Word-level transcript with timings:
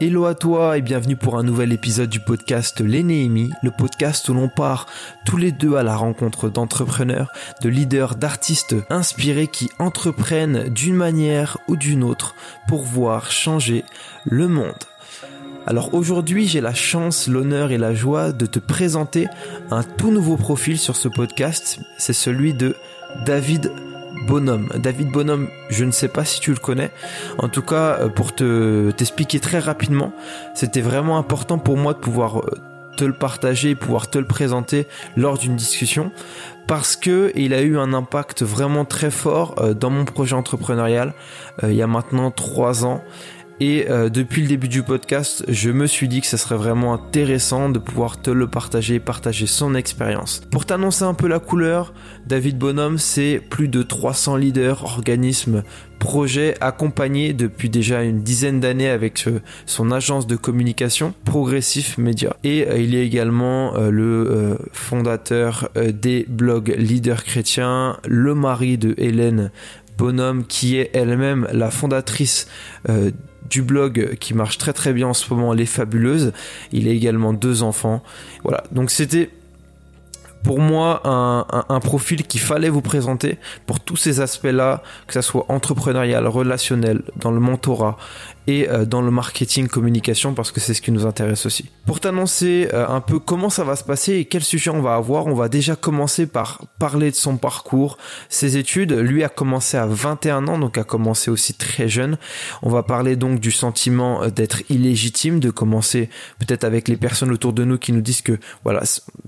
Hello 0.00 0.26
à 0.26 0.36
toi 0.36 0.78
et 0.78 0.80
bienvenue 0.80 1.16
pour 1.16 1.36
un 1.38 1.42
nouvel 1.42 1.72
épisode 1.72 2.08
du 2.08 2.20
podcast 2.20 2.80
Les 2.80 3.02
le 3.02 3.70
podcast 3.76 4.28
où 4.28 4.34
l'on 4.34 4.48
part 4.48 4.86
tous 5.26 5.36
les 5.36 5.50
deux 5.50 5.74
à 5.74 5.82
la 5.82 5.96
rencontre 5.96 6.48
d'entrepreneurs, 6.48 7.32
de 7.62 7.68
leaders, 7.68 8.14
d'artistes 8.14 8.76
inspirés 8.90 9.48
qui 9.48 9.70
entreprennent 9.80 10.68
d'une 10.68 10.94
manière 10.94 11.58
ou 11.66 11.74
d'une 11.74 12.04
autre 12.04 12.36
pour 12.68 12.82
voir 12.82 13.32
changer 13.32 13.82
le 14.24 14.46
monde. 14.46 14.84
Alors 15.66 15.92
aujourd'hui, 15.94 16.46
j'ai 16.46 16.60
la 16.60 16.74
chance, 16.74 17.26
l'honneur 17.26 17.72
et 17.72 17.78
la 17.78 17.92
joie 17.92 18.30
de 18.30 18.46
te 18.46 18.60
présenter 18.60 19.26
un 19.72 19.82
tout 19.82 20.12
nouveau 20.12 20.36
profil 20.36 20.78
sur 20.78 20.94
ce 20.94 21.08
podcast. 21.08 21.80
C'est 21.98 22.12
celui 22.12 22.54
de 22.54 22.76
David 23.26 23.72
Bonhomme. 24.28 24.68
David 24.76 25.10
Bonhomme, 25.10 25.48
je 25.70 25.86
ne 25.86 25.90
sais 25.90 26.08
pas 26.08 26.22
si 26.26 26.38
tu 26.38 26.50
le 26.50 26.58
connais. 26.58 26.90
En 27.38 27.48
tout 27.48 27.62
cas, 27.62 27.96
euh, 27.98 28.08
pour 28.10 28.34
te 28.34 28.90
t'expliquer 28.90 29.40
très 29.40 29.58
rapidement, 29.58 30.12
c'était 30.52 30.82
vraiment 30.82 31.16
important 31.16 31.58
pour 31.58 31.78
moi 31.78 31.94
de 31.94 31.98
pouvoir 31.98 32.40
euh, 32.40 32.50
te 32.98 33.04
le 33.04 33.14
partager, 33.14 33.74
pouvoir 33.74 34.10
te 34.10 34.18
le 34.18 34.26
présenter 34.26 34.86
lors 35.16 35.38
d'une 35.38 35.56
discussion 35.56 36.12
parce 36.66 36.94
que 36.96 37.32
il 37.36 37.54
a 37.54 37.62
eu 37.62 37.78
un 37.78 37.94
impact 37.94 38.42
vraiment 38.42 38.84
très 38.84 39.10
fort 39.10 39.54
euh, 39.60 39.72
dans 39.72 39.88
mon 39.88 40.04
projet 40.04 40.34
entrepreneurial 40.34 41.14
il 41.62 41.72
y 41.72 41.80
a 41.80 41.86
maintenant 41.86 42.30
trois 42.30 42.84
ans 42.84 43.02
et 43.60 43.86
euh, 43.90 44.08
depuis 44.08 44.42
le 44.42 44.48
début 44.48 44.68
du 44.68 44.84
podcast, 44.84 45.44
je 45.48 45.70
me 45.70 45.86
suis 45.86 46.06
dit 46.06 46.20
que 46.20 46.28
ce 46.28 46.36
serait 46.36 46.56
vraiment 46.56 46.94
intéressant 46.94 47.68
de 47.68 47.80
pouvoir 47.80 48.22
te 48.22 48.30
le 48.30 48.46
partager, 48.46 49.00
partager 49.00 49.48
son 49.48 49.74
expérience. 49.74 50.42
Pour 50.52 50.64
t'annoncer 50.64 51.02
un 51.02 51.14
peu 51.14 51.26
la 51.26 51.40
couleur, 51.40 51.92
David 52.26 52.56
Bonhomme, 52.56 52.98
c'est 52.98 53.40
plus 53.50 53.66
de 53.66 53.82
300 53.82 54.36
leaders, 54.36 54.84
organismes, 54.84 55.64
projets 55.98 56.54
accompagnés 56.60 57.32
depuis 57.32 57.68
déjà 57.68 58.04
une 58.04 58.22
dizaine 58.22 58.60
d'années 58.60 58.90
avec 58.90 59.24
euh, 59.26 59.40
son 59.66 59.90
agence 59.90 60.28
de 60.28 60.36
communication 60.36 61.12
Progressif 61.24 61.98
Media. 61.98 62.36
Et 62.44 62.64
euh, 62.68 62.78
il 62.78 62.94
est 62.94 63.04
également 63.04 63.76
le 63.78 64.56
fondateur 64.72 65.70
des 65.74 66.26
blogs 66.28 66.74
Leaders 66.76 67.24
Chrétiens, 67.24 67.98
le 68.06 68.34
mari 68.34 68.78
de 68.78 68.94
Hélène 68.98 69.50
Bonhomme 69.96 70.46
qui 70.46 70.76
est 70.76 70.90
elle-même 70.94 71.48
la 71.52 71.70
fondatrice 71.72 72.46
du 73.50 73.62
blog 73.62 74.16
qui 74.20 74.34
marche 74.34 74.58
très 74.58 74.72
très 74.72 74.92
bien 74.92 75.08
en 75.08 75.14
ce 75.14 75.32
moment, 75.32 75.52
Les 75.52 75.66
Fabuleuses. 75.66 76.32
Il 76.72 76.88
a 76.88 76.90
également 76.90 77.32
deux 77.32 77.62
enfants. 77.62 78.02
Voilà, 78.42 78.64
donc 78.72 78.90
c'était 78.90 79.30
pour 80.42 80.60
moi 80.60 81.02
un, 81.04 81.80
profil 81.80 82.26
qu'il 82.26 82.40
fallait 82.40 82.68
vous 82.68 82.80
présenter 82.80 83.38
pour 83.66 83.80
tous 83.80 83.96
ces 83.96 84.20
aspects-là, 84.20 84.82
que 85.06 85.14
ce 85.14 85.20
soit 85.20 85.46
entrepreneurial, 85.48 86.26
relationnel, 86.26 87.02
dans 87.16 87.30
le 87.30 87.40
mentorat 87.40 87.96
et 88.48 88.66
euh, 88.68 88.86
dans 88.86 89.02
le 89.02 89.10
marketing 89.10 89.68
communication 89.68 90.32
parce 90.32 90.50
que 90.50 90.58
c'est 90.58 90.72
ce 90.72 90.80
qui 90.80 90.90
nous 90.90 91.04
intéresse 91.04 91.44
aussi. 91.44 91.70
Pour 91.84 92.00
t'annoncer 92.00 92.68
euh, 92.72 92.88
un 92.88 93.02
peu 93.02 93.18
comment 93.18 93.50
ça 93.50 93.62
va 93.62 93.76
se 93.76 93.84
passer 93.84 94.14
et 94.14 94.24
quel 94.24 94.42
sujet 94.42 94.70
on 94.70 94.80
va 94.80 94.94
avoir, 94.94 95.26
on 95.26 95.34
va 95.34 95.50
déjà 95.50 95.76
commencer 95.76 96.26
par 96.26 96.62
parler 96.78 97.10
de 97.10 97.16
son 97.16 97.36
parcours, 97.36 97.98
ses 98.30 98.56
études. 98.56 98.92
Lui 98.92 99.22
a 99.22 99.28
commencé 99.28 99.76
à 99.76 99.86
21 99.86 100.48
ans, 100.48 100.58
donc 100.58 100.78
a 100.78 100.84
commencé 100.84 101.30
aussi 101.30 101.52
très 101.52 101.88
jeune. 101.90 102.16
On 102.62 102.70
va 102.70 102.82
parler 102.82 103.16
donc 103.16 103.38
du 103.38 103.50
sentiment 103.50 104.22
euh, 104.22 104.30
d'être 104.30 104.62
illégitime, 104.70 105.40
de 105.40 105.50
commencer 105.50 106.08
peut-être 106.38 106.64
avec 106.64 106.88
les 106.88 106.96
personnes 106.96 107.30
autour 107.30 107.52
de 107.52 107.64
nous 107.64 107.76
qui 107.76 107.92
nous 107.92 108.00
disent 108.00 108.22
que 108.22 108.38
voilà, 108.64 108.82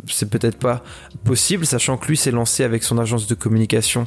c'est 0.08 0.30
peut-être 0.30 0.56
pas 0.56 0.82
possible, 1.24 1.66
sachant 1.66 1.98
que 1.98 2.06
lui 2.06 2.16
s'est 2.16 2.30
lancé 2.30 2.64
avec 2.64 2.82
son 2.84 2.96
agence 2.96 3.26
de 3.26 3.34
communication 3.34 4.06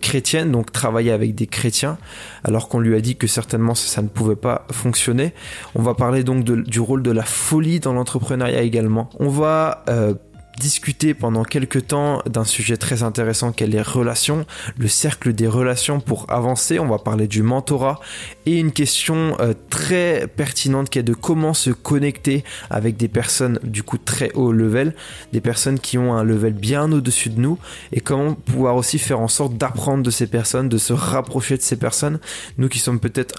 chrétienne, 0.00 0.50
donc 0.50 0.72
travailler 0.72 1.12
avec 1.12 1.34
des 1.34 1.46
chrétiens, 1.46 1.98
alors 2.42 2.68
qu'on 2.68 2.80
lui 2.80 2.96
a 2.96 3.00
dit 3.00 3.16
que 3.16 3.26
certainement 3.26 3.74
ça 3.74 4.02
ne 4.02 4.08
pouvait 4.08 4.31
pas 4.36 4.66
fonctionner. 4.70 5.32
On 5.74 5.82
va 5.82 5.94
parler 5.94 6.24
donc 6.24 6.44
du 6.44 6.80
rôle 6.80 7.02
de 7.02 7.10
la 7.10 7.24
folie 7.24 7.80
dans 7.80 7.92
l'entrepreneuriat 7.92 8.62
également. 8.62 9.10
On 9.18 9.28
va 9.28 9.84
euh, 9.88 10.14
discuter 10.58 11.14
pendant 11.14 11.44
quelques 11.44 11.88
temps 11.88 12.22
d'un 12.26 12.44
sujet 12.44 12.76
très 12.76 13.02
intéressant 13.02 13.52
qu'est 13.52 13.66
les 13.66 13.82
relations, 13.82 14.46
le 14.76 14.88
cercle 14.88 15.32
des 15.32 15.46
relations 15.46 16.00
pour 16.00 16.26
avancer. 16.30 16.78
On 16.78 16.86
va 16.86 16.98
parler 16.98 17.26
du 17.26 17.42
mentorat 17.42 18.00
et 18.46 18.58
une 18.58 18.72
question 18.72 19.36
euh, 19.40 19.54
très 19.70 20.26
pertinente 20.28 20.90
qui 20.90 20.98
est 20.98 21.02
de 21.02 21.14
comment 21.14 21.54
se 21.54 21.70
connecter 21.70 22.44
avec 22.70 22.96
des 22.96 23.08
personnes 23.08 23.58
du 23.62 23.82
coup 23.82 23.98
très 23.98 24.32
haut 24.34 24.52
level, 24.52 24.94
des 25.32 25.40
personnes 25.40 25.78
qui 25.78 25.98
ont 25.98 26.14
un 26.14 26.22
level 26.22 26.52
bien 26.52 26.90
au-dessus 26.92 27.30
de 27.30 27.40
nous 27.40 27.58
et 27.92 28.00
comment 28.00 28.34
pouvoir 28.34 28.76
aussi 28.76 28.98
faire 28.98 29.20
en 29.20 29.28
sorte 29.28 29.56
d'apprendre 29.56 30.02
de 30.02 30.10
ces 30.10 30.26
personnes, 30.26 30.68
de 30.68 30.78
se 30.78 30.92
rapprocher 30.92 31.56
de 31.56 31.62
ces 31.62 31.76
personnes, 31.76 32.20
nous 32.58 32.68
qui 32.68 32.78
sommes 32.78 33.00
peut-être 33.00 33.34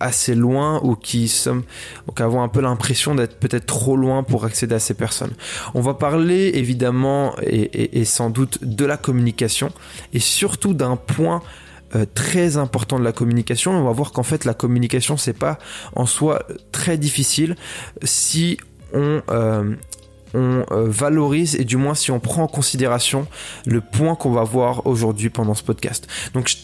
assez 0.00 0.34
loin 0.34 0.80
ou 0.82 0.94
qui 0.94 1.28
sommes 1.28 1.62
qui 2.14 2.22
avons 2.22 2.42
un 2.42 2.48
peu 2.48 2.60
l'impression 2.60 3.14
d'être 3.14 3.38
peut-être 3.38 3.66
trop 3.66 3.96
loin 3.96 4.22
pour 4.22 4.44
accéder 4.44 4.74
à 4.74 4.78
ces 4.78 4.94
personnes. 4.94 5.32
On 5.74 5.80
va 5.80 5.94
parler 5.94 6.52
évidemment 6.54 7.34
et, 7.42 8.04
sans 8.04 8.30
doute 8.30 8.64
de 8.64 8.84
la 8.84 8.96
communication 8.96 9.70
et 10.12 10.20
surtout 10.20 10.74
d'un 10.74 10.96
point 10.96 11.42
euh, 11.94 12.04
très 12.14 12.56
important 12.56 12.98
de 12.98 13.04
la 13.04 13.12
communication. 13.12 13.72
On 13.72 13.84
va 13.84 13.92
voir 13.92 14.12
qu'en 14.12 14.22
fait 14.22 14.44
la 14.44 14.54
communication 14.54 15.16
c'est 15.16 15.38
pas 15.38 15.58
en 15.94 16.06
soi 16.06 16.42
très 16.72 16.98
difficile 16.98 17.56
si 18.02 18.58
on 18.92 19.22
euh, 19.30 19.74
on 20.34 20.64
euh, 20.70 20.86
valorise 20.88 21.56
et 21.56 21.64
du 21.64 21.76
moins 21.76 21.94
si 21.94 22.10
on 22.10 22.20
prend 22.20 22.42
en 22.42 22.48
considération 22.48 23.26
le 23.66 23.80
point 23.80 24.14
qu'on 24.14 24.30
va 24.30 24.42
voir 24.44 24.86
aujourd'hui 24.86 25.30
pendant 25.30 25.54
ce 25.54 25.62
podcast. 25.62 26.06
Donc 26.34 26.48
je 26.48 26.56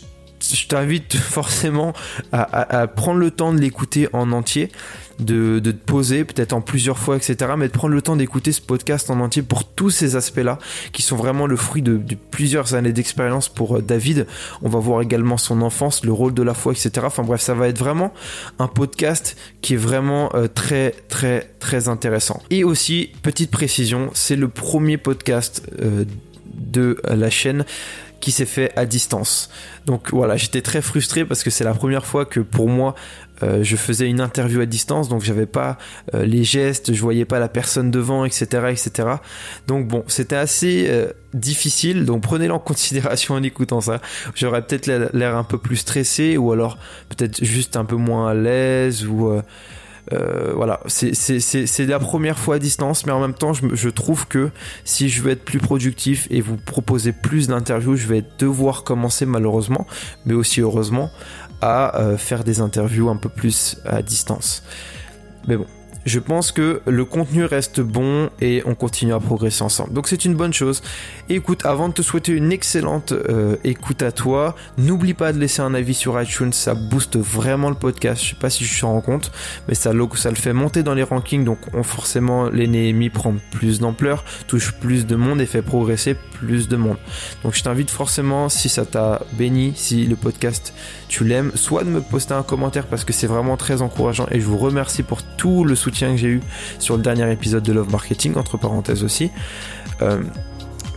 t'invite 0.68 1.16
forcément 1.16 1.92
à, 2.32 2.86
prendre 2.86 3.18
le 3.18 3.30
temps 3.30 3.52
de 3.52 3.58
l'écouter 3.58 4.08
en 4.12 4.32
entier, 4.32 4.70
de, 5.18 5.58
te 5.58 5.70
poser 5.70 6.24
peut-être 6.24 6.52
en 6.52 6.60
plusieurs 6.60 6.98
fois, 6.98 7.16
etc. 7.16 7.52
Mais 7.56 7.68
de 7.68 7.72
prendre 7.72 7.94
le 7.94 8.02
temps 8.02 8.16
d'écouter 8.16 8.52
ce 8.52 8.60
podcast 8.60 9.10
en 9.10 9.20
entier 9.20 9.42
pour 9.42 9.64
tous 9.64 9.90
ces 9.90 10.16
aspects-là, 10.16 10.58
qui 10.92 11.02
sont 11.02 11.16
vraiment 11.16 11.46
le 11.46 11.56
fruit 11.56 11.82
de, 11.82 12.00
plusieurs 12.30 12.74
années 12.74 12.92
d'expérience 12.92 13.48
pour 13.48 13.76
euh, 13.76 13.82
David. 13.82 14.26
On 14.62 14.68
va 14.68 14.78
voir 14.78 15.02
également 15.02 15.36
son 15.36 15.62
enfance, 15.62 16.04
le 16.04 16.12
rôle 16.12 16.34
de 16.34 16.42
la 16.42 16.54
foi, 16.54 16.72
etc. 16.72 16.90
Enfin 17.04 17.22
bref, 17.22 17.40
ça 17.40 17.54
va 17.54 17.68
être 17.68 17.78
vraiment 17.78 18.12
un 18.58 18.68
podcast 18.68 19.36
qui 19.60 19.74
est 19.74 19.78
vraiment 19.78 20.30
euh, 20.34 20.48
très, 20.48 20.94
très, 21.08 21.50
très 21.60 21.88
intéressant. 21.88 22.42
Et 22.50 22.64
aussi, 22.64 23.10
petite 23.22 23.50
précision, 23.50 24.10
c'est 24.14 24.36
le 24.36 24.48
premier 24.48 24.98
podcast 24.98 25.62
euh, 25.80 26.04
de 26.54 27.00
la 27.04 27.30
chaîne 27.30 27.64
qui 28.24 28.32
s'est 28.32 28.46
fait 28.46 28.72
à 28.74 28.86
distance. 28.86 29.50
Donc 29.84 30.10
voilà, 30.10 30.38
j'étais 30.38 30.62
très 30.62 30.80
frustré 30.80 31.26
parce 31.26 31.42
que 31.42 31.50
c'est 31.50 31.62
la 31.62 31.74
première 31.74 32.06
fois 32.06 32.24
que 32.24 32.40
pour 32.40 32.70
moi 32.70 32.94
euh, 33.42 33.62
je 33.62 33.76
faisais 33.76 34.08
une 34.08 34.22
interview 34.22 34.62
à 34.62 34.66
distance, 34.66 35.10
donc 35.10 35.22
j'avais 35.22 35.44
pas 35.44 35.76
euh, 36.14 36.24
les 36.24 36.42
gestes, 36.42 36.94
je 36.94 37.00
voyais 37.02 37.26
pas 37.26 37.38
la 37.38 37.50
personne 37.50 37.90
devant, 37.90 38.24
etc., 38.24 38.46
etc. 38.70 39.08
Donc 39.66 39.88
bon, 39.88 40.04
c'était 40.06 40.36
assez 40.36 40.86
euh, 40.88 41.12
difficile. 41.34 42.06
Donc 42.06 42.22
prenez-le 42.22 42.54
en 42.54 42.58
considération 42.58 43.34
en 43.34 43.42
écoutant 43.42 43.82
ça. 43.82 44.00
J'aurais 44.34 44.62
peut-être 44.62 44.86
l'air 45.12 45.36
un 45.36 45.44
peu 45.44 45.58
plus 45.58 45.76
stressé 45.76 46.38
ou 46.38 46.50
alors 46.50 46.78
peut-être 47.10 47.44
juste 47.44 47.76
un 47.76 47.84
peu 47.84 47.96
moins 47.96 48.30
à 48.30 48.32
l'aise 48.32 49.04
ou 49.04 49.38
euh, 50.12 50.52
voilà, 50.54 50.80
c'est 50.86 51.86
la 51.86 51.98
première 51.98 52.38
fois 52.38 52.56
à 52.56 52.58
distance, 52.58 53.06
mais 53.06 53.12
en 53.12 53.20
même 53.20 53.34
temps, 53.34 53.52
je, 53.52 53.88
trouve 53.88 54.26
que 54.26 54.50
si 54.84 55.08
je 55.08 55.22
veux 55.22 55.30
être 55.30 55.44
plus 55.44 55.58
productif 55.58 56.26
et 56.30 56.40
vous 56.40 56.56
proposer 56.56 57.12
plus 57.12 57.48
d'interviews, 57.48 57.96
je 57.96 58.06
vais 58.06 58.22
devoir 58.38 58.84
commencer 58.84 59.24
malheureusement, 59.24 59.86
mais 60.26 60.34
aussi 60.34 60.60
heureusement, 60.60 61.10
à 61.60 61.98
euh, 61.98 62.18
faire 62.18 62.44
des 62.44 62.60
interviews 62.60 63.08
un 63.08 63.16
peu 63.16 63.28
plus 63.28 63.78
à 63.86 64.02
distance. 64.02 64.62
Mais 65.48 65.56
bon, 65.56 65.66
je 66.04 66.18
pense 66.18 66.52
que 66.52 66.80
le 66.86 67.04
contenu 67.04 67.44
reste 67.44 67.80
bon 67.80 68.30
et 68.40 68.62
on 68.66 68.74
continue 68.74 69.14
à 69.14 69.20
progresser 69.20 69.62
ensemble. 69.62 69.92
Donc 69.92 70.08
c'est 70.08 70.24
une 70.24 70.34
bonne 70.34 70.52
chose. 70.52 70.82
écoute, 71.28 71.64
avant 71.64 71.88
de 71.88 71.94
te 71.94 72.02
souhaiter 72.02 72.32
une 72.32 72.52
excellente 72.52 73.12
euh, 73.12 73.56
écoute 73.64 74.02
à 74.02 74.12
toi, 74.12 74.54
n'oublie 74.78 75.14
pas 75.14 75.32
de 75.32 75.38
laisser 75.38 75.62
un 75.62 75.74
avis 75.74 75.94
sur 75.94 76.20
iTunes, 76.20 76.52
ça 76.52 76.74
booste 76.74 77.16
vraiment 77.16 77.70
le 77.70 77.76
podcast. 77.76 78.22
Je 78.22 78.30
sais 78.30 78.36
pas 78.36 78.50
si 78.50 78.64
je 78.64 78.80
te 78.80 78.84
rends 78.84 79.00
compte, 79.00 79.32
mais 79.68 79.74
ça, 79.74 79.92
ça 80.14 80.30
le 80.30 80.36
fait 80.36 80.52
monter 80.52 80.82
dans 80.82 80.94
les 80.94 81.02
rankings, 81.02 81.44
donc 81.44 81.58
on, 81.72 81.82
forcément 81.82 82.50
Néhémies 82.50 83.10
prend 83.10 83.34
plus 83.50 83.80
d'ampleur, 83.80 84.24
touche 84.46 84.72
plus 84.72 85.06
de 85.06 85.16
monde 85.16 85.40
et 85.40 85.46
fait 85.46 85.62
progresser 85.62 86.14
plus 86.14 86.68
de 86.68 86.76
monde. 86.76 86.96
Donc 87.42 87.54
je 87.54 87.62
t'invite 87.62 87.90
forcément, 87.90 88.48
si 88.48 88.68
ça 88.68 88.84
t'a 88.84 89.22
béni, 89.32 89.72
si 89.76 90.06
le 90.06 90.16
podcast 90.16 90.74
tu 91.08 91.24
l'aimes, 91.24 91.52
soit 91.54 91.84
de 91.84 91.90
me 91.90 92.00
poster 92.00 92.34
un 92.34 92.42
commentaire 92.42 92.86
parce 92.86 93.04
que 93.04 93.12
c'est 93.12 93.26
vraiment 93.26 93.56
très 93.56 93.82
encourageant 93.82 94.26
et 94.30 94.40
je 94.40 94.46
vous 94.46 94.58
remercie 94.58 95.02
pour 95.02 95.22
tout 95.22 95.64
le 95.64 95.74
soutien 95.74 95.93
que 95.94 96.16
j'ai 96.16 96.28
eu 96.28 96.40
sur 96.78 96.96
le 96.96 97.02
dernier 97.02 97.30
épisode 97.32 97.62
de 97.62 97.72
Love 97.72 97.90
Marketing, 97.90 98.36
entre 98.36 98.56
parenthèses 98.56 99.04
aussi. 99.04 99.30
Euh, 100.02 100.22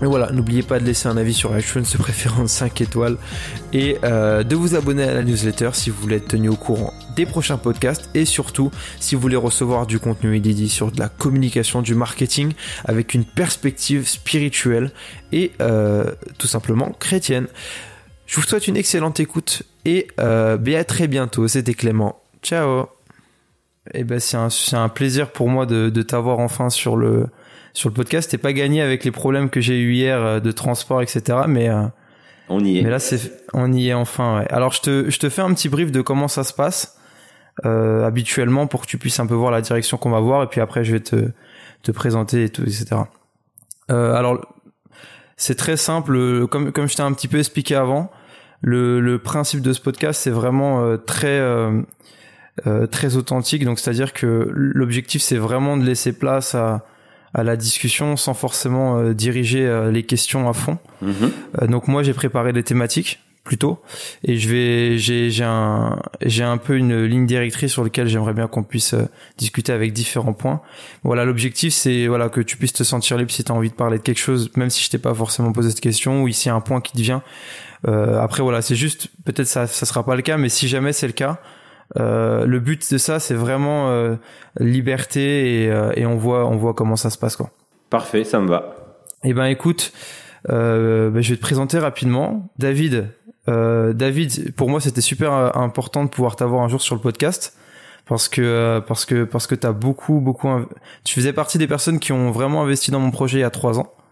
mais 0.02 0.08
voilà, 0.08 0.32
n'oubliez 0.32 0.62
pas 0.62 0.80
de 0.80 0.86
laisser 0.86 1.08
un 1.08 1.18
avis 1.18 1.34
sur 1.34 1.58
iTunes, 1.58 1.84
de 1.92 1.98
préférence 1.98 2.52
5 2.52 2.82
étoiles, 2.82 3.18
et 3.74 3.98
euh, 4.04 4.44
de 4.44 4.56
vous 4.56 4.76
abonner 4.76 5.04
à 5.04 5.14
la 5.14 5.24
newsletter 5.24 5.72
si 5.74 5.90
vous 5.90 6.00
voulez 6.00 6.18
être 6.18 6.28
tenu 6.28 6.50
au 6.50 6.56
courant 6.56 6.94
des 7.16 7.26
prochains 7.26 7.58
podcasts, 7.58 8.10
et 8.14 8.26
surtout 8.26 8.70
si 9.00 9.16
vous 9.16 9.22
voulez 9.22 9.36
recevoir 9.36 9.88
du 9.88 9.98
contenu 9.98 10.38
inédit 10.38 10.70
sur 10.70 10.92
de 10.92 11.00
la 11.00 11.10
communication, 11.10 11.82
du 11.82 11.96
marketing, 11.96 12.54
avec 12.86 13.16
une 13.16 13.26
perspective 13.26 14.08
spirituelle 14.08 14.92
et 15.32 15.52
euh, 15.62 16.12
tout 16.38 16.48
simplement 16.48 16.92
chrétienne. 17.00 17.48
Je 18.28 18.36
vous 18.36 18.44
souhaite 18.44 18.68
une 18.68 18.78
excellente 18.78 19.20
écoute 19.20 19.64
et 19.86 20.08
à 20.18 20.84
très 20.86 21.08
bientôt. 21.08 21.48
C'était 21.48 21.74
Clément. 21.74 22.20
Ciao 22.44 22.97
Eh 23.94 24.04
ben 24.04 24.20
c'est 24.20 24.38
un 24.38 24.50
c'est 24.50 24.76
un 24.76 24.90
plaisir 24.90 25.32
pour 25.32 25.50
moi 25.50 25.66
de 25.66 25.90
de 25.90 26.02
t'avoir 26.02 26.40
enfin 26.40 26.70
sur 26.70 26.96
le 26.98 27.28
sur 27.74 27.90
le 27.90 27.94
podcast. 27.94 28.32
T'es 28.32 28.38
pas 28.38 28.54
gagné 28.54 28.82
avec 28.82 29.04
les 29.04 29.12
problèmes 29.12 29.50
que 29.50 29.62
j'ai 29.62 29.80
eu 29.80 29.94
hier 29.94 30.20
euh, 30.20 30.40
de 30.40 30.52
transport 30.52 31.02
etc. 31.02 31.40
Mais 31.48 31.70
on 32.50 32.64
y 32.64 32.80
est. 32.80 32.82
Mais 32.82 32.90
là 32.90 33.00
c'est 33.00 33.20
on 33.54 33.72
y 33.72 33.90
est 33.90 33.94
enfin. 33.94 34.40
Ouais. 34.40 34.48
Alors 34.50 34.74
je 34.74 34.82
te 34.82 35.10
je 35.10 35.20
te 35.20 35.30
fais 35.30 35.42
un 35.42 35.54
petit 35.54 35.70
brief 35.70 35.92
de 35.92 36.02
comment 36.02 36.28
ça 36.28 36.44
se 36.44 36.54
passe 36.54 36.98
euh, 37.66 38.06
habituellement 38.06 38.68
pour 38.68 38.82
que 38.82 38.88
tu 38.88 38.98
puisses 38.98 39.20
un 39.20 39.28
peu 39.28 39.36
voir 39.36 39.52
la 39.52 39.62
direction 39.62 39.98
qu'on 39.98 40.12
va 40.12 40.20
voir 40.20 40.44
et 40.44 40.48
puis 40.48 40.62
après 40.62 40.84
je 40.84 40.94
vais 40.94 41.02
te 41.02 41.32
te 41.84 41.92
présenter 41.92 42.44
et 42.46 42.50
tout 42.50 42.64
etc. 42.64 43.02
Euh, 43.90 44.14
alors 44.14 44.46
c'est 45.38 45.56
très 45.56 45.78
simple 45.78 46.48
comme 46.48 46.72
comme 46.72 46.88
je 46.88 46.96
t'ai 46.96 47.04
un 47.04 47.14
petit 47.14 47.28
peu 47.28 47.38
expliqué 47.38 47.76
avant. 47.76 48.12
Le, 48.62 49.02
le 49.02 49.20
principe 49.20 49.62
de 49.62 49.72
ce 49.72 49.80
podcast 49.80 50.20
c'est 50.20 50.32
vraiment 50.32 50.98
très 51.06 51.40
euh, 52.66 52.88
très 52.88 53.18
authentique. 53.18 53.64
Donc 53.66 53.78
c'est-à-dire 53.78 54.14
que 54.14 54.50
l'objectif 54.52 55.22
c'est 55.22 55.38
vraiment 55.38 55.78
de 55.78 55.84
laisser 55.84 56.12
place 56.12 56.56
à, 56.56 56.88
à 57.36 57.44
la 57.44 57.56
discussion 57.56 58.18
sans 58.18 58.34
forcément 58.34 58.98
euh, 58.98 59.14
diriger 59.14 59.64
euh, 59.64 59.92
les 59.92 60.02
questions 60.02 60.50
à 60.50 60.54
fond. 60.54 60.80
Mhm. 61.04 61.68
donc 61.68 61.88
moi 61.88 62.02
j'ai 62.02 62.14
préparé 62.14 62.54
des 62.54 62.64
thématiques 62.64 63.20
plutôt 63.44 63.80
et 64.24 64.38
je 64.38 64.50
vais 64.50 64.98
j'ai 64.98 65.30
j'ai 65.30 65.44
un 65.44 66.00
j'ai 66.26 66.44
un 66.44 66.58
peu 66.58 66.78
une 66.78 67.04
ligne 67.04 67.28
directrice 67.28 67.74
sur 67.74 67.84
laquelle 67.84 68.08
j'aimerais 68.08 68.34
bien 68.34 68.48
qu'on 68.48 68.64
puisse 68.64 68.96
discuter 69.38 69.72
avec 69.72 69.94
différents 69.94 70.34
points. 70.34 70.62
Voilà, 71.04 71.26
l'objectif 71.26 71.76
c'est 71.76 72.08
voilà 72.08 72.28
que 72.30 72.42
tu 72.42 72.58
puisses 72.58 72.74
te 72.74 72.84
sentir 72.84 73.18
libre 73.18 73.30
si 73.30 73.44
tu 73.44 73.52
as 73.52 73.56
envie 73.56 73.70
de 73.70 73.76
parler 73.76 74.00
de 74.00 74.04
quelque 74.04 74.20
chose 74.20 74.50
même 74.56 74.72
si 74.72 74.84
je 74.84 74.90
t'ai 74.90 74.98
pas 74.98 75.14
forcément 75.14 75.52
posé 75.52 75.70
cette 75.70 75.82
question 75.82 76.24
ou 76.24 76.28
ici 76.28 76.50
un 76.50 76.60
point 76.60 76.82
qui 76.82 76.94
te 76.94 77.02
vient. 77.02 77.22
après 77.86 78.42
voilà, 78.42 78.64
c'est 78.64 78.76
juste 78.76 79.10
peut-être 79.26 79.48
ça 79.48 79.68
ça 79.68 79.86
sera 79.86 80.04
pas 80.04 80.16
le 80.16 80.24
cas 80.24 80.38
mais 80.38 80.50
si 80.50 80.68
jamais 80.68 80.92
c'est 80.92 81.08
le 81.08 81.14
cas, 81.14 81.40
euh, 82.00 82.46
le 82.46 82.60
but 82.60 82.92
de 82.92 82.98
ça, 82.98 83.20
c'est 83.20 83.34
vraiment 83.34 83.90
euh, 83.90 84.16
liberté 84.60 85.64
et, 85.64 85.72
euh, 85.72 85.92
et, 85.96 86.06
on 86.06 86.18
voit, 86.18 86.46
on 86.46 86.58
voit 86.58 86.74
comment 86.74 86.96
ça 86.96 87.10
se 87.10 87.18
passe 87.18 87.36
quoi. 87.36 87.50
Parfait, 87.90 88.24
ça 88.24 88.40
me 88.40 88.48
va. 88.48 88.76
Eh 89.24 89.34
ben 89.34 89.46
écoute, 89.46 89.94
euh, 90.50 91.10
ben, 91.10 91.22
je 91.22 91.30
vais 91.30 91.38
te 91.38 91.42
présenter 91.42 91.80
rapidement. 91.80 92.50
David, 92.58 93.10
David, 93.48 94.54
pour 94.56 94.70
moi 94.70 94.82
c'était 94.82 95.00
super 95.00 95.32
important 95.58 96.04
de 96.04 96.10
pouvoir 96.10 96.36
t'avoir 96.36 96.64
un 96.64 96.68
jour 96.68 96.82
sur 96.82 96.96
le 96.96 97.02
podcast 97.02 97.58
parce 98.06 98.28
que 98.28 98.84
parce 98.86 99.06
que 99.06 99.24
parce 99.24 99.48
que 99.48 99.56
t'as 99.56 99.72
beaucoup 99.72 100.20
beaucoup 100.20 100.50
tu 101.06 101.16
faisais 101.16 101.32
partie 101.32 101.58
des 101.58 101.68
personnes 101.68 102.00
qui 102.00 102.12
ont 102.12 102.32
vraiment 102.32 102.64
investi 102.64 102.92
dans 102.92 103.00
mon 103.00 103.10
projet 103.10 103.38
il 103.38 103.42
y 103.42 103.46
a 103.46 103.50
trois 103.50 103.80
ans 103.80 103.90
euh, 103.90 104.07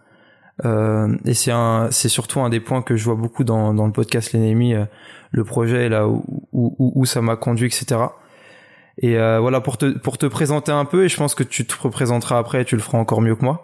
et 0.64 1.34
c'est 1.34 1.52
un 1.52 1.88
c'est 1.90 2.08
surtout 2.08 2.40
un 2.40 2.48
des 2.48 2.60
points 2.60 2.82
que 2.82 2.96
je 2.96 3.04
vois 3.04 3.14
beaucoup 3.14 3.44
dans 3.44 3.74
dans 3.74 3.86
le 3.86 3.92
podcast 3.92 4.32
l'ennemi 4.32 4.74
le 5.30 5.44
projet 5.44 5.88
là 5.88 6.08
où, 6.08 6.24
où, 6.52 6.92
où 6.94 7.04
ça 7.04 7.20
m'a 7.20 7.36
conduit, 7.36 7.66
etc. 7.66 8.00
Et 8.98 9.18
euh, 9.18 9.38
voilà 9.40 9.60
pour 9.60 9.76
te 9.76 9.86
pour 9.98 10.16
te 10.16 10.26
présenter 10.26 10.72
un 10.72 10.86
peu 10.86 11.04
et 11.04 11.08
je 11.08 11.16
pense 11.16 11.34
que 11.34 11.42
tu 11.42 11.66
te 11.66 11.74
représenteras 11.78 12.38
après 12.38 12.62
et 12.62 12.64
tu 12.64 12.76
le 12.76 12.82
feras 12.82 12.98
encore 12.98 13.20
mieux 13.20 13.36
que 13.36 13.44
moi. 13.44 13.62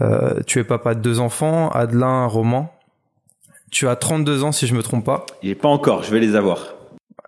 Euh, 0.00 0.40
tu 0.46 0.60
es 0.60 0.64
papa 0.64 0.94
de 0.94 1.00
deux 1.00 1.20
enfants, 1.20 1.68
Adelin, 1.70 2.26
Roman. 2.26 2.72
Tu 3.70 3.88
as 3.88 3.96
32 3.96 4.44
ans 4.44 4.52
si 4.52 4.66
je 4.66 4.74
me 4.74 4.82
trompe 4.82 5.04
pas. 5.04 5.26
Il 5.42 5.50
est 5.50 5.54
pas 5.54 5.68
encore, 5.68 6.02
je 6.02 6.12
vais 6.12 6.20
les 6.20 6.34
avoir. 6.36 6.74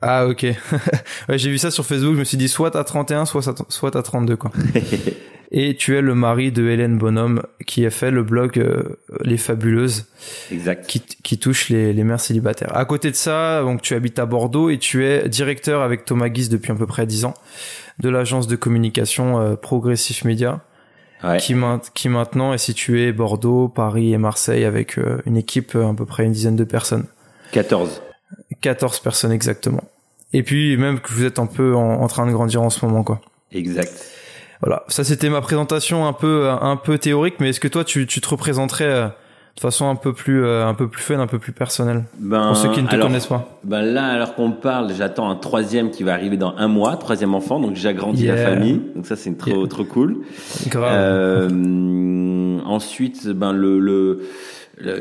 Ah 0.00 0.26
ok. 0.26 0.43
ouais, 1.28 1.38
j'ai 1.38 1.50
vu 1.50 1.58
ça 1.58 1.70
sur 1.70 1.84
Facebook, 1.84 2.14
je 2.14 2.20
me 2.20 2.25
suis 2.25 2.38
dit 2.38 2.48
soit 2.48 2.75
à 2.76 2.84
31, 2.84 3.25
soit 3.25 3.52
soit 3.69 3.96
à 3.96 4.02
32 4.02 4.37
quoi. 4.37 4.50
et 5.54 5.76
tu 5.76 5.96
es 5.96 6.00
le 6.00 6.14
mari 6.14 6.50
de 6.50 6.66
Hélène 6.69 6.96
Bonhomme 6.96 7.43
qui 7.66 7.84
a 7.84 7.90
fait 7.90 8.10
le 8.10 8.22
blog 8.22 8.58
euh, 8.58 8.99
Les 9.22 9.37
Fabuleuses. 9.37 10.06
Exact. 10.50 10.87
Qui, 10.87 11.00
qui 11.00 11.38
touche 11.38 11.69
les, 11.69 11.93
les 11.93 12.04
mères 12.04 12.20
célibataires. 12.20 12.75
À 12.75 12.87
côté 12.87 13.10
de 13.10 13.16
ça, 13.16 13.60
donc 13.60 13.82
tu 13.82 13.94
habites 13.94 14.19
à 14.19 14.25
Bordeaux 14.25 14.70
et 14.70 14.78
tu 14.78 15.04
es 15.04 15.28
directeur 15.28 15.82
avec 15.82 16.06
Thomas 16.06 16.31
Guise 16.31 16.49
depuis 16.49 16.72
à 16.72 16.75
peu 16.75 16.87
près 16.87 17.06
10 17.06 17.26
ans 17.26 17.34
de 17.99 18.08
l'agence 18.08 18.46
de 18.46 18.56
communication 18.56 19.40
euh, 19.40 19.54
Progressif 19.54 20.25
Média. 20.25 20.62
Ouais. 21.22 21.37
Qui, 21.37 21.55
qui 21.94 22.08
maintenant 22.08 22.52
est 22.52 22.58
située 22.58 23.12
Bordeaux, 23.12 23.69
Paris 23.69 24.12
et 24.12 24.19
Marseille 24.19 24.64
avec 24.64 24.98
euh, 24.98 25.22
une 25.25 25.37
équipe 25.37 25.76
à 25.76 25.94
peu 25.96 26.05
près 26.05 26.25
une 26.25 26.32
dizaine 26.32 26.56
de 26.56 26.64
personnes. 26.64 27.05
14. 27.52 28.02
14 28.60 29.00
personnes 29.00 29.31
exactement. 29.31 29.84
Et 30.32 30.43
puis 30.43 30.76
même 30.78 30.98
que 30.98 31.12
vous 31.12 31.25
êtes 31.25 31.38
un 31.38 31.46
peu 31.46 31.76
en, 31.76 32.00
en 32.00 32.08
train 32.08 32.26
de 32.26 32.32
grandir 32.32 32.62
en 32.62 32.70
ce 32.70 32.84
moment 32.84 33.05
quoi. 33.05 33.20
Exact. 33.52 33.93
Voilà, 34.62 34.84
ça 34.86 35.02
c'était 35.02 35.28
ma 35.28 35.40
présentation 35.40 36.06
un 36.06 36.12
peu 36.12 36.48
un 36.48 36.76
peu 36.76 36.96
théorique, 36.96 37.34
mais 37.40 37.50
est-ce 37.50 37.60
que 37.60 37.68
toi 37.68 37.82
tu, 37.82 38.06
tu 38.06 38.20
te 38.20 38.28
représenterais 38.28 38.84
euh, 38.84 39.08
de 39.56 39.60
façon 39.60 39.88
un 39.88 39.96
peu 39.96 40.12
plus 40.12 40.44
euh, 40.44 40.66
un 40.66 40.74
peu 40.74 40.86
plus 40.88 41.02
fun, 41.02 41.18
un 41.18 41.26
peu 41.26 41.40
plus 41.40 41.52
personnelle 41.52 42.04
ben, 42.18 42.46
pour 42.46 42.56
ceux 42.56 42.70
qui 42.70 42.80
ne 42.80 42.86
te 42.86 42.96
connaissent 42.96 43.26
pas? 43.26 43.58
Ben 43.64 43.82
là, 43.82 44.06
alors 44.06 44.36
qu'on 44.36 44.52
parle, 44.52 44.92
j'attends 44.96 45.28
un 45.28 45.34
troisième 45.34 45.90
qui 45.90 46.04
va 46.04 46.14
arriver 46.14 46.36
dans 46.36 46.54
un 46.56 46.68
mois, 46.68 46.96
troisième 46.96 47.34
enfant, 47.34 47.58
donc 47.58 47.74
j'agrandis 47.74 48.26
la 48.26 48.36
famille, 48.36 48.80
donc 48.94 49.06
ça 49.06 49.16
c'est 49.16 49.36
trop 49.36 49.66
trop 49.66 49.84
cool. 49.84 50.18
Grave. 50.68 50.92
Euh, 50.92 52.58
ensuite, 52.64 53.28
ben 53.28 53.52
le, 53.52 53.80
le 53.80 54.22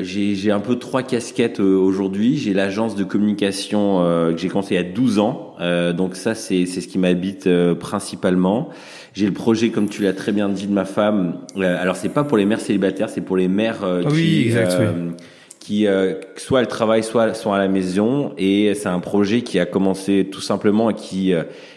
j'ai 0.02 0.50
un 0.50 0.60
peu 0.60 0.76
trois 0.76 1.02
casquettes 1.02 1.60
euh, 1.60 1.76
aujourd'hui. 1.76 2.36
J'ai 2.36 2.52
l'agence 2.52 2.94
de 2.94 3.04
communication 3.04 4.00
que 4.00 4.36
j'ai 4.36 4.48
commencé 4.48 4.74
il 4.74 4.76
y 4.76 4.80
a 4.80 4.88
12 4.88 5.18
ans. 5.18 5.54
Euh, 5.60 5.92
donc 5.92 6.14
ça, 6.14 6.34
c'est 6.34 6.66
ce 6.66 6.86
qui 6.86 6.98
m'habite 6.98 7.48
principalement. 7.80 8.68
J'ai 9.14 9.26
le 9.26 9.32
projet, 9.32 9.70
comme 9.70 9.88
tu 9.88 10.02
l'as 10.02 10.14
très 10.14 10.32
bien 10.32 10.48
dit, 10.48 10.66
de 10.66 10.72
ma 10.72 10.84
femme. 10.84 11.38
Euh, 11.58 11.80
alors, 11.80 11.96
c'est 11.96 12.08
pas 12.08 12.24
pour 12.24 12.38
les 12.38 12.46
mères 12.46 12.60
célibataires, 12.60 13.10
c'est 13.10 13.20
pour 13.20 13.36
les 13.36 13.48
mères 13.48 13.84
euh, 13.84 14.02
qui, 14.04 15.86
euh, 15.86 16.14
qui 16.34 16.40
soit 16.42 16.60
elles 16.60 16.66
travaillent, 16.66 17.04
soit 17.04 17.34
sont 17.34 17.52
à 17.52 17.58
la 17.58 17.68
maison. 17.68 18.32
Et 18.38 18.74
c'est 18.74 18.88
un 18.88 19.00
projet 19.00 19.42
qui 19.42 19.58
a 19.58 19.66
commencé 19.66 20.28
tout 20.32 20.40
simplement 20.40 20.90
et 20.90 20.94
qui 20.94 21.34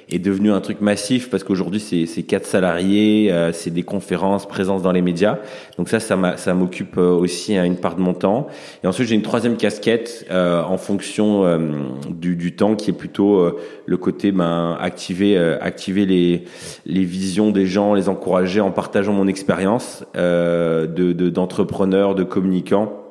est 0.09 0.19
devenu 0.19 0.51
un 0.51 0.61
truc 0.61 0.81
massif 0.81 1.29
parce 1.29 1.43
qu'aujourd'hui 1.43 1.79
c'est 1.79 2.23
quatre 2.23 2.45
salariés, 2.45 3.31
euh, 3.31 3.51
c'est 3.51 3.71
des 3.71 3.83
conférences, 3.83 4.47
présence 4.47 4.81
dans 4.81 4.91
les 4.91 5.01
médias. 5.01 5.39
Donc 5.77 5.89
ça, 5.89 5.99
ça 5.99 6.53
m'occupe 6.53 6.97
euh, 6.97 7.11
aussi 7.11 7.57
à 7.57 7.65
une 7.65 7.77
part 7.77 7.95
de 7.95 8.01
mon 8.01 8.13
temps. 8.13 8.47
Et 8.83 8.87
ensuite 8.87 9.07
j'ai 9.07 9.15
une 9.15 9.21
troisième 9.21 9.57
casquette 9.57 10.25
euh, 10.29 10.63
en 10.63 10.77
fonction 10.77 11.45
euh, 11.45 11.59
du, 12.09 12.35
du, 12.35 12.55
temps 12.55 12.75
qui 12.75 12.91
est 12.91 12.93
plutôt 12.93 13.49
le 13.85 13.97
côté 13.97 14.31
ben 14.31 14.77
activer 14.79 15.37
activer 15.61 16.05
les 16.05 16.43
les 16.85 17.03
visions 17.03 17.51
des 17.51 17.65
gens, 17.65 17.93
les 17.93 18.09
encourager 18.09 18.61
en 18.61 18.71
partageant 18.71 19.13
mon 19.13 19.27
expérience 19.27 20.03
de 20.15 21.29
d'entrepreneur, 21.29 22.15
de, 22.15 22.23
de 22.23 22.27
communicant 22.27 22.65
euh, 22.75 23.04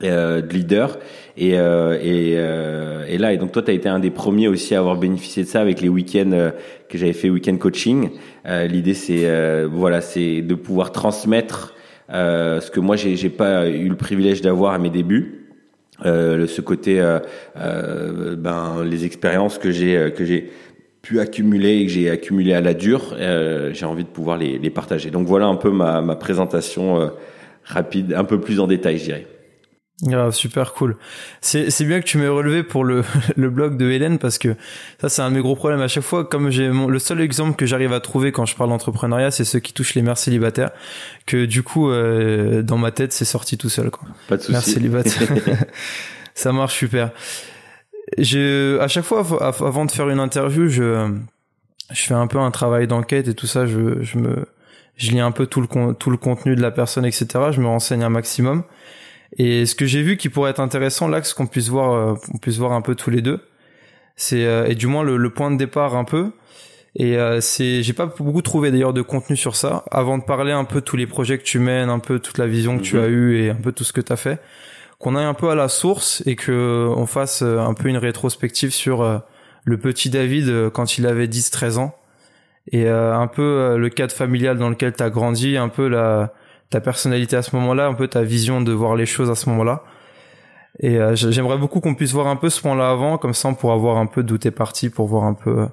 de 0.00 0.52
leader. 0.52 0.98
Et 1.36 1.58
euh, 1.58 1.98
et, 2.02 2.34
euh, 2.36 3.06
et 3.08 3.16
là 3.16 3.32
et 3.32 3.38
donc 3.38 3.52
toi 3.52 3.62
tu 3.62 3.70
as 3.70 3.74
été 3.74 3.88
un 3.88 3.98
des 3.98 4.10
premiers 4.10 4.48
aussi 4.48 4.74
à 4.74 4.80
avoir 4.80 4.96
bénéficié 4.96 5.44
de 5.44 5.48
ça 5.48 5.60
avec 5.60 5.80
les 5.80 5.88
week-ends 5.88 6.52
que 6.88 6.98
j'avais 6.98 7.14
fait 7.14 7.30
week-end 7.30 7.56
coaching. 7.56 8.10
L'idée 8.44 8.94
c'est 8.94 9.66
voilà 9.66 10.00
c'est 10.00 10.42
de 10.42 10.54
pouvoir 10.54 10.92
transmettre 10.92 11.74
ce 12.10 12.70
que 12.70 12.80
moi 12.80 12.96
j'ai 12.96 13.16
j'ai 13.16 13.30
pas 13.30 13.68
eu 13.68 13.88
le 13.88 13.96
privilège 13.96 14.42
d'avoir 14.42 14.74
à 14.74 14.78
mes 14.78 14.90
débuts. 14.90 15.38
Euh, 16.04 16.46
ce 16.48 16.60
côté 16.60 17.00
euh, 17.00 17.20
ben 18.36 18.82
les 18.84 19.04
expériences 19.04 19.58
que 19.58 19.70
j'ai 19.70 20.12
que 20.14 20.24
j'ai 20.24 20.50
pu 21.00 21.20
accumuler 21.20 21.78
et 21.78 21.86
que 21.86 21.92
j'ai 21.92 22.10
accumulé 22.10 22.52
à 22.52 22.60
la 22.60 22.74
dure 22.74 23.16
j'ai 23.72 23.86
envie 23.86 24.04
de 24.04 24.08
pouvoir 24.08 24.36
les, 24.36 24.58
les 24.58 24.70
partager. 24.70 25.10
Donc 25.10 25.26
voilà 25.26 25.46
un 25.46 25.56
peu 25.56 25.70
ma, 25.70 26.02
ma 26.02 26.16
présentation 26.16 27.10
rapide 27.64 28.12
un 28.14 28.24
peu 28.24 28.38
plus 28.38 28.60
en 28.60 28.66
détail 28.66 28.98
je 28.98 29.04
dirais 29.04 29.26
ah, 30.10 30.32
super 30.32 30.72
cool. 30.72 30.96
C'est 31.40 31.70
c'est 31.70 31.84
bien 31.84 32.00
que 32.00 32.06
tu 32.06 32.18
m'aies 32.18 32.26
relevé 32.26 32.64
pour 32.64 32.84
le 32.84 33.04
le 33.36 33.50
blog 33.50 33.76
de 33.76 33.90
Hélène 33.90 34.18
parce 34.18 34.38
que 34.38 34.56
ça 35.00 35.08
c'est 35.08 35.22
un 35.22 35.30
de 35.30 35.36
mes 35.36 35.42
gros 35.42 35.54
problèmes 35.54 35.80
à 35.80 35.86
chaque 35.86 36.02
fois 36.02 36.24
comme 36.24 36.50
j'ai 36.50 36.68
le 36.68 36.98
seul 36.98 37.20
exemple 37.20 37.54
que 37.56 37.66
j'arrive 37.66 37.92
à 37.92 38.00
trouver 38.00 38.32
quand 38.32 38.44
je 38.44 38.56
parle 38.56 38.70
d'entrepreneuriat 38.70 39.30
c'est 39.30 39.44
ceux 39.44 39.60
qui 39.60 39.72
touchent 39.72 39.94
les 39.94 40.02
mères 40.02 40.18
célibataires 40.18 40.72
que 41.24 41.44
du 41.44 41.62
coup 41.62 41.88
euh, 41.88 42.62
dans 42.62 42.78
ma 42.78 42.90
tête 42.90 43.12
c'est 43.12 43.24
sorti 43.24 43.56
tout 43.56 43.68
seul 43.68 43.90
quoi. 43.90 44.08
Pas 44.28 44.36
de 44.36 44.42
souci. 44.42 44.52
Mères 44.52 44.64
célibataires. 44.64 45.28
ça 46.34 46.52
marche 46.52 46.76
super. 46.76 47.10
Je 48.18 48.80
à 48.80 48.88
chaque 48.88 49.04
fois 49.04 49.24
avant 49.40 49.84
de 49.84 49.92
faire 49.92 50.08
une 50.08 50.20
interview 50.20 50.66
je 50.66 51.14
je 51.92 52.02
fais 52.02 52.14
un 52.14 52.26
peu 52.26 52.38
un 52.38 52.50
travail 52.50 52.88
d'enquête 52.88 53.28
et 53.28 53.34
tout 53.34 53.46
ça 53.46 53.66
je 53.66 54.02
je 54.02 54.18
me 54.18 54.46
je 54.96 55.12
lis 55.12 55.20
un 55.20 55.30
peu 55.30 55.46
tout 55.46 55.60
le 55.60 55.94
tout 55.94 56.10
le 56.10 56.16
contenu 56.16 56.56
de 56.56 56.60
la 56.60 56.72
personne 56.72 57.04
etc. 57.04 57.26
Je 57.52 57.60
me 57.60 57.68
renseigne 57.68 58.02
un 58.02 58.10
maximum. 58.10 58.64
Et 59.38 59.66
ce 59.66 59.74
que 59.74 59.86
j'ai 59.86 60.02
vu 60.02 60.16
qui 60.16 60.28
pourrait 60.28 60.50
être 60.50 60.60
intéressant 60.60 61.08
là, 61.08 61.22
ce 61.22 61.34
qu'on 61.34 61.46
puisse 61.46 61.68
voir, 61.68 61.92
euh, 61.92 62.14
on 62.34 62.38
puisse 62.38 62.58
voir 62.58 62.72
un 62.72 62.82
peu 62.82 62.94
tous 62.94 63.10
les 63.10 63.22
deux, 63.22 63.40
c'est 64.16 64.44
euh, 64.44 64.66
et 64.66 64.74
du 64.74 64.86
moins 64.86 65.02
le, 65.02 65.30
point 65.30 65.50
de 65.50 65.56
départ 65.56 65.96
un 65.96 66.04
peu. 66.04 66.32
Et 66.94 67.16
euh, 67.16 67.40
c'est, 67.40 67.82
j'ai 67.82 67.94
pas 67.94 68.04
beaucoup 68.04 68.42
trouvé 68.42 68.70
d'ailleurs 68.70 68.92
de 68.92 69.00
contenu 69.00 69.34
sur 69.34 69.56
ça. 69.56 69.84
Avant 69.90 70.18
de 70.18 70.24
parler 70.24 70.52
un 70.52 70.64
peu 70.64 70.80
de 70.80 70.84
tous 70.84 70.96
les 70.96 71.06
projets 71.06 71.38
que 71.38 71.44
tu 71.44 71.58
mènes, 71.58 71.88
un 71.88 71.98
peu 71.98 72.18
toute 72.18 72.36
la 72.36 72.46
vision 72.46 72.76
que 72.76 72.82
tu 72.82 72.98
as 72.98 73.08
mhm. 73.08 73.14
eue 73.14 73.38
et 73.38 73.50
un 73.50 73.54
peu 73.54 73.72
tout 73.72 73.84
ce 73.84 73.94
que 73.94 74.02
tu 74.02 74.12
as 74.12 74.16
fait, 74.16 74.40
qu'on 74.98 75.16
aille 75.16 75.24
un 75.24 75.34
peu 75.34 75.48
à 75.48 75.54
la 75.54 75.68
source 75.68 76.22
et 76.26 76.36
que 76.36 76.92
on 76.94 77.06
fasse 77.06 77.40
un 77.40 77.72
peu 77.72 77.88
une 77.88 77.96
rétrospective 77.96 78.70
sur 78.70 79.22
le 79.64 79.78
petit 79.78 80.10
David 80.10 80.68
quand 80.70 80.98
il 80.98 81.06
avait 81.06 81.26
10-13 81.26 81.78
ans 81.78 81.96
et 82.70 82.86
un 82.88 83.26
peu 83.26 83.76
le 83.78 83.88
cadre 83.88 84.12
familial 84.12 84.58
dans 84.58 84.68
lequel 84.68 84.92
tu 84.92 85.02
as 85.02 85.10
grandi, 85.10 85.56
un 85.56 85.70
peu 85.70 85.88
la 85.88 86.34
ta 86.72 86.80
personnalité 86.80 87.36
à 87.36 87.42
ce 87.42 87.54
moment-là, 87.56 87.86
un 87.86 87.94
peu 87.94 88.08
ta 88.08 88.22
vision 88.22 88.60
de 88.60 88.72
voir 88.72 88.96
les 88.96 89.06
choses 89.06 89.30
à 89.30 89.34
ce 89.34 89.48
moment-là. 89.50 89.82
Et 90.80 90.98
euh, 90.98 91.14
j'aimerais 91.14 91.58
beaucoup 91.58 91.80
qu'on 91.80 91.94
puisse 91.94 92.12
voir 92.12 92.26
un 92.26 92.36
peu 92.36 92.50
ce 92.50 92.60
point-là 92.60 92.90
avant, 92.90 93.18
comme 93.18 93.34
ça 93.34 93.48
on 93.48 93.54
pourra 93.54 93.76
voir 93.76 93.98
un 93.98 94.06
peu 94.06 94.22
d'où 94.22 94.38
t'es 94.38 94.50
parti 94.50 94.88
pour 94.88 95.06
voir 95.06 95.24
un 95.24 95.34
peu 95.34 95.66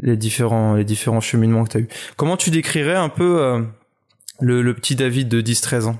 les 0.00 0.16
différents 0.16 0.74
les 0.74 0.84
différents 0.84 1.20
cheminements 1.20 1.64
que 1.64 1.70
tu 1.70 1.76
as 1.76 1.80
eu. 1.80 1.88
Comment 2.16 2.36
tu 2.36 2.50
décrirais 2.50 2.96
un 2.96 3.10
peu 3.10 3.62
le, 4.40 4.62
le, 4.62 4.74
petit 4.74 4.96
David 4.96 5.28
de 5.28 5.42
10-13 5.42 5.86
ans? 5.86 5.96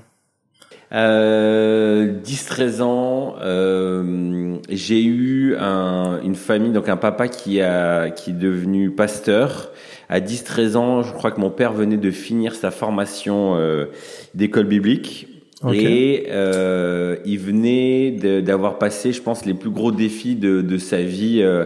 Euh, 0.93 2.21
10-13 2.23 2.81
ans, 2.83 3.35
euh, 3.41 4.57
j'ai 4.69 5.03
eu 5.03 5.55
un, 5.57 6.19
une 6.23 6.35
famille, 6.35 6.71
donc 6.71 6.87
un 6.87 6.97
papa 6.97 7.27
qui 7.27 7.61
a 7.61 8.11
qui 8.11 8.29
est 8.29 8.33
devenu 8.33 8.91
pasteur. 8.91 9.71
À 10.13 10.19
10-13 10.19 10.75
ans, 10.75 11.01
je 11.01 11.11
crois 11.11 11.31
que 11.31 11.41
mon 11.41 11.49
père 11.49 11.73
venait 11.73 11.97
de 11.97 12.11
finir 12.11 12.53
sa 12.53 12.69
formation 12.69 13.55
euh, 13.55 13.87
d'école 14.35 14.67
biblique. 14.67 15.27
Et 15.73 16.27
euh, 16.29 17.15
il 17.25 17.39
venait 17.39 18.11
d'avoir 18.41 18.77
passé, 18.77 19.11
je 19.11 19.23
pense, 19.23 19.43
les 19.47 19.55
plus 19.55 19.71
gros 19.71 19.91
défis 19.91 20.35
de, 20.35 20.61
de 20.61 20.77
sa 20.77 21.01
vie. 21.01 21.39
Euh, 21.41 21.65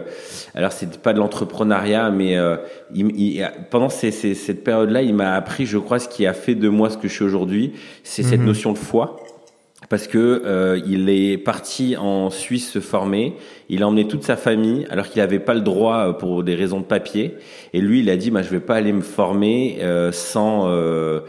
alors, 0.54 0.72
c'était 0.72 0.96
pas 0.96 1.12
de 1.12 1.18
l'entrepreneuriat, 1.18 2.08
mais 2.08 2.38
euh, 2.38 2.56
il, 2.94 3.46
pendant 3.70 3.90
ces, 3.90 4.12
ces, 4.12 4.32
cette 4.32 4.64
période-là, 4.64 5.02
il 5.02 5.14
m'a 5.14 5.34
appris, 5.34 5.66
je 5.66 5.76
crois, 5.76 5.98
ce 5.98 6.08
qui 6.08 6.24
a 6.24 6.32
fait 6.32 6.54
de 6.54 6.70
moi 6.70 6.88
ce 6.88 6.96
que 6.96 7.06
je 7.06 7.12
suis 7.12 7.24
aujourd'hui, 7.24 7.74
c'est 8.02 8.22
cette 8.22 8.40
mhm. 8.40 8.46
notion 8.46 8.72
de 8.72 8.78
foi 8.78 9.18
parce 9.88 10.06
que 10.06 10.42
euh, 10.44 10.80
il 10.86 11.08
est 11.08 11.38
parti 11.38 11.96
en 11.96 12.30
Suisse 12.30 12.70
se 12.70 12.80
former. 12.80 13.34
Il 13.70 13.82
a 13.82 13.88
emmené 13.88 14.06
toute 14.08 14.24
sa 14.24 14.36
famille 14.36 14.86
alors 14.90 15.08
qu'il 15.08 15.20
n'avait 15.20 15.38
pas 15.38 15.54
le 15.54 15.60
droit 15.60 16.08
euh, 16.08 16.12
pour 16.12 16.42
des 16.42 16.54
raisons 16.54 16.80
de 16.80 16.84
papier. 16.84 17.36
Et 17.72 17.80
lui, 17.80 18.00
il 18.00 18.10
a 18.10 18.16
dit, 18.16 18.30
bah, 18.30 18.42
je 18.42 18.48
vais 18.48 18.60
pas 18.60 18.76
aller 18.76 18.92
me 18.92 19.02
former 19.02 19.78
euh, 19.82 20.10
sans 20.12 20.68
euh, 20.68 21.20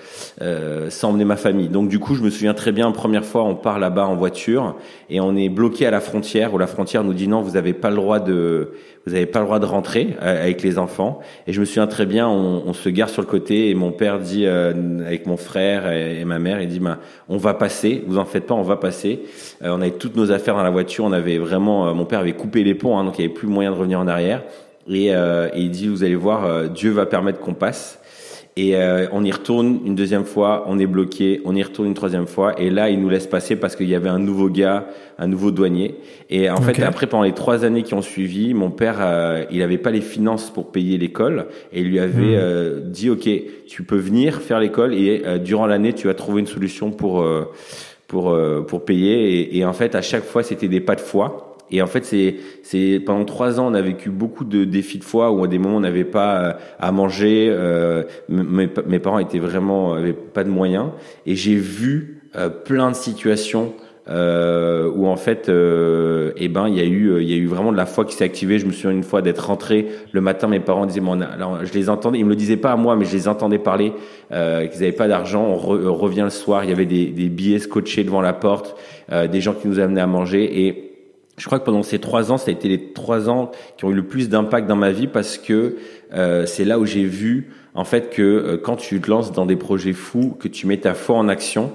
euh, 0.42 0.90
sans 0.90 1.10
emmener 1.10 1.26
ma 1.26 1.36
famille. 1.36 1.68
Donc 1.68 1.90
du 1.90 2.00
coup, 2.00 2.16
je 2.16 2.22
me 2.22 2.30
souviens 2.30 2.54
très 2.54 2.72
bien, 2.72 2.92
première 2.92 3.26
fois, 3.26 3.44
on 3.44 3.56
part 3.56 3.80
là-bas 3.80 4.08
en 4.08 4.16
voiture 4.16 4.76
et 5.10 5.20
on 5.20 5.36
est 5.36 5.50
bloqué 5.50 5.86
à 5.86 5.92
la 5.92 6.00
frontière 6.00 6.54
où 6.54 6.58
la 6.58 6.68
frontière 6.68 7.04
nous 7.04 7.14
dit 7.14 7.28
non, 7.28 7.42
vous 7.42 7.52
n'avez 7.52 7.74
pas 7.74 7.90
le 7.90 7.98
droit 7.98 8.20
de 8.20 8.72
vous 9.06 9.14
n'avez 9.14 9.26
pas 9.26 9.40
le 9.40 9.46
droit 9.46 9.60
de 9.60 9.66
rentrer 9.66 10.16
euh, 10.22 10.44
avec 10.44 10.62
les 10.62 10.78
enfants. 10.78 11.20
Et 11.48 11.54
je 11.54 11.60
me 11.60 11.66
souviens 11.66 11.88
très 11.88 12.06
bien, 12.06 12.28
on, 12.28 12.64
on 12.66 12.74
se 12.74 12.90
gare 12.90 13.10
sur 13.10 13.22
le 13.22 13.28
côté 13.28 13.70
et 13.70 13.76
mon 13.76 13.92
père 13.92 14.20
dit 14.20 14.46
euh, 14.46 15.06
avec 15.06 15.26
mon 15.26 15.38
frère 15.38 15.92
et, 15.92 16.24
ma 16.26 16.38
mère, 16.38 16.62
il 16.62 16.68
dit 16.68 16.80
bah, 16.80 17.00
on 17.28 17.38
va 17.38 17.54
passer, 17.54 18.04
vous 18.08 18.18
en 18.18 18.26
faites 18.26 18.46
pas, 18.46 18.56
on 18.56 18.62
va 18.62 18.78
passer. 18.78 19.22
On 19.62 19.82
avait 19.82 19.92
toutes 19.92 20.16
nos 20.16 20.32
affaires 20.32 20.56
dans 20.56 20.64
la 20.64 20.70
voiture, 20.70 21.06
on 21.06 21.12
avait 21.12 21.38
vraiment, 21.38 21.94
mon 21.96 22.06
père 22.06 22.20
avait 22.20 22.29
coupé 22.34 22.64
les 22.64 22.76
ponts, 22.76 22.98
hein, 22.98 23.04
donc 23.04 23.18
il 23.18 23.22
n'y 23.22 23.26
avait 23.26 23.34
plus 23.34 23.48
moyen 23.48 23.72
de 23.72 23.76
revenir 23.76 24.00
en 24.00 24.08
arrière. 24.08 24.44
Et, 24.88 25.08
et 25.08 25.50
il 25.56 25.70
dit 25.70 25.88
vous 25.88 26.04
allez 26.04 26.16
voir, 26.16 26.70
Dieu 26.70 26.90
va 26.90 27.06
permettre 27.06 27.40
qu'on 27.40 27.54
passe. 27.54 28.00
Et 28.60 28.76
euh, 28.76 29.08
on 29.14 29.24
y 29.24 29.32
retourne 29.32 29.80
une 29.86 29.96
deuxième 29.96 30.26
fois, 30.26 30.66
on 30.68 30.80
est 30.80 30.86
bloqué, 30.86 31.40
on 31.46 31.56
y 31.56 31.64
retourne 31.64 31.88
une 31.88 31.94
troisième 31.94 32.28
fois, 32.28 32.60
et 32.60 32.70
là, 32.70 32.90
il 32.90 33.00
nous 33.00 33.08
laisse 33.08 33.26
passer 33.26 33.56
parce 33.56 33.78
qu'il 33.78 33.88
y 33.88 33.96
avait 33.96 34.10
un 34.10 34.20
nouveau 34.20 34.50
gars, 34.50 34.88
un 35.18 35.28
nouveau 35.28 35.52
douanier. 35.52 35.96
Et 36.30 36.50
en 36.50 36.58
fait, 36.58 36.82
après, 36.84 37.08
pendant 37.08 37.24
les 37.24 37.32
trois 37.32 37.64
années 37.64 37.84
qui 37.84 37.94
ont 37.94 38.02
suivi, 38.02 38.54
mon 38.54 38.70
père, 38.70 38.98
euh, 39.00 39.46
il 39.50 39.62
avait 39.62 39.78
pas 39.78 39.92
les 39.92 40.02
finances 40.02 40.50
pour 40.50 40.74
payer 40.74 40.98
l'école, 40.98 41.46
et 41.72 41.80
il 41.80 41.88
lui 41.88 42.00
avait 42.00 42.36
hmm. 42.36 42.40
euh, 42.40 42.80
dit, 42.84 43.10
OK, 43.10 43.30
tu 43.66 43.84
peux 43.84 43.96
venir 43.96 44.42
faire 44.42 44.60
l'école, 44.60 44.94
et 44.94 45.24
durant 45.42 45.66
l'année, 45.66 45.94
tu 45.94 46.08
vas 46.08 46.14
trouver 46.14 46.42
une 46.42 46.48
solution 46.48 46.92
pour 46.92 47.26
pour 48.08 48.38
pour 48.68 48.84
payer. 48.84 49.40
Et, 49.40 49.60
et 49.60 49.64
en 49.64 49.74
fait, 49.74 49.96
à 49.96 50.02
chaque 50.02 50.26
fois, 50.26 50.44
c'était 50.44 50.68
des 50.68 50.82
pas 50.82 50.96
de 50.96 51.02
foi. 51.02 51.49
Et 51.72 51.82
en 51.82 51.88
fait, 51.88 52.06
c'est 52.06 52.36
c'est 52.64 53.02
pendant 53.06 53.26
trois 53.26 53.60
ans, 53.60 53.72
on 53.72 53.74
a 53.74 53.82
vécu 53.82 54.10
beaucoup 54.10 54.46
de 54.46 54.64
défis 54.64 55.00
de 55.00 55.04
foi 55.04 55.32
où 55.32 55.44
à 55.44 55.48
des 55.48 55.60
moments 55.60 55.78
on 55.78 55.82
n'avait 55.82 56.04
pas 56.04 56.42
euh, 56.42 56.54
à 56.80 56.92
manger. 56.92 57.48
Euh, 57.50 58.04
mes, 58.28 58.70
mes, 58.88 59.00
parents 59.00 59.20
étaient 59.20 59.40
vraiment 59.40 59.94
avaient 59.94 60.14
pas 60.14 60.44
de 60.44 60.50
moyens. 60.50 60.88
Et 61.26 61.36
j'ai 61.36 61.56
vu 61.56 62.22
euh, 62.36 62.50
plein 62.50 62.92
de 62.92 62.96
situations 62.96 63.74
euh, 64.10 64.90
où 64.96 65.08
en 65.08 65.16
fait, 65.16 65.50
euh, 65.50 66.32
eh 66.36 66.48
ben, 66.48 66.68
il 66.68 66.76
y 66.76 66.82
a 66.82 66.86
eu, 66.86 67.22
il 67.22 67.30
y 67.30 67.34
a 67.34 67.38
eu 67.38 67.46
vraiment 67.46 67.72
de 67.72 67.78
la 67.78 67.86
foi 67.86 68.06
qui 68.06 68.16
s'est 68.16 68.24
activée. 68.24 68.58
Je 68.58 68.66
me 68.66 68.72
souviens 68.72 68.92
une 68.92 69.04
fois 69.04 69.22
d'être 69.22 69.46
rentré 69.48 69.88
le 70.12 70.22
matin, 70.22 70.48
mes 70.48 70.60
parents 70.60 70.86
disaient, 70.86 71.00
bon, 71.00 71.22
alors 71.22 71.64
je 71.64 71.72
les 71.74 71.90
entendais, 71.90 72.18
ils 72.20 72.26
me 72.26 72.30
le 72.30 72.36
disaient 72.36 72.58
pas 72.58 72.72
à 72.72 72.76
moi, 72.76 72.96
mais 72.96 73.06
je 73.06 73.14
les 73.14 73.28
entendais 73.28 73.60
parler 73.60 73.94
euh, 74.32 74.66
qu'ils 74.66 74.82
n'avaient 74.82 74.94
pas 74.94 75.08
d'argent. 75.08 75.44
On, 75.44 75.56
revient 75.94 76.22
le 76.24 76.30
soir, 76.32 76.64
il 76.64 76.70
y 76.72 76.74
avait 76.74 76.86
des, 76.86 77.08
des 77.08 77.30
billets 77.30 77.60
scotchés 77.60 78.04
devant 78.04 78.22
la 78.22 78.34
porte, 78.34 78.76
euh, 79.12 79.28
des 79.28 79.42
gens 79.42 79.54
qui 79.54 79.68
nous 79.68 79.80
amenaient 79.80 80.02
à 80.02 80.08
manger 80.08 80.66
et 80.66 80.89
je 81.40 81.46
crois 81.46 81.60
que 81.60 81.66
pendant 81.66 81.84
ces 81.84 82.00
trois 82.00 82.32
ans, 82.32 82.38
ça 82.38 82.50
a 82.50 82.54
été 82.54 82.68
les 82.68 82.92
trois 82.92 83.30
ans 83.30 83.52
qui 83.78 83.86
ont 83.86 83.92
eu 83.92 83.96
le 83.96 84.04
plus 84.04 84.30
d'impact 84.30 84.68
dans 84.68 84.76
ma 84.76 84.92
vie 84.92 85.08
parce 85.08 85.38
que 85.38 85.78
euh, 86.14 86.46
c'est 86.46 86.66
là 86.66 86.78
où 86.78 86.86
j'ai 86.86 87.06
vu 87.06 87.50
en 87.74 87.86
fait 87.86 88.10
que 88.10 88.22
euh, 88.22 88.58
quand 88.58 88.76
tu 88.76 89.00
te 89.00 89.10
lances 89.10 89.32
dans 89.32 89.46
des 89.46 89.56
projets 89.56 89.94
fous, 89.94 90.36
que 90.38 90.50
tu 90.50 90.68
mets 90.68 90.78
ta 90.78 90.94
foi 90.94 91.16
en 91.16 91.30
action, 91.30 91.72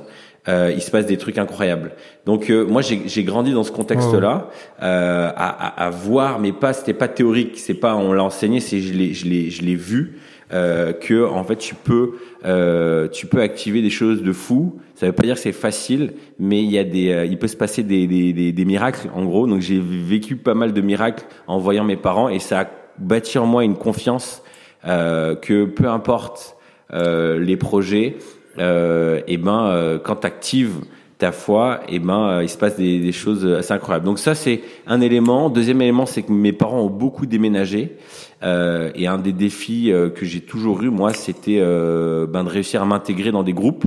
euh, 0.47 0.71
il 0.75 0.83
se 0.83 0.91
passe 0.91 1.07
des 1.07 1.17
trucs 1.17 1.39
incroyables. 1.39 1.93
Donc 2.27 2.51
euh, 2.51 2.67
moi 2.67 2.83
j'ai 2.83 3.25
grandi 3.25 3.53
dans 3.53 3.65
ce 3.65 3.73
contexte-là, 3.73 4.51
euh, 4.83 5.31
à, 5.35 5.85
à, 5.85 5.87
à, 5.87 5.91
voir, 5.91 6.39
mais 6.39 6.53
pas 6.53 6.75
c'était 6.75 6.93
pas 6.93 7.09
théorique, 7.09 7.59
c'est 7.59 7.73
pas 7.73 7.97
on 7.97 8.13
l'a 8.13 8.23
enseigné, 8.23 8.61
c'est 8.61 8.81
je 8.81 8.93
l'ai 8.93 9.15
je 9.15 9.27
l'ai 9.27 9.51
je 9.51 9.63
l'ai 9.63 9.75
vu 9.75 10.19
euh, 10.55 10.93
que 10.93 11.27
en 11.27 11.43
fait 11.43 11.57
tu 11.57 11.75
peux 11.75 12.13
euh, 12.45 13.09
tu 13.09 13.27
peux 13.27 13.41
activer 13.41 13.83
des 13.83 13.91
choses 13.91 14.23
de 14.23 14.33
fou. 14.33 14.79
Ça 14.95 15.07
veut 15.07 15.13
pas 15.13 15.25
dire 15.25 15.35
que 15.35 15.41
c'est 15.41 15.51
facile, 15.51 16.13
mais 16.39 16.63
il 16.63 16.71
y 16.71 16.79
a 16.79 16.85
des 16.85 17.11
euh, 17.11 17.25
il 17.25 17.39
peut 17.41 17.49
se 17.49 17.57
passer 17.57 17.83
des, 17.83 18.07
des, 18.07 18.33
des, 18.33 18.53
des 18.53 18.65
miracles 18.65 19.09
en 19.17 19.25
gros. 19.25 19.49
Donc 19.49 19.63
j'ai 19.63 19.81
vécu 19.81 20.37
pas 20.37 20.55
mal 20.55 20.73
de 20.73 20.81
miracles 20.81 21.25
en 21.49 21.59
voyant 21.59 21.83
mes 21.83 21.97
parents 21.97 22.29
et 22.29 22.39
ça 22.39 22.61
a 22.61 22.67
bâti 22.99 23.37
en 23.37 23.47
moi 23.47 23.65
une 23.65 23.75
confiance 23.75 24.43
que 24.85 25.65
peu 25.65 25.89
importe 25.89 26.57
les 26.93 27.57
projets, 27.57 28.17
et 28.59 29.37
ben 29.39 29.99
quand 30.05 30.17
tu 30.17 30.27
actives 30.27 30.75
ta 31.17 31.33
foi, 31.33 31.81
et 31.89 31.99
ben 31.99 32.43
il 32.43 32.49
se 32.51 32.59
passe 32.59 32.77
des, 32.77 33.01
des, 33.01 33.13
choses 33.13 33.47
assez 33.47 33.73
incroyables. 33.73 34.05
Donc 34.05 34.19
ça 34.19 34.35
c'est 34.35 34.61
un 34.87 35.01
élément. 35.01 35.49
Deuxième 35.49 35.81
élément, 35.81 36.05
c'est 36.05 36.23
que 36.23 36.33
mes 36.33 36.53
parents 36.53 36.83
ont 36.83 36.91
beaucoup 36.91 37.25
déménagé. 37.25 37.97
Euh, 38.45 38.91
et 38.95 39.07
un 39.07 39.19
des 39.19 39.33
défis 39.33 39.91
euh, 39.91 40.11
que 40.11 40.27
j'ai 40.27 40.41
toujours 40.41 40.83
eu, 40.83 40.91
moi, 40.91 41.15
c'était 41.15 41.59
euh, 41.61 42.27
ben, 42.27 42.45
de 42.45 42.51
réussir 42.51 42.83
à 42.83 42.85
m'intégrer 42.85 43.33
dans 43.33 43.43
des 43.43 43.55
groupes. 43.55 43.85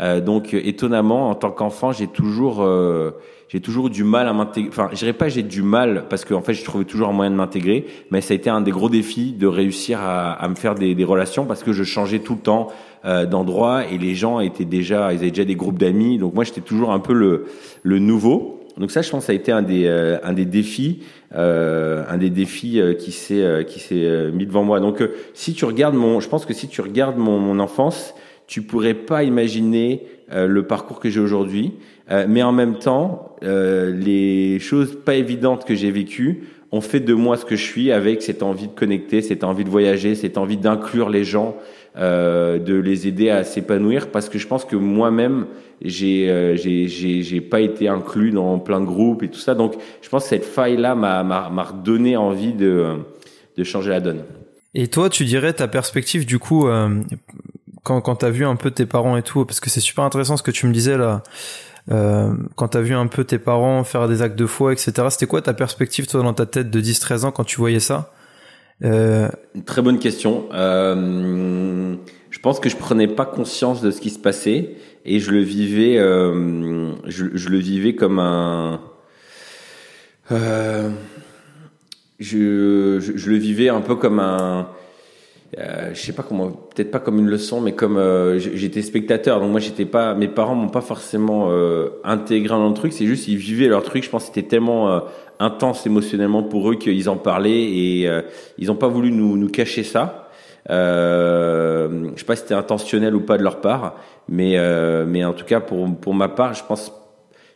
Euh, 0.00 0.20
donc, 0.20 0.54
étonnamment, 0.54 1.28
en 1.28 1.34
tant 1.34 1.50
qu'enfant, 1.50 1.92
j'ai 1.92 2.06
toujours, 2.06 2.62
euh, 2.62 3.10
j'ai 3.48 3.60
toujours 3.60 3.90
du 3.90 4.04
mal 4.04 4.26
à 4.26 4.32
m'intégrer. 4.32 4.70
Enfin, 4.70 4.88
je 4.92 4.96
dirais 4.96 5.12
pas 5.12 5.28
j'ai 5.28 5.42
du 5.42 5.62
mal 5.62 6.06
parce 6.08 6.24
qu'en 6.24 6.36
en 6.36 6.42
fait, 6.42 6.54
j'ai 6.54 6.64
trouvé 6.64 6.86
toujours 6.86 7.08
un 7.08 7.12
moyen 7.12 7.30
de 7.30 7.36
m'intégrer, 7.36 7.86
mais 8.10 8.22
ça 8.22 8.32
a 8.32 8.36
été 8.36 8.48
un 8.48 8.62
des 8.62 8.70
gros 8.70 8.88
défis 8.88 9.32
de 9.32 9.46
réussir 9.46 10.00
à, 10.00 10.32
à 10.32 10.48
me 10.48 10.54
faire 10.54 10.74
des, 10.74 10.94
des, 10.94 11.04
relations 11.04 11.44
parce 11.44 11.62
que 11.62 11.72
je 11.72 11.84
changeais 11.84 12.20
tout 12.20 12.34
le 12.34 12.40
temps 12.40 12.68
d'endroit 13.04 13.86
et 13.86 13.96
les 13.96 14.14
gens 14.14 14.40
étaient 14.40 14.64
déjà, 14.64 15.12
ils 15.12 15.20
avaient 15.20 15.30
déjà 15.30 15.44
des 15.44 15.54
groupes 15.54 15.78
d'amis. 15.78 16.18
Donc 16.18 16.34
moi, 16.34 16.44
j'étais 16.44 16.60
toujours 16.60 16.92
un 16.92 16.98
peu 16.98 17.12
le, 17.12 17.46
le 17.82 17.98
nouveau. 17.98 18.58
Donc 18.78 18.92
ça, 18.92 19.02
je 19.02 19.10
pense, 19.10 19.24
ça 19.24 19.32
a 19.32 19.34
été 19.34 19.50
un 19.50 19.62
des, 19.62 19.86
euh, 19.86 20.18
un 20.22 20.32
des 20.32 20.44
défis, 20.44 21.02
euh, 21.34 22.04
un 22.08 22.16
des 22.16 22.30
défis 22.30 22.80
euh, 22.80 22.94
qui 22.94 23.12
s'est, 23.12 23.42
euh, 23.42 23.62
qui 23.62 23.80
s'est 23.80 24.30
mis 24.32 24.46
devant 24.46 24.64
moi. 24.64 24.80
Donc, 24.80 25.02
si 25.34 25.52
tu 25.52 25.64
regardes 25.64 25.94
mon, 25.94 26.20
je 26.20 26.28
pense 26.28 26.46
que 26.46 26.54
si 26.54 26.68
tu 26.68 26.80
regardes 26.80 27.18
mon, 27.18 27.38
mon 27.38 27.58
enfance, 27.58 28.14
tu 28.46 28.62
pourrais 28.62 28.94
pas 28.94 29.24
imaginer 29.24 30.06
le 30.34 30.62
parcours 30.62 31.00
que 31.00 31.10
j'ai 31.10 31.20
aujourd'hui. 31.20 31.74
mais 32.28 32.42
en 32.42 32.52
même 32.52 32.78
temps, 32.78 33.36
les 33.42 34.58
choses 34.58 34.98
pas 35.04 35.16
évidentes 35.16 35.66
que 35.66 35.74
j'ai 35.74 35.90
vécues 35.90 36.44
ont 36.72 36.80
fait 36.80 37.00
de 37.00 37.12
moi 37.12 37.36
ce 37.36 37.44
que 37.44 37.56
je 37.56 37.62
suis 37.64 37.92
avec 37.92 38.22
cette 38.22 38.42
envie 38.42 38.68
de 38.68 38.72
connecter, 38.72 39.20
cette 39.20 39.44
envie 39.44 39.64
de 39.64 39.70
voyager, 39.70 40.14
cette 40.14 40.38
envie 40.38 40.56
d'inclure 40.56 41.10
les 41.10 41.24
gens, 41.24 41.56
euh, 41.96 42.58
de 42.58 42.74
les 42.74 43.08
aider 43.08 43.28
à 43.30 43.42
s'épanouir 43.42 44.12
parce 44.12 44.28
que 44.28 44.38
je 44.38 44.46
pense 44.46 44.64
que 44.64 44.76
moi-même 44.76 45.46
j'ai 45.82 46.28
euh, 46.30 46.56
j'ai 46.56 47.40
pas 47.40 47.60
été 47.60 47.88
inclus 47.88 48.30
dans 48.30 48.58
plein 48.58 48.80
de 48.80 48.86
groupes 48.86 49.22
et 49.22 49.28
tout 49.28 49.38
ça 49.38 49.54
donc 49.54 49.74
je 50.02 50.08
pense 50.08 50.24
que 50.24 50.28
cette 50.30 50.44
faille 50.44 50.76
là 50.76 50.94
m'a 50.94 51.22
m'a 51.22 51.62
redonné 51.62 52.16
envie 52.16 52.52
de 52.52 52.96
de 53.56 53.64
changer 53.64 53.90
la 53.90 54.00
donne. 54.00 54.22
Et 54.74 54.88
toi, 54.88 55.10
tu 55.10 55.24
dirais 55.24 55.52
ta 55.52 55.66
perspective 55.66 56.26
du 56.26 56.38
coup 56.38 56.68
euh, 56.68 57.02
quand 57.82 58.00
quand 58.00 58.16
t'as 58.16 58.30
vu 58.30 58.44
un 58.44 58.56
peu 58.56 58.70
tes 58.70 58.86
parents 58.86 59.16
et 59.16 59.22
tout 59.22 59.44
parce 59.44 59.60
que 59.60 59.70
c'est 59.70 59.80
super 59.80 60.04
intéressant 60.04 60.36
ce 60.36 60.42
que 60.42 60.50
tu 60.50 60.66
me 60.66 60.72
disais 60.72 60.96
là. 60.96 61.22
Euh, 61.90 62.34
quand 62.54 62.68
t'as 62.68 62.82
vu 62.82 62.94
un 62.94 63.06
peu 63.06 63.24
tes 63.24 63.38
parents 63.38 63.82
faire 63.82 64.08
des 64.08 64.20
actes 64.20 64.38
de 64.38 64.46
foi, 64.46 64.72
etc. 64.72 64.92
C'était 65.10 65.26
quoi 65.26 65.40
ta 65.40 65.54
perspective 65.54 66.06
toi 66.06 66.22
dans 66.22 66.34
ta 66.34 66.44
tête 66.44 66.70
de 66.70 66.80
10-13 66.80 67.24
ans 67.24 67.30
quand 67.30 67.44
tu 67.44 67.56
voyais 67.56 67.80
ça? 67.80 68.12
Euh... 68.84 69.28
Très 69.64 69.80
bonne 69.80 69.98
question. 69.98 70.44
Euh, 70.52 71.96
je 72.38 72.42
pense 72.44 72.60
que 72.60 72.68
je 72.68 72.76
prenais 72.76 73.08
pas 73.08 73.26
conscience 73.26 73.82
de 73.82 73.90
ce 73.90 74.00
qui 74.00 74.10
se 74.10 74.18
passait 74.20 74.76
et 75.04 75.18
je 75.18 75.32
le 75.32 75.40
vivais, 75.40 75.98
euh, 75.98 76.92
je, 77.04 77.26
je, 77.34 77.48
le 77.48 77.58
vivais 77.58 77.96
comme 77.96 78.20
un. 78.20 78.80
Euh, 80.30 80.88
je, 82.20 83.00
je, 83.00 83.28
le 83.28 83.36
vivais 83.36 83.70
un 83.70 83.80
peu 83.80 83.96
comme 83.96 84.20
un. 84.20 84.68
Euh, 85.58 85.90
je 85.92 86.00
sais 86.00 86.12
pas 86.12 86.22
comment, 86.22 86.50
peut-être 86.50 86.92
pas 86.92 87.00
comme 87.00 87.18
une 87.18 87.26
leçon, 87.26 87.60
mais 87.60 87.72
comme 87.72 87.96
euh, 87.96 88.38
j'étais 88.38 88.82
spectateur. 88.82 89.40
Donc 89.40 89.50
moi, 89.50 89.58
j'étais 89.58 89.84
pas, 89.84 90.14
mes 90.14 90.28
parents 90.28 90.54
m'ont 90.54 90.68
pas 90.68 90.80
forcément 90.80 91.48
euh, 91.50 91.88
intégré 92.04 92.50
dans 92.50 92.68
le 92.68 92.74
truc. 92.74 92.92
C'est 92.92 93.06
juste 93.06 93.26
ils 93.26 93.36
vivaient 93.36 93.66
leur 93.66 93.82
truc. 93.82 94.04
Je 94.04 94.10
pense 94.10 94.28
que 94.28 94.28
c'était 94.32 94.46
tellement 94.46 95.02
intense 95.40 95.86
émotionnellement 95.86 96.44
pour 96.44 96.70
eux 96.70 96.76
qu'ils 96.76 97.08
en 97.08 97.16
parlaient 97.16 97.64
et 97.64 98.06
euh, 98.06 98.22
ils 98.58 98.68
n'ont 98.68 98.76
pas 98.76 98.86
voulu 98.86 99.10
nous, 99.10 99.36
nous 99.36 99.48
cacher 99.48 99.82
ça. 99.82 100.27
Euh, 100.70 102.10
je 102.14 102.18
sais 102.18 102.26
pas 102.26 102.36
si 102.36 102.42
c'était 102.42 102.54
intentionnel 102.54 103.14
ou 103.14 103.20
pas 103.20 103.38
de 103.38 103.42
leur 103.42 103.60
part, 103.60 103.96
mais 104.28 104.58
euh, 104.58 105.06
mais 105.06 105.24
en 105.24 105.32
tout 105.32 105.44
cas 105.44 105.60
pour 105.60 105.88
pour 105.98 106.14
ma 106.14 106.28
part, 106.28 106.54
je 106.54 106.62
pense 106.64 106.92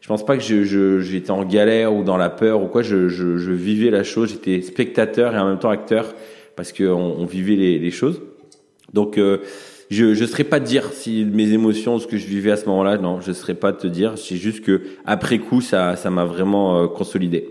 je 0.00 0.09
pense 0.09 0.25
pas 0.25 0.37
que 0.37 0.42
je 0.42 1.00
j'étais 1.00 1.31
en 1.31 1.45
galère 1.45 1.95
ou 1.95 2.04
dans 2.04 2.16
la 2.16 2.31
peur 2.31 2.62
ou 2.62 2.66
quoi. 2.66 2.83
Je, 2.83 3.09
je, 3.09 3.37
je 3.37 3.52
vivais 3.52 3.90
la 3.90 4.02
chose. 4.02 4.31
J'étais 4.31 4.62
spectateur 4.62 5.35
et 5.35 5.38
en 5.38 5.47
même 5.47 5.59
temps 5.59 5.71
acteur 5.71 6.14
parce 6.57 6.73
que 6.73 6.85
on, 6.85 7.25
vivait 7.25 7.54
les, 7.54 7.78
les, 7.78 7.90
choses. 7.90 8.21
Donc 8.92 9.16
je 9.16 10.04
ne 10.04 10.26
saurais 10.26 10.45
pas 10.45 10.59
te 10.59 10.64
dire 10.64 10.92
si 10.92 11.25
mes 11.25 11.52
émotions, 11.52 11.99
ce 11.99 12.07
que 12.07 12.16
je 12.16 12.26
vivais 12.26 12.50
à 12.50 12.57
ce 12.57 12.66
moment-là, 12.66 12.99
non, 12.99 13.21
je 13.21 13.28
ne 13.28 13.35
saurais 13.35 13.54
pas 13.54 13.73
te 13.73 13.87
dire. 13.87 14.19
C'est 14.19 14.37
juste 14.37 14.64
que 14.64 14.83
après 15.04 15.38
coup, 15.38 15.61
ça, 15.61 15.95
ça 15.97 16.11
m'a 16.11 16.25
vraiment 16.25 16.88
consolidé. 16.88 17.49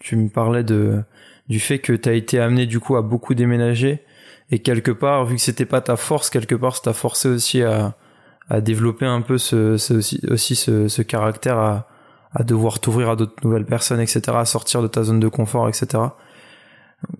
Tu 0.00 0.16
me 0.16 0.30
parlais 0.30 0.64
de 0.64 1.00
du 1.48 1.60
fait 1.60 1.80
que 1.80 1.92
tu 1.92 2.08
as 2.08 2.14
été 2.14 2.38
amené 2.38 2.64
du 2.64 2.80
coup 2.80 2.96
à 2.96 3.02
beaucoup 3.02 3.34
déménager 3.34 4.00
et 4.52 4.58
quelque 4.58 4.90
part, 4.90 5.24
vu 5.24 5.36
que 5.36 5.40
c'était 5.40 5.64
pas 5.64 5.80
ta 5.80 5.96
force, 5.96 6.28
quelque 6.28 6.54
part, 6.54 6.76
ça 6.76 6.82
t'a 6.82 6.92
forcé 6.92 7.28
aussi 7.28 7.62
à, 7.62 7.94
développer 8.60 9.06
un 9.06 9.22
peu 9.22 9.38
ce, 9.38 9.72
aussi, 10.30 10.56
ce, 10.56 11.02
caractère 11.02 11.58
à, 11.58 11.88
devoir 12.44 12.78
t'ouvrir 12.78 13.08
à 13.08 13.16
d'autres 13.16 13.42
nouvelles 13.44 13.64
personnes, 13.64 14.00
etc., 14.00 14.20
à 14.34 14.44
sortir 14.44 14.82
de 14.82 14.88
ta 14.88 15.04
zone 15.04 15.20
de 15.20 15.28
confort, 15.28 15.70
etc. 15.70 16.02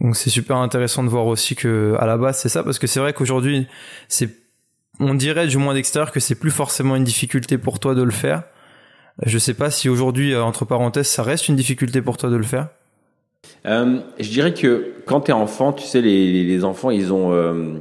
Donc 0.01 0.15
c'est 0.15 0.29
super 0.29 0.59
intéressant 0.59 1.03
de 1.03 1.09
voir 1.09 1.27
aussi 1.27 1.57
que 1.57 1.97
à 1.99 2.07
la 2.07 2.17
base 2.17 2.39
c'est 2.39 2.49
ça 2.49 2.63
parce 2.63 2.79
que 2.79 2.87
c'est 2.87 3.01
vrai 3.01 3.13
qu'aujourd'hui 3.13 3.67
on 5.01 5.15
dirait 5.15 5.49
du 5.49 5.57
moins 5.57 5.75
d'extérieur 5.75 6.13
que 6.13 6.21
c'est 6.21 6.37
plus 6.37 6.53
forcément 6.53 6.95
une 6.95 7.03
difficulté 7.03 7.59
pour 7.59 7.81
toi 7.81 7.97
de 7.97 8.03
le 8.03 8.13
faire. 8.13 8.45
Je 9.25 9.39
sais 9.39 9.55
pas 9.55 9.73
si 9.73 9.89
aujourd'hui 9.89 10.35
euh, 10.35 10.45
entre 10.45 10.65
parenthèses 10.65 11.09
ça 11.09 11.25
reste 11.25 11.49
une 11.49 11.57
difficulté 11.57 12.01
pour 12.01 12.17
toi 12.17 12.31
de 12.31 12.37
le 12.37 12.45
faire. 12.45 12.69
Euh, 13.67 13.99
je 14.19 14.29
dirais 14.29 14.55
que 14.55 14.93
quand 15.07 15.23
tu 15.23 15.31
es 15.31 15.35
enfant, 15.35 15.73
tu 15.73 15.85
sais, 15.85 16.01
les, 16.01 16.45
les 16.45 16.65
enfants, 16.65 16.91
ils 16.91 17.13
ont. 17.13 17.33
Euh, 17.33 17.75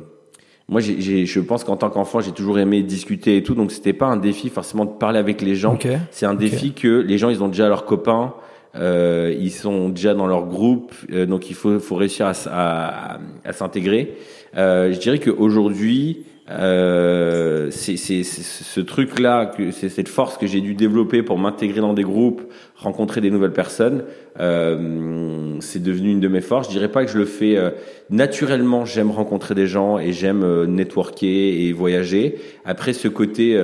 moi, 0.69 0.79
je 0.79 1.39
pense 1.41 1.63
qu'en 1.63 1.75
tant 1.75 1.89
qu'enfant, 1.89 2.21
j'ai 2.21 2.31
toujours 2.31 2.57
aimé 2.57 2.81
discuter 2.81 3.37
et 3.37 3.43
tout, 3.43 3.55
donc 3.55 3.71
c'était 3.71 3.93
pas 3.93 4.05
un 4.05 4.15
défi 4.15 4.49
forcément 4.49 4.85
de 4.85 4.91
parler 4.91 5.19
avec 5.19 5.41
les 5.41 5.55
gens. 5.55 5.73
C'est 6.11 6.25
un 6.25 6.33
défi 6.33 6.71
que 6.71 6.87
les 7.01 7.17
gens, 7.17 7.29
ils 7.29 7.43
ont 7.43 7.49
déjà 7.49 7.67
leurs 7.67 7.83
copains, 7.85 8.33
euh, 8.75 9.35
ils 9.37 9.51
sont 9.51 9.89
déjà 9.89 10.13
dans 10.13 10.27
leur 10.27 10.45
groupe, 10.45 10.93
euh, 11.11 11.25
donc 11.25 11.49
il 11.49 11.55
faut, 11.55 11.77
faut 11.79 11.95
réussir 11.95 12.25
à, 12.25 12.31
à, 12.49 13.19
à 13.43 13.53
s'intégrer. 13.53 14.15
Euh, 14.55 14.93
je 14.93 14.99
dirais 14.99 15.19
qu'aujourd'hui, 15.19 16.23
euh, 16.49 17.67
c'est 17.71 17.97
ce 17.97 18.79
truc-là, 18.79 19.51
c'est 19.71 19.89
cette 19.89 20.09
force 20.09 20.37
que 20.37 20.47
j'ai 20.47 20.61
dû 20.61 20.73
développer 20.73 21.21
pour 21.21 21.37
m'intégrer 21.37 21.81
dans 21.81 21.93
des 21.93 22.03
groupes, 22.03 22.41
rencontrer 22.75 23.19
des 23.19 23.29
nouvelles 23.29 23.51
personnes. 23.53 24.03
Euh, 24.39 25.40
c'est 25.61 25.81
devenu 25.81 26.11
une 26.11 26.19
de 26.19 26.27
mes 26.27 26.41
forces. 26.41 26.67
Je 26.67 26.71
dirais 26.71 26.89
pas 26.89 27.05
que 27.05 27.11
je 27.11 27.17
le 27.17 27.25
fais 27.25 27.57
euh, 27.57 27.71
naturellement. 28.09 28.85
J'aime 28.85 29.11
rencontrer 29.11 29.55
des 29.55 29.67
gens 29.67 29.97
et 29.97 30.11
j'aime 30.11 30.43
euh, 30.43 30.65
networker 30.65 31.65
et 31.67 31.71
voyager. 31.73 32.35
Après, 32.65 32.93
ce 32.93 33.07
côté 33.07 33.55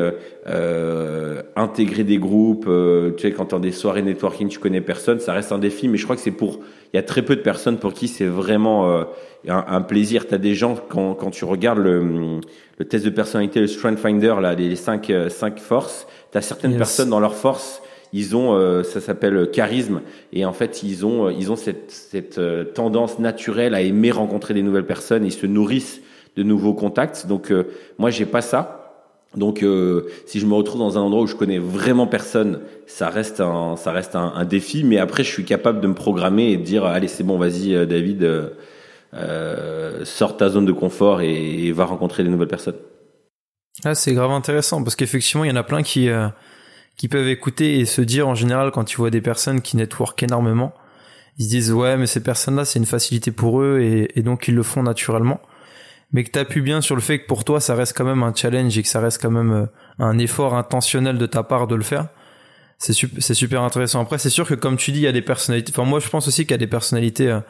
euh, 0.48 1.42
intégrer 1.56 2.04
des 2.04 2.18
groupes, 2.18 2.70
tu 3.18 3.22
sais, 3.22 3.32
quand 3.32 3.54
as 3.54 3.60
des 3.60 3.72
soirées 3.72 4.02
networking, 4.02 4.48
tu 4.48 4.60
connais 4.60 4.82
personne, 4.82 5.20
ça 5.20 5.34
reste 5.34 5.52
un 5.52 5.60
défi. 5.60 5.88
Mais 5.88 5.98
je 5.98 6.04
crois 6.04 6.16
que 6.16 6.22
c'est 6.22 6.32
pour, 6.32 6.60
il 6.94 6.96
y 6.96 7.00
a 7.00 7.04
très 7.04 7.22
peu 7.22 7.36
de 7.36 7.42
personnes 7.42 7.78
pour 7.78 7.94
qui 7.94 8.08
c'est 8.08 8.26
vraiment 8.26 8.90
un, 8.90 9.66
un, 9.68 9.82
plaisir. 9.82 10.28
Tu 10.28 10.34
as 10.34 10.38
des 10.38 10.56
gens 10.56 10.76
quand, 10.90 11.14
quand 11.16 11.32
tu 11.32 11.46
regardes 11.46 11.80
le, 11.80 12.40
le 12.78 12.86
test 12.86 13.04
de 13.04 13.10
personnalité, 13.10 13.60
le 13.60 13.68
Strength 13.68 14.00
Finder, 14.00 14.36
là, 14.42 14.56
les 14.56 14.76
cinq 14.76 15.12
cinq 15.30 15.60
forces. 15.60 16.08
Tu 16.32 16.38
as 16.38 16.42
certaines 16.42 16.78
personnes 16.78 17.10
dans 17.10 17.20
leurs 17.20 17.36
forces 17.36 17.82
ils 18.18 18.36
ont, 18.36 18.56
euh, 18.56 18.82
ça 18.82 19.00
s'appelle 19.00 19.52
charisme, 19.52 20.02
et 20.34 20.44
en 20.44 20.54
fait 20.54 20.82
ils 20.82 21.06
ont, 21.06 21.28
euh, 21.28 21.34
ils 21.34 21.52
ont 21.52 21.56
cette, 21.56 22.40
euh, 22.40 22.64
tendance 22.64 23.20
naturelle 23.20 23.76
à 23.76 23.82
aimer 23.82 24.10
rencontrer 24.10 24.56
des 24.56 24.64
nouvelles 24.64 24.88
personnes, 24.88 25.24
ils 25.24 25.32
se 25.32 25.46
nourrissent 25.46 26.02
de 26.36 26.42
nouveaux 26.42 26.74
contacts. 26.74 27.28
Donc 27.28 27.54
moi 27.98 28.10
j'ai 28.10 28.26
pas 28.26 28.42
ça. 28.42 28.84
Donc 29.36 29.66
si 30.26 30.40
je 30.40 30.46
me 30.46 30.54
retrouve 30.54 30.80
dans 30.80 30.98
un 30.98 31.02
endroit 31.02 31.24
où 31.24 31.28
je 31.28 31.36
connais 31.36 31.58
vraiment 31.58 32.06
personne, 32.08 32.60
ça 32.86 33.10
reste 33.10 33.40
un, 33.40 33.76
ça 33.76 33.92
reste 33.92 34.16
un, 34.16 34.46
défi. 34.46 34.84
Mais 34.84 35.00
après 35.00 35.24
je 35.24 35.32
suis 35.32 35.46
capable 35.46 35.82
de 35.82 35.88
me 35.88 35.96
programmer 35.96 36.52
et 36.52 36.58
de 36.58 36.64
dire 36.64 36.86
allez 36.86 37.08
c'est 37.08 37.24
bon 37.24 37.38
vas-y 37.40 37.88
David, 37.88 38.24
euh, 38.24 40.06
sors 40.06 40.38
ta 40.38 40.50
zone 40.50 40.66
de 40.66 40.72
confort 40.72 41.22
et, 41.22 41.66
et 41.66 41.72
va 41.72 41.86
rencontrer 41.86 42.24
des 42.24 42.30
nouvelles 42.30 42.48
personnes. 42.48 42.78
Ah, 43.84 43.96
c'est 43.96 44.14
grave 44.14 44.32
intéressant 44.32 44.84
parce 44.84 44.96
qu'effectivement, 44.96 45.44
il 45.44 45.50
y 45.50 45.54
en 45.54 45.56
a 45.56 45.64
plein 45.64 45.82
qui, 45.82 46.10
qui 46.98 47.08
peuvent 47.08 47.28
écouter 47.28 47.80
et 47.80 47.86
se 47.86 48.02
dire 48.02 48.28
en 48.28 48.36
général 48.36 48.72
quand 48.72 48.84
tu 48.84 48.98
vois 48.98 49.12
des 49.12 49.22
personnes 49.22 49.62
qui 49.62 49.78
network 49.78 50.22
énormément, 50.24 50.74
ils 51.38 51.46
se 51.46 51.50
disent 51.50 51.72
ouais 51.72 51.96
mais 51.96 52.08
ces 52.08 52.22
personnes-là 52.22 52.66
c'est 52.66 52.80
une 52.80 52.86
facilité 52.86 53.32
pour 53.32 53.62
eux 53.62 53.80
et, 53.80 54.22
donc 54.24 54.48
ils 54.48 54.56
le 54.56 54.64
font 54.64 54.84
naturellement. 54.84 55.40
Mais 56.14 56.24
que 56.24 56.32
t'appuies 56.32 56.62
bien 56.62 56.80
sur 56.82 56.96
le 56.96 57.02
fait 57.02 57.20
que 57.20 57.28
pour 57.28 57.44
toi 57.44 57.60
ça 57.60 57.76
reste 57.76 57.96
quand 57.96 58.06
même 58.06 58.24
un 58.24 58.34
challenge 58.34 58.78
et 58.78 58.82
que 58.82 58.88
ça 58.88 59.00
reste 59.00 59.22
quand 59.22 59.32
même 59.32 59.52
euh, 59.52 59.66
un 60.00 60.18
effort 60.18 60.56
intentionnel 60.56 61.18
de 61.18 61.26
ta 61.26 61.44
part 61.44 61.68
de 61.68 61.76
le 61.76 61.84
faire. 61.84 62.08
C'est 62.80 62.94
super, 62.94 63.22
super 63.22 63.62
intéressant. 63.62 64.02
Après 64.02 64.18
c'est 64.18 64.30
sûr 64.30 64.48
que 64.48 64.56
comme 64.56 64.78
tu 64.78 64.92
dis 64.92 65.00
il 65.00 65.04
y 65.04 65.08
a 65.08 65.12
des 65.12 65.22
personnalités. 65.22 65.72
Enfin 65.76 65.88
moi 65.88 66.00
je 66.00 66.10
pense 66.10 66.28
aussi 66.28 66.44
qu'il 66.44 66.52
y 66.52 66.56
a 66.56 66.60
des 66.60 66.68
personnalités 66.68 67.30
euh, 67.30 67.42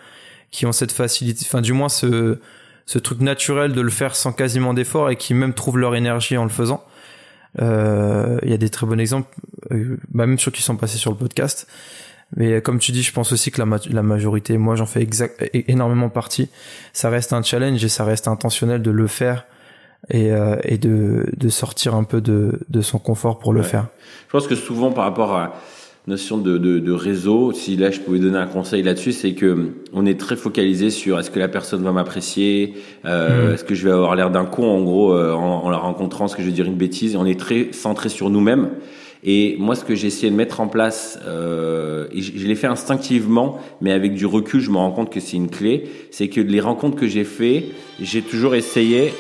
qui 0.52 0.66
ont 0.66 0.72
cette 0.72 0.92
facilité. 0.92 1.46
Enfin 1.48 1.62
du 1.62 1.74
moins 1.74 1.90
ce 1.90 2.40
ce 2.86 3.00
truc 3.00 3.20
naturel 3.20 3.74
de 3.74 3.82
le 3.82 3.90
faire 3.90 4.16
sans 4.16 4.32
quasiment 4.32 4.74
d'effort 4.74 5.10
et 5.10 5.18
qui 5.18 5.34
même 5.34 5.54
trouvent 5.54 5.78
leur 5.78 5.96
énergie 5.96 6.38
en 6.38 6.44
le 6.44 6.50
faisant. 6.50 6.84
Euh, 7.60 8.40
il 8.44 8.50
y 8.50 8.54
a 8.54 8.58
des 8.58 8.70
très 8.70 8.86
bons 8.86 9.00
exemples, 9.00 9.36
euh, 9.72 9.98
bah, 10.10 10.26
même 10.26 10.40
ceux 10.40 10.52
qui 10.52 10.62
sont 10.62 10.76
passés 10.76 10.98
sur 10.98 11.12
le 11.12 11.18
podcast. 11.18 11.68
Mais 12.36 12.62
comme 12.62 12.78
tu 12.80 12.92
dis, 12.92 13.04
je 13.04 13.14
pense 13.14 13.32
aussi 13.32 13.52
que 13.52 13.62
la, 13.62 13.80
la 13.90 14.04
majorité, 14.04 14.58
moi 14.58 14.76
j'en 14.76 14.86
fais 14.86 15.02
exact, 15.02 15.50
énormément 15.54 16.10
partie. 16.10 16.50
Ça 16.92 17.10
reste 17.10 17.32
un 17.32 17.42
challenge 17.42 17.84
et 17.84 17.90
ça 17.90 18.04
reste 18.04 18.28
intentionnel 18.28 18.82
de 18.82 18.92
le 18.92 19.08
faire 19.08 19.46
et, 20.10 20.32
euh, 20.32 20.58
et 20.64 20.78
de, 20.78 21.32
de 21.38 21.50
sortir 21.50 21.96
un 21.96 22.04
peu 22.04 22.20
de, 22.20 22.60
de 22.70 22.82
son 22.82 23.00
confort 23.00 23.40
pour 23.40 23.54
le 23.54 23.62
faire. 23.64 23.88
Je 24.28 24.32
pense 24.32 24.48
que 24.48 24.56
souvent 24.56 24.92
par 24.92 25.06
rapport 25.06 25.36
à 25.36 25.54
notion 26.08 26.38
de, 26.38 26.58
de, 26.58 26.80
de, 26.80 26.92
réseau, 26.92 27.52
si 27.52 27.76
là 27.76 27.92
je 27.92 28.00
pouvais 28.00 28.20
donner 28.20 28.38
un 28.38 28.48
conseil 28.48 28.82
là-dessus, 28.82 29.12
c'est 29.12 29.34
que 29.34 29.74
on 29.94 30.06
est 30.06 30.20
très 30.20 30.38
focalisé 30.38 30.90
sur 30.90 31.20
est-ce 31.20 31.30
que 31.30 31.40
la 31.40 31.50
personne 31.50 31.84
va 31.84 31.92
m'apprécier, 31.92 32.76
euh, 33.06 33.50
mm. 33.50 33.54
est-ce 33.54 33.64
que 33.64 33.76
je 33.76 33.84
vais 33.84 33.92
avoir 33.92 34.16
l'air 34.16 34.32
d'un 34.32 34.46
con 34.46 34.66
en 34.66 34.82
gros 34.84 35.14
euh, 35.14 35.34
en, 35.34 35.66
en, 35.66 35.70
la 35.70 35.78
rencontrant, 35.78 36.26
est-ce 36.26 36.36
que 36.36 36.42
je 36.42 36.48
vais 36.48 36.54
dire 36.54 36.66
une 36.66 36.78
bêtise? 36.78 37.16
On 37.16 37.26
est 37.26 37.40
très 37.40 37.74
centré 37.74 38.10
sur 38.10 38.30
nous-mêmes. 38.30 38.70
Et 39.24 39.56
moi, 39.60 39.76
ce 39.76 39.84
que 39.84 39.96
j'ai 39.96 40.08
essayé 40.08 40.32
de 40.32 40.36
mettre 40.36 40.62
en 40.62 40.68
place, 40.68 41.20
euh, 41.28 42.08
et 42.14 42.22
je, 42.22 42.38
je 42.38 42.48
l'ai 42.48 42.56
fait 42.56 42.68
instinctivement, 42.68 43.60
mais 43.82 43.92
avec 43.92 44.14
du 44.14 44.26
recul, 44.26 44.62
je 44.62 44.70
me 44.70 44.78
rends 44.78 44.92
compte 44.92 45.12
que 45.12 45.20
c'est 45.20 45.36
une 45.36 45.50
clé, 45.50 45.90
c'est 46.12 46.30
que 46.30 46.40
les 46.40 46.62
rencontres 46.62 46.96
que 46.96 47.08
j'ai 47.08 47.24
fait, 47.24 47.66
j'ai 48.00 48.22
toujours 48.22 48.56
essayé 48.56 49.12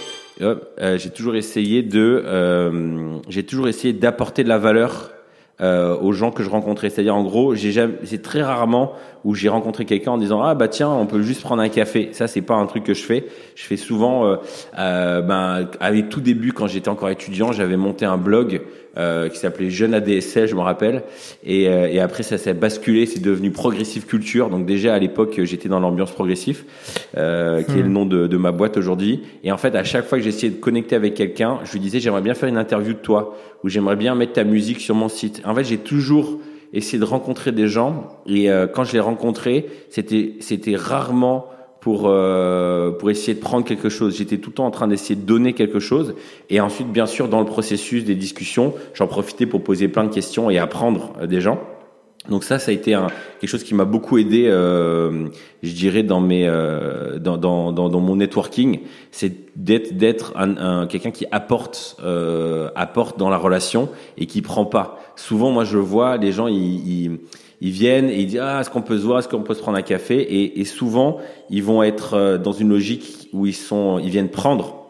euh, 0.41 0.97
j'ai 0.97 1.09
toujours 1.09 1.35
essayé 1.35 1.81
de 1.81 2.23
euh, 2.25 3.17
j'ai 3.27 3.43
toujours 3.43 3.67
essayé 3.67 3.93
d'apporter 3.93 4.43
de 4.43 4.49
la 4.49 4.59
valeur 4.59 5.11
euh, 5.59 5.97
aux 5.97 6.11
gens 6.11 6.31
que 6.31 6.43
je 6.43 6.49
rencontrais. 6.49 6.89
C'est-à-dire, 6.89 7.15
en 7.15 7.23
gros, 7.23 7.55
j'ai 7.55 7.71
jamais, 7.71 7.95
c'est 8.03 8.21
très 8.21 8.43
rarement 8.43 8.93
où 9.27 9.35
j'ai 9.35 9.49
rencontré 9.49 9.83
quelqu'un 9.83 10.11
en 10.11 10.17
disant 10.17 10.41
ah 10.41 10.55
bah 10.55 10.69
tiens, 10.69 10.89
on 10.89 11.05
peut 11.05 11.21
juste 11.21 11.41
prendre 11.41 11.61
un 11.61 11.67
café. 11.67 12.07
Ça, 12.13 12.27
c'est 12.27 12.41
pas 12.41 12.55
un 12.55 12.65
truc 12.65 12.85
que 12.85 12.93
je 12.93 13.03
fais. 13.03 13.25
Je 13.55 13.63
fais 13.65 13.75
souvent, 13.75 14.25
euh, 14.25 14.37
euh, 14.79 15.21
ben, 15.21 15.67
avec 15.81 16.07
tout 16.07 16.21
début 16.21 16.53
quand 16.53 16.67
j'étais 16.67 16.87
encore 16.87 17.09
étudiant, 17.09 17.51
j'avais 17.51 17.75
monté 17.75 18.05
un 18.05 18.15
blog 18.15 18.61
euh, 18.97 19.29
qui 19.29 19.37
s'appelait 19.37 19.69
Jeune 19.69 19.93
ADSL, 19.93 20.47
je 20.47 20.55
me 20.55 20.61
rappelle. 20.61 21.03
Et, 21.43 21.67
euh, 21.67 21.87
et 21.87 21.99
après, 21.99 22.23
ça 22.23 22.39
s'est 22.39 22.55
basculé, 22.55 23.05
c'est 23.05 23.21
devenu 23.21 23.51
Progressive 23.51 24.05
Culture. 24.07 24.49
Donc 24.49 24.65
déjà 24.65 24.95
à 24.95 24.97
l'époque, 24.97 25.39
j'étais 25.43 25.69
dans 25.69 25.79
l'ambiance 25.79 26.11
progressif, 26.11 26.65
euh, 27.15 27.61
qui 27.61 27.73
est 27.73 27.83
le 27.83 27.89
hmm. 27.89 27.93
nom 27.93 28.05
de, 28.05 28.25
de 28.25 28.37
ma 28.37 28.51
boîte 28.51 28.75
aujourd'hui. 28.75 29.21
Et 29.43 29.51
en 29.51 29.57
fait, 29.57 29.75
à 29.75 29.83
chaque 29.83 30.05
fois 30.05 30.17
que 30.17 30.23
j'essayais 30.23 30.51
de 30.51 30.57
connecter 30.59 30.95
avec 30.95 31.13
quelqu'un, 31.13 31.59
je 31.63 31.73
lui 31.73 31.79
disais 31.79 31.99
j'aimerais 31.99 32.21
bien 32.21 32.33
faire 32.33 32.49
une 32.49 32.57
interview 32.57 32.93
de 32.93 32.99
toi 32.99 33.37
ou 33.63 33.69
j'aimerais 33.69 33.97
bien 33.97 34.15
mettre 34.15 34.33
ta 34.33 34.43
musique 34.43 34.79
sur 34.79 34.95
mon 34.95 35.09
site. 35.09 35.43
En 35.45 35.53
fait, 35.53 35.65
j'ai 35.65 35.77
toujours 35.77 36.39
essayé 36.73 36.99
de 36.99 37.05
rencontrer 37.05 37.51
des 37.51 37.67
gens 37.67 38.07
et 38.25 38.49
euh, 38.49 38.67
quand 38.67 38.83
je 38.83 38.93
les 38.93 38.99
rencontrais, 38.99 39.65
c'était 39.89 40.35
c'était 40.39 40.75
rarement 40.75 41.47
pour 41.79 42.03
euh, 42.05 42.91
pour 42.91 43.09
essayer 43.09 43.33
de 43.33 43.39
prendre 43.39 43.65
quelque 43.65 43.89
chose. 43.89 44.17
J'étais 44.17 44.37
tout 44.37 44.49
le 44.49 44.55
temps 44.55 44.65
en 44.65 44.71
train 44.71 44.87
d'essayer 44.87 45.15
de 45.15 45.25
donner 45.25 45.53
quelque 45.53 45.79
chose. 45.79 46.15
Et 46.49 46.59
ensuite, 46.59 46.91
bien 46.91 47.05
sûr, 47.05 47.29
dans 47.29 47.39
le 47.39 47.45
processus 47.45 48.03
des 48.03 48.15
discussions, 48.15 48.73
j'en 48.93 49.07
profitais 49.07 49.45
pour 49.45 49.63
poser 49.63 49.87
plein 49.87 50.03
de 50.03 50.13
questions 50.13 50.49
et 50.49 50.57
apprendre 50.57 51.13
euh, 51.21 51.27
des 51.27 51.41
gens. 51.41 51.59
Donc 52.29 52.43
ça, 52.43 52.59
ça 52.59 52.71
a 52.71 52.73
été 52.73 52.93
un, 52.93 53.07
quelque 53.39 53.49
chose 53.49 53.63
qui 53.63 53.73
m'a 53.73 53.85
beaucoup 53.85 54.17
aidé, 54.17 54.47
euh, 54.47 55.27
je 55.63 55.73
dirais, 55.73 56.03
dans 56.03 56.19
mes, 56.19 56.47
euh, 56.47 57.19
dans, 57.19 57.37
dans, 57.37 57.71
dans, 57.71 57.99
mon 57.99 58.17
networking, 58.17 58.81
c'est 59.11 59.55
d'être 59.55 59.97
d'être 59.97 60.33
un, 60.35 60.57
un 60.57 60.87
quelqu'un 60.87 61.11
qui 61.11 61.25
apporte, 61.31 61.97
euh, 62.03 62.69
apporte 62.75 63.17
dans 63.17 63.29
la 63.29 63.37
relation 63.37 63.89
et 64.17 64.25
qui 64.25 64.41
prend 64.41 64.65
pas. 64.65 64.99
Souvent, 65.17 65.51
moi, 65.51 65.65
je 65.65 65.77
vois 65.77 66.15
les 66.15 66.31
gens, 66.31 66.47
ils, 66.47 66.87
ils 66.87 67.19
ils 67.59 67.71
viennent 67.71 68.09
et 68.09 68.19
ils 68.19 68.27
disent 68.27 68.39
ah 68.41 68.61
est-ce 68.61 68.69
qu'on 68.69 68.81
peut 68.81 68.97
se 68.97 69.03
voir, 69.03 69.19
est-ce 69.19 69.27
qu'on 69.27 69.41
peut 69.41 69.55
se 69.55 69.61
prendre 69.61 69.77
un 69.77 69.83
café? 69.83 70.19
Et, 70.19 70.59
et, 70.59 70.65
souvent 70.65 71.17
ils 71.49 71.63
vont 71.63 71.81
être 71.81 72.13
euh, 72.13 72.37
dans 72.37 72.51
une 72.51 72.69
logique 72.69 73.29
où 73.33 73.45
ils 73.47 73.55
sont, 73.55 73.99
ils 73.99 74.09
viennent 74.09 74.29
prendre. 74.29 74.83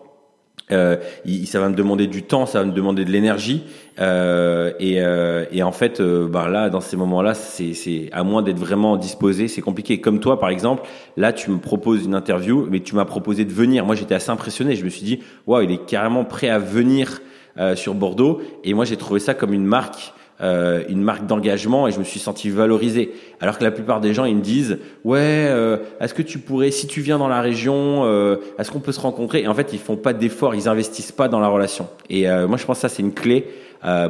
Euh, 0.70 0.98
ça 1.46 1.62
va 1.62 1.70
me 1.70 1.76
demander 1.76 2.08
du 2.08 2.24
temps, 2.24 2.46
ça 2.46 2.60
va 2.60 2.66
me 2.66 2.74
demander 2.74 3.06
de 3.06 3.10
l'énergie 3.10 3.64
euh, 4.00 4.74
et, 4.82 5.02
euh, 5.02 5.46
et, 5.50 5.64
en 5.64 5.72
fait, 5.72 6.02
bah 6.02 6.50
là, 6.50 6.70
dans 6.70 6.82
ces 6.82 6.98
moments-là, 6.98 7.36
c'est 7.36 8.10
à 8.12 8.24
moins 8.24 8.42
d'être 8.42 8.60
vraiment 8.60 8.98
disposé, 8.98 9.48
c'est 9.48 9.62
compliqué. 9.62 10.02
Comme 10.02 10.20
toi, 10.20 10.42
par 10.42 10.50
exemple, 10.50 10.84
là, 11.16 11.32
tu 11.32 11.52
me 11.52 11.60
proposes 11.60 12.04
une 12.04 12.16
interview, 12.16 12.68
mais 12.70 12.82
tu 12.82 12.96
m'as 12.96 13.06
proposé 13.06 13.46
de 13.46 13.54
venir. 13.54 13.86
Moi, 13.86 13.96
j'étais 13.96 14.16
assez 14.16 14.30
impressionné. 14.30 14.76
Je 14.76 14.84
me 14.84 14.90
suis 14.90 15.06
dit, 15.06 15.20
waouh, 15.46 15.62
il 15.62 15.72
est 15.72 15.86
carrément 15.86 16.26
prêt 16.26 16.50
à 16.50 16.60
venir 16.60 17.22
euh, 17.60 17.76
sur 17.76 17.96
Bordeaux. 17.96 18.42
Et 18.64 18.74
moi, 18.74 18.86
j'ai 18.86 18.98
trouvé 18.98 19.20
ça 19.20 19.34
comme 19.34 19.54
une 19.54 19.66
marque 19.66 20.14
euh, 20.40 20.84
une 20.88 21.02
marque 21.02 21.26
d'engagement 21.26 21.88
et 21.88 21.92
je 21.92 21.98
me 21.98 22.04
suis 22.04 22.20
senti 22.20 22.52
valorisé. 22.52 23.12
Alors 23.42 23.58
que 23.58 23.64
la 23.64 23.72
plupart 23.72 24.02
des 24.02 24.14
gens, 24.14 24.26
ils 24.26 24.36
me 24.36 24.42
disent, 24.42 24.78
ouais, 25.04 25.20
euh, 25.20 25.78
est-ce 26.00 26.14
que 26.14 26.22
tu 26.22 26.38
pourrais, 26.38 26.70
si 26.70 26.86
tu 26.86 27.02
viens 27.02 27.18
dans 27.18 27.28
la 27.28 27.42
région, 27.42 28.04
euh, 28.06 28.38
est-ce 28.60 28.70
qu'on 28.70 28.80
peut 28.80 28.92
se 28.92 29.00
rencontrer? 29.00 29.42
Et 29.42 29.48
en 29.48 29.56
fait, 29.56 29.74
ils 29.74 29.80
font 29.80 29.98
pas 29.98 30.14
d'efforts, 30.14 30.54
ils 30.54 30.70
investissent 30.70 31.12
pas 31.12 31.28
dans 31.28 31.40
la 31.40 31.48
relation. 31.48 31.88
Et 32.12 32.28
moi, 32.28 32.58
je 32.58 32.66
pense 32.66 32.78
que 32.78 32.82
ça, 32.82 32.90
c'est 32.90 33.02
une 33.02 33.14
clé. 33.14 33.48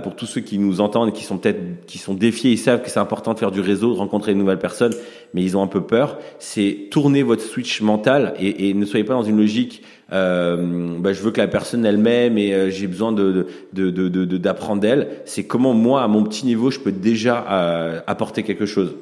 Pour 0.03 0.15
tous 0.15 0.25
ceux 0.25 0.41
qui 0.41 0.57
nous 0.57 0.81
entendent 0.81 1.09
et 1.09 1.11
qui 1.11 1.23
sont 1.23 1.37
peut-être 1.37 1.85
qui 1.85 1.97
sont 1.97 2.13
défiés, 2.13 2.51
ils 2.51 2.57
savent 2.57 2.81
que 2.81 2.89
c'est 2.89 2.99
important 2.99 3.33
de 3.33 3.39
faire 3.39 3.51
du 3.51 3.61
réseau, 3.61 3.93
de 3.93 3.97
rencontrer 3.97 4.33
de 4.33 4.39
nouvelles 4.39 4.59
personnes, 4.59 4.93
mais 5.33 5.43
ils 5.43 5.55
ont 5.57 5.61
un 5.61 5.67
peu 5.67 5.81
peur. 5.81 6.17
C'est 6.39 6.87
tourner 6.89 7.21
votre 7.21 7.43
switch 7.43 7.81
mental 7.81 8.33
et, 8.39 8.69
et 8.69 8.73
ne 8.73 8.85
soyez 8.85 9.03
pas 9.03 9.13
dans 9.13 9.23
une 9.23 9.37
logique 9.37 9.83
euh, 10.13 10.99
bah, 10.99 11.11
je 11.13 11.21
veux 11.21 11.31
que 11.31 11.41
la 11.41 11.47
personne 11.47 11.85
elle-même 11.85 12.37
et 12.37 12.53
euh, 12.53 12.69
j'ai 12.69 12.87
besoin 12.87 13.11
de, 13.11 13.47
de, 13.73 13.89
de, 13.89 14.07
de, 14.07 14.37
d'apprendre 14.37 14.81
d'elle. 14.81 15.21
C'est 15.25 15.45
comment 15.45 15.73
moi, 15.73 16.03
à 16.03 16.07
mon 16.07 16.23
petit 16.23 16.45
niveau, 16.45 16.71
je 16.71 16.79
peux 16.79 16.91
déjà 16.91 17.45
euh, 17.49 17.99
apporter 18.07 18.43
quelque 18.43 18.65
chose. 18.65 18.95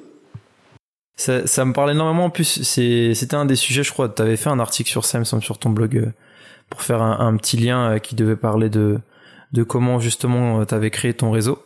Ça, 1.15 1.47
ça 1.47 1.63
me 1.63 1.73
parle 1.73 1.91
énormément. 1.91 2.25
En 2.25 2.29
plus, 2.29 2.63
c'était 2.63 3.35
un 3.35 3.45
des 3.45 3.55
sujets, 3.55 3.83
je 3.83 3.91
crois. 3.91 4.09
Tu 4.09 4.21
avais 4.21 4.35
fait 4.35 4.49
un 4.49 4.59
article 4.59 4.89
sur 4.89 5.05
ça, 5.05 5.23
sur 5.23 5.57
ton 5.57 5.69
blog, 5.69 5.97
euh, 5.97 6.05
pour 6.69 6.81
faire 6.81 7.01
un 7.01 7.37
petit 7.37 7.57
lien 7.57 7.99
qui 7.99 8.15
devait 8.15 8.35
parler 8.35 8.69
de, 8.69 8.99
de 9.53 9.63
comment 9.63 9.99
justement 9.99 10.65
tu 10.65 10.73
avais 10.73 10.89
créé 10.89 11.13
ton 11.13 11.31
réseau. 11.31 11.63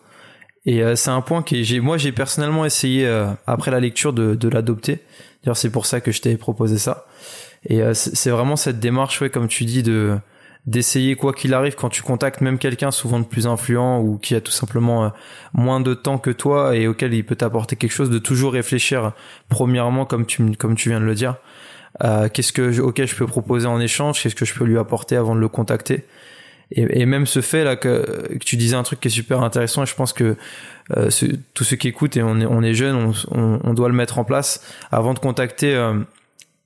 Et 0.66 0.84
c'est 0.96 1.10
un 1.10 1.22
point 1.22 1.42
que 1.42 1.64
j'ai, 1.64 1.80
moi, 1.80 1.98
j'ai 1.98 2.12
personnellement 2.12 2.66
essayé 2.66 3.08
après 3.48 3.72
la 3.72 3.80
lecture 3.80 4.14
de, 4.14 4.50
l'adopter. 4.50 5.00
D'ailleurs, 5.44 5.58
c'est 5.58 5.72
pour 5.72 5.86
ça 5.86 6.02
que 6.02 6.12
je 6.12 6.22
t'ai 6.22 6.36
proposé 6.38 6.78
ça. 6.78 7.06
Et 7.66 7.82
euh, 7.82 7.94
c'est 7.94 8.30
vraiment 8.30 8.56
cette 8.56 8.80
démarche, 8.80 9.22
ouais, 9.22 9.30
comme 9.30 9.48
tu 9.48 9.66
dis, 9.66 9.84
de 9.84 10.18
d'essayer 10.66 11.16
quoi 11.16 11.34
qu'il 11.34 11.54
arrive 11.54 11.76
quand 11.76 11.90
tu 11.90 12.04
contactes 12.04 12.42
même 12.42 12.60
quelqu'un 12.60 12.92
souvent 12.92 13.20
de 13.20 13.26
plus 13.26 13.48
influent 13.48 14.02
ou 14.02 14.18
qui 14.18 14.36
a 14.36 14.42
tout 14.42 14.52
simplement 14.52 15.06
euh, 15.06 15.10
moins 15.54 15.80
de 15.80 15.94
temps 15.94 16.18
que 16.18 16.30
toi 16.30 16.76
et 16.76 16.86
auquel 16.86 17.14
il 17.14 17.26
peut 17.26 17.38
t'apporter 17.38 17.78
quelque 17.78 17.94
chose 17.94 18.10
de 18.10 18.20
toujours 18.20 18.52
réfléchir 18.54 19.14
premièrement 19.48 20.06
comme 20.06 20.26
tu 20.26 20.52
comme 20.58 20.76
tu 20.76 20.90
viens 20.90 21.00
de 21.00 21.06
le 21.06 21.16
dire 21.16 21.38
euh, 22.04 22.28
qu'est-ce 22.28 22.52
que 22.52 22.82
auquel 22.82 23.08
je 23.08 23.16
peux 23.16 23.26
proposer 23.26 23.68
en 23.68 23.80
échange? 23.80 24.22
Qu'est-ce 24.22 24.36
que 24.36 24.46
je 24.46 24.54
peux 24.54 24.66
lui 24.66 24.78
apporter 24.78 25.16
avant 25.16 25.34
de 25.34 25.40
le 25.40 25.48
contacter? 25.48 26.06
Et, 26.72 27.02
et 27.02 27.06
même 27.06 27.26
ce 27.26 27.42
fait 27.42 27.64
là 27.64 27.76
que, 27.76 28.28
que, 28.30 28.46
tu 28.46 28.56
disais 28.58 28.76
un 28.76 28.84
truc 28.84 29.00
qui 29.00 29.08
est 29.08 29.12
super 29.12 29.42
intéressant 29.42 29.84
et 29.84 29.86
je 29.86 29.96
pense 29.96 30.14
que 30.14 30.36
euh, 30.98 31.10
ce, 31.10 31.26
tous 31.54 31.64
ceux 31.64 31.76
qui 31.76 31.88
écoutent 31.88 32.18
et 32.18 32.24
on 32.24 32.40
est 32.40 32.46
on 32.46 32.62
est 32.62 32.74
jeune 32.74 32.96
on, 32.96 33.14
on, 33.32 33.60
on, 33.64 33.74
doit 33.74 33.90
le 33.90 33.96
mettre 33.96 34.20
en 34.20 34.24
place 34.24 34.64
avant 34.92 35.14
de 35.14 35.20
contacter 35.20 35.74
euh, 35.74 35.94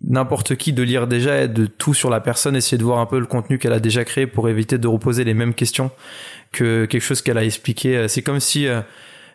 n'importe 0.04 0.56
qui 0.56 0.74
de 0.74 0.84
lire 0.84 1.08
déjà 1.08 1.48
de 1.48 1.66
tout 1.66 1.94
sur 1.94 2.10
la 2.10 2.20
personne, 2.20 2.56
essayer 2.56 2.78
de 2.78 2.84
voir 2.84 3.00
un 3.00 3.06
peu 3.06 3.20
le 3.20 3.26
contenu 3.26 3.58
qu'elle 3.58 3.74
a 3.74 3.80
déjà 3.80 4.04
créé 4.04 4.28
pour 4.28 4.50
éviter 4.50 4.78
de 4.78 4.88
reposer 4.88 5.24
les 5.24 5.34
mêmes 5.34 5.54
questions 5.54 5.92
que 6.52 6.86
quelque 6.86 7.02
chose 7.02 7.22
qu'elle 7.22 7.38
a 7.38 7.44
expliqué. 7.44 8.08
C'est 8.08 8.22
comme 8.22 8.40
si, 8.40 8.68
euh, 8.68 8.82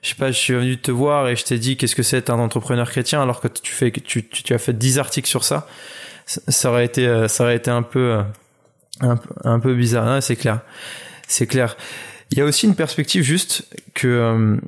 je 0.03 0.11
sais 0.11 0.15
pas, 0.15 0.31
je 0.31 0.39
suis 0.39 0.55
venu 0.55 0.79
te 0.79 0.91
voir 0.91 1.29
et 1.29 1.37
je 1.37 1.45
t'ai 1.45 1.59
dit 1.59 1.77
qu'est-ce 1.77 1.97
que 1.97 2.03
c'est 2.03 2.31
un 2.31 2.39
entrepreneur 2.39 2.89
chrétien 2.89 3.23
alors 3.23 3.41
que 3.41 3.49
tu 3.49 3.73
fais, 3.73 3.91
tu, 3.91 4.29
tu 4.29 4.55
as 4.55 4.59
fait 4.59 4.77
10 4.77 4.99
articles 4.99 5.29
sur 5.29 5.45
ça. 5.45 5.67
Ça 6.27 6.71
aurait 6.71 6.85
été, 6.85 7.07
euh, 7.07 7.27
ça 7.29 7.45
aurait 7.45 7.57
été 7.57 7.71
un 7.71 7.83
peu, 7.83 8.21
euh, 9.03 9.15
un, 9.45 9.61
peu 9.61 9.75
bizarre. 9.75 10.23
C'est 10.23 10.37
clair. 10.37 10.61
C'est 11.27 11.47
clair. 11.47 11.77
Il 12.31 12.39
y 12.39 12.41
a 12.41 12.45
aussi 12.45 12.67
une 12.67 12.75
perspective 12.75 13.23
juste 13.23 13.65
que 13.95 14.59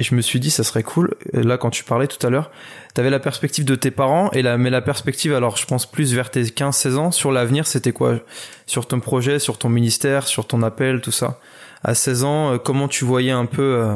je 0.00 0.14
me 0.14 0.20
suis 0.20 0.38
dit 0.38 0.50
ça 0.50 0.64
serait 0.64 0.82
cool. 0.82 1.14
Là, 1.32 1.56
quand 1.56 1.70
tu 1.70 1.82
parlais 1.82 2.06
tout 2.06 2.24
à 2.26 2.30
l'heure, 2.30 2.50
T'avais 2.96 3.10
la 3.10 3.20
perspective 3.20 3.66
de 3.66 3.74
tes 3.74 3.90
parents 3.90 4.30
et 4.30 4.40
la 4.40 4.56
mais 4.56 4.70
la 4.70 4.80
perspective 4.80 5.34
alors 5.34 5.58
je 5.58 5.66
pense 5.66 5.84
plus 5.84 6.14
vers 6.14 6.30
tes 6.30 6.44
15-16 6.44 6.96
ans 6.96 7.10
sur 7.10 7.30
l'avenir 7.30 7.66
c'était 7.66 7.92
quoi? 7.92 8.20
Sur 8.64 8.86
ton 8.86 9.00
projet 9.00 9.38
sur 9.38 9.58
ton 9.58 9.68
ministère 9.68 10.26
sur 10.26 10.46
ton 10.46 10.62
appel 10.62 11.02
tout 11.02 11.10
ça 11.10 11.38
à 11.84 11.94
16 11.94 12.24
ans 12.24 12.54
euh, 12.54 12.56
comment 12.56 12.88
tu 12.88 13.04
voyais 13.04 13.32
un 13.32 13.44
peu 13.44 13.60
euh, 13.60 13.94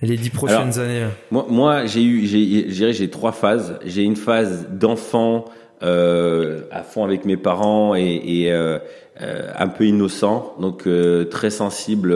les 0.00 0.16
dix 0.16 0.30
prochaines 0.30 0.78
années? 0.78 1.06
moi, 1.32 1.46
moi 1.50 1.86
j'ai 1.86 2.04
eu 2.04 2.24
j'ai 2.24 2.92
j'ai 2.92 3.10
trois 3.10 3.32
phases 3.32 3.80
j'ai 3.84 4.02
une 4.02 4.14
phase 4.14 4.68
d'enfant 4.70 5.46
euh, 5.82 6.62
à 6.70 6.82
fond 6.82 7.04
avec 7.04 7.24
mes 7.24 7.36
parents 7.36 7.94
et, 7.94 8.20
et 8.24 8.52
euh, 8.52 8.78
euh 9.20 9.50
un 9.58 9.68
peu 9.68 9.84
innocent 9.84 10.54
donc 10.60 10.88
très 11.30 11.50
sensible 11.50 12.14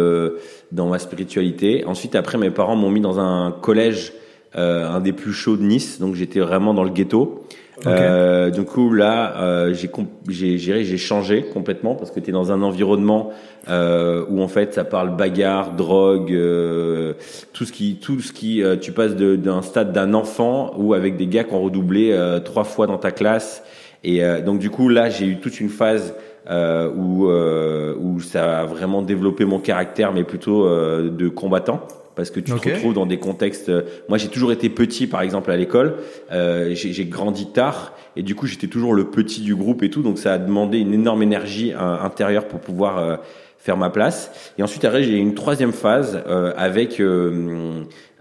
dans 0.72 0.88
ma 0.88 0.98
spiritualité 0.98 1.84
ensuite 1.86 2.14
après 2.14 2.36
mes 2.36 2.50
parents 2.50 2.76
m'ont 2.76 2.90
mis 2.90 3.00
dans 3.00 3.18
un 3.18 3.52
collège 3.52 4.12
euh, 4.56 4.88
un 4.88 5.00
des 5.00 5.12
plus 5.12 5.32
chauds 5.32 5.56
de 5.56 5.62
Nice, 5.62 6.00
donc 6.00 6.16
j'étais 6.16 6.40
vraiment 6.40 6.74
dans 6.74 6.82
le 6.82 6.90
ghetto. 6.90 7.44
Euh, 7.86 8.50
du 8.50 8.64
coup 8.64 8.92
là, 8.92 9.34
euh, 9.40 9.74
j'ai 9.74 10.58
j'ai 10.58 10.84
j'ai 10.84 10.96
changé 10.98 11.42
complètement 11.42 11.94
parce 11.94 12.10
que 12.10 12.20
tu 12.20 12.30
es 12.30 12.32
dans 12.32 12.52
un 12.52 12.62
environnement 12.62 13.30
euh, 13.68 14.24
où 14.28 14.42
en 14.42 14.48
fait 14.48 14.74
ça 14.74 14.84
parle 14.84 15.16
bagarre, 15.16 15.72
drogue, 15.72 16.32
euh, 16.32 17.14
tout 17.52 17.64
ce 17.64 17.72
qui 17.72 17.96
tout 17.96 18.20
ce 18.20 18.32
qui 18.32 18.62
euh, 18.62 18.76
tu 18.76 18.92
passes 18.92 19.16
d'un 19.16 19.62
stade 19.62 19.92
d'un 19.92 20.14
enfant 20.14 20.72
ou 20.76 20.94
avec 20.94 21.16
des 21.16 21.26
gars 21.26 21.44
qui 21.44 21.54
ont 21.54 21.62
redoublé 21.62 22.16
trois 22.44 22.64
fois 22.64 22.86
dans 22.86 22.98
ta 22.98 23.10
classe. 23.10 23.62
Et 24.02 24.22
donc 24.44 24.58
du 24.60 24.70
coup 24.70 24.88
là 24.88 25.10
j'ai 25.10 25.26
eu 25.26 25.36
toute 25.38 25.60
une 25.60 25.68
phase 25.68 26.14
où 26.50 27.28
où 27.28 28.20
ça 28.20 28.60
a 28.60 28.64
vraiment 28.64 29.02
développé 29.02 29.44
mon 29.44 29.58
caractère 29.58 30.12
mais 30.12 30.24
plutôt 30.24 30.66
de 30.68 31.28
combattant 31.28 31.86
parce 32.20 32.30
que 32.30 32.40
tu 32.40 32.52
te 32.52 32.68
retrouves 32.68 32.92
dans 32.92 33.06
des 33.06 33.18
contextes. 33.18 33.70
Euh, 33.70 33.82
moi, 34.10 34.18
j'ai 34.18 34.28
toujours 34.28 34.52
été 34.52 34.68
petit, 34.68 35.06
par 35.06 35.22
exemple, 35.22 35.50
à 35.50 35.56
l'école. 35.56 35.96
Euh, 36.30 36.74
j'ai 36.74 37.04
grandi 37.06 37.46
tard 37.50 37.94
et 38.16 38.22
du 38.22 38.34
coup, 38.34 38.46
j'étais 38.46 38.66
toujours 38.66 38.92
le 38.92 39.04
petit 39.04 39.40
du 39.40 39.54
groupe 39.54 39.82
et 39.82 39.90
tout. 39.90 40.02
Donc, 40.02 40.18
ça 40.18 40.34
a 40.34 40.38
demandé 40.38 40.78
une 40.78 40.92
énorme 40.92 41.22
énergie 41.22 41.72
euh, 41.72 41.98
intérieure 42.02 42.46
pour 42.46 42.60
pouvoir 42.60 42.98
euh, 42.98 43.16
faire 43.56 43.76
ma 43.76 43.88
place. 43.88 44.52
Et 44.58 44.62
ensuite, 44.62 44.84
après, 44.84 45.02
j'ai 45.02 45.16
une 45.16 45.34
troisième 45.34 45.72
phase 45.72 46.22
euh, 46.26 46.52
avec 46.56 47.02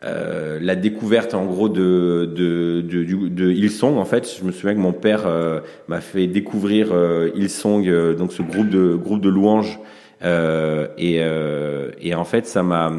la 0.01 0.75
découverte, 0.75 1.33
en 1.33 1.45
gros, 1.45 1.67
de 1.67 2.31
de, 2.33 2.81
de, 2.81 3.27
de, 3.27 3.51
Hillsong. 3.51 3.97
En 3.97 4.05
fait, 4.05 4.37
je 4.39 4.45
me 4.45 4.53
souviens 4.53 4.75
que 4.75 4.79
mon 4.79 4.93
père 4.93 5.27
m'a 5.89 5.99
fait 5.99 6.27
découvrir 6.27 6.93
Hillsong, 7.35 8.15
donc 8.15 8.31
ce 8.31 8.41
groupe 8.41 8.69
de 8.69 8.95
groupe 8.95 9.21
de 9.21 9.29
louanges. 9.29 9.79
et, 10.23 11.21
et 12.01 12.15
en 12.15 12.25
fait, 12.25 12.45
ça 12.45 12.63
m'a 12.63 12.91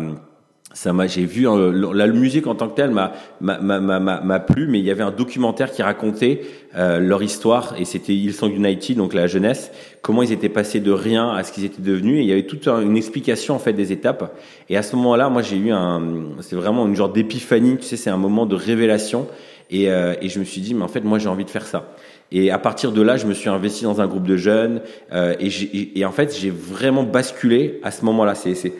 ça 0.80 0.94
m'a 0.94 1.06
j'ai 1.06 1.26
vu 1.26 1.46
euh, 1.46 1.92
la 1.92 2.06
musique 2.06 2.46
en 2.46 2.54
tant 2.54 2.66
que 2.66 2.74
telle 2.74 2.90
m'a 2.90 3.12
m'a 3.42 4.40
plu 4.40 4.66
mais 4.66 4.78
il 4.78 4.84
y 4.86 4.90
avait 4.90 5.02
un 5.02 5.10
documentaire 5.10 5.72
qui 5.72 5.82
racontait 5.82 6.40
euh, 6.74 7.00
leur 7.00 7.22
histoire 7.22 7.74
et 7.78 7.84
c'était 7.84 8.14
ils 8.14 8.32
sont 8.32 8.48
United 8.48 8.96
donc 8.96 9.12
la 9.12 9.26
jeunesse 9.26 9.72
comment 10.00 10.22
ils 10.22 10.32
étaient 10.32 10.48
passés 10.48 10.80
de 10.80 10.90
rien 10.90 11.32
à 11.32 11.44
ce 11.44 11.52
qu'ils 11.52 11.66
étaient 11.66 11.82
devenus 11.82 12.20
et 12.20 12.22
il 12.22 12.28
y 12.28 12.32
avait 12.32 12.46
toute 12.46 12.66
une 12.66 12.96
explication 12.96 13.56
en 13.56 13.58
fait 13.58 13.74
des 13.74 13.92
étapes 13.92 14.34
et 14.70 14.78
à 14.78 14.82
ce 14.82 14.96
moment-là 14.96 15.28
moi 15.28 15.42
j'ai 15.42 15.58
eu 15.58 15.70
un 15.70 16.00
c'est 16.40 16.56
vraiment 16.56 16.86
une 16.86 16.96
genre 16.96 17.10
d'épiphanie 17.10 17.76
tu 17.76 17.84
sais 17.84 17.98
c'est 17.98 18.08
un 18.08 18.16
moment 18.16 18.46
de 18.46 18.54
révélation 18.54 19.26
et 19.68 19.90
euh, 19.90 20.14
et 20.22 20.30
je 20.30 20.38
me 20.38 20.44
suis 20.44 20.62
dit 20.62 20.72
mais 20.72 20.84
en 20.84 20.88
fait 20.88 21.02
moi 21.02 21.18
j'ai 21.18 21.28
envie 21.28 21.44
de 21.44 21.50
faire 21.50 21.66
ça 21.66 21.94
et 22.32 22.50
à 22.50 22.58
partir 22.58 22.92
de 22.92 23.02
là, 23.02 23.16
je 23.16 23.26
me 23.26 23.34
suis 23.34 23.48
investi 23.48 23.84
dans 23.84 24.00
un 24.00 24.06
groupe 24.06 24.26
de 24.26 24.36
jeunes 24.36 24.82
euh, 25.12 25.34
et, 25.40 25.98
et, 25.98 26.04
en 26.04 26.12
fait, 26.12 26.36
j'ai 26.38 26.50
vraiment 26.50 27.02
basculé 27.02 27.80
à 27.82 27.90
ce 27.90 28.04
moment-là. 28.04 28.36
C'est 28.36 28.72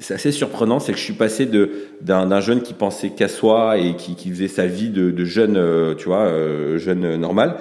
c'est 0.00 0.14
assez 0.14 0.32
surprenant, 0.32 0.80
c'est 0.80 0.92
que 0.92 0.98
je 0.98 1.04
suis 1.04 1.12
passé 1.12 1.46
de 1.46 1.70
d'un 2.00 2.40
jeune 2.40 2.62
qui 2.62 2.72
pensait 2.72 3.10
qu'à 3.10 3.28
soi 3.28 3.76
et 3.76 3.94
qui, 3.94 4.16
qui 4.16 4.30
faisait 4.30 4.48
sa 4.48 4.66
vie 4.66 4.88
de, 4.88 5.10
de 5.10 5.24
jeune, 5.24 5.56
euh, 5.56 5.94
tu 5.94 6.06
vois, 6.06 6.24
euh, 6.24 6.78
jeune 6.78 7.16
normal. 7.16 7.56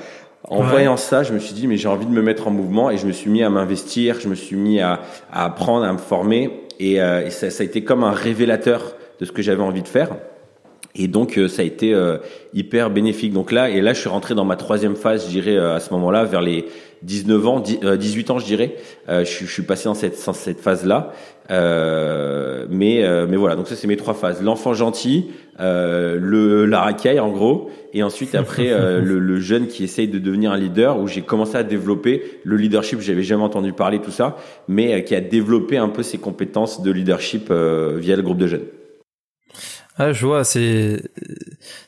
En 0.46 0.64
voyant 0.64 0.96
ça, 0.96 1.22
je 1.22 1.34
me 1.34 1.40
suis 1.40 1.54
dit 1.54 1.68
mais 1.68 1.76
j'ai 1.76 1.90
envie 1.90 2.06
de 2.06 2.12
me 2.12 2.22
mettre 2.22 2.48
en 2.48 2.52
mouvement 2.52 2.90
et 2.90 2.98
je 2.98 3.06
me 3.06 3.12
suis 3.12 3.30
mis 3.30 3.44
à 3.44 3.50
m'investir, 3.50 4.20
je 4.22 4.30
me 4.30 4.36
suis 4.36 4.56
mis 4.56 4.80
à, 4.80 5.02
à 5.32 5.46
apprendre, 5.46 5.86
à 5.86 5.92
me 5.92 5.98
former 5.98 6.62
et, 6.80 7.02
euh, 7.02 7.26
et 7.26 7.30
ça, 7.30 7.50
ça, 7.50 7.62
a 7.62 7.66
été 7.66 7.84
comme 7.84 8.06
un 8.06 8.12
révélateur 8.12 8.96
de 9.20 9.26
ce 9.26 9.34
que 9.34 9.42
j'avais 9.42 9.62
envie 9.62 9.84
de 9.84 9.88
faire. 9.88 10.16
Et 10.96 11.08
donc 11.10 11.38
euh, 11.38 11.50
ça 11.50 11.62
a 11.62 11.66
été 11.66 11.94
hyper 12.54 12.90
bénéfique. 12.90 13.34
Donc 13.34 13.52
là 13.52 13.70
et 13.70 13.82
là 13.82 13.94
je 13.94 14.00
suis 14.00 14.10
rentré 14.10 14.34
dans 14.34 14.46
ma 14.46 14.56
troisième 14.56 14.96
phase, 14.96 15.26
je 15.26 15.30
dirais 15.30 15.58
à 15.58 15.82
ce 15.82 15.92
moment-là 15.94 16.24
vers 16.24 16.42
les 16.42 16.66
19 17.04 17.48
ans, 17.48 17.60
18 17.60 18.32
ans 18.32 18.40
je 18.40 18.46
dirais. 18.46 18.76
je, 19.10 19.24
je, 19.24 19.46
suis 19.46 19.64
passé 19.64 19.86
dans 19.86 19.94
cette, 19.94 20.16
cette 20.16 20.62
phase 20.62 20.86
là 20.86 21.12
euh, 21.52 22.68
mais 22.70 23.04
euh, 23.04 23.26
mais 23.28 23.38
voilà, 23.38 23.56
donc 23.56 23.68
ça 23.68 23.76
c'est 23.76 23.88
mes 23.88 23.98
trois 23.98 24.14
phases 24.14 24.42
l'enfant 24.42 24.74
gentil, 24.74 25.32
euh, 25.60 26.18
le 26.20 26.66
la 26.66 26.82
racaille 26.82 27.20
en 27.20 27.32
gros, 27.32 27.72
et 27.94 28.04
ensuite 28.04 28.36
après 28.36 28.72
euh, 28.72 29.02
le, 29.02 29.18
le, 29.20 29.40
jeune 29.40 29.68
qui 29.68 29.84
essaye 29.84 30.08
de 30.08 30.20
devenir 30.20 30.52
un 30.52 30.58
leader 30.58 31.00
où 31.00 31.08
j'ai 31.08 31.24
commencé 31.24 31.56
à 31.56 31.64
développer 31.64 32.40
le 32.44 32.56
leadership. 32.56 33.02
J'avais 33.02 33.24
jamais 33.24 33.44
entendu 33.44 33.74
parler 33.74 34.00
tout 34.00 34.12
ça, 34.12 34.38
mais 34.68 35.04
qui 35.04 35.16
a 35.16 35.22
développé 35.22 35.78
un 35.78 35.90
peu 35.90 36.04
ses 36.04 36.20
compétences 36.20 36.84
de 36.84 36.92
leadership 36.92 37.52
via 37.52 38.16
le 38.16 38.22
groupe 38.22 38.38
de 38.38 38.48
jeunes. 38.48 38.66
Ah, 39.98 40.14
je 40.14 40.26
vois, 40.26 40.44
c'est 40.44 41.02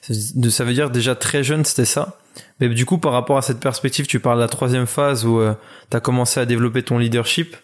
ça 0.02 0.64
veut 0.66 0.74
dire 0.74 0.90
déjà 0.90 1.16
très 1.16 1.44
jeune, 1.44 1.64
c'était 1.64 1.86
ça. 1.86 2.18
Mais 2.60 2.68
du 2.68 2.86
coup, 2.86 2.98
par 2.98 3.14
rapport 3.14 3.38
à 3.38 3.42
cette 3.42 3.60
perspective, 3.60 4.08
tu 4.08 4.20
parles 4.20 4.38
de 4.38 4.44
la 4.44 4.50
troisième 4.50 4.88
phase 4.88 5.26
où 5.26 5.40
tu 5.90 5.98
as 5.98 6.00
commencé 6.00 6.40
à 6.40 6.46
développer 6.46 6.82
ton 6.82 6.98
leadership. 6.98 7.56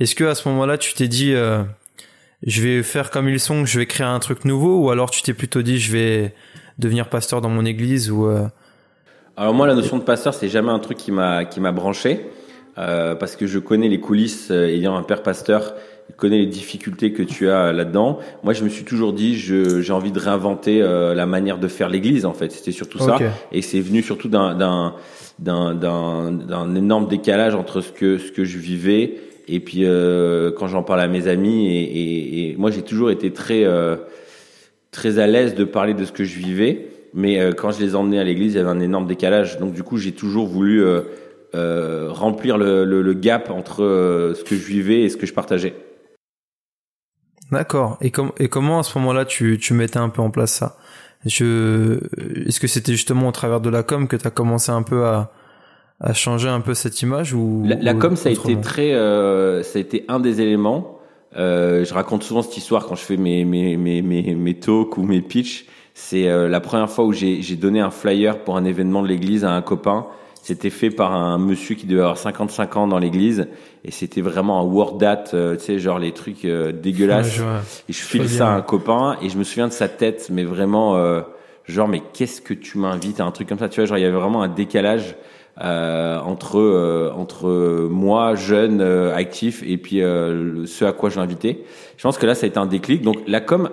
Est-ce 0.00 0.14
que 0.14 0.24
à 0.24 0.34
ce 0.34 0.48
moment-là, 0.48 0.78
tu 0.78 0.94
t'es 0.94 1.08
dit, 1.08 1.34
euh, 1.34 1.62
je 2.46 2.62
vais 2.62 2.82
faire 2.82 3.10
comme 3.10 3.28
ils 3.28 3.40
sont, 3.40 3.64
je 3.64 3.78
vais 3.78 3.86
créer 3.86 4.06
un 4.06 4.18
truc 4.18 4.44
nouveau, 4.44 4.78
ou 4.78 4.90
alors 4.90 5.10
tu 5.10 5.22
t'es 5.22 5.34
plutôt 5.34 5.62
dit, 5.62 5.78
je 5.78 5.92
vais 5.92 6.34
devenir 6.78 7.08
pasteur 7.08 7.40
dans 7.40 7.48
mon 7.48 7.64
église 7.64 8.10
ou 8.10 8.26
euh... 8.26 8.46
Alors 9.38 9.54
moi, 9.54 9.66
la 9.66 9.74
notion 9.74 9.98
de 9.98 10.02
pasteur, 10.02 10.34
c'est 10.34 10.48
jamais 10.48 10.70
un 10.70 10.78
truc 10.78 10.98
qui 10.98 11.12
m'a 11.12 11.44
qui 11.44 11.60
m'a 11.60 11.72
branché. 11.72 12.26
parce 12.74 13.36
que 13.36 13.46
je 13.46 13.58
connais 13.58 13.88
les 13.88 14.00
coulisses 14.00 14.50
ayant 14.50 14.96
un 14.96 15.02
père 15.02 15.22
pasteur 15.22 15.74
connais 16.16 16.38
les 16.38 16.46
difficultés 16.46 17.12
que 17.12 17.22
tu 17.22 17.50
as 17.50 17.72
là-dedans. 17.72 18.18
Moi, 18.42 18.52
je 18.52 18.64
me 18.64 18.68
suis 18.68 18.84
toujours 18.84 19.12
dit, 19.12 19.36
j'ai 19.36 19.92
envie 19.92 20.12
de 20.12 20.18
réinventer 20.18 20.82
euh, 20.82 21.14
la 21.14 21.26
manière 21.26 21.58
de 21.58 21.68
faire 21.68 21.88
l'Église. 21.88 22.24
En 22.24 22.32
fait, 22.32 22.52
c'était 22.52 22.72
surtout 22.72 22.98
ça, 22.98 23.18
et 23.52 23.62
c'est 23.62 23.80
venu 23.80 24.02
surtout 24.02 24.28
d'un 24.28 24.54
d'un 24.54 25.74
d'un 25.74 26.74
énorme 26.74 27.08
décalage 27.08 27.54
entre 27.54 27.80
ce 27.80 27.92
que 27.92 28.18
ce 28.18 28.32
que 28.32 28.44
je 28.44 28.58
vivais 28.58 29.16
et 29.48 29.60
puis 29.60 29.84
euh, 29.84 30.50
quand 30.50 30.66
j'en 30.66 30.82
parle 30.82 31.00
à 31.00 31.08
mes 31.08 31.28
amis 31.28 31.66
et, 31.68 31.82
et, 31.82 32.50
et 32.50 32.56
moi 32.56 32.70
j'ai 32.70 32.82
toujours 32.82 33.10
été 33.10 33.32
très 33.32 33.64
euh, 33.64 33.96
très 34.90 35.18
à 35.18 35.26
l'aise 35.26 35.54
de 35.54 35.64
parler 35.64 35.94
de 35.94 36.04
ce 36.04 36.12
que 36.12 36.24
je 36.24 36.38
vivais, 36.38 36.88
mais 37.12 37.38
euh, 37.38 37.52
quand 37.52 37.70
je 37.70 37.80
les 37.80 37.94
emmenais 37.94 38.18
à 38.18 38.24
l'église, 38.24 38.54
il 38.54 38.56
y 38.56 38.60
avait 38.60 38.70
un 38.70 38.80
énorme 38.80 39.06
décalage. 39.06 39.58
Donc 39.58 39.72
du 39.74 39.82
coup, 39.82 39.98
j'ai 39.98 40.12
toujours 40.12 40.46
voulu 40.46 40.82
euh, 40.82 42.08
remplir 42.10 42.56
le, 42.56 42.84
le, 42.84 43.02
le, 43.02 43.12
gap 43.14 43.50
entre 43.50 44.32
ce 44.34 44.42
que 44.42 44.56
je 44.56 44.66
vivais 44.66 45.02
et 45.02 45.08
ce 45.10 45.16
que 45.18 45.26
je 45.26 45.34
partageais. 45.34 45.74
D'accord. 47.52 47.98
Et, 48.00 48.10
et 48.38 48.48
comment 48.48 48.78
à 48.78 48.82
ce 48.82 48.98
moment-là 48.98 49.24
tu, 49.24 49.58
tu 49.58 49.74
mettais 49.74 49.98
un 49.98 50.08
peu 50.08 50.22
en 50.22 50.30
place 50.30 50.52
ça? 50.52 50.78
Est-ce 51.26 52.60
que 52.60 52.66
c'était 52.66 52.92
justement 52.92 53.28
au 53.28 53.32
travers 53.32 53.60
de 53.60 53.68
la 53.68 53.82
com 53.82 54.08
que 54.08 54.16
tu 54.16 54.26
as 54.26 54.30
commencé 54.30 54.70
un 54.72 54.82
peu 54.82 55.04
à, 55.04 55.32
à 56.00 56.12
changer 56.12 56.48
un 56.48 56.60
peu 56.60 56.74
cette 56.74 57.00
image 57.02 57.32
ou 57.32 57.64
la, 57.64 57.94
com 57.94 58.16
ça 58.16 58.28
a 58.28 58.32
été 58.32 58.60
très 58.60 58.92
euh, 58.92 59.62
ça 59.62 59.78
a 59.78 59.80
été 59.80 60.04
un 60.08 60.20
des 60.20 60.40
éléments. 60.40 60.98
Euh, 61.36 61.84
je 61.84 61.92
raconte 61.92 62.22
souvent 62.22 62.42
cette 62.42 62.56
histoire 62.56 62.86
quand 62.86 62.94
je 62.94 63.02
fais 63.02 63.16
mes 63.16 63.44
mes 63.44 63.76
mes 63.76 64.02
mes, 64.02 64.34
mes 64.34 64.54
talks 64.54 64.96
ou 64.98 65.02
mes 65.02 65.22
pitchs. 65.22 65.66
C'est 65.94 66.28
euh, 66.28 66.48
la 66.48 66.60
première 66.60 66.90
fois 66.90 67.04
où 67.04 67.12
j'ai 67.12 67.42
j'ai 67.42 67.56
donné 67.56 67.80
un 67.80 67.90
flyer 67.90 68.44
pour 68.44 68.56
un 68.56 68.64
événement 68.64 69.02
de 69.02 69.08
l'église 69.08 69.44
à 69.44 69.50
un 69.50 69.62
copain 69.62 70.06
c'était 70.46 70.70
fait 70.70 70.90
par 70.90 71.12
un 71.12 71.38
monsieur 71.38 71.74
qui 71.74 71.86
devait 71.86 72.02
avoir 72.02 72.18
55 72.18 72.76
ans 72.76 72.86
dans 72.86 73.00
l'église 73.00 73.48
et 73.84 73.90
c'était 73.90 74.20
vraiment 74.20 74.60
un 74.60 74.62
word 74.62 74.96
date, 74.96 75.32
euh, 75.34 75.56
tu 75.56 75.64
sais, 75.64 75.78
genre 75.80 75.98
les 75.98 76.12
trucs 76.12 76.44
euh, 76.44 76.70
dégueulasses. 76.70 77.40
et 77.88 77.92
je 77.92 77.98
file 77.98 78.28
ça 78.28 78.52
à 78.52 78.56
un 78.56 78.62
copain 78.62 79.16
et 79.20 79.28
je 79.28 79.36
me 79.38 79.42
souviens 79.42 79.66
de 79.66 79.72
sa 79.72 79.88
tête, 79.88 80.28
mais 80.30 80.44
vraiment, 80.44 80.94
euh, 80.98 81.22
genre, 81.64 81.88
mais 81.88 82.00
qu'est-ce 82.12 82.40
que 82.40 82.54
tu 82.54 82.78
m'invites 82.78 83.18
à 83.18 83.24
un 83.24 83.32
truc 83.32 83.48
comme 83.48 83.58
ça, 83.58 83.68
tu 83.68 83.80
vois, 83.80 83.86
genre 83.86 83.98
il 83.98 84.02
y 84.02 84.04
avait 84.04 84.16
vraiment 84.16 84.40
un 84.40 84.46
décalage 84.46 85.16
entre 85.58 87.12
entre 87.16 87.88
moi 87.90 88.34
jeune 88.34 88.80
actif 88.80 89.62
et 89.66 89.78
puis 89.78 89.98
ce 89.98 90.84
à 90.84 90.92
quoi 90.92 91.10
je 91.10 91.18
l'invitais. 91.18 91.60
Je 91.96 92.02
pense 92.02 92.18
que 92.18 92.26
là 92.26 92.34
ça 92.34 92.44
a 92.44 92.48
été 92.48 92.58
un 92.58 92.66
déclic. 92.66 93.02
Donc 93.02 93.16
la 93.26 93.40
com 93.40 93.70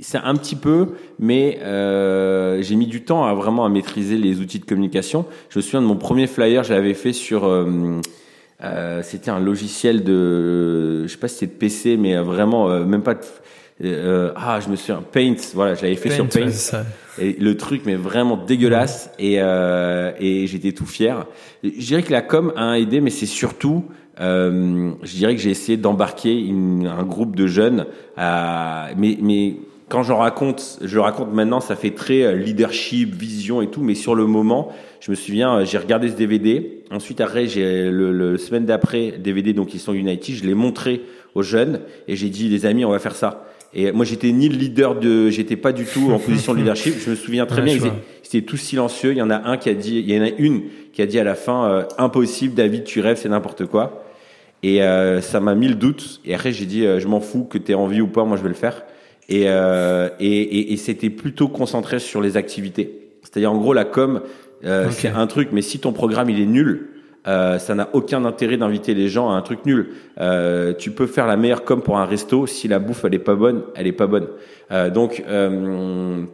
c'est 0.00 0.18
un 0.18 0.34
petit 0.34 0.56
peu, 0.56 0.88
mais 1.18 1.58
euh, 1.62 2.62
j'ai 2.62 2.76
mis 2.76 2.86
du 2.86 3.02
temps 3.02 3.24
à 3.24 3.34
vraiment 3.34 3.64
à 3.64 3.68
maîtriser 3.68 4.16
les 4.16 4.40
outils 4.40 4.60
de 4.60 4.64
communication. 4.64 5.26
Je 5.50 5.58
me 5.58 5.62
souviens 5.62 5.82
de 5.82 5.86
mon 5.86 5.96
premier 5.96 6.26
flyer, 6.26 6.62
je 6.62 6.72
l'avais 6.72 6.94
fait 6.94 7.12
sur, 7.12 7.44
euh, 7.44 8.00
euh, 8.62 9.02
c'était 9.02 9.30
un 9.30 9.40
logiciel 9.40 10.04
de, 10.04 11.02
je 11.02 11.08
sais 11.08 11.18
pas 11.18 11.28
si 11.28 11.38
c'était 11.38 11.54
de 11.54 11.58
PC, 11.58 11.96
mais 11.96 12.16
vraiment 12.18 12.70
euh, 12.70 12.84
même 12.84 13.02
pas. 13.02 13.14
De, 13.14 13.20
euh, 13.84 14.32
ah, 14.36 14.60
je 14.60 14.68
me 14.68 14.76
souviens, 14.76 15.02
Paint, 15.02 15.36
voilà, 15.54 15.74
je 15.74 15.82
l'avais 15.82 15.96
fait 15.96 16.10
sur 16.10 16.28
Paint. 16.28 16.50
Et 17.20 17.36
le 17.38 17.56
truc, 17.56 17.82
mais 17.84 17.96
vraiment 17.96 18.36
dégueulasse, 18.36 19.10
et, 19.18 19.34
et 19.36 20.46
j'étais 20.46 20.72
tout 20.72 20.86
fier. 20.86 21.26
Je 21.64 21.70
dirais 21.70 22.02
que 22.02 22.12
la 22.12 22.22
com 22.22 22.52
a 22.56 22.78
aidé, 22.78 23.00
mais 23.00 23.10
c'est 23.10 23.26
surtout 23.26 23.84
euh, 24.20 24.90
je 25.02 25.16
dirais 25.16 25.34
que 25.36 25.40
j'ai 25.40 25.50
essayé 25.50 25.78
d'embarquer 25.78 26.50
un 26.50 27.02
groupe 27.04 27.36
de 27.36 27.46
jeunes, 27.46 27.86
à, 28.16 28.88
mais, 28.96 29.16
mais 29.20 29.56
quand 29.88 30.02
j'en 30.02 30.18
raconte, 30.18 30.78
je 30.82 30.98
raconte 30.98 31.32
maintenant, 31.32 31.60
ça 31.60 31.76
fait 31.76 31.92
très 31.92 32.22
euh, 32.22 32.32
leadership, 32.32 33.14
vision 33.14 33.62
et 33.62 33.68
tout, 33.68 33.80
mais 33.80 33.94
sur 33.94 34.14
le 34.14 34.26
moment, 34.26 34.72
je 35.00 35.10
me 35.10 35.16
souviens, 35.16 35.58
euh, 35.58 35.64
j'ai 35.64 35.78
regardé 35.78 36.08
ce 36.08 36.16
DVD. 36.16 36.82
Ensuite, 36.90 37.20
après, 37.20 37.46
j'ai 37.46 37.90
le, 37.90 38.12
le, 38.12 38.36
semaine 38.38 38.66
d'après 38.66 39.12
DVD, 39.12 39.52
donc 39.52 39.72
ils 39.72 39.80
sont 39.80 39.94
United, 39.94 40.34
je 40.34 40.44
l'ai 40.44 40.54
montré 40.54 41.02
aux 41.34 41.42
jeunes 41.42 41.80
et 42.08 42.16
j'ai 42.16 42.28
dit, 42.28 42.48
les 42.48 42.66
amis, 42.66 42.84
on 42.84 42.90
va 42.90 42.98
faire 42.98 43.14
ça. 43.14 43.44
Et 43.74 43.92
moi, 43.92 44.04
j'étais 44.04 44.32
ni 44.32 44.48
le 44.48 44.56
leader 44.56 44.94
de, 44.94 45.28
j'étais 45.30 45.56
pas 45.56 45.72
du 45.72 45.84
tout 45.84 46.10
en 46.10 46.18
position 46.26 46.54
de 46.54 46.58
leadership. 46.58 46.94
Je 46.98 47.10
me 47.10 47.16
souviens 47.16 47.46
très 47.46 47.62
bien, 47.62 47.74
ils 47.74 48.26
étaient 48.26 48.46
tous 48.46 48.56
silencieux. 48.56 49.12
Il 49.12 49.18
y 49.18 49.22
en 49.22 49.30
a 49.30 49.48
un 49.48 49.56
qui 49.56 49.68
a 49.68 49.74
dit, 49.74 49.98
il 49.98 50.10
y 50.10 50.18
en 50.18 50.24
a 50.24 50.30
une 50.30 50.62
qui 50.92 51.02
a 51.02 51.06
dit 51.06 51.18
à 51.18 51.24
la 51.24 51.34
fin, 51.34 51.68
euh, 51.68 51.82
impossible, 51.98 52.54
David, 52.54 52.84
tu 52.84 53.00
rêves, 53.00 53.18
c'est 53.18 53.28
n'importe 53.28 53.66
quoi. 53.66 54.04
Et 54.62 54.80
ça 55.20 55.38
m'a 55.38 55.54
mis 55.54 55.68
le 55.68 55.76
doute. 55.76 56.20
Et 56.24 56.34
après, 56.34 56.50
j'ai 56.50 56.66
dit, 56.66 56.82
je 56.82 57.06
m'en 57.06 57.20
fous 57.20 57.44
que 57.44 57.58
tu 57.58 57.70
aies 57.70 57.76
envie 57.76 58.00
ou 58.00 58.08
pas, 58.08 58.24
moi, 58.24 58.36
je 58.36 58.42
vais 58.42 58.48
le 58.48 58.56
faire. 58.56 58.82
Et, 59.28 59.44
euh, 59.46 60.08
et, 60.20 60.40
et, 60.40 60.72
et 60.72 60.76
c'était 60.76 61.10
plutôt 61.10 61.48
concentré 61.48 61.98
sur 61.98 62.20
les 62.20 62.36
activités. 62.36 63.08
C'est-à-dire 63.22 63.52
en 63.52 63.58
gros 63.58 63.74
la 63.74 63.84
com, 63.84 64.22
euh, 64.64 64.88
c'est 64.90 65.08
un 65.08 65.26
truc, 65.26 65.50
mais 65.52 65.62
si 65.62 65.78
ton 65.78 65.92
programme 65.92 66.30
il 66.30 66.40
est 66.40 66.46
nul, 66.46 66.87
euh, 67.26 67.58
ça 67.58 67.74
n'a 67.74 67.88
aucun 67.92 68.24
intérêt 68.24 68.56
d'inviter 68.56 68.94
les 68.94 69.08
gens 69.08 69.30
à 69.30 69.34
un 69.34 69.42
truc 69.42 69.66
nul. 69.66 69.88
Euh, 70.20 70.72
tu 70.72 70.90
peux 70.90 71.06
faire 71.06 71.26
la 71.26 71.36
meilleure 71.36 71.64
com 71.64 71.82
pour 71.82 71.98
un 71.98 72.04
resto, 72.04 72.46
si 72.46 72.68
la 72.68 72.78
bouffe 72.78 73.04
elle 73.04 73.14
est 73.14 73.18
pas 73.18 73.34
bonne, 73.34 73.62
elle 73.74 73.86
est 73.86 73.92
pas 73.92 74.06
bonne. 74.06 74.28
Euh, 74.70 74.90
donc 74.90 75.22
euh, 75.28 76.24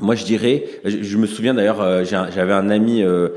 moi, 0.00 0.14
je 0.14 0.24
dirais, 0.24 0.64
je, 0.84 1.16
me 1.16 1.26
souviens 1.26 1.54
d'ailleurs, 1.54 1.80
euh, 1.80 2.04
j'avais 2.04 2.52
un 2.52 2.70
ami 2.70 3.02
euh, 3.02 3.28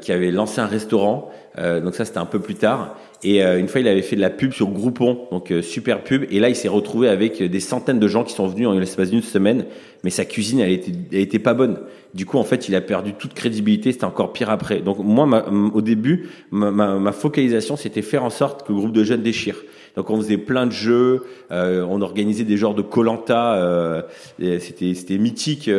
qui 0.00 0.12
avait 0.12 0.30
lancé 0.30 0.60
un 0.60 0.66
restaurant, 0.66 1.30
donc 1.56 1.94
ça 1.94 2.04
c'était 2.04 2.18
un 2.18 2.26
peu 2.26 2.40
plus 2.40 2.54
tard, 2.54 2.96
et 3.24 3.44
euh, 3.44 3.58
une 3.58 3.68
fois, 3.68 3.80
il 3.80 3.86
avait 3.86 4.02
fait 4.02 4.16
de 4.16 4.20
la 4.20 4.30
pub 4.30 4.52
sur 4.52 4.68
Groupon, 4.70 5.28
donc 5.30 5.52
euh, 5.52 5.62
super 5.62 6.02
pub. 6.02 6.24
Et 6.30 6.40
là, 6.40 6.48
il 6.48 6.56
s'est 6.56 6.68
retrouvé 6.68 7.08
avec 7.08 7.40
des 7.40 7.60
centaines 7.60 8.00
de 8.00 8.08
gens 8.08 8.24
qui 8.24 8.34
sont 8.34 8.48
venus 8.48 8.66
en 8.66 8.72
l'espace 8.72 9.10
d'une 9.10 9.22
semaine, 9.22 9.66
mais 10.02 10.10
sa 10.10 10.24
cuisine, 10.24 10.58
elle 10.58 10.72
était, 10.72 10.92
elle 11.12 11.20
était 11.20 11.38
pas 11.38 11.54
bonne. 11.54 11.78
Du 12.14 12.26
coup, 12.26 12.38
en 12.38 12.44
fait, 12.44 12.68
il 12.68 12.74
a 12.74 12.80
perdu 12.80 13.14
toute 13.14 13.34
crédibilité. 13.34 13.92
C'était 13.92 14.04
encore 14.04 14.32
pire 14.32 14.50
après. 14.50 14.80
Donc 14.80 14.98
moi, 14.98 15.44
au 15.72 15.82
début, 15.82 16.28
ma, 16.50 16.72
ma, 16.72 16.98
ma 16.98 17.12
focalisation, 17.12 17.76
c'était 17.76 18.02
faire 18.02 18.24
en 18.24 18.30
sorte 18.30 18.66
que 18.66 18.72
le 18.72 18.78
groupe 18.78 18.92
de 18.92 19.04
jeunes 19.04 19.22
déchire. 19.22 19.56
Donc 19.96 20.08
on 20.10 20.16
faisait 20.16 20.38
plein 20.38 20.66
de 20.66 20.72
jeux, 20.72 21.24
euh, 21.50 21.86
on 21.88 22.00
organisait 22.00 22.44
des 22.44 22.56
genres 22.56 22.74
de 22.74 22.82
colanta, 22.82 23.56
euh, 23.56 24.02
c'était 24.38 24.94
c'était 24.94 25.18
mythique 25.18 25.70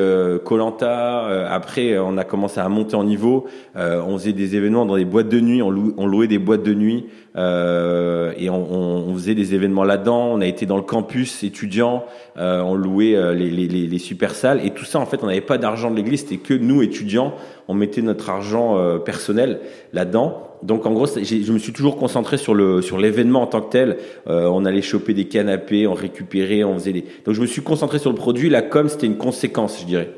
colanta. 0.44 1.26
Euh, 1.26 1.48
après 1.50 1.98
on 1.98 2.18
a 2.18 2.24
commencé 2.24 2.60
à 2.60 2.70
monter 2.70 2.96
en 2.96 3.04
niveau, 3.04 3.48
on 3.76 4.18
faisait 4.18 4.34
des 4.34 4.56
événements 4.56 4.86
dans 4.86 4.98
des 4.98 5.06
boîtes 5.06 5.30
de 5.30 5.40
nuit, 5.40 5.62
on, 5.62 5.74
on 5.98 6.06
louait 6.06 6.28
des 6.28 6.40
boîtes 6.40 6.64
de 6.64 6.74
nuit. 6.74 7.06
Euh, 7.36 8.34
et 8.38 8.50
on, 8.50 9.10
on, 9.10 9.14
faisait 9.16 9.36
des 9.36 9.56
événements 9.56 9.84
là-dedans. 9.84 10.30
On 10.34 10.42
a 10.42 10.46
été 10.46 10.66
dans 10.66 10.76
le 10.78 10.84
campus 10.84 11.44
étudiant, 11.44 12.06
euh, 12.38 12.62
on 12.62 12.76
louait 12.76 13.16
euh, 13.16 13.34
les, 13.34 13.50
les, 13.50 13.68
les, 13.68 14.00
super 14.00 14.36
salles 14.36 14.64
et 14.66 14.72
tout 14.72 14.86
ça. 14.86 15.00
En 15.00 15.06
fait, 15.06 15.24
on 15.24 15.28
n'avait 15.28 15.42
pas 15.42 15.58
d'argent 15.58 15.90
de 15.90 15.96
l'église, 15.96 16.22
c'était 16.22 16.38
que 16.38 16.54
nous 16.54 16.82
étudiants, 16.82 17.34
on 17.68 17.74
mettait 17.74 18.02
notre 18.02 18.30
argent 18.30 18.78
euh, 18.78 19.00
personnel 19.00 19.62
là-dedans. 19.94 20.50
Donc 20.64 20.86
en 20.86 20.92
gros, 20.92 21.06
je 21.06 21.52
me 21.52 21.60
suis 21.60 21.74
toujours 21.74 21.98
concentré 21.98 22.38
sur 22.38 22.54
le 22.56 22.82
sur 22.82 22.98
l'événement 22.98 23.42
en 23.44 23.48
tant 23.48 23.62
que 23.62 23.70
tel. 23.70 23.98
Euh, 24.28 24.48
on 24.48 24.66
allait 24.66 24.82
choper 24.82 25.14
des 25.14 25.28
canapés, 25.28 25.88
on 25.88 25.94
récupérait, 25.94 26.64
on 26.64 26.76
faisait 26.76 26.94
des. 26.94 27.06
Donc 27.26 27.36
je 27.36 27.42
me 27.42 27.46
suis 27.46 27.62
concentré 27.62 28.00
sur 28.00 28.10
le 28.10 28.16
produit. 28.16 28.50
La 28.50 28.62
com, 28.62 28.90
c'était 28.90 29.08
une 29.08 29.18
conséquence, 29.18 29.80
je 29.82 29.86
dirais. 29.86 30.10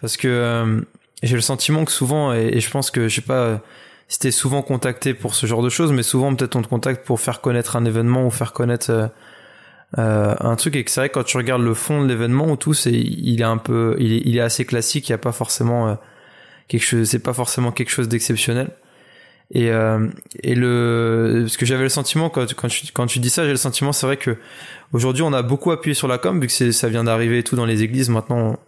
Parce 0.00 0.16
que 0.16 0.82
j'ai 1.22 1.34
le 1.34 1.40
sentiment 1.40 1.84
que 1.84 1.92
souvent, 1.92 2.32
et, 2.32 2.60
je 2.60 2.70
pense 2.70 2.90
que 2.90 3.08
je 3.08 3.14
sais 3.14 3.22
pas 3.22 3.60
si 4.08 4.32
souvent 4.32 4.62
contacté 4.62 5.14
pour 5.14 5.34
ce 5.34 5.46
genre 5.46 5.62
de 5.62 5.68
choses, 5.68 5.92
mais 5.92 6.02
souvent 6.02 6.34
peut-être 6.34 6.56
on 6.56 6.62
te 6.62 6.68
contacte 6.68 7.06
pour 7.06 7.20
faire 7.20 7.40
connaître 7.40 7.76
un 7.76 7.84
événement 7.84 8.26
ou 8.26 8.30
faire 8.30 8.52
connaître 8.52 8.90
euh, 8.90 9.06
euh 9.98 10.34
un 10.40 10.56
truc 10.56 10.76
et 10.76 10.84
que 10.84 10.90
c'est 10.90 11.00
vrai 11.00 11.08
quand 11.08 11.24
tu 11.24 11.36
regardes 11.36 11.62
le 11.62 11.74
fond 11.74 12.02
de 12.02 12.08
l'événement 12.08 12.50
ou 12.50 12.56
tout, 12.56 12.74
c'est 12.74 12.92
il 12.92 13.40
est 13.40 13.44
un 13.44 13.58
peu, 13.58 13.96
il 13.98 14.12
est, 14.12 14.22
il 14.24 14.36
est 14.36 14.40
assez 14.40 14.64
classique, 14.64 15.08
il 15.08 15.12
y 15.12 15.14
a 15.14 15.18
pas 15.18 15.32
forcément 15.32 15.88
euh, 15.88 15.94
quelque 16.68 16.82
chose, 16.82 17.08
c'est 17.08 17.22
pas 17.22 17.32
forcément 17.32 17.72
quelque 17.72 17.90
chose 17.90 18.08
d'exceptionnel. 18.08 18.70
Et 19.50 19.70
euh, 19.70 20.08
et 20.42 20.54
le 20.54 21.42
parce 21.42 21.56
que 21.56 21.66
j'avais 21.66 21.82
le 21.82 21.88
sentiment 21.88 22.30
quand 22.30 22.54
quand 22.54 22.68
tu 22.68 22.86
quand 22.92 23.06
tu 23.06 23.18
dis 23.18 23.30
ça, 23.30 23.44
j'ai 23.44 23.50
le 23.50 23.56
sentiment 23.56 23.92
c'est 23.92 24.06
vrai 24.06 24.16
que 24.16 24.36
aujourd'hui 24.92 25.22
on 25.22 25.32
a 25.32 25.42
beaucoup 25.42 25.70
appuyé 25.70 25.94
sur 25.94 26.08
la 26.08 26.18
com 26.18 26.40
vu 26.40 26.46
que 26.46 26.72
ça 26.72 26.88
vient 26.88 27.04
d'arriver 27.04 27.42
tout 27.42 27.56
dans 27.56 27.66
les 27.66 27.82
églises. 27.82 28.08
Maintenant. 28.08 28.58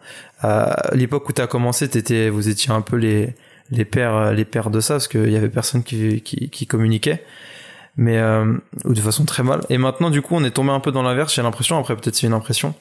à 0.41 0.95
l'époque 0.95 1.29
où 1.29 1.33
tu 1.33 1.41
as 1.41 1.47
commencé, 1.47 1.89
t'étais 1.89 2.29
vous 2.29 2.49
étiez 2.49 2.73
un 2.73 2.83
peu 2.83 2.97
les 2.97 3.35
les 3.71 3.85
pères 3.85 4.33
les 4.33 4.45
pères 4.45 4.71
de 4.71 4.81
ça 4.81 4.95
parce 4.95 5.09
qu'il 5.09 5.31
y 5.31 5.37
avait 5.37 5.49
personne 5.49 5.83
qui, 5.83 6.21
qui, 6.21 6.51
qui 6.51 6.67
communiquait. 6.67 7.25
Mais 7.97 8.19
euh, 8.19 8.53
ou 8.85 8.93
de 8.93 9.01
façon 9.01 9.25
très 9.25 9.43
mal. 9.43 9.61
Et 9.71 9.79
maintenant 9.79 10.11
du 10.11 10.21
coup 10.21 10.35
on 10.37 10.45
est 10.45 10.51
tombé 10.51 10.71
un 10.71 10.81
peu 10.81 10.93
dans 10.93 11.03
l'inverse 11.03 11.35
j'ai 11.35 11.43
l'impression. 11.43 11.79
Après 11.79 11.97
peut-être 11.97 12.15
c'est 12.17 12.27
une 12.27 12.35
impression 12.35 12.75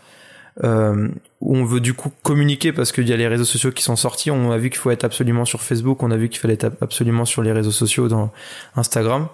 euh, 0.63 1.09
où 1.41 1.57
on 1.57 1.65
veut 1.65 1.81
du 1.81 1.93
coup 1.93 2.11
communiquer 2.23 2.71
parce 2.71 2.91
qu'il 2.91 3.07
y 3.09 3.13
a 3.13 3.17
les 3.17 3.27
réseaux 3.27 3.45
sociaux 3.45 3.71
qui 3.71 3.83
sont 3.83 3.95
sortis. 3.95 4.31
On 4.31 4.51
a 4.51 4.57
vu 4.57 4.69
qu'il 4.69 4.79
faut 4.79 4.91
être 4.91 5.03
absolument 5.03 5.45
sur 5.45 5.61
Facebook 5.61 6.01
on 6.03 6.11
a 6.11 6.17
vu 6.17 6.29
qu'il 6.29 6.39
fallait 6.39 6.53
être 6.53 6.71
absolument 6.81 7.25
sur 7.25 7.43
les 7.43 7.51
réseaux 7.51 7.71
sociaux 7.71 8.07
dans 8.07 8.31
Instagram. 8.75 9.27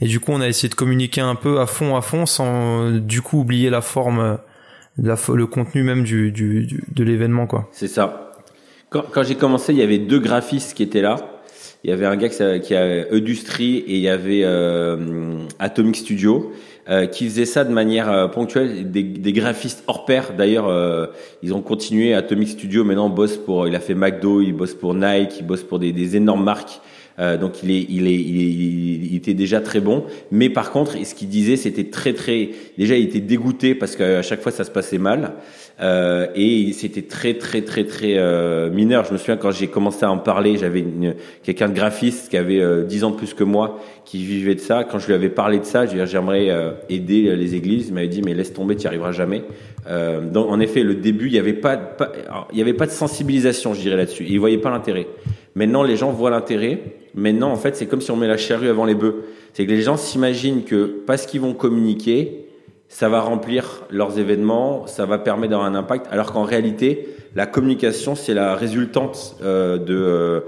Et 0.00 0.06
du 0.06 0.20
coup 0.20 0.32
on 0.32 0.40
a 0.40 0.48
essayé 0.48 0.68
de 0.68 0.74
communiquer 0.74 1.20
un 1.20 1.36
peu 1.36 1.60
à 1.60 1.66
fond 1.66 1.96
à 1.96 2.02
fond 2.02 2.26
sans 2.26 2.90
du 2.90 3.22
coup 3.22 3.40
oublier 3.40 3.70
la 3.70 3.80
forme 3.80 4.38
le 4.98 5.46
contenu 5.46 5.82
même 5.82 6.04
du, 6.04 6.32
du, 6.32 6.66
du 6.66 6.82
de 6.88 7.04
l'événement 7.04 7.46
quoi. 7.46 7.68
C'est 7.72 7.88
ça. 7.88 8.32
Quand, 8.88 9.04
quand 9.10 9.22
j'ai 9.22 9.34
commencé, 9.34 9.72
il 9.72 9.78
y 9.78 9.82
avait 9.82 9.98
deux 9.98 10.20
graphistes 10.20 10.74
qui 10.74 10.82
étaient 10.82 11.02
là. 11.02 11.16
Il 11.84 11.90
y 11.90 11.92
avait 11.92 12.06
un 12.06 12.16
gars 12.16 12.28
qui 12.28 12.74
a 12.74 13.06
et 13.06 13.94
il 13.94 14.00
y 14.00 14.08
avait 14.08 14.42
euh, 14.44 15.46
Atomic 15.58 15.96
Studio 15.96 16.52
euh, 16.88 17.06
qui 17.06 17.24
faisait 17.28 17.46
ça 17.46 17.64
de 17.64 17.72
manière 17.72 18.10
euh, 18.10 18.28
ponctuelle. 18.28 18.90
Des, 18.90 19.02
des, 19.02 19.32
graphistes 19.32 19.82
hors 19.86 20.04
pair. 20.04 20.34
D'ailleurs, 20.36 20.68
euh, 20.68 21.06
ils 21.42 21.52
ont 21.52 21.60
continué. 21.60 22.14
Atomic 22.14 22.48
Studio 22.48 22.84
maintenant 22.84 23.08
bosse 23.08 23.36
pour. 23.36 23.66
Il 23.66 23.74
a 23.74 23.80
fait 23.80 23.94
McDo, 23.94 24.40
il 24.40 24.52
bosse 24.52 24.74
pour 24.74 24.94
Nike, 24.94 25.38
il 25.40 25.46
bosse 25.46 25.64
pour 25.64 25.78
des, 25.78 25.92
des 25.92 26.16
énormes 26.16 26.44
marques. 26.44 26.80
Euh, 27.18 27.38
donc 27.38 27.62
il, 27.62 27.70
est, 27.70 27.86
il, 27.88 28.06
est, 28.06 28.14
il, 28.14 29.16
était 29.16 29.34
déjà 29.34 29.60
très 29.60 29.80
bon. 29.80 30.04
Mais 30.30 30.50
par 30.50 30.70
contre, 30.70 30.96
ce 31.02 31.14
qu'il 31.14 31.28
disait, 31.28 31.56
c'était 31.56 31.84
très 31.84 32.12
très. 32.12 32.50
Déjà, 32.76 32.96
il 32.96 33.04
était 33.04 33.20
dégoûté 33.20 33.74
parce 33.74 33.96
qu'à 33.96 34.22
chaque 34.22 34.40
fois 34.40 34.52
ça 34.52 34.64
se 34.64 34.70
passait 34.70 34.98
mal. 34.98 35.34
Euh, 35.80 36.28
et 36.34 36.72
c'était 36.72 37.02
très 37.02 37.34
très 37.34 37.62
très 37.62 37.84
très 37.84 38.14
euh, 38.16 38.70
mineur. 38.70 39.04
Je 39.04 39.12
me 39.12 39.18
souviens 39.18 39.36
quand 39.36 39.50
j'ai 39.50 39.66
commencé 39.66 40.04
à 40.04 40.10
en 40.10 40.16
parler, 40.18 40.56
j'avais 40.56 40.84
quelqu'un 41.42 41.68
de 41.68 41.74
graphiste 41.74 42.30
qui 42.30 42.38
avait 42.38 42.60
euh, 42.60 42.84
10 42.84 43.04
ans 43.04 43.10
de 43.10 43.16
plus 43.16 43.34
que 43.34 43.44
moi, 43.44 43.78
qui 44.06 44.24
vivait 44.24 44.54
de 44.54 44.60
ça. 44.60 44.84
Quand 44.84 44.98
je 44.98 45.06
lui 45.06 45.14
avais 45.14 45.28
parlé 45.28 45.58
de 45.58 45.64
ça, 45.64 45.84
j'aimerais 45.86 46.48
euh, 46.48 46.72
aider 46.88 47.36
les 47.36 47.54
églises. 47.54 47.88
Il 47.88 47.94
m'avait 47.94 48.08
dit 48.08 48.22
mais 48.22 48.32
laisse 48.32 48.54
tomber, 48.54 48.76
tu 48.76 48.82
n'y 48.82 48.86
arriveras 48.86 49.12
jamais. 49.12 49.44
Euh, 49.88 50.20
donc, 50.20 50.50
en 50.50 50.60
effet, 50.60 50.82
le 50.82 50.94
début, 50.94 51.26
il 51.26 51.32
n'y 51.32 51.38
avait 51.38 51.52
pas, 51.52 51.76
pas 51.76 52.12
il 52.52 52.58
y 52.58 52.62
avait 52.62 52.74
pas 52.74 52.86
de 52.86 52.90
sensibilisation, 52.90 53.74
je 53.74 53.80
dirais 53.80 53.96
là-dessus. 53.96 54.24
Ils 54.28 54.40
voyaient 54.40 54.58
pas 54.58 54.70
l'intérêt. 54.70 55.06
Maintenant, 55.54 55.82
les 55.82 55.96
gens 55.96 56.10
voient 56.10 56.30
l'intérêt. 56.30 56.80
Maintenant, 57.14 57.50
en 57.50 57.56
fait, 57.56 57.76
c'est 57.76 57.86
comme 57.86 58.00
si 58.00 58.10
on 58.10 58.16
met 58.16 58.28
la 58.28 58.36
charrue 58.36 58.68
avant 58.68 58.84
les 58.84 58.94
bœufs. 58.94 59.24
C'est 59.52 59.64
que 59.66 59.72
les 59.72 59.82
gens 59.82 59.96
s'imaginent 59.96 60.64
que 60.64 61.02
parce 61.06 61.26
qu'ils 61.26 61.40
vont 61.40 61.54
communiquer, 61.54 62.45
ça 62.88 63.08
va 63.08 63.20
remplir 63.20 63.84
leurs 63.90 64.18
événements, 64.18 64.86
ça 64.86 65.06
va 65.06 65.18
permettre 65.18 65.50
d'avoir 65.50 65.68
un 65.68 65.74
impact, 65.74 66.06
alors 66.10 66.32
qu'en 66.32 66.44
réalité, 66.44 67.08
la 67.34 67.46
communication, 67.46 68.14
c'est 68.14 68.34
la 68.34 68.54
résultante 68.54 69.36
euh, 69.42 69.78
de 69.78 69.96
euh, 69.96 70.40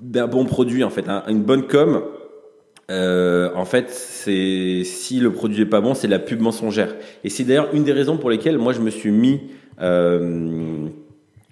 d'un 0.00 0.26
bon 0.26 0.44
produit 0.44 0.84
en 0.84 0.90
fait. 0.90 1.06
Une 1.28 1.42
bonne 1.42 1.66
com, 1.66 2.02
euh, 2.90 3.50
en 3.54 3.64
fait, 3.64 3.90
c'est 3.90 4.82
si 4.84 5.18
le 5.20 5.32
produit 5.32 5.62
est 5.62 5.66
pas 5.66 5.80
bon, 5.80 5.94
c'est 5.94 6.08
la 6.08 6.18
pub 6.18 6.40
mensongère. 6.40 6.94
Et 7.24 7.30
c'est 7.30 7.44
d'ailleurs 7.44 7.68
une 7.72 7.84
des 7.84 7.92
raisons 7.92 8.18
pour 8.18 8.30
lesquelles 8.30 8.58
moi 8.58 8.72
je 8.72 8.80
me 8.80 8.90
suis 8.90 9.10
mis 9.10 9.40
euh, 9.80 10.88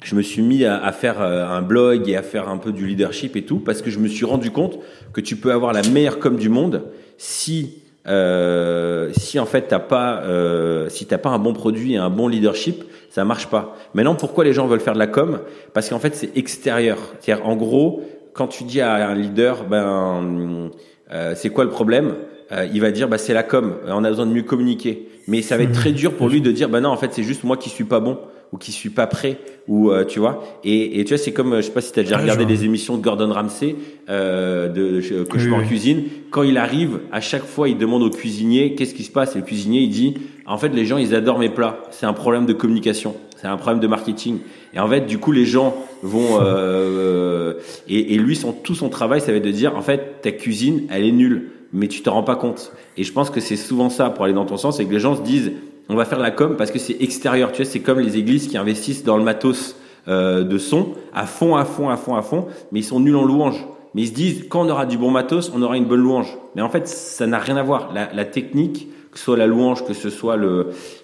je 0.05 0.15
me 0.15 0.23
suis 0.23 0.43
mis 0.43 0.65
à, 0.65 0.91
faire 0.93 1.21
euh, 1.21 1.47
un 1.47 1.63
blog 1.63 2.09
et 2.09 2.17
à 2.17 2.23
faire 2.23 2.49
un 2.49 2.59
peu 2.59 2.73
du 2.73 2.87
leadership 2.87 3.37
et 3.37 3.43
tout 3.43 3.59
parce 3.59 3.83
que 3.83 3.91
je 3.91 3.99
me 3.99 4.09
suis 4.09 4.25
rendu 4.25 4.51
compte 4.51 4.79
que 5.13 5.21
tu 5.21 5.37
peux 5.37 5.53
avoir 5.53 5.73
la 5.73 5.83
meilleure 5.83 6.19
com 6.19 6.37
du 6.37 6.49
monde 6.49 6.85
si 7.19 7.82
euh, 8.09 9.11
si 9.17 9.39
en 9.39 9.47
fait 9.47 9.69
t'as 9.69 9.79
pas 9.79 10.23
euh, 10.23 10.89
si 10.89 11.07
t'as 11.07 11.19
pas 11.19 11.31
un 11.31 11.39
bon 11.39 11.53
produit 11.53 11.95
et 11.95 11.99
un 11.99 12.11
bon 12.11 12.29
leadership, 12.29 12.85
ça 13.11 13.25
marche 13.25 13.47
pas. 13.49 13.77
Maintenant, 13.95 14.15
pourquoi 14.15 14.45
les 14.45 14.53
gens 14.53 14.67
veulent 14.67 14.81
faire 14.81 14.95
de 14.95 14.99
la 14.99 15.07
com? 15.07 15.41
Parce 15.75 15.89
qu'en 15.91 15.99
fait, 15.99 16.15
c'est 16.15 16.37
extérieur. 16.37 16.99
C'est-à-dire, 17.21 17.47
en 17.47 17.57
gros, 17.57 18.03
quand 18.33 18.49
tu 18.49 18.65
dis 18.65 18.81
à 18.81 19.09
un 19.09 19.15
leader, 19.15 19.65
ben 19.65 20.71
euh, 21.13 21.35
c'est 21.37 21.51
quoi 21.51 21.65
le 21.65 21.71
problème? 21.71 22.15
Euh, 22.53 22.67
Il 22.73 22.81
va 22.81 22.91
dire, 22.91 23.09
bah 23.09 23.19
c'est 23.19 23.35
la 23.35 23.43
com. 23.43 23.75
On 23.87 24.03
a 24.05 24.09
besoin 24.09 24.27
de 24.27 24.33
mieux 24.33 24.43
communiquer. 24.43 25.09
Mais 25.29 25.43
ça 25.43 25.57
va 25.57 25.63
être 25.65 25.73
très 25.73 25.93
dur 25.93 26.15
pour 26.15 26.29
lui 26.29 26.41
de 26.41 26.51
dire, 26.51 26.69
bah 26.69 26.81
non, 26.81 26.89
en 26.89 26.97
fait, 26.97 27.13
c'est 27.13 27.23
juste 27.23 27.45
moi 27.45 27.57
qui 27.57 27.69
suis 27.69 27.85
pas 27.85 28.01
bon 28.01 28.19
ou 28.53 28.59
qui 28.59 28.71
suis 28.71 28.91
pas 28.91 29.07
prêt 29.07 29.39
ou 29.67 29.91
euh, 29.91 30.05
tu 30.05 30.19
vois. 30.19 30.45
Et, 30.63 31.01
et 31.01 31.05
tu 31.05 31.15
vois 31.15 31.23
c'est 31.23 31.33
comme 31.33 31.57
je 31.57 31.63
sais 31.63 31.71
pas 31.71 31.81
si 31.81 31.93
tu 31.93 32.01
as 32.01 32.03
déjà 32.03 32.19
regardé 32.19 32.45
des 32.45 32.65
émissions 32.65 32.99
de 32.99 33.03
Gordon 33.03 33.33
Ramsay 33.33 33.77
euh, 34.11 34.69
de, 34.69 35.01
que 35.25 35.39
je 35.39 35.51
en 35.51 35.63
cuisine. 35.63 36.05
Quand 36.31 36.43
il 36.43 36.59
arrive 36.59 37.01
à 37.11 37.21
chaque 37.21 37.45
fois 37.45 37.69
il 37.69 37.79
demande 37.79 38.03
au 38.03 38.11
cuisinier 38.11 38.75
qu'est-ce 38.75 38.95
qui 38.95 39.05
se 39.05 39.11
passe? 39.11 39.35
Et 39.35 39.39
le 39.39 39.45
cuisinier 39.45 39.81
il 39.81 39.91
dit 39.91 40.15
en 40.47 40.59
fait 40.59 40.69
les 40.69 40.85
gens 40.85 40.99
ils 40.99 41.15
adorent 41.15 41.39
mes 41.39 41.49
plats. 41.49 41.79
C'est 41.91 42.07
un 42.07 42.13
problème 42.13 42.45
de 42.45 42.53
communication. 42.53 43.17
C'est 43.41 43.49
un 43.49 43.57
problème 43.57 43.81
de 43.81 43.89
marketing. 43.89 44.39
Et 44.75 44.81
en 44.81 44.89
fait 44.89 45.07
du 45.07 45.19
coup 45.19 45.33
les 45.33 45.47
gens 45.47 45.75
vont 46.03 46.39
euh, 46.41 46.45
euh 46.45 47.55
et, 47.89 48.15
et 48.15 48.19
lui 48.19 48.37
son 48.37 48.53
tout 48.53 48.75
son 48.75 48.91
travail 48.91 49.21
ça 49.21 49.33
va 49.33 49.39
être 49.39 49.45
de 49.45 49.51
dire 49.51 49.77
en 49.77 49.83
fait 49.83 50.21
ta 50.21 50.31
cuisine 50.31 50.83
elle 50.91 51.05
est 51.05 51.13
nulle 51.13 51.51
mais 51.73 51.89
tu 51.89 52.03
te 52.03 52.11
rends 52.11 52.23
pas 52.23 52.37
compte. 52.37 52.73
Et 52.99 53.03
je 53.03 53.13
pense 53.13 53.31
que 53.31 53.41
c'est 53.41 53.57
souvent 53.57 53.89
ça 53.89 54.11
pour 54.11 54.27
aller 54.27 54.35
dans 54.35 54.45
ton 54.45 54.59
sens 54.59 54.77
c'est 54.77 54.85
que 54.85 54.93
les 54.93 55.01
gens 55.01 55.17
se 55.17 55.23
disent 55.23 55.53
on 55.93 55.97
va 55.97 56.05
faire 56.05 56.19
la 56.19 56.31
com 56.31 56.57
parce 56.57 56.71
que 56.71 56.79
c'est 56.79 56.97
extérieur. 57.01 57.53
Tu 57.53 57.65
sais, 57.65 57.71
c'est 57.71 57.81
comme 57.81 58.01
les 58.01 58.17
églises 58.17 58.49
qui 58.49 58.57
investissent 58.57 59.05
dans 59.05 59.17
le 59.17 59.25
matos 59.25 59.77
euh, 60.09 60.43
de 60.43 60.59
son 60.59 60.95
à 61.15 61.27
fond, 61.27 61.55
à 61.55 61.65
fond, 61.65 61.89
à 61.89 61.97
fond, 61.97 62.17
à 62.17 62.23
fond, 62.23 62.47
mais 62.73 62.81
ils 62.81 62.85
sont 62.85 62.99
nuls 62.99 63.15
en 63.15 63.25
louange. 63.25 63.65
Mais 63.95 64.03
ils 64.03 64.09
se 64.09 64.15
disent, 64.15 64.47
quand 64.49 64.67
on 64.67 64.71
aura 64.71 64.87
du 64.87 64.97
bon 64.97 65.11
matos, 65.11 65.53
on 65.55 65.63
aura 65.63 65.77
une 65.77 65.85
bonne 65.85 66.01
louange. 66.01 66.39
Mais 66.57 66.63
en 66.63 66.71
fait, 66.71 66.89
ça 66.89 67.27
n'a 67.27 67.39
rien 67.39 67.57
à 67.57 67.63
voir. 67.63 67.93
La, 67.93 68.25
technique, 68.25 68.89
que 69.13 69.19
ce 69.19 69.25
soit 69.25 69.37
la 69.37 69.47
louange, 69.47 69.85
que 69.85 69.93
ce 69.93 70.09
soit 70.09 70.39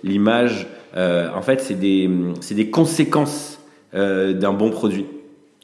l'image, 0.02 0.66
euh, 0.96 1.28
en 1.36 1.42
fait, 1.42 1.60
c'est 1.60 1.78
des, 1.78 2.08
des 2.50 2.70
conséquences 2.70 3.60
euh, 3.94 4.32
d'un 4.32 4.54
bon 4.54 4.70
produit. 4.70 5.06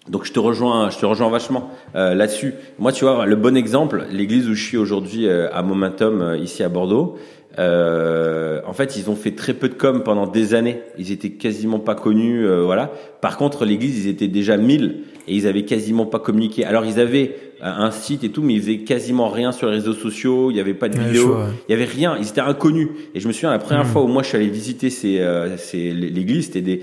Donc 0.06 0.26
je 0.26 0.32
te 0.34 0.38
rejoins, 0.38 0.90
je 0.90 0.98
te 0.98 1.06
rejoins 1.06 1.30
vachement 1.30 1.70
là-dessus. 1.94 2.52
Moi, 2.78 2.92
tu 2.92 3.06
vois, 3.06 3.24
le 3.24 3.36
bon 3.36 3.56
exemple, 3.56 4.04
l'église 4.12 4.46
où 4.50 4.54
je 4.54 4.62
suis 4.62 4.76
aujourd'hui 4.76 5.26
à 5.30 5.62
Momentum 5.62 6.36
ici 6.38 6.62
à 6.62 6.68
Bordeaux, 6.68 7.16
euh, 7.58 8.60
en 8.66 8.72
fait, 8.72 8.96
ils 8.96 9.10
ont 9.10 9.16
fait 9.16 9.32
très 9.32 9.54
peu 9.54 9.68
de 9.68 9.74
com 9.74 10.02
pendant 10.02 10.26
des 10.26 10.54
années. 10.54 10.80
Ils 10.98 11.12
étaient 11.12 11.30
quasiment 11.30 11.78
pas 11.78 11.94
connus, 11.94 12.46
euh, 12.46 12.62
voilà. 12.62 12.90
Par 13.20 13.36
contre, 13.36 13.64
l'église, 13.64 14.04
ils 14.04 14.08
étaient 14.08 14.28
déjà 14.28 14.56
1000 14.56 15.02
et 15.26 15.34
ils 15.34 15.46
avaient 15.46 15.64
quasiment 15.64 16.06
pas 16.06 16.18
communiqué. 16.18 16.64
Alors, 16.64 16.84
ils 16.84 17.00
avaient 17.00 17.36
euh, 17.64 17.66
un 17.66 17.90
site 17.90 18.24
et 18.24 18.28
tout, 18.28 18.42
mais 18.42 18.54
ils 18.54 18.60
faisaient 18.60 18.78
quasiment 18.78 19.28
rien 19.28 19.50
sur 19.50 19.68
les 19.68 19.76
réseaux 19.76 19.94
sociaux. 19.94 20.50
Il 20.50 20.56
y 20.56 20.60
avait 20.60 20.74
pas 20.74 20.90
de 20.90 20.98
vidéos, 20.98 21.36
il 21.68 21.72
y 21.72 21.74
avait 21.74 21.84
rien. 21.84 22.16
Ils 22.20 22.28
étaient 22.28 22.42
inconnus. 22.42 22.88
Et 23.14 23.20
je 23.20 23.28
me 23.28 23.32
souviens 23.32 23.52
la 23.52 23.58
première 23.58 23.84
hmm. 23.84 23.88
fois 23.88 24.02
où 24.02 24.06
moi 24.06 24.22
je 24.22 24.28
suis 24.28 24.36
allé 24.36 24.48
visiter 24.48 24.90
ces, 24.90 25.18
euh, 25.20 25.56
l'église, 25.72 26.46
c'était 26.46 26.60
des. 26.60 26.82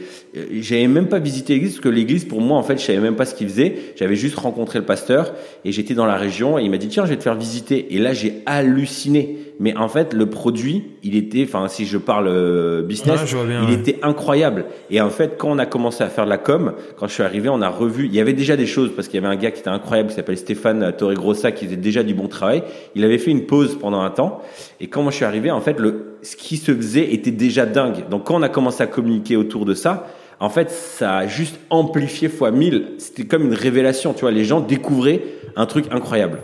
J'avais 0.60 0.88
même 0.88 1.07
pas 1.07 1.19
visité 1.19 1.53
l'église 1.53 1.73
parce 1.73 1.84
que 1.84 1.89
l'église 1.89 2.25
pour 2.25 2.41
moi 2.41 2.57
en 2.57 2.63
fait 2.63 2.79
je 2.79 2.86
savais 2.86 2.99
même 2.99 3.15
pas 3.15 3.25
ce 3.25 3.36
qu'ils 3.36 3.49
faisaient. 3.49 3.75
J'avais 3.95 4.15
juste 4.15 4.38
rencontré 4.38 4.79
le 4.79 4.86
pasteur 4.86 5.34
et 5.65 5.71
j'étais 5.71 5.93
dans 5.93 6.07
la 6.07 6.15
région 6.15 6.57
et 6.57 6.63
il 6.63 6.71
m'a 6.71 6.77
dit 6.77 6.88
tiens 6.88 7.05
je 7.05 7.12
vais 7.12 7.17
te 7.17 7.23
faire 7.23 7.36
visiter. 7.36 7.93
Et 7.93 7.99
là 7.99 8.13
j'ai 8.13 8.41
halluciné 8.47 9.38
mais 9.62 9.78
en 9.78 9.88
fait 9.88 10.13
le 10.13 10.26
produit 10.26 10.84
il 11.04 11.15
était 11.15 11.43
enfin 11.47 11.67
si 11.69 11.86
je 11.86 11.97
parle 11.97 12.28
euh, 12.28 12.82
business 12.82 13.21
il 13.67 13.71
était 13.71 14.00
incroyable 14.02 14.65
et 14.89 15.00
en 15.00 15.10
fait 15.10 15.38
quand 15.38 15.50
on 15.52 15.60
a 15.60 15.65
commencé 15.65 16.04
à 16.04 16.10
faire 16.10 16.26
de 16.26 16.30
la 16.30 16.39
com 16.39 16.74
quand 16.97 17.08
je 17.08 17.13
suis 17.13 17.24
arrivé 17.24 17.47
on 17.47 17.62
a 17.62 17.69
revu 17.69 18.08
il 18.08 18.13
y 18.13 18.19
avait 18.19 18.34
déjà 18.34 18.58
des 18.58 18.65
choses 18.65 18.91
parce 18.93 19.08
qu'il 19.08 19.21
y 19.21 19.24
avait 19.24 19.34
un 19.34 19.38
gars 19.38 19.52
qui 19.52 19.60
était 19.60 19.69
incroyable 19.69 20.10
qui 20.10 20.15
s'appelle 20.15 20.38
Stéphane 20.38 20.91
Torregrossa 20.97 21.52
qui 21.52 21.65
faisait 21.65 21.78
déjà 21.78 22.04
du 22.04 22.15
bon 22.15 22.28
travail 22.28 22.63
il 22.95 23.06
avait 23.06 23.19
fait 23.19 23.32
une 23.32 23.45
pause 23.45 23.78
pendant 23.80 24.02
un 24.02 24.10
temps 24.10 24.41
et 24.80 24.88
quand 24.88 25.04
moi 25.04 25.12
je 25.12 25.17
suis 25.17 25.26
arrivé 25.26 25.52
en 25.52 25.62
fait 25.62 25.80
le 25.80 26.17
ce 26.24 26.36
qui 26.36 26.58
se 26.58 26.74
faisait 26.74 27.13
était 27.13 27.32
déjà 27.32 27.65
dingue 27.67 28.10
donc 28.10 28.26
quand 28.26 28.36
on 28.36 28.41
a 28.41 28.50
commencé 28.50 28.82
à 28.82 28.88
communiquer 28.88 29.38
autour 29.38 29.65
de 29.65 29.76
ça 29.76 30.08
en 30.41 30.50
fait, 30.50 30.71
ça 30.71 31.17
a 31.17 31.28
juste 31.28 31.60
amplifié 31.69 32.28
fois 32.28 32.50
1000. 32.50 32.93
C'était 32.97 33.26
comme 33.26 33.43
une 33.43 33.54
révélation, 33.54 34.12
tu 34.12 34.21
vois. 34.21 34.32
Les 34.32 34.43
gens 34.43 34.60
découvraient 34.60 35.21
un 35.56 35.67
truc 35.67 35.86
incroyable. 35.91 36.39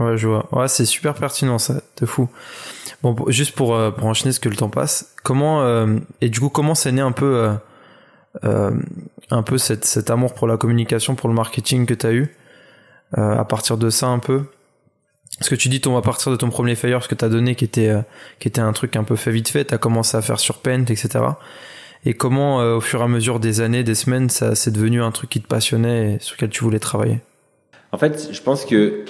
Ouais, 0.00 0.16
je 0.16 0.26
vois. 0.26 0.48
Ouais, 0.52 0.68
c'est 0.68 0.84
super 0.84 1.14
pertinent, 1.14 1.58
ça, 1.58 1.74
de 2.00 2.06
fou. 2.06 2.28
Bon, 3.02 3.14
juste 3.28 3.54
pour, 3.54 3.74
euh, 3.74 3.90
pour 3.90 4.06
enchaîner 4.06 4.32
ce 4.32 4.40
que 4.40 4.48
le 4.48 4.56
temps 4.56 4.70
passe, 4.70 5.14
comment, 5.22 5.62
euh, 5.62 5.98
et 6.20 6.28
du 6.28 6.40
coup, 6.40 6.48
comment 6.48 6.74
c'est 6.74 6.90
né 6.90 7.00
un 7.00 7.12
peu, 7.12 7.36
euh, 7.36 7.52
euh, 8.44 8.72
un 9.30 9.42
peu 9.42 9.58
cette, 9.58 9.84
cet 9.84 10.10
amour 10.10 10.34
pour 10.34 10.48
la 10.48 10.56
communication, 10.56 11.14
pour 11.14 11.28
le 11.28 11.34
marketing 11.34 11.86
que 11.86 11.94
tu 11.94 12.06
as 12.06 12.12
eu, 12.12 12.34
à 13.12 13.44
partir 13.44 13.76
de 13.76 13.90
ça 13.90 14.08
un 14.08 14.18
peu? 14.18 14.44
Ce 15.40 15.50
que 15.50 15.54
tu 15.54 15.68
dis 15.68 15.80
tombe 15.80 15.96
à 15.96 16.02
partir 16.02 16.32
de 16.32 16.36
ton 16.36 16.48
premier 16.48 16.74
fire, 16.74 17.02
ce 17.02 17.08
que 17.08 17.14
tu 17.14 17.24
as 17.24 17.28
donné 17.28 17.54
qui 17.54 17.64
était, 17.64 17.92
qui 18.40 18.48
était 18.48 18.60
un 18.60 18.72
truc 18.72 18.96
un 18.96 19.04
peu 19.04 19.16
fait 19.16 19.30
vite 19.30 19.48
fait, 19.48 19.64
tu 19.66 19.74
as 19.74 19.78
commencé 19.78 20.16
à 20.16 20.22
faire 20.22 20.40
sur 20.40 20.58
Paint, 20.58 20.84
etc. 20.86 21.20
Et 22.06 22.14
comment, 22.14 22.58
au 22.58 22.80
fur 22.80 23.00
et 23.00 23.04
à 23.04 23.08
mesure 23.08 23.38
des 23.38 23.60
années, 23.60 23.84
des 23.84 23.94
semaines, 23.94 24.30
ça 24.30 24.54
c'est 24.54 24.70
devenu 24.70 25.02
un 25.02 25.10
truc 25.12 25.30
qui 25.30 25.40
te 25.40 25.46
passionnait 25.46 26.14
et 26.14 26.18
sur 26.20 26.34
lequel 26.34 26.50
tu 26.50 26.64
voulais 26.64 26.80
travailler? 26.80 27.20
En 27.92 27.98
fait, 27.98 28.30
je 28.32 28.40
pense 28.42 28.64
que 28.64 29.04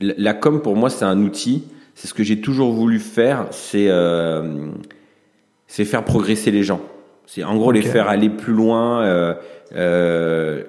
la 0.00 0.34
com 0.34 0.62
pour 0.62 0.76
moi 0.76 0.90
c'est 0.90 1.04
un 1.04 1.20
outil. 1.22 1.64
C'est 1.94 2.08
ce 2.08 2.14
que 2.14 2.22
j'ai 2.22 2.40
toujours 2.40 2.72
voulu 2.72 2.98
faire. 2.98 3.46
C'est 3.50 3.88
euh, 3.88 4.70
c'est 5.66 5.84
faire 5.84 6.04
progresser 6.04 6.50
les 6.50 6.62
gens. 6.62 6.80
C'est 7.26 7.44
en 7.44 7.56
gros 7.56 7.72
les 7.72 7.82
faire 7.82 8.08
aller 8.08 8.30
plus 8.30 8.54
loin. 8.54 9.04
Euh, 9.04 9.34
euh, 9.76 10.62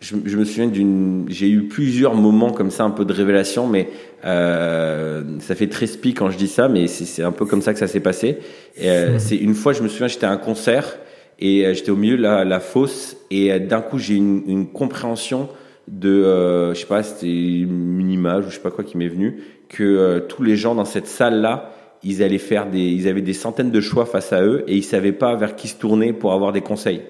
je, 0.00 0.16
je, 0.24 0.36
me 0.36 0.44
souviens 0.44 0.66
d'une, 0.66 1.26
j'ai 1.28 1.48
eu 1.48 1.68
plusieurs 1.68 2.14
moments 2.14 2.50
comme 2.50 2.72
ça, 2.72 2.82
un 2.82 2.90
peu 2.90 3.04
de 3.04 3.12
révélation, 3.12 3.68
mais 3.68 3.88
ça 4.22 5.54
fait 5.54 5.68
très 5.68 5.86
spi 5.86 6.12
quand 6.14 6.30
je 6.30 6.38
dis 6.38 6.48
ça, 6.48 6.68
mais 6.68 6.88
c'est 6.88 7.22
un 7.22 7.30
peu 7.30 7.44
comme 7.44 7.62
ça 7.62 7.72
que 7.72 7.78
ça 7.78 7.86
s'est 7.86 8.00
passé. 8.00 8.38
Euh, 8.82 9.18
c'est 9.18 9.36
une 9.36 9.54
fois, 9.54 9.74
je 9.74 9.82
me 9.82 9.88
souviens, 9.88 10.08
j'étais 10.08 10.26
à 10.26 10.32
un 10.32 10.38
concert 10.38 10.96
et 11.38 11.72
j'étais 11.74 11.90
au 11.90 11.96
milieu 11.96 12.16
de 12.16 12.22
la, 12.22 12.44
la 12.44 12.58
fosse 12.58 13.16
et 13.30 13.60
d'un 13.60 13.80
coup 13.80 13.98
j'ai 13.98 14.14
une, 14.16 14.42
une 14.48 14.66
compréhension 14.66 15.48
de, 15.88 16.08
euh, 16.08 16.74
je 16.74 16.80
sais 16.80 16.86
pas, 16.86 17.02
c'était 17.02 17.26
une 17.26 18.10
image 18.10 18.46
ou 18.46 18.50
je 18.50 18.56
sais 18.56 18.62
pas 18.62 18.70
quoi 18.70 18.84
qui 18.84 18.96
m'est 18.96 19.08
venu, 19.08 19.42
que 19.68 19.82
euh, 19.82 20.20
tous 20.20 20.42
les 20.42 20.56
gens 20.56 20.74
dans 20.74 20.84
cette 20.84 21.06
salle-là, 21.06 21.72
ils 22.02 22.22
allaient 22.22 22.38
faire 22.38 22.68
des, 22.68 22.80
ils 22.80 23.08
avaient 23.08 23.22
des 23.22 23.32
centaines 23.32 23.70
de 23.70 23.80
choix 23.80 24.06
face 24.06 24.32
à 24.32 24.42
eux 24.42 24.64
et 24.66 24.76
ils 24.76 24.84
savaient 24.84 25.12
pas 25.12 25.34
vers 25.36 25.56
qui 25.56 25.68
se 25.68 25.76
tourner 25.76 26.12
pour 26.12 26.32
avoir 26.32 26.52
des 26.52 26.60
conseils. 26.60 27.02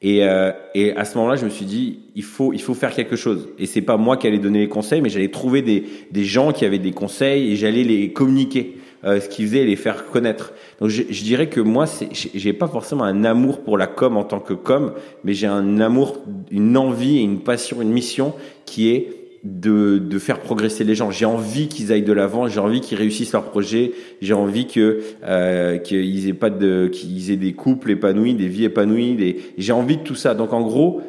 Et, 0.00 0.24
euh, 0.24 0.52
et 0.74 0.92
à 0.96 1.04
ce 1.04 1.16
moment-là, 1.18 1.36
je 1.36 1.44
me 1.44 1.50
suis 1.50 1.64
dit, 1.64 2.00
il 2.14 2.22
faut, 2.22 2.52
il 2.52 2.60
faut 2.60 2.74
faire 2.74 2.94
quelque 2.94 3.16
chose. 3.16 3.48
Et 3.58 3.66
c'est 3.66 3.82
pas 3.82 3.96
moi 3.96 4.16
qui 4.16 4.28
allais 4.28 4.38
donner 4.38 4.60
les 4.60 4.68
conseils, 4.68 5.00
mais 5.00 5.08
j'allais 5.08 5.30
trouver 5.30 5.62
des, 5.62 5.84
des 6.10 6.24
gens 6.24 6.52
qui 6.52 6.64
avaient 6.64 6.78
des 6.78 6.92
conseils 6.92 7.52
et 7.52 7.56
j'allais 7.56 7.82
les 7.82 8.12
communiquer. 8.12 8.76
Euh, 9.04 9.20
ce 9.20 9.28
qu'ils 9.28 9.46
faisaient 9.46 9.60
et 9.60 9.64
les 9.64 9.76
faire 9.76 10.06
connaître. 10.06 10.52
Donc 10.80 10.88
je, 10.88 11.04
je 11.08 11.22
dirais 11.22 11.48
que 11.48 11.60
moi, 11.60 11.86
j'ai 12.34 12.52
pas 12.52 12.66
forcément 12.66 13.04
un 13.04 13.22
amour 13.22 13.60
pour 13.60 13.78
la 13.78 13.86
com 13.86 14.16
en 14.16 14.24
tant 14.24 14.40
que 14.40 14.54
com, 14.54 14.92
mais 15.22 15.34
j'ai 15.34 15.46
un 15.46 15.78
amour, 15.78 16.18
une 16.50 16.76
envie 16.76 17.18
et 17.18 17.22
une 17.22 17.38
passion, 17.38 17.80
une 17.80 17.92
mission 17.92 18.34
qui 18.66 18.88
est 18.88 19.10
de, 19.44 19.98
de 19.98 20.18
faire 20.18 20.40
progresser 20.40 20.82
les 20.82 20.96
gens. 20.96 21.12
J'ai 21.12 21.26
envie 21.26 21.68
qu'ils 21.68 21.92
aillent 21.92 22.02
de 22.02 22.12
l'avant, 22.12 22.48
j'ai 22.48 22.58
envie 22.58 22.80
qu'ils 22.80 22.98
réussissent 22.98 23.34
leur 23.34 23.44
projet, 23.44 23.92
j'ai 24.20 24.34
envie 24.34 24.66
que 24.66 25.00
euh, 25.22 25.78
qu'ils 25.78 26.28
aient 26.28 26.32
pas 26.32 26.50
de 26.50 26.88
qu'ils 26.88 27.30
aient 27.30 27.36
des 27.36 27.52
couples 27.52 27.92
épanouis, 27.92 28.34
des 28.34 28.48
vies 28.48 28.64
épanouies, 28.64 29.14
des... 29.14 29.36
j'ai 29.58 29.72
envie 29.72 29.98
de 29.98 30.02
tout 30.02 30.16
ça. 30.16 30.34
Donc 30.34 30.52
en 30.52 30.62
gros, 30.62 31.02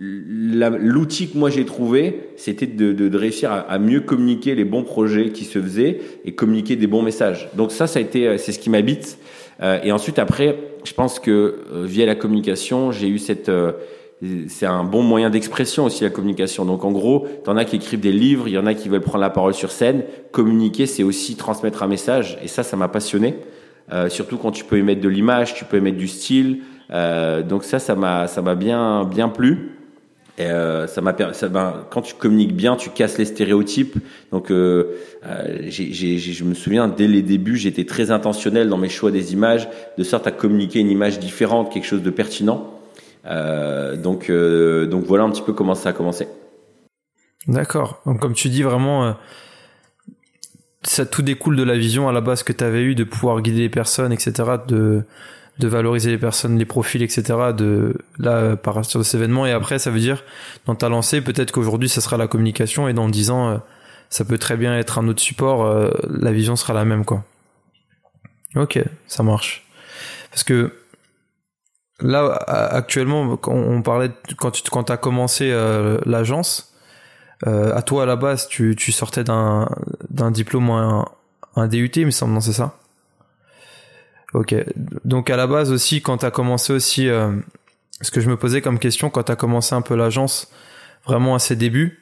l'outil 0.00 1.28
que 1.28 1.36
moi 1.36 1.50
j'ai 1.50 1.66
trouvé, 1.66 2.30
c'était 2.36 2.66
de, 2.66 2.92
de, 2.92 3.08
de, 3.08 3.18
réussir 3.18 3.52
à, 3.52 3.58
à, 3.58 3.78
mieux 3.78 4.00
communiquer 4.00 4.54
les 4.54 4.64
bons 4.64 4.82
projets 4.82 5.28
qui 5.28 5.44
se 5.44 5.60
faisaient 5.60 6.00
et 6.24 6.32
communiquer 6.32 6.76
des 6.76 6.86
bons 6.86 7.02
messages. 7.02 7.50
Donc 7.54 7.70
ça, 7.70 7.86
ça 7.86 7.98
a 7.98 8.02
été, 8.02 8.38
c'est 8.38 8.52
ce 8.52 8.58
qui 8.58 8.70
m'habite. 8.70 9.18
Euh, 9.62 9.78
et 9.84 9.92
ensuite, 9.92 10.18
après, 10.18 10.56
je 10.84 10.94
pense 10.94 11.18
que 11.18 11.30
euh, 11.30 11.84
via 11.84 12.06
la 12.06 12.14
communication, 12.14 12.92
j'ai 12.92 13.08
eu 13.08 13.18
cette 13.18 13.50
euh, 13.50 13.72
c'est 14.48 14.66
un 14.66 14.84
bon 14.84 15.02
moyen 15.02 15.30
d'expression 15.30 15.84
aussi 15.84 16.04
la 16.04 16.10
communication. 16.10 16.64
Donc 16.64 16.84
en 16.84 16.92
gros, 16.92 17.26
t'en 17.44 17.56
as 17.56 17.64
qui 17.64 17.76
écrivent 17.76 18.00
des 18.00 18.12
livres, 18.12 18.48
il 18.48 18.54
y 18.54 18.58
en 18.58 18.66
a 18.66 18.74
qui 18.74 18.88
veulent 18.88 19.00
prendre 19.00 19.20
la 19.20 19.30
parole 19.30 19.54
sur 19.54 19.70
scène. 19.70 20.02
Communiquer, 20.30 20.86
c'est 20.86 21.02
aussi 21.02 21.36
transmettre 21.36 21.82
un 21.82 21.88
message, 21.88 22.38
et 22.42 22.48
ça, 22.48 22.62
ça 22.62 22.76
m'a 22.76 22.88
passionné. 22.88 23.36
Euh, 23.92 24.08
surtout 24.08 24.36
quand 24.36 24.52
tu 24.52 24.64
peux 24.64 24.76
émettre 24.76 25.00
de 25.00 25.08
l'image, 25.08 25.54
tu 25.54 25.64
peux 25.64 25.78
émettre 25.78 25.96
du 25.96 26.08
style. 26.08 26.60
Euh, 26.92 27.42
donc 27.42 27.64
ça, 27.64 27.78
ça 27.78 27.94
m'a, 27.94 28.26
ça 28.26 28.42
m'a 28.42 28.54
bien, 28.54 29.04
bien 29.04 29.28
plu. 29.28 29.70
Et 30.40 30.46
euh, 30.46 30.86
ça 30.86 31.02
m'a, 31.02 31.12
quand 31.90 32.00
tu 32.00 32.14
communiques 32.14 32.56
bien, 32.56 32.74
tu 32.74 32.88
casses 32.88 33.18
les 33.18 33.26
stéréotypes. 33.26 33.98
Donc, 34.32 34.50
euh, 34.50 34.96
euh 35.26 35.68
je 35.68 36.44
me 36.44 36.54
souviens 36.54 36.88
dès 36.88 37.06
les 37.06 37.20
débuts, 37.20 37.56
j'étais 37.56 37.84
très 37.84 38.10
intentionnel 38.10 38.70
dans 38.70 38.78
mes 38.78 38.88
choix 38.88 39.10
des 39.10 39.34
images, 39.34 39.68
de 39.98 40.02
sorte 40.02 40.26
à 40.26 40.30
communiquer 40.30 40.78
une 40.78 40.90
image 40.90 41.18
différente, 41.18 41.70
quelque 41.70 41.84
chose 41.84 42.02
de 42.02 42.08
pertinent. 42.08 42.72
Donc, 43.22 44.30
voilà 44.30 45.24
un 45.24 45.30
petit 45.30 45.42
peu 45.42 45.52
comment 45.52 45.74
ça 45.74 45.90
a 45.90 45.92
commencé. 45.92 46.26
D'accord. 47.46 48.00
Donc 48.06 48.20
comme 48.20 48.32
tu 48.32 48.48
dis 48.48 48.62
vraiment, 48.62 49.14
ça 50.82 51.04
tout 51.04 51.20
découle 51.20 51.56
de 51.56 51.62
la 51.62 51.76
vision 51.76 52.08
à 52.08 52.12
la 52.12 52.22
base 52.22 52.44
que 52.44 52.52
tu 52.54 52.64
avais 52.64 52.82
eu 52.82 52.94
de 52.94 53.04
pouvoir 53.04 53.42
guider 53.42 53.60
les 53.60 53.68
personnes, 53.68 54.12
etc. 54.12 54.32
de 55.60 55.68
valoriser 55.68 56.10
les 56.10 56.18
personnes, 56.18 56.58
les 56.58 56.64
profils, 56.64 57.02
etc. 57.02 57.22
De 57.56 57.94
là 58.18 58.56
par 58.56 58.74
partir 58.74 58.98
de 58.98 59.04
cet 59.04 59.14
événement 59.14 59.46
et 59.46 59.52
après 59.52 59.78
ça 59.78 59.90
veut 59.90 60.00
dire 60.00 60.24
dans 60.66 60.74
ta 60.74 60.88
lancée 60.88 61.20
peut-être 61.20 61.52
qu'aujourd'hui 61.52 61.88
ça 61.88 62.00
sera 62.00 62.16
la 62.16 62.26
communication 62.26 62.88
et 62.88 62.92
dans 62.92 63.08
dix 63.08 63.30
ans 63.30 63.60
ça 64.08 64.24
peut 64.24 64.38
très 64.38 64.56
bien 64.56 64.76
être 64.76 64.98
un 64.98 65.06
autre 65.06 65.20
support. 65.20 65.90
la 66.08 66.32
vision 66.32 66.56
sera 66.56 66.72
la 66.74 66.84
même 66.84 67.04
quoi. 67.04 67.24
Ok, 68.56 68.82
ça 69.06 69.22
marche. 69.22 69.64
Parce 70.30 70.42
que 70.42 70.72
là 72.02 72.34
actuellement 72.46 73.36
quand 73.36 73.54
on 73.54 73.82
parlait 73.82 74.10
quand 74.38 74.50
tu 74.50 74.92
as 74.92 74.96
commencé 74.96 75.50
euh, 75.52 75.98
l'agence 76.06 76.72
euh, 77.46 77.74
à 77.76 77.82
toi 77.82 78.04
à 78.04 78.06
la 78.06 78.16
base 78.16 78.48
tu, 78.48 78.74
sortais 78.92 79.24
d'un 79.24 79.68
d'un 80.08 80.30
diplôme 80.30 80.70
un, 80.70 81.04
un 81.56 81.68
DUT 81.68 81.90
il 81.94 82.06
me 82.06 82.10
semble 82.10 82.32
non 82.32 82.40
c'est 82.40 82.52
ça? 82.52 82.78
Ok. 84.34 84.54
Donc 85.04 85.30
à 85.30 85.36
la 85.36 85.46
base 85.46 85.72
aussi 85.72 86.02
quand 86.02 86.18
tu 86.18 86.26
as 86.26 86.30
commencé 86.30 86.72
aussi 86.72 87.08
euh, 87.08 87.32
ce 88.00 88.10
que 88.10 88.20
je 88.20 88.28
me 88.28 88.36
posais 88.36 88.60
comme 88.60 88.78
question 88.78 89.10
quand 89.10 89.24
tu 89.24 89.32
as 89.32 89.36
commencé 89.36 89.74
un 89.74 89.82
peu 89.82 89.96
l'agence 89.96 90.50
vraiment 91.06 91.34
à 91.34 91.38
ses 91.38 91.56
débuts 91.56 92.00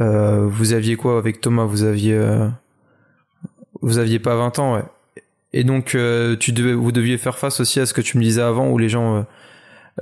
euh, 0.00 0.46
vous 0.46 0.72
aviez 0.72 0.96
quoi 0.96 1.18
avec 1.18 1.40
Thomas? 1.40 1.64
Vous 1.64 1.84
aviez 1.84 2.14
euh, 2.14 2.48
vous 3.82 3.98
aviez 3.98 4.18
pas 4.18 4.36
20 4.36 4.58
ans 4.58 4.74
ouais. 4.74 4.84
Et 5.52 5.64
donc, 5.64 5.94
euh, 5.94 6.36
tu 6.36 6.52
devais, 6.52 6.74
vous 6.74 6.92
deviez 6.92 7.16
faire 7.16 7.38
face 7.38 7.60
aussi 7.60 7.80
à 7.80 7.86
ce 7.86 7.94
que 7.94 8.02
tu 8.02 8.18
me 8.18 8.22
disais 8.22 8.42
avant, 8.42 8.68
où 8.68 8.76
les 8.76 8.90
gens, 8.90 9.16
euh, 9.16 9.22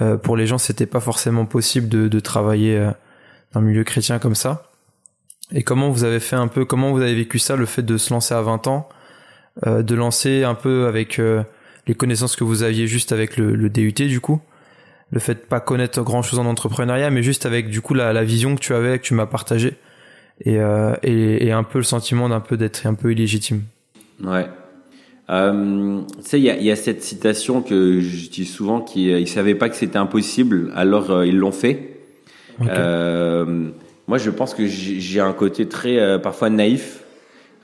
euh 0.00 0.16
pour 0.16 0.36
les 0.36 0.46
gens, 0.48 0.59
c'était 0.59 0.86
pas 0.86 1.00
forcément 1.00 1.46
possible 1.46 1.88
de, 1.88 2.09
de 2.09 2.20
travailler 2.20 2.90
dans 3.52 3.61
un 3.61 3.62
milieu 3.62 3.84
chrétien 3.84 4.18
comme 4.18 4.34
ça. 4.34 4.72
Et 5.52 5.62
comment 5.62 5.90
vous 5.90 6.02
avez 6.02 6.18
fait 6.18 6.34
un 6.34 6.48
peu, 6.48 6.64
comment 6.64 6.90
vous 6.90 7.02
avez 7.02 7.14
vécu 7.14 7.38
ça, 7.38 7.55
le 7.55 7.66
fait 7.66 7.82
de 7.82 7.96
se 7.98 8.12
lancer 8.12 8.34
à 8.34 8.42
20 8.42 8.66
ans, 8.66 8.88
de 9.64 9.94
lancer 9.94 10.42
un 10.42 10.55
peu 10.55 10.86
avec 10.86 11.20
les 11.86 11.94
connaissances 11.94 12.34
que 12.36 12.44
vous 12.44 12.62
aviez 12.62 12.86
juste 12.86 13.12
avec 13.12 13.36
le, 13.36 13.55
le, 13.55 13.70
DUT 13.70 13.92
du 13.92 14.20
coup, 14.20 14.40
le 15.12 15.20
fait 15.20 15.34
de 15.34 15.40
pas 15.40 15.61
connaître 15.61 16.02
grand 16.02 16.22
chose 16.22 16.38
en 16.38 16.46
entrepreneuriat, 16.46 17.11
mais 17.11 17.22
juste 17.22 17.46
avec 17.46 17.70
du 17.70 17.80
coup 17.80 17.94
la, 17.94 18.12
la 18.12 18.24
vision 18.24 18.57
que 18.57 18.61
tu 18.61 18.74
avais, 18.74 18.98
que 18.98 19.05
tu 19.05 19.14
m'as 19.14 19.26
partagé, 19.26 19.76
et, 20.44 20.59
et, 21.02 21.46
et 21.46 21.52
un 21.52 21.62
peu 21.62 21.78
le 21.78 21.84
sentiment 21.84 22.28
d'un 22.28 22.40
peu 22.40 22.57
d'être 22.57 22.86
un 22.86 22.94
peu 22.94 23.12
illégitime. 23.12 23.62
Ouais, 24.22 24.46
euh, 25.30 26.00
tu 26.22 26.28
sais, 26.28 26.38
il 26.38 26.44
y 26.44 26.50
a, 26.50 26.57
y 26.59 26.70
a, 26.70 26.76
cette 26.76 27.02
citation 27.02 27.62
que 27.62 28.00
je 28.00 28.28
dis 28.28 28.44
souvent 28.44 28.80
qui 28.80 29.11
euh, 29.11 29.18
ils 29.18 29.28
savaient 29.28 29.55
pas 29.55 29.68
que 29.70 29.76
c'était 29.76 29.96
impossible, 29.96 30.70
alors 30.74 31.11
euh, 31.11 31.26
ils 31.26 31.36
l'ont 31.36 31.52
fait. 31.52 31.98
Euh, 32.61 33.70
moi, 34.07 34.18
je 34.18 34.30
pense 34.30 34.55
que 34.55 34.66
j'ai 34.66 35.20
un 35.20 35.32
côté 35.32 35.66
très 35.66 35.98
euh, 35.98 36.18
parfois 36.18 36.50
naïf, 36.50 37.03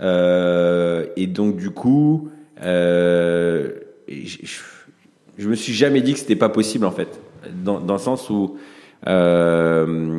et 0.00 1.26
donc 1.26 1.56
du 1.56 1.70
coup, 1.70 2.30
je, 2.60 3.72
je, 5.38 5.48
me 5.48 5.54
suis 5.54 5.72
jamais 5.72 6.00
dit 6.00 6.12
que 6.14 6.18
c'était 6.18 6.36
pas 6.36 6.48
possible 6.48 6.86
en 6.86 6.90
fait, 6.90 7.20
dans, 7.64 7.80
dans 7.80 7.94
le 7.94 8.00
sens 8.00 8.30
où 8.30 8.56
je, 9.06 10.16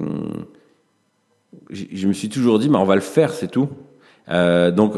je, 1.70 2.08
me 2.08 2.14
suis 2.14 2.30
toujours 2.30 2.60
dit, 2.60 2.70
mais 2.70 2.78
on 2.78 2.86
va 2.86 2.96
le 2.96 3.02
faire, 3.02 3.34
c'est 3.34 3.50
tout. 3.52 3.70
donc 4.28 4.96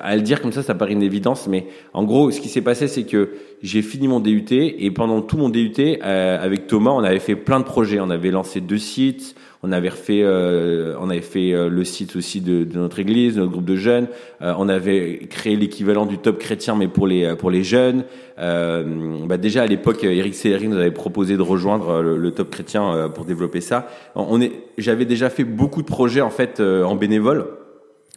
à 0.00 0.16
le 0.16 0.22
dire 0.22 0.40
comme 0.40 0.52
ça, 0.52 0.62
ça 0.62 0.74
paraît 0.74 0.92
une 0.92 1.02
évidence, 1.02 1.46
mais 1.48 1.66
en 1.92 2.04
gros, 2.04 2.30
ce 2.30 2.40
qui 2.40 2.48
s'est 2.48 2.62
passé, 2.62 2.88
c'est 2.88 3.04
que 3.04 3.30
j'ai 3.62 3.82
fini 3.82 4.08
mon 4.08 4.20
DUT 4.20 4.46
et 4.50 4.90
pendant 4.90 5.22
tout 5.22 5.36
mon 5.36 5.48
DUT, 5.48 5.72
euh, 5.78 6.38
avec 6.42 6.66
Thomas, 6.66 6.90
on 6.90 7.02
avait 7.02 7.18
fait 7.18 7.36
plein 7.36 7.60
de 7.60 7.64
projets. 7.64 8.00
On 8.00 8.10
avait 8.10 8.30
lancé 8.30 8.60
deux 8.60 8.78
sites, 8.78 9.34
on 9.62 9.72
avait 9.72 9.90
refait, 9.90 10.22
euh, 10.22 10.94
on 11.00 11.10
avait 11.10 11.20
fait 11.20 11.52
euh, 11.52 11.68
le 11.68 11.84
site 11.84 12.16
aussi 12.16 12.40
de, 12.40 12.64
de, 12.64 12.78
notre 12.78 12.98
église, 12.98 13.36
notre 13.36 13.52
groupe 13.52 13.66
de 13.66 13.76
jeunes. 13.76 14.08
Euh, 14.40 14.54
on 14.56 14.70
avait 14.70 15.26
créé 15.28 15.54
l'équivalent 15.54 16.06
du 16.06 16.16
Top 16.16 16.38
Chrétien, 16.38 16.76
mais 16.76 16.88
pour 16.88 17.06
les 17.06 17.34
pour 17.36 17.50
les 17.50 17.62
jeunes. 17.62 18.04
bah 18.38 19.36
déjà 19.36 19.62
à 19.62 19.66
l'époque, 19.66 20.02
Eric 20.02 20.34
Sellery 20.34 20.68
nous 20.68 20.78
avait 20.78 20.90
proposé 20.90 21.36
de 21.36 21.42
rejoindre 21.42 22.00
le, 22.00 22.16
le 22.16 22.30
Top 22.30 22.50
Chrétien 22.50 23.10
pour 23.14 23.26
développer 23.26 23.60
ça. 23.60 23.88
On 24.14 24.40
est, 24.40 24.52
j'avais 24.78 25.04
déjà 25.04 25.28
fait 25.28 25.44
beaucoup 25.44 25.82
de 25.82 25.86
projets 25.86 26.22
en 26.22 26.30
fait 26.30 26.60
en 26.60 26.94
bénévole 26.94 27.46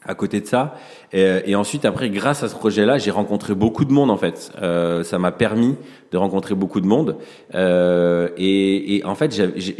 à 0.05 0.15
côté 0.15 0.41
de 0.41 0.45
ça. 0.45 0.75
Et, 1.11 1.25
et, 1.45 1.55
ensuite, 1.55 1.85
après, 1.85 2.09
grâce 2.09 2.43
à 2.43 2.49
ce 2.49 2.55
projet-là, 2.55 2.97
j'ai 2.97 3.11
rencontré 3.11 3.55
beaucoup 3.55 3.85
de 3.85 3.93
monde 3.93 4.11
en 4.11 4.17
fait. 4.17 4.51
Euh, 4.61 5.03
ça 5.03 5.19
m'a 5.19 5.31
permis 5.31 5.75
de 6.11 6.17
rencontrer 6.17 6.55
beaucoup 6.55 6.81
de 6.81 6.87
monde. 6.87 7.17
Euh, 7.55 8.29
et, 8.37 8.97
et, 8.97 9.05
en 9.05 9.15
fait, 9.15 9.33
j 9.55 9.75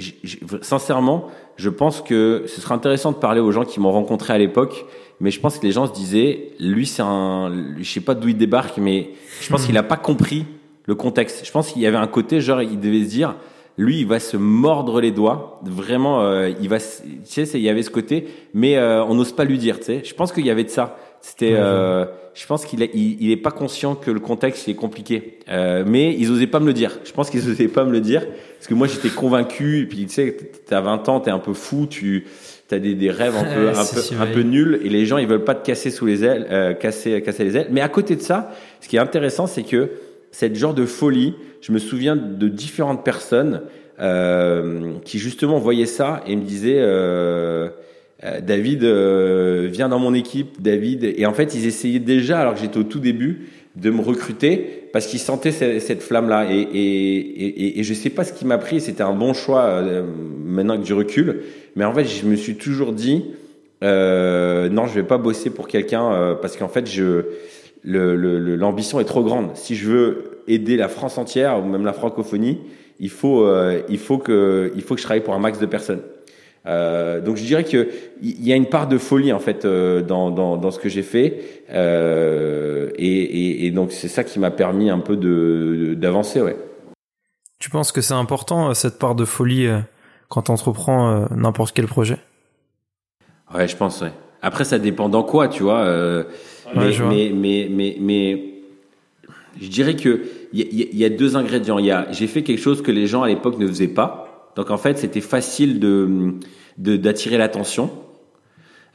sincèrement, 0.61 1.27
je 1.57 1.69
pense 1.69 2.01
que 2.01 2.43
ce 2.47 2.61
serait 2.61 2.73
intéressant 2.73 3.11
de 3.11 3.17
parler 3.17 3.39
aux 3.39 3.51
gens 3.51 3.65
qui 3.65 3.79
m'ont 3.79 3.91
rencontré 3.91 4.33
à 4.33 4.37
l'époque. 4.37 4.85
Mais 5.19 5.31
je 5.31 5.39
pense 5.39 5.57
que 5.57 5.65
les 5.65 5.71
gens 5.71 5.87
se 5.87 5.93
disaient, 5.93 6.49
lui, 6.59 6.85
c'est 6.85 7.03
un, 7.03 7.51
je 7.77 7.89
sais 7.89 8.01
pas 8.01 8.15
d'où 8.15 8.29
il 8.29 8.37
débarque, 8.37 8.77
mais 8.77 9.11
je 9.39 9.49
pense 9.49 9.65
qu'il 9.65 9.77
a 9.77 9.83
pas 9.83 9.95
compris 9.95 10.45
le 10.85 10.95
contexte. 10.95 11.45
Je 11.45 11.51
pense 11.51 11.71
qu'il 11.71 11.81
y 11.81 11.85
avait 11.85 11.97
un 11.97 12.07
côté 12.07 12.41
genre, 12.41 12.61
il 12.61 12.79
devait 12.79 13.05
se 13.05 13.09
dire, 13.09 13.35
lui, 13.77 14.01
il 14.01 14.07
va 14.07 14.19
se 14.19 14.37
mordre 14.37 15.01
les 15.01 15.11
doigts. 15.11 15.59
Vraiment, 15.63 16.21
euh, 16.21 16.51
il 16.61 16.69
va. 16.69 16.77
Tu 16.79 17.45
sais, 17.45 17.49
il 17.53 17.61
y 17.61 17.69
avait 17.69 17.83
ce 17.83 17.89
côté, 17.89 18.27
mais 18.53 18.77
euh, 18.77 19.03
on 19.05 19.15
n'ose 19.15 19.31
pas 19.31 19.45
lui 19.45 19.57
dire. 19.57 19.79
Tu 19.79 19.85
sais, 19.85 20.01
je 20.03 20.13
pense 20.13 20.31
qu'il 20.31 20.45
y 20.45 20.51
avait 20.51 20.63
de 20.63 20.69
ça. 20.69 20.97
C'était. 21.23 21.53
Euh, 21.53 22.05
je 22.35 22.45
pense 22.47 22.65
qu'il 22.65 22.81
est, 22.81 22.89
il, 22.93 23.31
est 23.31 23.37
pas 23.37 23.51
conscient 23.51 23.95
que 23.95 24.11
le 24.11 24.19
contexte 24.19 24.67
est 24.67 24.73
compliqué. 24.73 25.39
Euh, 25.49 25.83
mais 25.87 26.13
ils 26.13 26.31
osaient 26.31 26.47
pas 26.47 26.59
me 26.59 26.65
le 26.65 26.73
dire. 26.73 26.99
Je 27.05 27.11
pense 27.13 27.29
qu'ils 27.29 27.49
osaient 27.49 27.67
pas 27.67 27.85
me 27.85 27.91
le 27.91 28.01
dire 28.01 28.25
parce 28.57 28.67
que 28.67 28.73
moi 28.73 28.87
j'étais 28.87 29.09
convaincu. 29.09 29.81
Et 29.81 29.85
puis 29.85 30.05
tu 30.05 30.13
sais, 30.13 30.37
t'as 30.67 30.81
20 30.81 31.07
ans, 31.09 31.19
t'es 31.21 31.31
un 31.31 31.39
peu 31.39 31.53
fou, 31.53 31.87
tu 31.89 32.25
t'as 32.67 32.79
des, 32.79 32.93
des 32.93 33.09
rêves 33.09 33.35
un 33.37 33.43
peu 33.55 33.69
un 33.69 33.85
peu 33.85 34.21
un 34.21 34.25
peu 34.25 34.41
nuls 34.41 34.81
et 34.83 34.89
les 34.89 35.05
gens 35.05 35.17
ils 35.17 35.27
veulent 35.27 35.45
pas 35.45 35.55
te 35.55 35.65
casser 35.65 35.91
sous 35.91 36.05
les 36.05 36.25
ailes, 36.25 36.45
euh, 36.51 36.73
casser 36.73 37.21
casser 37.21 37.45
les 37.45 37.55
ailes. 37.55 37.67
Mais 37.71 37.81
à 37.81 37.89
côté 37.89 38.17
de 38.17 38.21
ça, 38.21 38.51
ce 38.81 38.89
qui 38.89 38.97
est 38.97 38.99
intéressant, 38.99 39.47
c'est 39.47 39.63
que 39.63 39.91
cette 40.31 40.55
genre 40.55 40.73
de 40.73 40.85
folie, 40.85 41.35
je 41.61 41.71
me 41.71 41.79
souviens 41.79 42.17
de 42.17 42.47
différentes 42.49 43.05
personnes 43.05 43.61
euh, 44.01 44.93
qui 45.05 45.19
justement 45.19 45.59
voyaient 45.59 45.85
ça 45.85 46.21
et 46.27 46.35
me 46.35 46.43
disaient 46.43 46.79
euh 46.79 47.69
David 48.41 48.83
euh, 48.83 49.67
viens 49.71 49.89
dans 49.89 49.99
mon 49.99 50.13
équipe, 50.13 50.61
David. 50.61 51.03
Et 51.17 51.25
en 51.25 51.33
fait, 51.33 51.55
ils 51.55 51.65
essayaient 51.65 51.99
déjà, 51.99 52.39
alors 52.39 52.53
que 52.53 52.59
j'étais 52.59 52.77
au 52.77 52.83
tout 52.83 52.99
début, 52.99 53.47
de 53.75 53.89
me 53.89 54.01
recruter 54.01 54.87
parce 54.93 55.07
qu'ils 55.07 55.19
sentaient 55.19 55.51
cette, 55.51 56.03
flamme-là. 56.03 56.51
Et, 56.51 56.59
et, 56.59 57.17
et, 57.17 57.79
et, 57.79 57.83
je 57.83 57.93
sais 57.93 58.11
pas 58.11 58.23
ce 58.23 58.31
qui 58.31 58.45
m'a 58.45 58.59
pris. 58.59 58.79
C'était 58.79 59.01
un 59.01 59.13
bon 59.13 59.33
choix 59.33 59.63
euh, 59.63 60.03
maintenant 60.45 60.77
que 60.77 60.83
du 60.83 60.93
recul. 60.93 61.41
Mais 61.75 61.83
en 61.83 61.93
fait, 61.93 62.05
je 62.05 62.25
me 62.25 62.35
suis 62.35 62.55
toujours 62.55 62.93
dit 62.93 63.25
non, 63.81 64.87
je 64.87 64.93
vais 64.93 65.03
pas 65.03 65.17
bosser 65.17 65.49
pour 65.49 65.67
quelqu'un 65.67 66.37
parce 66.41 66.55
qu'en 66.55 66.69
fait, 66.69 66.89
je 66.89 67.25
l'ambition 67.83 68.99
est 68.99 69.05
trop 69.05 69.23
grande. 69.23 69.55
Si 69.55 69.75
je 69.75 69.89
veux 69.89 70.41
aider 70.47 70.77
la 70.77 70.87
France 70.87 71.17
entière 71.17 71.59
ou 71.59 71.67
même 71.67 71.85
la 71.85 71.93
francophonie, 71.93 72.59
il 72.99 73.09
faut, 73.09 73.45
euh, 73.45 73.81
il 73.89 73.97
faut 73.97 74.17
que, 74.17 74.71
il 74.75 74.81
faut 74.81 74.95
que 74.95 75.01
je 75.01 75.05
travaille 75.05 75.23
pour 75.23 75.33
un 75.33 75.39
max 75.39 75.59
de 75.59 75.65
personnes. 75.65 76.01
Euh, 76.65 77.19
donc 77.19 77.35
je 77.35 77.43
dirais 77.43 77.65
que 77.65 77.89
il 78.21 78.47
y 78.47 78.53
a 78.53 78.55
une 78.55 78.67
part 78.67 78.87
de 78.87 78.97
folie 78.97 79.33
en 79.33 79.39
fait 79.39 79.65
euh, 79.65 80.01
dans, 80.01 80.31
dans, 80.31 80.55
dans, 80.55 80.71
ce 80.71 80.79
que 80.79 80.87
j'ai 80.87 81.01
fait 81.01 81.65
euh, 81.69 82.89
et, 82.95 83.05
et, 83.05 83.65
et, 83.65 83.71
donc 83.71 83.91
c'est 83.91 84.07
ça 84.07 84.23
qui 84.23 84.39
m'a 84.39 84.49
permis 84.49 84.89
un 84.89 84.99
peu 84.99 85.17
de 85.17 85.93
d'avancer 85.97 86.41
ouais. 86.41 86.55
Tu 87.59 87.69
penses 87.69 87.91
que 87.91 87.99
c'est 87.99 88.13
important 88.13 88.69
euh, 88.69 88.73
cette 88.73 88.97
part 88.97 89.13
de 89.13 89.25
folie 89.25 89.67
quand 90.29 90.43
tu 90.43 90.51
entreprends 90.51 91.27
n'importe 91.35 91.75
quel 91.75 91.87
projet? 91.87 92.17
Ouais, 93.53 93.67
je 93.67 93.75
pense 93.75 93.99
ouais. 93.99 94.13
Après 94.41 94.63
ça 94.63 94.79
dépend 94.79 95.09
dans 95.09 95.23
quoi, 95.23 95.49
tu 95.49 95.63
vois. 95.63 95.85
Mais, 96.75 96.91
mais, 96.97 97.31
mais, 97.33 97.67
mais, 97.69 97.97
mais, 97.99 98.43
je 99.61 99.67
dirais 99.67 99.95
que 99.95 100.23
il 100.53 100.61
y, 100.61 100.97
y, 100.97 101.05
a 101.05 101.09
deux 101.09 101.35
ingrédients. 101.35 101.77
Il 101.77 101.85
y 101.85 101.91
a, 101.91 102.07
j'ai 102.11 102.27
fait 102.27 102.41
quelque 102.41 102.59
chose 102.59 102.81
que 102.81 102.91
les 102.91 103.05
gens 103.05 103.21
à 103.21 103.27
l'époque 103.27 103.59
ne 103.59 103.67
faisaient 103.67 103.87
pas. 103.87 104.32
Donc 104.55 104.71
en 104.71 104.77
fait, 104.77 104.97
c'était 104.97 105.21
facile 105.21 105.79
de 105.79 106.35
d'attirer 106.77 107.37
l'attention. 107.37 107.91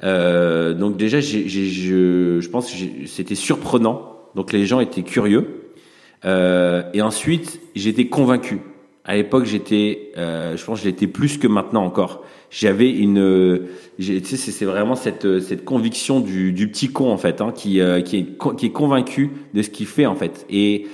Euh, 0.05 0.75
donc 0.75 0.97
déjà, 0.97 1.21
j'ai, 1.21 1.49
je, 1.49 2.41
je 2.41 2.49
pense 2.49 2.71
que 2.71 3.07
c'était 3.07 3.35
surprenant. 3.35 4.17
Donc 4.35 4.53
les 4.53 4.67
gens 4.67 4.81
étaient 4.81 5.03
curieux. 5.03 5.73
Euh, 6.25 6.83
et 6.95 7.03
ensuite, 7.03 7.61
j'étais 7.75 8.07
convaincu. 8.07 8.61
À 9.05 9.17
l'époque, 9.17 9.47
j'étais, 9.47 10.13
euh, 10.19 10.57
je 10.57 10.65
pense, 10.65 10.81
que 10.81 10.85
j'étais 10.85 11.07
plus 11.07 11.39
que 11.39 11.47
maintenant 11.47 11.85
encore. 11.85 12.25
J'avais 12.51 12.91
une, 12.91 13.67
tu 13.99 14.25
sais, 14.25 14.37
c'est 14.37 14.65
vraiment 14.65 14.95
cette 14.95 15.41
cette 15.41 15.65
conviction 15.65 16.21
du, 16.21 16.53
du 16.53 16.69
petit 16.69 16.89
con 16.89 17.11
en 17.11 17.19
fait, 17.19 17.41
hein, 17.41 17.53
qui 17.55 17.81
euh, 17.81 18.01
qui 18.01 18.17
est 18.17 18.27
qui 18.57 18.67
est 18.67 18.73
convaincu 18.73 19.31
de 19.53 19.63
ce 19.63 19.71
qu'il 19.71 19.87
fait 19.87 20.07
en 20.07 20.15
fait. 20.15 20.47
Et 20.49 20.87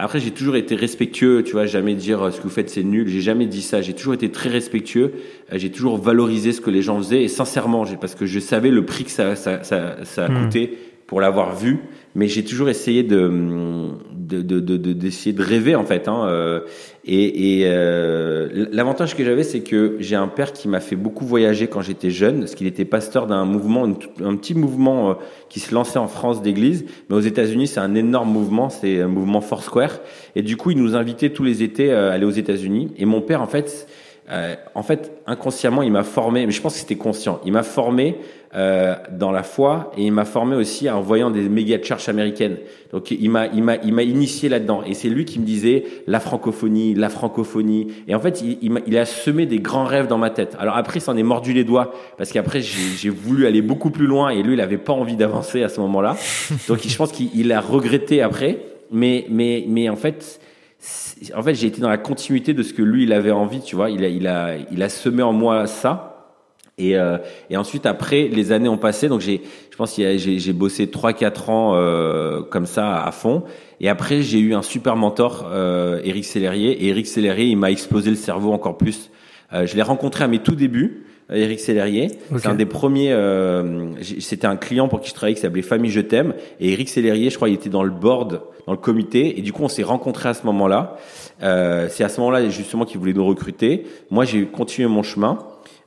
après, 0.00 0.20
j'ai 0.20 0.30
toujours 0.30 0.54
été 0.54 0.76
respectueux, 0.76 1.42
tu 1.42 1.52
vois, 1.52 1.66
jamais 1.66 1.94
dire 1.94 2.22
euh, 2.22 2.30
ce 2.30 2.38
que 2.38 2.44
vous 2.44 2.50
faites 2.50 2.70
c'est 2.70 2.84
nul. 2.84 3.08
J'ai 3.08 3.20
jamais 3.20 3.46
dit 3.46 3.62
ça. 3.62 3.82
J'ai 3.82 3.94
toujours 3.94 4.14
été 4.14 4.30
très 4.30 4.48
respectueux. 4.48 5.12
Euh, 5.52 5.58
j'ai 5.58 5.72
toujours 5.72 5.98
valorisé 5.98 6.52
ce 6.52 6.60
que 6.60 6.70
les 6.70 6.82
gens 6.82 6.98
faisaient 6.98 7.24
et 7.24 7.28
sincèrement, 7.28 7.84
parce 8.00 8.14
que 8.14 8.24
je 8.24 8.38
savais 8.38 8.70
le 8.70 8.86
prix 8.86 9.04
que 9.04 9.10
ça 9.10 9.34
ça 9.34 9.64
ça, 9.64 9.96
ça 10.04 10.26
a 10.26 10.28
hmm. 10.28 10.50
Pour 11.08 11.20
l'avoir 11.20 11.56
vu 11.56 11.80
mais 12.18 12.26
j'ai 12.26 12.42
toujours 12.42 12.68
essayé 12.68 13.04
de 13.04 13.30
d'essayer 14.10 15.32
de, 15.32 15.38
de, 15.38 15.48
rêver 15.48 15.76
en 15.76 15.84
fait. 15.84 16.08
Hein, 16.08 16.26
euh, 16.26 16.60
et, 17.04 17.60
et 17.60 17.62
euh, 17.66 18.66
l'avantage 18.72 19.14
que 19.14 19.24
j'avais, 19.24 19.44
c'est 19.44 19.60
que 19.60 19.96
j'ai 20.00 20.16
un 20.16 20.26
père 20.26 20.52
qui 20.52 20.66
m'a 20.66 20.80
fait 20.80 20.96
beaucoup 20.96 21.24
voyager 21.24 21.68
quand 21.68 21.80
j'étais 21.80 22.10
jeune, 22.10 22.40
parce 22.40 22.56
qu'il 22.56 22.66
était 22.66 22.84
pasteur 22.84 23.28
d'un 23.28 23.44
mouvement, 23.44 23.84
un 23.84 24.36
petit 24.36 24.54
mouvement 24.54 25.10
euh, 25.10 25.14
qui 25.48 25.60
se 25.60 25.72
lançait 25.72 26.00
en 26.00 26.08
France 26.08 26.42
d'église, 26.42 26.86
mais 27.08 27.14
aux 27.14 27.20
États-Unis, 27.20 27.68
c'est 27.68 27.80
un 27.80 27.94
énorme 27.94 28.30
mouvement, 28.32 28.68
c'est 28.68 29.00
un 29.00 29.08
mouvement 29.08 29.40
Foursquare. 29.40 30.00
Et 30.34 30.42
du 30.42 30.56
coup, 30.56 30.72
il 30.72 30.78
nous 30.78 30.96
invitait 30.96 31.30
tous 31.30 31.44
les 31.44 31.62
étés 31.62 31.92
à 31.92 32.10
aller 32.10 32.26
aux 32.26 32.30
États-Unis. 32.30 32.92
Et 32.98 33.06
mon 33.06 33.20
père, 33.20 33.40
en 33.42 33.46
fait, 33.46 33.86
euh, 34.30 34.56
en 34.74 34.82
fait, 34.82 35.22
inconsciemment, 35.26 35.82
il 35.82 35.90
m'a 35.90 36.02
formé, 36.02 36.44
mais 36.44 36.52
je 36.52 36.60
pense 36.60 36.74
que 36.74 36.80
c'était 36.80 36.96
conscient. 36.96 37.40
Il 37.46 37.52
m'a 37.52 37.62
formé 37.62 38.18
euh, 38.54 38.94
dans 39.12 39.30
la 39.30 39.42
foi 39.42 39.92
et 39.96 40.04
il 40.04 40.12
m'a 40.12 40.24
formé 40.24 40.56
aussi 40.56 40.88
en 40.88 41.02
voyant 41.02 41.30
des 41.30 41.48
méga 41.48 41.78
churches 41.82 42.08
américaines. 42.08 42.56
Donc 42.92 43.10
il 43.10 43.28
m'a 43.30 43.46
il 43.46 43.62
m'a 43.62 43.76
il 43.76 43.92
m'a 43.92 44.02
initié 44.02 44.48
là-dedans 44.48 44.82
et 44.86 44.94
c'est 44.94 45.10
lui 45.10 45.26
qui 45.26 45.38
me 45.38 45.44
disait 45.44 45.84
la 46.06 46.18
francophonie, 46.18 46.94
la 46.94 47.10
francophonie 47.10 47.88
et 48.06 48.14
en 48.14 48.20
fait 48.20 48.40
il, 48.40 48.56
il, 48.62 48.82
il, 48.86 48.96
a 48.96 49.04
semé 49.04 49.44
des 49.44 49.58
grands 49.58 49.84
rêves 49.84 50.06
dans 50.06 50.16
ma 50.16 50.30
tête. 50.30 50.56
Alors 50.58 50.76
après 50.76 50.98
il 50.98 51.02
s'en 51.02 51.16
est 51.16 51.22
mordu 51.22 51.52
les 51.52 51.64
doigts 51.64 51.92
parce 52.16 52.32
qu'après 52.32 52.62
j'ai 52.62 53.10
voulu 53.10 53.46
aller 53.46 53.60
beaucoup 53.60 53.90
plus 53.90 54.06
loin 54.06 54.30
et 54.30 54.42
lui 54.42 54.54
il 54.54 54.60
avait 54.62 54.78
pas 54.78 54.94
envie 54.94 55.16
d'avancer 55.16 55.62
à 55.62 55.68
ce 55.68 55.80
moment-là. 55.80 56.16
Donc 56.68 56.78
je 56.86 56.96
pense 56.96 57.12
qu'il 57.12 57.52
a 57.52 57.60
regretté 57.60 58.22
après 58.22 58.60
mais 58.90 59.26
mais 59.28 59.64
mais 59.68 59.90
en 59.90 59.96
fait 59.96 60.40
en 61.34 61.42
fait, 61.42 61.54
j'ai 61.54 61.66
été 61.66 61.80
dans 61.80 61.88
la 61.88 61.98
continuité 61.98 62.54
de 62.54 62.62
ce 62.62 62.72
que 62.72 62.82
lui, 62.82 63.02
il 63.02 63.12
avait 63.12 63.32
envie, 63.32 63.60
tu 63.60 63.76
vois. 63.76 63.90
Il 63.90 64.04
a, 64.04 64.08
il 64.08 64.26
a, 64.26 64.56
il 64.70 64.82
a 64.82 64.88
semé 64.88 65.22
en 65.22 65.32
moi 65.32 65.66
ça. 65.66 66.07
Et, 66.78 66.96
euh, 66.96 67.18
et 67.50 67.56
ensuite, 67.56 67.86
après, 67.86 68.28
les 68.28 68.52
années 68.52 68.68
ont 68.68 68.78
passé. 68.78 69.08
Donc, 69.08 69.20
j'ai, 69.20 69.42
je 69.70 69.76
pense 69.76 69.94
que 69.94 70.16
j'ai, 70.16 70.52
bossé 70.52 70.88
trois, 70.88 71.12
quatre 71.12 71.50
ans 71.50 71.74
euh, 71.74 72.42
comme 72.42 72.66
ça 72.66 73.02
à 73.02 73.10
fond. 73.12 73.42
Et 73.80 73.88
après, 73.88 74.22
j'ai 74.22 74.38
eu 74.38 74.54
un 74.54 74.62
super 74.62 74.96
mentor, 74.96 75.48
euh, 75.50 76.00
Eric 76.04 76.24
Sellerier. 76.24 76.84
Et 76.84 76.88
Eric 76.88 77.06
Sellerier, 77.06 77.46
il 77.46 77.56
m'a 77.56 77.70
explosé 77.70 78.10
le 78.10 78.16
cerveau 78.16 78.52
encore 78.52 78.76
plus. 78.76 79.10
Euh, 79.52 79.66
je 79.66 79.76
l'ai 79.76 79.82
rencontré 79.82 80.24
à 80.24 80.28
mes 80.28 80.40
tout 80.40 80.54
débuts. 80.54 81.04
Eric 81.30 81.60
Sellerier. 81.60 82.08
C'est 82.38 82.48
un 82.48 82.54
des 82.54 82.64
premiers. 82.64 83.12
Euh, 83.12 83.92
c'était 84.20 84.46
un 84.46 84.56
client 84.56 84.88
pour 84.88 85.00
qui 85.00 85.10
je 85.10 85.14
travaillais 85.14 85.34
qui 85.34 85.42
s'appelait 85.42 85.62
Famille 85.62 85.90
Je 85.90 86.00
t'aime. 86.00 86.32
Et 86.58 86.72
Eric 86.72 86.88
Sellerier, 86.88 87.28
je 87.28 87.36
crois, 87.36 87.50
il 87.50 87.54
était 87.54 87.68
dans 87.68 87.82
le 87.82 87.90
board, 87.90 88.40
dans 88.66 88.72
le 88.72 88.78
comité. 88.78 89.38
Et 89.38 89.42
du 89.42 89.52
coup, 89.52 89.62
on 89.62 89.68
s'est 89.68 89.82
rencontrés 89.82 90.30
à 90.30 90.34
ce 90.34 90.46
moment-là. 90.46 90.96
Euh, 91.42 91.88
c'est 91.90 92.02
à 92.02 92.08
ce 92.08 92.20
moment-là 92.20 92.48
justement 92.48 92.86
qu'il 92.86 92.98
voulait 92.98 93.12
nous 93.12 93.26
recruter. 93.26 93.84
Moi, 94.10 94.24
j'ai 94.24 94.46
continué 94.46 94.88
mon 94.88 95.02
chemin. 95.02 95.38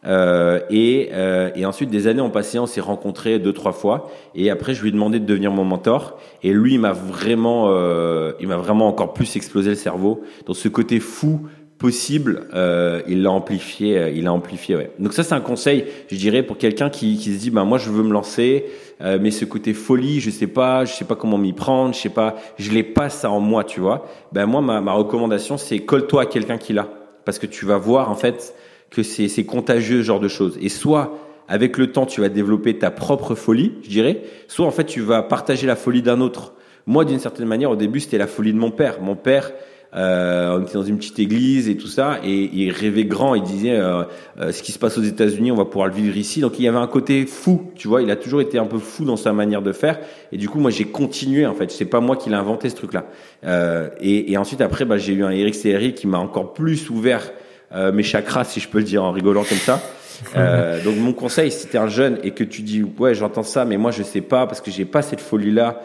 Euh, 0.05 0.59
et, 0.69 1.09
euh, 1.13 1.51
et, 1.55 1.65
ensuite, 1.65 1.89
des 1.89 2.07
années 2.07 2.21
ont 2.21 2.29
passé, 2.29 2.57
on 2.59 2.65
s'est 2.65 2.81
rencontrés 2.81 3.39
deux, 3.39 3.53
trois 3.53 3.71
fois. 3.71 4.09
Et 4.35 4.49
après, 4.49 4.73
je 4.73 4.81
lui 4.81 4.89
ai 4.89 4.91
demandé 4.91 5.19
de 5.19 5.25
devenir 5.25 5.51
mon 5.51 5.63
mentor. 5.63 6.19
Et 6.43 6.51
lui, 6.51 6.73
il 6.75 6.79
m'a 6.79 6.93
vraiment, 6.93 7.67
euh, 7.69 8.33
il 8.39 8.47
m'a 8.47 8.57
vraiment 8.57 8.87
encore 8.87 9.13
plus 9.13 9.35
explosé 9.35 9.69
le 9.69 9.75
cerveau. 9.75 10.21
Dans 10.45 10.53
ce 10.53 10.67
côté 10.67 10.99
fou 10.99 11.41
possible, 11.81 12.43
euh, 12.53 13.01
il 13.07 13.23
l'a 13.23 13.31
amplifié, 13.31 13.97
euh, 13.97 14.09
il 14.11 14.25
l'a 14.25 14.33
amplifié. 14.33 14.75
Ouais. 14.75 14.91
Donc 14.99 15.13
ça, 15.13 15.23
c'est 15.23 15.33
un 15.33 15.41
conseil, 15.41 15.85
je 16.11 16.15
dirais, 16.15 16.43
pour 16.43 16.59
quelqu'un 16.59 16.91
qui, 16.91 17.17
qui 17.17 17.33
se 17.33 17.39
dit, 17.39 17.49
bah 17.49 17.63
moi, 17.63 17.79
je 17.79 17.89
veux 17.89 18.03
me 18.03 18.13
lancer, 18.13 18.65
euh, 19.01 19.17
mais 19.19 19.31
ce 19.31 19.45
côté 19.45 19.73
folie, 19.73 20.19
je 20.19 20.29
sais 20.29 20.45
pas, 20.45 20.85
je 20.85 20.93
sais 20.93 21.05
pas 21.05 21.15
comment 21.15 21.39
m'y 21.39 21.53
prendre, 21.53 21.95
je 21.95 21.99
sais 21.99 22.09
pas, 22.09 22.35
je 22.59 22.71
l'ai 22.71 22.83
pas 22.83 23.09
ça 23.09 23.31
en 23.31 23.39
moi, 23.39 23.63
tu 23.63 23.79
vois. 23.79 24.05
Ben 24.31 24.45
moi, 24.45 24.61
ma, 24.61 24.79
ma 24.79 24.93
recommandation, 24.93 25.57
c'est 25.57 25.79
colle-toi 25.79 26.21
à 26.21 26.25
quelqu'un 26.27 26.59
qui 26.59 26.73
l'a, 26.73 26.87
parce 27.25 27.39
que 27.39 27.47
tu 27.47 27.65
vas 27.65 27.77
voir 27.77 28.11
en 28.11 28.15
fait 28.15 28.53
que 28.91 29.03
c'est 29.03 29.45
contagieux 29.45 29.99
ce 29.99 30.03
genre 30.03 30.19
de 30.19 30.27
choses. 30.27 30.57
Et 30.61 30.69
soit 30.69 31.17
avec 31.47 31.77
le 31.77 31.91
temps, 31.91 32.05
tu 32.05 32.21
vas 32.21 32.29
développer 32.29 32.77
ta 32.77 32.91
propre 32.91 33.35
folie, 33.35 33.73
je 33.83 33.89
dirais, 33.89 34.21
soit 34.47 34.65
en 34.65 34.71
fait, 34.71 34.85
tu 34.85 35.01
vas 35.01 35.23
partager 35.23 35.65
la 35.65 35.75
folie 35.75 36.01
d'un 36.01 36.21
autre. 36.21 36.53
Moi, 36.85 37.05
d'une 37.05 37.19
certaine 37.19 37.47
manière, 37.47 37.71
au 37.71 37.75
début, 37.75 37.99
c'était 37.99 38.17
la 38.17 38.27
folie 38.27 38.53
de 38.53 38.57
mon 38.57 38.71
père. 38.71 39.01
Mon 39.01 39.15
père, 39.15 39.51
euh, 39.93 40.57
on 40.57 40.63
était 40.63 40.73
dans 40.73 40.83
une 40.83 40.97
petite 40.97 41.19
église 41.19 41.67
et 41.67 41.75
tout 41.75 41.87
ça, 41.87 42.19
et 42.23 42.49
il 42.53 42.71
rêvait 42.71 43.03
grand. 43.03 43.35
Il 43.35 43.43
disait 43.43 43.77
euh, 43.77 44.03
euh, 44.39 44.51
ce 44.51 44.63
qui 44.63 44.71
se 44.71 44.79
passe 44.79 44.97
aux 44.97 45.03
États-Unis, 45.03 45.51
on 45.51 45.55
va 45.55 45.65
pouvoir 45.65 45.87
le 45.87 45.93
vivre 45.93 46.15
ici. 46.15 46.39
Donc 46.39 46.57
il 46.57 46.65
y 46.65 46.67
avait 46.67 46.77
un 46.77 46.87
côté 46.87 47.25
fou, 47.25 47.71
tu 47.75 47.87
vois. 47.87 48.01
Il 48.01 48.09
a 48.11 48.15
toujours 48.15 48.41
été 48.41 48.57
un 48.57 48.65
peu 48.65 48.79
fou 48.79 49.03
dans 49.03 49.17
sa 49.17 49.33
manière 49.33 49.61
de 49.61 49.73
faire. 49.73 49.99
Et 50.31 50.37
du 50.37 50.47
coup, 50.47 50.59
moi, 50.59 50.71
j'ai 50.71 50.85
continué 50.85 51.45
en 51.45 51.53
fait. 51.53 51.69
C'est 51.71 51.85
pas 51.85 51.99
moi 51.99 52.15
qui 52.15 52.29
l'ai 52.29 52.35
inventé 52.35 52.69
ce 52.69 52.75
truc-là. 52.75 53.05
Euh, 53.45 53.89
et, 53.99 54.31
et, 54.31 54.37
ensuite, 54.37 54.61
après, 54.61 54.85
bah, 54.85 54.97
j'ai 54.97 55.13
eu 55.13 55.23
un 55.23 55.31
Eric 55.31 55.55
Serri 55.55 55.93
qui 55.93 56.07
m'a 56.07 56.19
encore 56.19 56.53
plus 56.53 56.89
ouvert 56.89 57.31
euh, 57.73 57.91
mes 57.91 58.03
chakras, 58.03 58.45
si 58.45 58.59
je 58.59 58.67
peux 58.67 58.79
le 58.79 58.83
dire 58.83 59.03
en 59.03 59.11
rigolant 59.11 59.43
comme 59.43 59.57
ça. 59.57 59.81
Euh, 60.35 60.83
donc 60.83 60.97
mon 60.97 61.13
conseil, 61.13 61.51
si 61.51 61.65
t'es 61.65 61.79
un 61.79 61.87
jeune 61.87 62.19
et 62.23 62.29
que 62.29 62.43
tu 62.43 62.61
dis 62.61 62.83
ouais 62.83 63.15
j'entends 63.15 63.41
ça, 63.41 63.65
mais 63.65 63.77
moi 63.77 63.89
je 63.89 64.03
sais 64.03 64.21
pas 64.21 64.45
parce 64.45 64.61
que 64.61 64.69
j'ai 64.69 64.85
pas 64.85 65.01
cette 65.01 65.19
folie 65.19 65.51
là, 65.51 65.81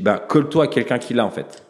bah 0.00 0.24
colle-toi 0.28 0.64
à 0.64 0.66
quelqu'un 0.68 0.98
qui 0.98 1.14
l'a 1.14 1.26
en 1.26 1.32
fait. 1.32 1.64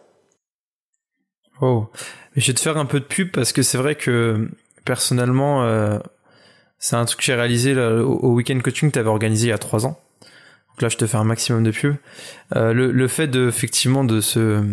Oh, 1.60 1.86
mais 2.34 2.42
je 2.42 2.48
vais 2.48 2.54
te 2.54 2.60
faire 2.60 2.76
un 2.76 2.86
peu 2.86 3.00
de 3.00 3.04
pub 3.04 3.30
parce 3.30 3.52
que 3.52 3.62
c'est 3.62 3.78
vrai 3.78 3.94
que 3.94 4.48
personnellement, 4.84 5.64
euh, 5.64 5.98
c'est 6.78 6.96
un 6.96 7.04
truc 7.04 7.20
que 7.20 7.24
j'ai 7.24 7.34
réalisé 7.34 7.74
au, 7.76 8.32
week-end 8.32 8.58
coaching 8.62 8.88
que 8.88 8.94
tu 8.94 8.98
avais 8.98 9.08
organisé 9.08 9.46
il 9.46 9.50
y 9.50 9.54
a 9.54 9.58
trois 9.58 9.86
ans. 9.86 10.00
Donc 10.70 10.82
là, 10.82 10.88
je 10.88 10.96
te 10.96 11.06
fais 11.06 11.16
un 11.16 11.24
maximum 11.24 11.62
de 11.62 11.70
pub. 11.70 11.96
Euh, 12.56 12.72
le, 12.72 12.90
le, 12.90 13.08
fait 13.08 13.28
de 13.28 13.48
effectivement 13.48 14.04
de 14.04 14.20
se 14.20 14.64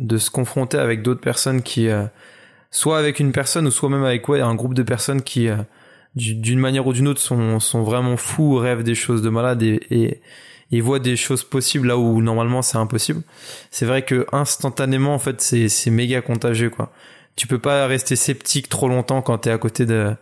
de 0.00 0.18
se 0.18 0.30
confronter 0.30 0.78
avec 0.78 1.02
d'autres 1.02 1.20
personnes 1.20 1.62
qui 1.62 1.88
soit 2.74 2.98
avec 2.98 3.20
une 3.20 3.30
personne 3.30 3.68
ou 3.68 3.70
soit 3.70 3.88
même 3.88 4.02
avec 4.02 4.28
ouais 4.28 4.40
un 4.40 4.56
groupe 4.56 4.74
de 4.74 4.82
personnes 4.82 5.22
qui 5.22 5.48
euh, 5.48 5.56
d'une 6.16 6.58
manière 6.58 6.84
ou 6.86 6.92
d'une 6.92 7.06
autre 7.06 7.20
sont 7.20 7.60
sont 7.60 7.82
vraiment 7.84 8.16
fous, 8.16 8.56
rêvent 8.56 8.82
des 8.82 8.96
choses 8.96 9.22
de 9.22 9.28
malade 9.30 9.62
et, 9.62 9.80
et 9.90 10.20
il 10.72 10.82
voit 10.82 10.98
des 10.98 11.14
choses 11.14 11.44
possibles 11.44 11.86
là 11.86 11.96
où 11.96 12.20
normalement 12.20 12.62
c'est 12.62 12.76
impossible. 12.76 13.22
C'est 13.70 13.86
vrai 13.86 14.02
que 14.02 14.26
instantanément 14.32 15.14
en 15.14 15.20
fait 15.20 15.40
c'est 15.40 15.68
c'est 15.68 15.90
méga 15.90 16.20
contagieux 16.20 16.68
quoi. 16.68 16.92
Tu 17.36 17.46
peux 17.46 17.60
pas 17.60 17.86
rester 17.86 18.16
sceptique 18.16 18.68
trop 18.68 18.88
longtemps 18.88 19.22
quand 19.22 19.38
t'es 19.38 19.50
à 19.50 19.58
côté 19.58 19.86
de 19.86 20.12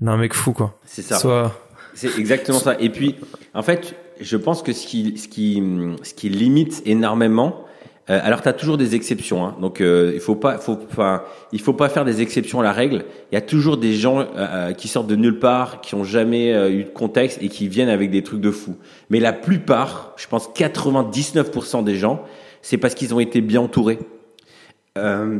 d'un 0.00 0.16
mec 0.16 0.34
fou 0.34 0.52
quoi. 0.52 0.80
C'est 0.86 1.02
ça. 1.02 1.16
Soit... 1.16 1.64
C'est 1.94 2.18
exactement 2.18 2.58
ça. 2.58 2.76
Et 2.80 2.90
puis 2.90 3.14
en 3.54 3.62
fait, 3.62 3.94
je 4.20 4.36
pense 4.36 4.62
que 4.62 4.72
ce 4.72 4.84
qui 4.84 5.16
ce 5.16 5.28
qui 5.28 5.62
ce 6.02 6.12
qui 6.14 6.28
limite 6.28 6.82
énormément 6.86 7.66
euh, 8.10 8.18
alors, 8.22 8.42
tu 8.42 8.48
as 8.48 8.52
toujours 8.52 8.76
des 8.76 8.96
exceptions, 8.96 9.46
hein. 9.46 9.56
donc 9.60 9.80
euh, 9.80 10.10
il 10.14 10.20
faut 10.20 10.34
pas, 10.34 10.58
faut, 10.58 10.78
enfin, 10.90 11.22
il 11.52 11.60
faut 11.60 11.74
pas 11.74 11.88
faire 11.88 12.04
des 12.04 12.20
exceptions 12.22 12.58
à 12.58 12.64
la 12.64 12.72
règle. 12.72 13.04
Il 13.30 13.36
y 13.36 13.38
a 13.38 13.40
toujours 13.40 13.76
des 13.76 13.92
gens 13.92 14.26
euh, 14.36 14.72
qui 14.72 14.88
sortent 14.88 15.06
de 15.06 15.14
nulle 15.14 15.38
part, 15.38 15.80
qui 15.80 15.94
ont 15.94 16.02
jamais 16.02 16.50
eu 16.70 16.84
de 16.84 16.88
contexte 16.88 17.38
et 17.40 17.48
qui 17.48 17.68
viennent 17.68 17.88
avec 17.88 18.10
des 18.10 18.22
trucs 18.22 18.40
de 18.40 18.50
fou. 18.50 18.76
Mais 19.10 19.20
la 19.20 19.32
plupart, 19.32 20.14
je 20.16 20.26
pense 20.26 20.48
99% 20.48 21.84
des 21.84 21.96
gens, 21.96 22.22
c'est 22.62 22.78
parce 22.78 22.94
qu'ils 22.94 23.14
ont 23.14 23.20
été 23.20 23.40
bien 23.40 23.60
entourés. 23.60 23.98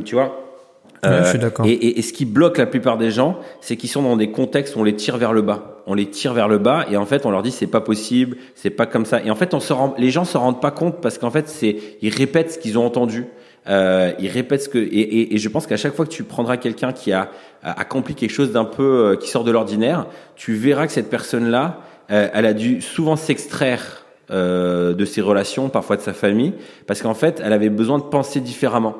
tu 0.05 0.15
vois 0.15 0.47
je 1.03 1.23
suis 1.29 1.39
d'accord. 1.39 1.65
Et, 1.65 1.97
et, 1.97 2.01
ce 2.03 2.13
qui 2.13 2.25
bloque 2.25 2.59
la 2.59 2.67
plupart 2.67 2.99
des 2.99 3.09
gens, 3.09 3.39
c'est 3.59 3.75
qu'ils 3.75 3.89
sont 3.89 4.03
dans 4.03 4.17
des 4.17 4.29
contextes 4.29 4.75
où 4.75 4.81
on 4.81 4.83
les 4.83 4.95
tire 4.95 5.17
vers 5.17 5.33
le 5.33 5.41
bas 5.41 5.70
on 5.87 5.93
les 5.93 6.07
tire 6.09 6.33
vers 6.33 6.47
le 6.47 6.57
bas 6.57 6.85
et 6.89 6.97
en 6.97 7.05
fait 7.05 7.25
on 7.25 7.31
leur 7.31 7.41
dit 7.41 7.51
c'est 7.51 7.67
pas 7.67 7.81
possible, 7.81 8.37
c'est 8.55 8.69
pas 8.69 8.85
comme 8.85 9.05
ça. 9.05 9.21
Et 9.23 9.31
en 9.31 9.35
fait 9.35 9.53
on 9.53 9.59
se 9.59 9.73
rend, 9.73 9.93
les 9.97 10.09
gens 10.09 10.25
se 10.25 10.37
rendent 10.37 10.61
pas 10.61 10.71
compte 10.71 11.01
parce 11.01 11.17
qu'en 11.17 11.31
fait 11.31 11.47
c'est 11.47 11.77
ils 12.01 12.13
répètent 12.13 12.53
ce 12.53 12.59
qu'ils 12.59 12.77
ont 12.77 12.85
entendu. 12.85 13.25
Euh, 13.69 14.11
ils 14.19 14.29
répètent 14.29 14.63
ce 14.63 14.69
que 14.69 14.79
et, 14.79 15.35
et, 15.35 15.37
je 15.37 15.47
pense 15.47 15.67
qu'à 15.67 15.77
chaque 15.77 15.93
fois 15.93 16.05
que 16.05 16.11
tu 16.11 16.23
prendras 16.23 16.57
quelqu'un 16.57 16.93
qui 16.93 17.11
a, 17.11 17.29
accompli 17.61 18.15
quelque 18.15 18.31
chose 18.31 18.51
d'un 18.51 18.65
peu 18.65 19.11
euh, 19.11 19.15
qui 19.15 19.29
sort 19.29 19.43
de 19.43 19.51
l'ordinaire, 19.51 20.07
tu 20.35 20.53
verras 20.55 20.87
que 20.87 20.93
cette 20.93 21.11
personne 21.11 21.47
là, 21.47 21.81
euh, 22.09 22.27
elle 22.33 22.47
a 22.47 22.53
dû 22.53 22.81
souvent 22.81 23.15
s'extraire 23.15 24.03
euh, 24.31 24.93
de 24.93 25.05
ses 25.05 25.21
relations, 25.21 25.69
parfois 25.69 25.95
de 25.95 26.01
sa 26.01 26.13
famille, 26.13 26.53
parce 26.87 27.03
qu'en 27.03 27.13
fait 27.13 27.39
elle 27.43 27.53
avait 27.53 27.69
besoin 27.69 27.99
de 27.99 28.03
penser 28.03 28.39
différemment. 28.39 28.95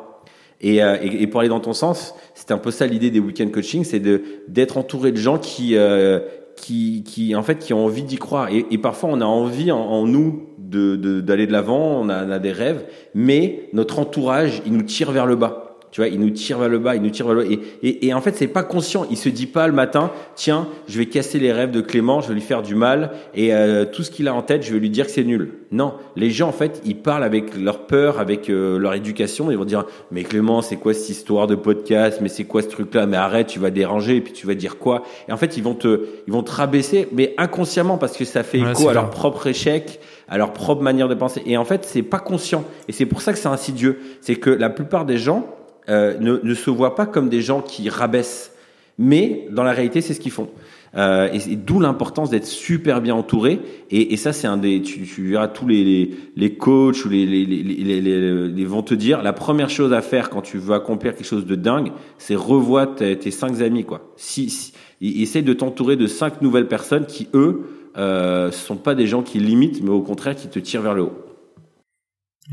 Et, 0.64 0.78
et, 0.78 1.26
pour 1.26 1.40
aller 1.40 1.50
dans 1.50 1.60
ton 1.60 1.74
sens, 1.74 2.14
c'est 2.36 2.52
un 2.52 2.60
peu 2.60 2.70
ça 2.70 2.86
l'idée 2.86 3.10
des 3.10 3.20
week-end 3.20 3.50
coaching, 3.50 3.84
c'est 3.84 4.00
de 4.00 4.22
d'être 4.48 4.78
entouré 4.78 5.12
de 5.12 5.18
gens 5.18 5.40
qui 5.40 5.76
euh, 5.76 6.20
qui, 6.62 7.04
qui, 7.04 7.36
en 7.36 7.42
fait, 7.42 7.58
qui 7.58 7.74
ont 7.74 7.86
envie 7.86 8.04
d'y 8.04 8.18
croire. 8.18 8.50
Et, 8.52 8.78
parfois, 8.78 9.10
on 9.12 9.20
a 9.20 9.26
envie 9.26 9.72
en, 9.72 10.06
nous 10.06 10.44
d'aller 10.60 11.48
de, 11.48 11.52
l'avant, 11.52 12.02
on 12.02 12.06
on 12.06 12.10
a, 12.10 12.40
des 12.40 12.52
rêves, 12.52 12.86
mais 13.16 13.70
notre 13.74 14.00
entourage, 14.00 14.62
il 14.66 14.74
nous 14.74 14.84
tire 14.84 15.12
vers 15.12 15.26
le 15.26 15.36
bas. 15.36 15.61
Tu 15.92 16.00
vois, 16.00 16.08
il 16.08 16.20
nous 16.22 16.30
tire 16.30 16.58
vers 16.58 16.70
le 16.70 16.80
bas, 16.80 16.96
il 16.96 17.02
nous 17.02 17.10
tire 17.10 17.28
vers 17.28 17.36
le 17.36 17.44
bas. 17.44 17.50
Et, 17.50 17.88
et, 17.88 18.08
et 18.08 18.14
en 18.14 18.22
fait, 18.22 18.36
c'est 18.36 18.48
pas 18.48 18.64
conscient. 18.64 19.06
Il 19.12 19.18
se 19.18 19.28
dit 19.28 19.46
pas 19.46 19.68
le 19.68 19.74
matin, 19.74 20.12
tiens, 20.36 20.68
je 20.88 20.98
vais 20.98 21.06
casser 21.08 21.38
les 21.38 21.52
rêves 21.52 21.72
de 21.72 21.82
Clément, 21.82 22.22
je 22.22 22.30
vais 22.30 22.34
lui 22.34 22.42
faire 22.42 22.62
du 22.62 22.76
mal, 22.76 23.12
et 23.36 23.54
euh, 23.54 23.84
tout 23.86 24.04
ce 24.04 24.10
qu'il 24.10 24.30
a 24.30 24.34
en 24.34 24.42
tête, 24.42 24.64
je 24.64 24.74
vais 24.74 24.80
lui 24.80 24.90
dire 24.90 25.06
que 25.06 25.12
c'est 25.12 25.26
nul. 25.26 25.52
Non, 25.72 25.94
les 26.16 26.32
gens, 26.32 26.48
en 26.48 26.54
fait, 26.54 26.82
ils 26.86 26.96
parlent 26.96 27.24
avec 27.24 27.58
leur 27.58 27.88
peur, 27.88 28.20
avec 28.20 28.50
euh, 28.50 28.78
leur 28.78 28.94
éducation. 28.94 29.52
Ils 29.52 29.58
vont 29.58 29.66
dire, 29.66 29.86
mais 30.12 30.24
Clément, 30.24 30.62
c'est 30.62 30.78
quoi 30.78 30.94
cette 30.94 31.10
histoire 31.10 31.48
de 31.48 31.56
podcast? 31.56 32.20
Mais 32.22 32.30
c'est 32.30 32.46
quoi 32.46 32.62
ce 32.62 32.68
truc-là? 32.70 33.06
Mais 33.06 33.18
arrête, 33.18 33.48
tu 33.48 33.60
vas 33.60 33.70
déranger, 33.70 34.18
et 34.18 34.22
puis 34.22 34.34
tu 34.34 34.48
vas 34.48 34.56
dire 34.56 34.78
quoi? 34.78 35.04
Et 35.28 35.34
en 35.34 35.38
fait, 35.38 35.58
ils 35.58 35.64
vont 35.64 35.76
te, 35.76 36.06
ils 36.26 36.32
vont 36.32 36.44
te 36.44 36.52
rabaisser, 36.52 37.10
mais 37.12 37.34
inconsciemment, 37.38 37.98
parce 37.98 38.16
que 38.16 38.24
ça 38.24 38.44
fait 38.44 38.60
écho 38.60 38.88
à 38.88 38.94
leur 38.94 39.10
propre 39.10 39.48
échec 39.48 40.00
à 40.32 40.38
leur 40.38 40.54
propre 40.54 40.82
manière 40.82 41.10
de 41.10 41.14
penser. 41.14 41.44
Et 41.46 41.58
en 41.58 41.66
fait, 41.66 41.84
c'est 41.84 42.04
pas 42.04 42.20
conscient. 42.20 42.64
Et 42.88 42.94
c'est 42.94 43.06
pour 43.06 43.22
ça 43.22 43.34
que 43.34 43.38
c'est 43.38 43.50
insidieux. 43.50 44.00
C'est 44.22 44.36
que 44.36 44.50
la 44.50 44.70
plupart 44.70 45.04
des 45.04 45.18
gens, 45.18 45.46
euh, 45.92 46.18
ne, 46.20 46.54
se 46.54 46.70
voient 46.70 46.96
pas 46.96 47.06
comme 47.06 47.30
des 47.30 47.42
gens 47.42 47.62
qui 47.62 47.90
rabaissent, 47.90 48.54
mais 48.98 49.48
dans 49.52 49.64
la 49.64 49.74
réalité, 49.74 50.02
c'est 50.02 50.16
ce 50.16 50.20
qu'ils 50.20 50.32
font. 50.32 50.50
Euh, 50.96 51.30
et, 51.32 51.56
d'où 51.56 51.80
l'importance 51.80 52.30
d'être 52.30 52.46
super 52.46 53.02
bien 53.02 53.16
entouré. 53.16 53.60
Et, 53.92 54.18
ça, 54.18 54.34
c'est 54.34 54.48
un 54.48 54.58
des. 54.58 54.82
Tu, 54.82 55.06
verras 55.30 55.48
tous 55.48 55.68
les, 55.68 56.12
les, 56.36 56.54
coachs 56.56 57.06
ou 57.06 57.10
les, 57.10 57.26
les, 57.26 57.46
les, 57.46 58.02
les, 58.02 58.66
vont 58.66 58.84
te 58.84 58.94
dire 58.94 59.22
la 59.22 59.34
première 59.34 59.70
chose 59.70 59.94
à 59.94 60.02
faire 60.02 60.30
quand 60.30 60.42
tu 60.42 60.58
veux 60.58 60.74
accomplir 60.74 61.16
quelque 61.16 61.28
chose 61.28 61.46
de 61.46 61.56
dingue, 61.56 61.92
c'est 62.18 62.36
revois 62.36 62.88
tes, 62.88 63.18
tes, 63.18 63.32
cinq 63.32 63.62
amis 63.62 63.86
quoi. 63.86 64.12
Si, 64.18 64.50
si 64.50 64.74
essaye 65.02 65.44
de 65.44 65.54
t'entourer 65.54 65.96
de 65.96 66.08
cinq 66.08 66.42
nouvelles 66.42 66.68
personnes 66.68 67.06
qui 67.06 67.28
eux 67.34 67.64
euh, 67.98 68.52
sont 68.52 68.78
pas 68.78 68.96
des 68.96 69.08
gens 69.08 69.22
qui 69.22 69.40
limitent, 69.40 69.84
mais 69.84 69.90
au 69.90 70.02
contraire 70.02 70.36
qui 70.36 70.48
te 70.48 70.60
tirent 70.60 70.82
vers 70.82 70.94
le 70.94 71.04
haut. 71.04 71.31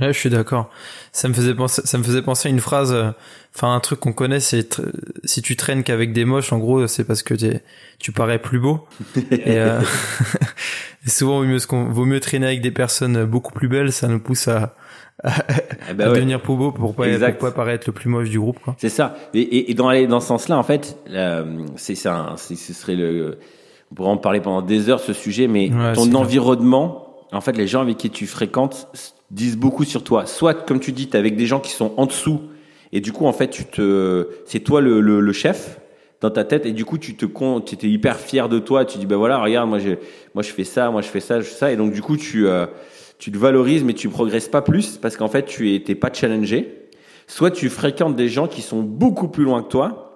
Ouais, 0.01 0.13
je 0.13 0.19
suis 0.19 0.31
d'accord. 0.31 0.71
Ça 1.13 1.29
me 1.29 1.35
faisait 1.35 1.55
penser, 1.55 1.83
ça 1.85 1.99
me 1.99 2.03
faisait 2.05 2.23
penser 2.23 2.49
à 2.49 2.53
une 2.53 2.61
phrase, 2.61 2.93
euh, 2.93 3.11
enfin 3.55 3.75
un 3.75 3.81
truc 3.81 4.01
qu'on 4.01 4.13
connaît, 4.13 4.39
c'est 4.39 4.81
si 5.25 5.43
tu 5.43 5.57
traînes 5.57 5.83
qu'avec 5.83 6.13
des 6.13 6.25
moches, 6.25 6.53
en 6.53 6.59
gros, 6.59 6.87
c'est 6.87 7.05
parce 7.05 7.23
que 7.23 7.35
tu 7.99 8.13
parais 8.13 8.39
plus 8.39 8.61
beau. 8.61 8.87
et, 9.17 9.59
euh, 9.59 9.81
et, 11.07 11.11
souvent, 11.11 11.39
vaut 11.41 11.47
mieux, 11.47 11.59
vaut 11.91 12.05
mieux 12.05 12.21
traîner 12.21 12.47
avec 12.47 12.61
des 12.61 12.71
personnes 12.71 13.25
beaucoup 13.25 13.53
plus 13.53 13.69
belles, 13.69 13.91
ça 13.91 14.09
nous 14.09 14.21
pousse 14.21 14.47
à, 14.47 14.77
à, 15.25 15.33
eh 15.91 15.95
ben 15.95 16.13
devenir 16.13 16.41
plus 16.41 16.57
beau 16.57 16.71
pour 16.71 16.95
pas, 16.95 17.09
pour 17.19 17.39
pas 17.39 17.51
paraître 17.51 17.85
le 17.89 17.93
plus 17.93 18.09
moche 18.09 18.29
du 18.29 18.39
groupe. 18.39 18.61
C'est 18.77 18.91
ça. 18.91 19.17
Et, 19.35 19.71
et, 19.71 19.75
dans, 19.75 19.91
dans 20.07 20.21
ce 20.21 20.29
sens-là, 20.29 20.59
en 20.59 20.63
fait, 20.63 20.97
c'est 21.77 21.95
ça, 21.95 22.35
ce 22.37 22.55
serait 22.55 22.95
le, 22.95 23.39
on 23.91 23.95
pourrait 23.95 24.11
en 24.11 24.17
parler 24.19 24.41
pendant 24.41 24.63
des 24.63 24.91
heures 24.91 25.01
ce 25.01 25.13
sujet, 25.13 25.49
mais 25.49 25.71
ton 25.95 26.15
environnement, 26.15 27.08
en 27.33 27.41
fait, 27.41 27.57
les 27.57 27.67
gens 27.67 27.83
avec 27.83 27.97
qui 27.97 28.11
tu 28.11 28.27
fréquentes 28.27 28.89
disent 29.31 29.57
beaucoup 29.57 29.85
sur 29.85 30.03
toi. 30.03 30.27
Soit, 30.27 30.55
comme 30.55 30.81
tu 30.81 30.93
dis, 30.93 31.09
es 31.13 31.17
avec 31.17 31.37
des 31.37 31.47
gens 31.47 31.61
qui 31.61 31.71
sont 31.71 31.93
en 31.97 32.07
dessous, 32.07 32.41
et 32.93 33.01
du 33.01 33.13
coup, 33.13 33.27
en 33.27 33.33
fait, 33.33 33.49
tu 33.49 33.65
te, 33.65 34.29
c'est 34.47 34.61
toi 34.61 34.81
le, 34.81 35.01
le, 35.01 35.21
le, 35.21 35.33
chef 35.33 35.79
dans 36.21 36.31
ta 36.31 36.45
tête, 36.45 36.65
et 36.65 36.73
du 36.73 36.85
coup, 36.85 36.97
tu 36.97 37.17
te 37.17 37.27
tu 37.27 37.75
étais 37.75 37.89
hyper 37.89 38.19
fier 38.19 38.49
de 38.49 38.59
toi. 38.59 38.85
Tu 38.85 38.99
dis, 38.99 39.07
ben 39.07 39.17
voilà, 39.17 39.39
regarde, 39.39 39.69
moi, 39.69 39.79
je, 39.79 39.91
moi, 40.35 40.43
je 40.43 40.51
fais 40.51 40.65
ça, 40.65 40.91
moi, 40.91 41.03
je 41.03 41.09
fais 41.09 41.21
ça, 41.21 41.41
je 41.41 41.47
fais 41.47 41.55
ça, 41.55 41.73
et 41.73 41.77
donc, 41.77 41.93
du 41.93 42.01
coup, 42.01 42.17
tu, 42.17 42.47
euh, 42.47 42.67
tu 43.19 43.31
te 43.31 43.37
valorises, 43.37 43.85
mais 43.85 43.95
tu 43.95 44.09
progresses 44.09 44.49
pas 44.49 44.63
plus 44.63 44.97
parce 44.97 45.17
qu'en 45.17 45.29
fait, 45.29 45.45
tu 45.45 45.75
étais 45.75 45.95
pas 45.95 46.11
challengé. 46.13 46.89
Soit 47.27 47.51
tu 47.51 47.69
fréquentes 47.69 48.17
des 48.17 48.29
gens 48.29 48.47
qui 48.47 48.63
sont 48.63 48.81
beaucoup 48.81 49.29
plus 49.29 49.45
loin 49.45 49.63
que 49.63 49.69
toi, 49.69 50.08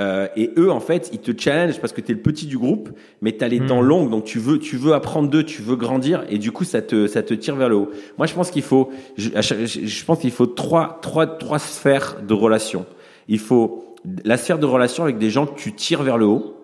euh, 0.00 0.28
et 0.34 0.50
eux, 0.56 0.70
en 0.70 0.80
fait, 0.80 1.10
ils 1.12 1.18
te 1.18 1.38
challenge 1.38 1.78
parce 1.80 1.92
que 1.92 2.00
tu 2.00 2.12
es 2.12 2.14
le 2.14 2.20
petit 2.20 2.46
du 2.46 2.58
groupe, 2.58 2.90
mais 3.20 3.36
tu 3.36 3.44
as 3.44 3.48
les 3.48 3.60
dents 3.60 3.82
hmm. 3.82 3.86
longues, 3.86 4.10
donc 4.10 4.24
tu 4.24 4.38
veux, 4.38 4.58
tu 4.58 4.76
veux 4.76 4.94
apprendre 4.94 5.28
d'eux, 5.28 5.44
tu 5.44 5.62
veux 5.62 5.76
grandir, 5.76 6.24
et 6.30 6.38
du 6.38 6.52
coup, 6.52 6.64
ça 6.64 6.80
te, 6.80 7.06
ça 7.06 7.22
te 7.22 7.34
tire 7.34 7.54
vers 7.54 7.68
le 7.68 7.76
haut. 7.76 7.90
Moi, 8.16 8.26
je 8.26 8.34
pense 8.34 8.50
qu'il 8.50 8.62
faut, 8.62 8.90
je, 9.16 9.30
je 9.30 10.04
pense 10.04 10.20
qu'il 10.20 10.30
faut 10.30 10.46
trois, 10.46 10.98
trois, 11.02 11.26
trois 11.26 11.58
sphères 11.58 12.16
de 12.26 12.34
relations. 12.34 12.86
Il 13.28 13.38
faut 13.38 13.96
la 14.24 14.36
sphère 14.36 14.58
de 14.58 14.66
relation 14.66 15.02
avec 15.02 15.18
des 15.18 15.30
gens 15.30 15.46
que 15.46 15.58
tu 15.58 15.72
tires 15.74 16.02
vers 16.02 16.18
le 16.18 16.26
haut. 16.26 16.56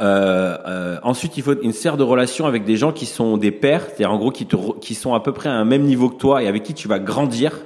Euh, 0.00 0.56
euh, 0.66 0.98
ensuite, 1.02 1.36
il 1.36 1.42
faut 1.42 1.60
une 1.60 1.72
sphère 1.72 1.96
de 1.96 2.02
relation 2.02 2.46
avec 2.46 2.64
des 2.64 2.76
gens 2.76 2.92
qui 2.92 3.06
sont 3.06 3.36
des 3.36 3.50
pairs, 3.50 3.84
c'est-à-dire 3.86 4.12
en 4.12 4.18
gros 4.18 4.30
qui, 4.30 4.46
te, 4.46 4.56
qui 4.80 4.94
sont 4.94 5.14
à 5.14 5.20
peu 5.20 5.32
près 5.32 5.48
à 5.48 5.54
un 5.54 5.64
même 5.64 5.82
niveau 5.82 6.08
que 6.08 6.16
toi 6.16 6.42
et 6.42 6.48
avec 6.48 6.62
qui 6.62 6.74
tu 6.74 6.88
vas 6.88 6.98
grandir 6.98 7.58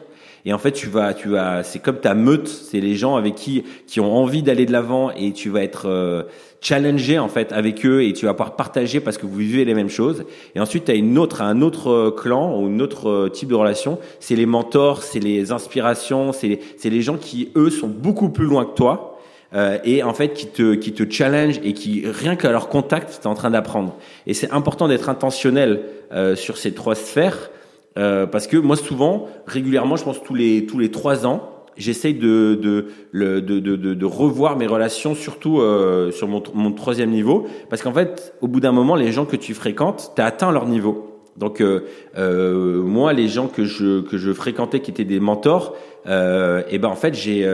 et 0.45 0.53
en 0.53 0.59
fait, 0.59 0.73
tu 0.73 0.89
vas, 0.89 1.15
tu 1.15 1.29
vas, 1.31 1.63
c'est 1.63 1.79
comme 1.79 1.99
ta 1.99 2.15
meute, 2.15 2.49
c'est 2.49 2.81
les 2.81 2.97
gens 2.97 3.17
avec 3.17 3.35
qui 3.35 3.65
qui 3.87 4.01
ont 4.01 4.15
envie 4.15 4.43
d'aller 4.43 4.67
de 4.67 4.73
l'avant 4.73 5.11
et 5.11 5.33
tu 5.33 5.49
vas 5.49 5.63
être 5.63 5.89
euh, 5.89 6.25
challengé 6.61 7.19
en 7.19 7.29
fait 7.29 7.53
avec 7.53 7.85
eux 7.87 8.05
et 8.05 8.13
tu 8.13 8.27
vas 8.27 8.35
pouvoir 8.35 8.57
partager 8.57 9.01
parce 9.01 9.17
que 9.17 9.27
vous 9.27 9.37
vivez 9.37 9.65
les 9.65 9.75
mêmes 9.75 9.89
choses. 9.89 10.25
Et 10.55 10.61
ensuite, 10.61 10.85
tu 10.85 10.91
as 10.93 10.95
une 10.95 11.19
autre, 11.19 11.43
un 11.43 11.63
autre 11.63 11.91
euh, 11.91 12.11
clan 12.11 12.59
ou 12.59 12.67
un 12.67 12.81
autre 12.81 13.09
euh, 13.09 13.29
type 13.31 13.49
de 13.49 13.55
relation. 13.55 13.99
C'est 14.21 14.37
les 14.37 14.47
mentors, 14.47 15.03
c'est 15.03 15.21
les 15.21 15.51
inspirations, 15.51 16.33
c'est 16.33 16.49
les, 16.49 16.61
c'est 16.77 16.91
les 16.91 17.01
gens 17.03 17.17
qui 17.17 17.51
eux 17.57 17.71
sont 17.71 17.89
beaucoup 17.89 18.29
plus 18.29 18.47
loin 18.47 18.65
que 18.67 18.75
toi. 18.75 19.15
Euh, 19.55 19.79
et 19.85 20.03
en 20.03 20.15
fait 20.15 20.33
qui 20.33 20.49
te 20.49 20.75
qui 20.75 20.93
te 20.93 21.09
challenge 21.09 21.61
et 21.63 21.75
qui 21.75 22.03
rien 22.05 22.35
qu'à 22.35 22.51
leur 22.51 22.69
contact 22.69 23.21
tu 23.21 23.29
es 23.29 23.31
en 23.31 23.35
train 23.35 23.51
d'apprendre 23.51 23.95
et 24.27 24.35
c'est 24.35 24.51
important 24.51 24.89
d'être 24.89 25.09
intentionnel 25.09 25.83
euh, 26.13 26.35
sur 26.35 26.57
ces 26.57 26.75
trois 26.75 26.97
sphères 26.97 27.51
euh, 27.97 28.27
parce 28.27 28.47
que 28.47 28.57
moi 28.57 28.77
souvent, 28.77 29.29
régulièrement, 29.47 29.97
je 29.97 30.05
pense 30.05 30.23
tous 30.23 30.35
les 30.35 30.67
tous 30.67 30.79
les 30.79 30.91
trois 30.91 31.27
ans, 31.27 31.51
j'essaye 31.77 32.15
de 32.15 32.55
de, 32.55 32.87
de, 33.13 33.61
de, 33.61 33.77
de, 33.77 34.07
revoir 34.07 34.57
mes 34.57 34.67
relations, 34.67 35.15
surtout 35.15 35.61
euh, 35.61 36.11
sur 36.11 36.29
mon, 36.29 36.43
mon 36.55 36.73
troisième 36.73 37.11
niveau, 37.11 37.47
parce 37.71 37.83
qu'en 37.83 37.93
fait, 37.93 38.35
au 38.41 38.49
bout 38.49 38.61
d'un 38.61 38.73
moment, 38.73 38.97
les 38.97 39.13
gens 39.13 39.27
que 39.27 39.37
tu 39.37 39.55
fréquentes, 39.55 40.13
tu 40.17 40.23
as 40.23 40.27
atteint 40.27 40.53
leur 40.53 40.67
niveau. 40.67 41.11
Donc 41.37 41.61
euh, 41.61 41.85
euh, 42.17 42.83
moi, 42.83 43.13
les 43.13 43.29
gens 43.29 43.49
que 43.49 43.65
je 43.65 44.03
que 44.03 44.19
je 44.19 44.33
fréquentais, 44.33 44.81
qui 44.81 44.91
étaient 44.91 45.05
des 45.05 45.21
mentors, 45.21 45.77
euh, 46.07 46.63
et 46.71 46.79
ben 46.79 46.89
en 46.89 46.97
fait, 46.97 47.15
j'ai 47.15 47.49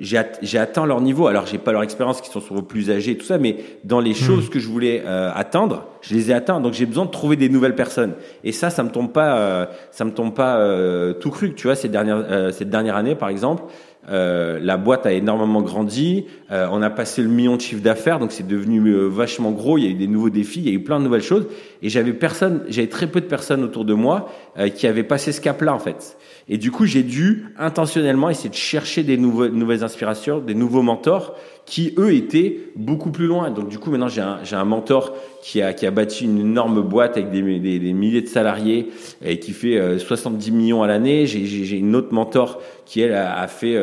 j'ai 0.00 0.58
atteint 0.58 0.86
leur 0.86 1.00
niveau. 1.00 1.26
Alors, 1.26 1.46
j'ai 1.46 1.58
pas 1.58 1.72
leur 1.72 1.82
expérience, 1.82 2.20
qui 2.20 2.30
sont 2.30 2.40
souvent 2.40 2.62
plus 2.62 2.90
âgés 2.90 3.12
et 3.12 3.16
tout 3.16 3.26
ça, 3.26 3.38
mais 3.38 3.56
dans 3.84 4.00
les 4.00 4.12
hmm. 4.12 4.14
choses 4.14 4.50
que 4.50 4.58
je 4.58 4.68
voulais 4.68 5.02
euh, 5.04 5.30
atteindre, 5.34 5.86
je 6.00 6.14
les 6.14 6.30
ai 6.30 6.34
atteints. 6.34 6.60
Donc, 6.60 6.72
j'ai 6.72 6.86
besoin 6.86 7.04
de 7.04 7.10
trouver 7.10 7.36
des 7.36 7.48
nouvelles 7.48 7.74
personnes. 7.74 8.14
Et 8.44 8.52
ça, 8.52 8.70
ça 8.70 8.82
me 8.82 8.90
tombe 8.90 9.12
pas, 9.12 9.36
euh, 9.36 9.66
ça 9.90 10.04
me 10.04 10.12
tombe 10.12 10.34
pas 10.34 10.58
euh, 10.58 11.12
tout 11.12 11.30
cru. 11.30 11.54
Tu 11.54 11.66
vois, 11.66 11.76
cette 11.76 11.92
dernière, 11.92 12.52
cette 12.52 12.70
dernière 12.70 12.96
année, 12.96 13.14
par 13.14 13.28
exemple, 13.28 13.64
euh, 14.08 14.58
la 14.60 14.76
boîte 14.76 15.06
a 15.06 15.12
énormément 15.12 15.62
grandi. 15.62 16.26
Euh, 16.50 16.66
on 16.72 16.82
a 16.82 16.90
passé 16.90 17.22
le 17.22 17.28
million 17.28 17.56
de 17.56 17.60
chiffre 17.60 17.82
d'affaires, 17.82 18.18
donc 18.18 18.32
c'est 18.32 18.46
devenu 18.46 18.80
euh, 18.88 19.06
vachement 19.06 19.52
gros. 19.52 19.78
Il 19.78 19.84
y 19.84 19.86
a 19.86 19.90
eu 19.90 19.94
des 19.94 20.08
nouveaux 20.08 20.30
défis, 20.30 20.60
il 20.60 20.68
y 20.68 20.70
a 20.70 20.74
eu 20.74 20.82
plein 20.82 20.98
de 20.98 21.04
nouvelles 21.04 21.22
choses. 21.22 21.46
Et 21.82 21.88
j'avais 21.88 22.12
personne, 22.12 22.64
j'avais 22.68 22.88
très 22.88 23.06
peu 23.06 23.20
de 23.20 23.26
personnes 23.26 23.62
autour 23.62 23.84
de 23.84 23.94
moi 23.94 24.28
qui 24.74 24.86
avaient 24.86 25.02
passé 25.02 25.32
ce 25.32 25.40
cap-là 25.40 25.74
en 25.74 25.78
fait. 25.78 26.16
Et 26.48 26.58
du 26.58 26.70
coup, 26.70 26.86
j'ai 26.86 27.02
dû 27.02 27.46
intentionnellement 27.58 28.30
essayer 28.30 28.50
de 28.50 28.54
chercher 28.54 29.02
des 29.02 29.16
nouvelles 29.16 29.84
inspirations, 29.84 30.40
des 30.40 30.54
nouveaux 30.54 30.82
mentors 30.82 31.36
qui 31.64 31.94
eux 31.96 32.12
étaient 32.12 32.58
beaucoup 32.76 33.10
plus 33.10 33.26
loin. 33.26 33.50
Donc 33.50 33.68
du 33.68 33.78
coup 33.78 33.90
maintenant 33.90 34.08
j'ai 34.08 34.20
un, 34.20 34.40
j'ai 34.42 34.56
un 34.56 34.64
mentor 34.64 35.14
qui 35.42 35.62
a, 35.62 35.72
qui 35.72 35.86
a 35.86 35.90
bâti 35.90 36.24
une 36.24 36.38
énorme 36.38 36.82
boîte 36.82 37.16
avec 37.16 37.30
des, 37.30 37.42
des, 37.58 37.78
des 37.78 37.92
milliers 37.92 38.22
de 38.22 38.28
salariés 38.28 38.90
et 39.24 39.38
qui 39.38 39.52
fait 39.52 39.98
70 39.98 40.50
euh, 40.50 40.54
millions 40.54 40.82
à 40.82 40.86
l'année. 40.86 41.26
J'ai, 41.26 41.76
une 41.76 41.94
autre 41.96 42.12
mentor 42.12 42.60
qui 42.84 43.00
elle 43.00 43.14
a, 43.14 43.46
fait 43.46 43.76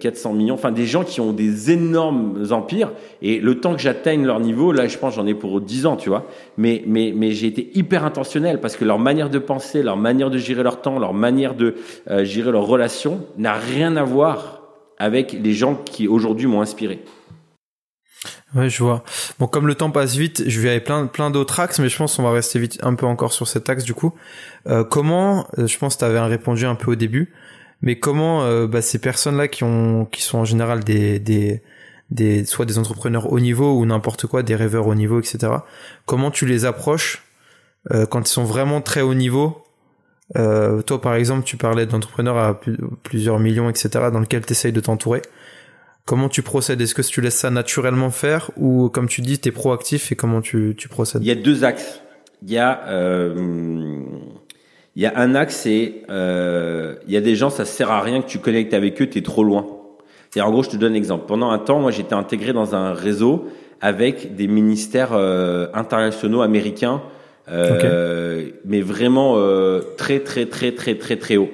400 0.00 0.30
euh, 0.30 0.36
millions. 0.36 0.54
Enfin 0.54 0.72
des 0.72 0.86
gens 0.86 1.04
qui 1.04 1.20
ont 1.20 1.32
des 1.32 1.70
énormes 1.70 2.46
empires 2.50 2.92
et 3.22 3.38
le 3.38 3.60
temps 3.60 3.74
que 3.74 3.80
j'atteigne 3.80 4.24
leur 4.24 4.40
niveau, 4.40 4.72
là 4.72 4.86
je 4.88 4.98
pense 4.98 5.14
j'en 5.14 5.26
ai 5.26 5.34
pour 5.34 5.60
10 5.60 5.86
ans, 5.86 5.96
tu 5.96 6.08
vois. 6.08 6.26
Mais 6.58 6.82
mais 6.86 7.12
mais 7.14 7.30
j'ai 7.30 7.46
été 7.46 7.70
hyper 7.74 8.04
intentionnel 8.04 8.60
parce 8.60 8.76
que 8.76 8.84
leur 8.84 8.98
manière 8.98 9.30
de 9.30 9.38
penser, 9.38 9.82
leur 9.82 9.96
manière 9.96 10.30
de 10.30 10.38
gérer 10.38 10.62
leur 10.62 10.80
temps, 10.82 10.98
leur 10.98 11.14
manière 11.14 11.54
de 11.54 11.74
euh, 12.10 12.24
gérer 12.24 12.50
leurs 12.50 12.66
relations 12.66 13.20
n'a 13.38 13.54
rien 13.54 13.96
à 13.96 14.02
voir 14.02 14.60
avec 14.98 15.32
les 15.32 15.52
gens 15.54 15.74
qui 15.74 16.06
aujourd'hui 16.06 16.46
m'ont 16.46 16.60
inspiré. 16.60 17.00
Ouais, 18.54 18.68
je 18.68 18.82
vois. 18.82 19.04
Bon, 19.38 19.46
comme 19.46 19.68
le 19.68 19.76
temps 19.76 19.90
passe 19.92 20.16
vite, 20.16 20.42
je 20.48 20.60
vais 20.60 20.70
aller 20.70 20.80
plein, 20.80 21.06
plein 21.06 21.30
d'autres 21.30 21.60
axes, 21.60 21.78
mais 21.78 21.88
je 21.88 21.96
pense 21.96 22.16
qu'on 22.16 22.24
va 22.24 22.32
rester 22.32 22.58
vite 22.58 22.78
un 22.82 22.94
peu 22.94 23.06
encore 23.06 23.32
sur 23.32 23.46
cet 23.46 23.68
axe 23.68 23.84
du 23.84 23.94
coup. 23.94 24.12
Euh, 24.66 24.82
comment, 24.82 25.46
euh, 25.58 25.68
je 25.68 25.78
pense 25.78 25.94
que 25.94 26.00
tu 26.00 26.04
avais 26.04 26.18
répondu 26.20 26.66
un 26.66 26.74
peu 26.74 26.90
au 26.90 26.94
début, 26.96 27.32
mais 27.80 28.00
comment 28.00 28.42
euh, 28.42 28.66
bah, 28.66 28.82
ces 28.82 28.98
personnes-là 28.98 29.46
qui 29.46 29.62
ont, 29.62 30.04
qui 30.04 30.22
sont 30.22 30.38
en 30.38 30.44
général 30.44 30.82
des, 30.82 31.20
des, 32.10 32.44
soit 32.44 32.66
des 32.66 32.78
entrepreneurs 32.78 33.32
haut 33.32 33.38
niveau 33.38 33.78
ou 33.78 33.86
n'importe 33.86 34.26
quoi, 34.26 34.42
des 34.42 34.56
rêveurs 34.56 34.88
haut 34.88 34.96
niveau, 34.96 35.20
etc. 35.20 35.52
Comment 36.06 36.32
tu 36.32 36.44
les 36.44 36.64
approches 36.64 37.22
quand 38.10 38.28
ils 38.28 38.32
sont 38.32 38.44
vraiment 38.44 38.82
très 38.82 39.00
haut 39.00 39.14
niveau? 39.14 39.64
Toi, 40.34 41.00
par 41.00 41.14
exemple, 41.14 41.44
tu 41.44 41.56
parlais 41.56 41.86
d'entrepreneurs 41.86 42.36
à 42.36 42.60
plusieurs 43.04 43.38
millions, 43.38 43.70
etc., 43.70 43.88
dans 44.12 44.20
lequel 44.20 44.44
tu 44.44 44.52
essayes 44.52 44.72
de 44.72 44.80
t'entourer. 44.80 45.22
Comment 46.04 46.28
tu 46.28 46.42
procèdes? 46.42 46.80
Est-ce 46.80 46.94
que 46.94 47.02
tu 47.02 47.20
laisses 47.20 47.36
ça 47.36 47.50
naturellement 47.50 48.10
faire 48.10 48.50
ou 48.56 48.88
comme 48.88 49.08
tu 49.08 49.20
dis, 49.20 49.38
tu 49.38 49.48
es 49.48 49.52
proactif 49.52 50.12
et 50.12 50.16
comment 50.16 50.40
tu, 50.40 50.74
tu 50.76 50.88
procèdes? 50.88 51.22
Il 51.22 51.28
y 51.28 51.30
a 51.30 51.36
deux 51.36 51.64
axes. 51.64 52.00
Il 52.42 52.50
y 52.50 52.58
a 52.58 52.82
euh, 52.88 54.02
il 54.96 55.02
y 55.02 55.06
a 55.06 55.12
un 55.16 55.34
axe, 55.34 55.56
c'est 55.56 56.02
euh, 56.10 56.96
il 57.06 57.12
y 57.12 57.16
a 57.16 57.20
des 57.20 57.36
gens, 57.36 57.50
ça 57.50 57.64
sert 57.64 57.90
à 57.90 58.00
rien 58.00 58.22
que 58.22 58.28
tu 58.28 58.38
connectes 58.38 58.74
avec 58.74 59.00
eux, 59.00 59.08
tu 59.08 59.18
es 59.18 59.22
trop 59.22 59.44
loin. 59.44 59.66
C'est 60.30 60.40
en 60.40 60.50
gros, 60.50 60.62
je 60.62 60.70
te 60.70 60.76
donne 60.76 60.92
un 60.92 60.96
exemple. 60.96 61.26
Pendant 61.26 61.50
un 61.50 61.58
temps, 61.58 61.80
moi, 61.80 61.90
j'étais 61.90 62.14
intégré 62.14 62.52
dans 62.52 62.74
un 62.74 62.92
réseau 62.92 63.48
avec 63.80 64.36
des 64.36 64.46
ministères 64.46 65.12
euh, 65.12 65.68
internationaux 65.74 66.42
américains, 66.42 67.02
euh, 67.48 68.50
mais 68.64 68.80
vraiment 68.80 69.34
euh, 69.36 69.80
très 69.96 70.20
très 70.20 70.46
très 70.46 70.72
très 70.72 70.96
très 70.96 71.16
très 71.16 71.36
haut. 71.36 71.50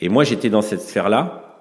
Et 0.00 0.08
moi, 0.08 0.24
j'étais 0.24 0.50
dans 0.50 0.62
cette 0.62 0.80
sphère-là. 0.80 1.60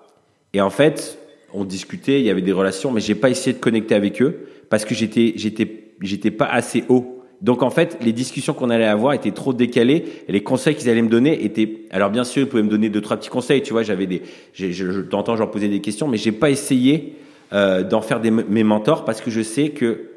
Et 0.54 0.62
en 0.62 0.70
fait, 0.70 1.20
on 1.54 1.64
discutait, 1.64 2.20
il 2.20 2.26
y 2.26 2.30
avait 2.30 2.42
des 2.42 2.52
relations, 2.52 2.92
mais 2.92 3.02
j'ai 3.02 3.16
pas 3.16 3.30
essayé 3.30 3.54
de 3.54 3.60
connecter 3.60 3.96
avec 3.96 4.22
eux 4.22 4.48
parce 4.70 4.86
que 4.86 4.94
j'étais, 4.94 5.34
j'étais, 5.36 5.68
j'étais 6.02 6.32
pas 6.32 6.46
assez 6.46 6.84
haut. 6.90 7.14
Donc 7.42 7.62
en 7.62 7.70
fait, 7.70 7.98
les 8.02 8.14
discussions 8.14 8.54
qu'on 8.54 8.70
allait 8.70 8.86
avoir 8.86 9.14
étaient 9.14 9.32
trop 9.32 9.54
décalées 9.54 10.04
et 10.28 10.32
les 10.32 10.42
conseils 10.42 10.76
qu'ils 10.76 10.90
allaient 10.90 11.02
me 11.04 11.10
donner 11.10 11.46
étaient. 11.46 11.82
Alors 11.92 12.10
bien 12.10 12.24
sûr, 12.24 12.44
ils 12.44 12.50
pouvaient 12.50 12.64
me 12.64 12.70
donner 12.70 12.90
deux 12.90 13.02
trois 13.02 13.18
petits 13.18 13.30
conseils. 13.30 13.62
Tu 13.62 13.74
vois, 13.74 13.84
j'avais 13.84 14.08
des, 14.08 14.24
je, 14.54 14.72
je 14.72 15.02
t'entends, 15.02 15.36
j'en 15.38 15.48
posais 15.48 15.68
des 15.68 15.80
questions, 15.80 16.08
mais 16.08 16.18
j'ai 16.18 16.32
pas 16.32 16.50
essayé 16.50 17.14
euh, 17.54 17.84
d'en 17.84 18.02
faire 18.02 18.20
des, 18.20 18.32
mes 18.32 18.64
mentors 18.64 19.06
parce 19.06 19.22
que 19.22 19.30
je 19.30 19.42
sais 19.42 19.70
que 19.70 20.10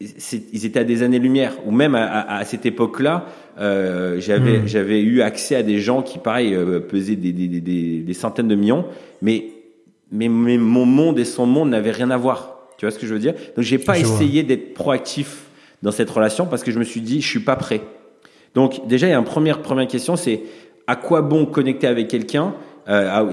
ils 0.00 0.66
étaient 0.66 0.80
à 0.80 0.84
des 0.84 1.02
années-lumière. 1.02 1.56
Ou 1.66 1.70
même 1.70 1.94
à, 1.94 2.04
à, 2.04 2.38
à 2.38 2.44
cette 2.44 2.66
époque-là, 2.66 3.26
euh, 3.58 4.20
j'avais 4.20 4.58
Hmm. 4.58 4.66
j'avais 4.66 5.00
eu 5.00 5.20
accès 5.22 5.54
à 5.54 5.62
des 5.62 5.78
gens 5.78 6.02
qui, 6.02 6.18
pareil, 6.18 6.54
euh, 6.54 6.80
pesaient 6.80 7.16
des, 7.16 7.32
des, 7.32 7.46
des, 7.46 7.60
des, 7.60 7.98
des 8.00 8.14
centaines 8.14 8.48
de 8.48 8.54
millions, 8.54 8.84
mais, 9.20 9.46
mais 10.12 10.28
mais 10.28 10.58
mon 10.58 10.84
monde 10.86 11.18
et 11.18 11.24
son 11.24 11.46
monde 11.46 11.70
n'avaient 11.70 11.90
rien 11.90 12.10
à 12.10 12.16
voir. 12.16 12.56
Tu 12.78 12.84
vois 12.84 12.92
ce 12.92 12.98
que 12.98 13.06
je 13.06 13.14
veux 13.14 13.20
dire? 13.20 13.34
Donc 13.56 13.64
j'ai 13.64 13.78
pas 13.78 13.94
Je 13.94 14.02
essayé 14.02 14.42
d'être 14.42 14.74
proactif 14.74 15.44
dans 15.82 15.90
cette 15.92 16.10
relation 16.10 16.46
parce 16.46 16.62
que 16.62 16.70
je 16.70 16.78
me 16.78 16.84
suis 16.84 17.00
dit 17.00 17.20
je 17.20 17.28
suis 17.28 17.40
pas 17.40 17.56
prêt. 17.56 17.80
Donc 18.54 18.86
déjà 18.86 19.06
il 19.06 19.10
y 19.10 19.14
a 19.14 19.18
une 19.18 19.24
première 19.24 19.62
première 19.62 19.88
question 19.88 20.16
c'est 20.16 20.42
à 20.86 20.96
quoi 20.96 21.22
bon 21.22 21.46
connecter 21.46 21.86
avec 21.86 22.08
quelqu'un? 22.08 22.54
Euh, 22.88 23.08
ah 23.10 23.26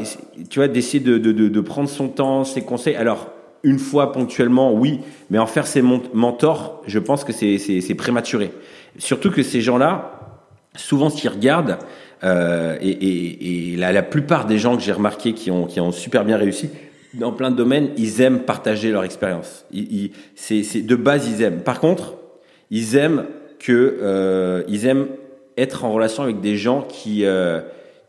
Tu 0.49 0.59
vois 0.59 0.67
d'essayer 0.67 1.03
de, 1.03 1.17
de, 1.17 1.31
de, 1.31 1.47
de 1.47 1.61
prendre 1.61 1.89
son 1.89 2.07
temps, 2.07 2.43
ses 2.43 2.61
conseils. 2.61 2.95
Alors 2.95 3.27
une 3.63 3.79
fois 3.79 4.11
ponctuellement 4.11 4.71
oui, 4.73 4.99
mais 5.29 5.37
en 5.37 5.47
faire 5.47 5.67
ses 5.67 5.81
mentors, 5.81 6.81
je 6.87 6.99
pense 6.99 7.23
que 7.23 7.33
c'est 7.33 7.57
c'est 7.57 7.81
c'est 7.81 7.95
prématuré. 7.95 8.51
Surtout 8.97 9.31
que 9.31 9.43
ces 9.43 9.61
gens-là, 9.61 10.18
souvent 10.79 11.09
ce 11.09 11.21
qu'ils 11.21 11.29
regardent 11.29 11.77
euh, 12.23 12.77
et, 12.81 12.89
et, 12.89 13.73
et 13.73 13.75
la, 13.77 13.91
la 13.91 14.03
plupart 14.03 14.45
des 14.45 14.57
gens 14.57 14.75
que 14.75 14.83
j'ai 14.83 14.91
remarqué 14.91 15.33
qui 15.33 15.51
ont 15.51 15.65
qui 15.65 15.79
ont 15.79 15.91
super 15.91 16.25
bien 16.25 16.37
réussi 16.37 16.69
dans 17.13 17.31
plein 17.31 17.51
de 17.51 17.55
domaines, 17.55 17.89
ils 17.97 18.21
aiment 18.21 18.39
partager 18.39 18.91
leur 18.91 19.03
expérience. 19.03 19.65
C'est, 20.35 20.81
de 20.81 20.95
base 20.95 21.27
ils 21.27 21.41
aiment. 21.41 21.61
Par 21.61 21.79
contre, 21.79 22.15
ils 22.69 22.95
aiment 22.95 23.25
que 23.59 23.97
euh, 24.01 24.63
ils 24.67 24.85
aiment 24.85 25.07
être 25.57 25.83
en 25.85 25.91
relation 25.91 26.23
avec 26.23 26.39
des 26.39 26.55
gens 26.55 26.81
qui 26.81 27.25
euh, 27.25 27.61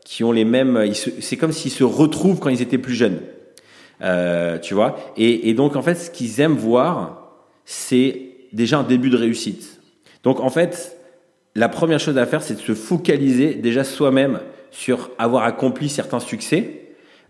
qui 0.05 0.23
ont 0.23 0.31
les 0.31 0.45
mêmes. 0.45 0.91
c'est 1.19 1.37
comme 1.37 1.51
s'ils 1.51 1.71
se 1.71 1.83
retrouvent 1.83 2.39
quand 2.39 2.49
ils 2.49 2.61
étaient 2.61 2.77
plus 2.77 2.93
jeunes. 2.93 3.19
Euh, 4.01 4.57
tu 4.57 4.73
vois? 4.73 4.97
Et, 5.17 5.49
et 5.49 5.53
donc 5.53 5.75
en 5.75 5.81
fait, 5.81 5.95
ce 5.95 6.09
qu'ils 6.09 6.39
aiment 6.39 6.55
voir, 6.55 7.35
c'est 7.65 8.21
déjà 8.53 8.79
un 8.79 8.83
début 8.83 9.09
de 9.09 9.17
réussite. 9.17 9.79
Donc 10.23 10.39
en 10.39 10.49
fait, 10.49 10.97
la 11.55 11.69
première 11.69 11.99
chose 11.99 12.17
à 12.17 12.25
faire, 12.25 12.41
c'est 12.41 12.55
de 12.55 12.59
se 12.59 12.73
focaliser 12.73 13.55
déjà 13.55 13.83
soi-même 13.83 14.39
sur 14.71 15.11
avoir 15.17 15.43
accompli 15.43 15.89
certains 15.89 16.19
succès. 16.19 16.81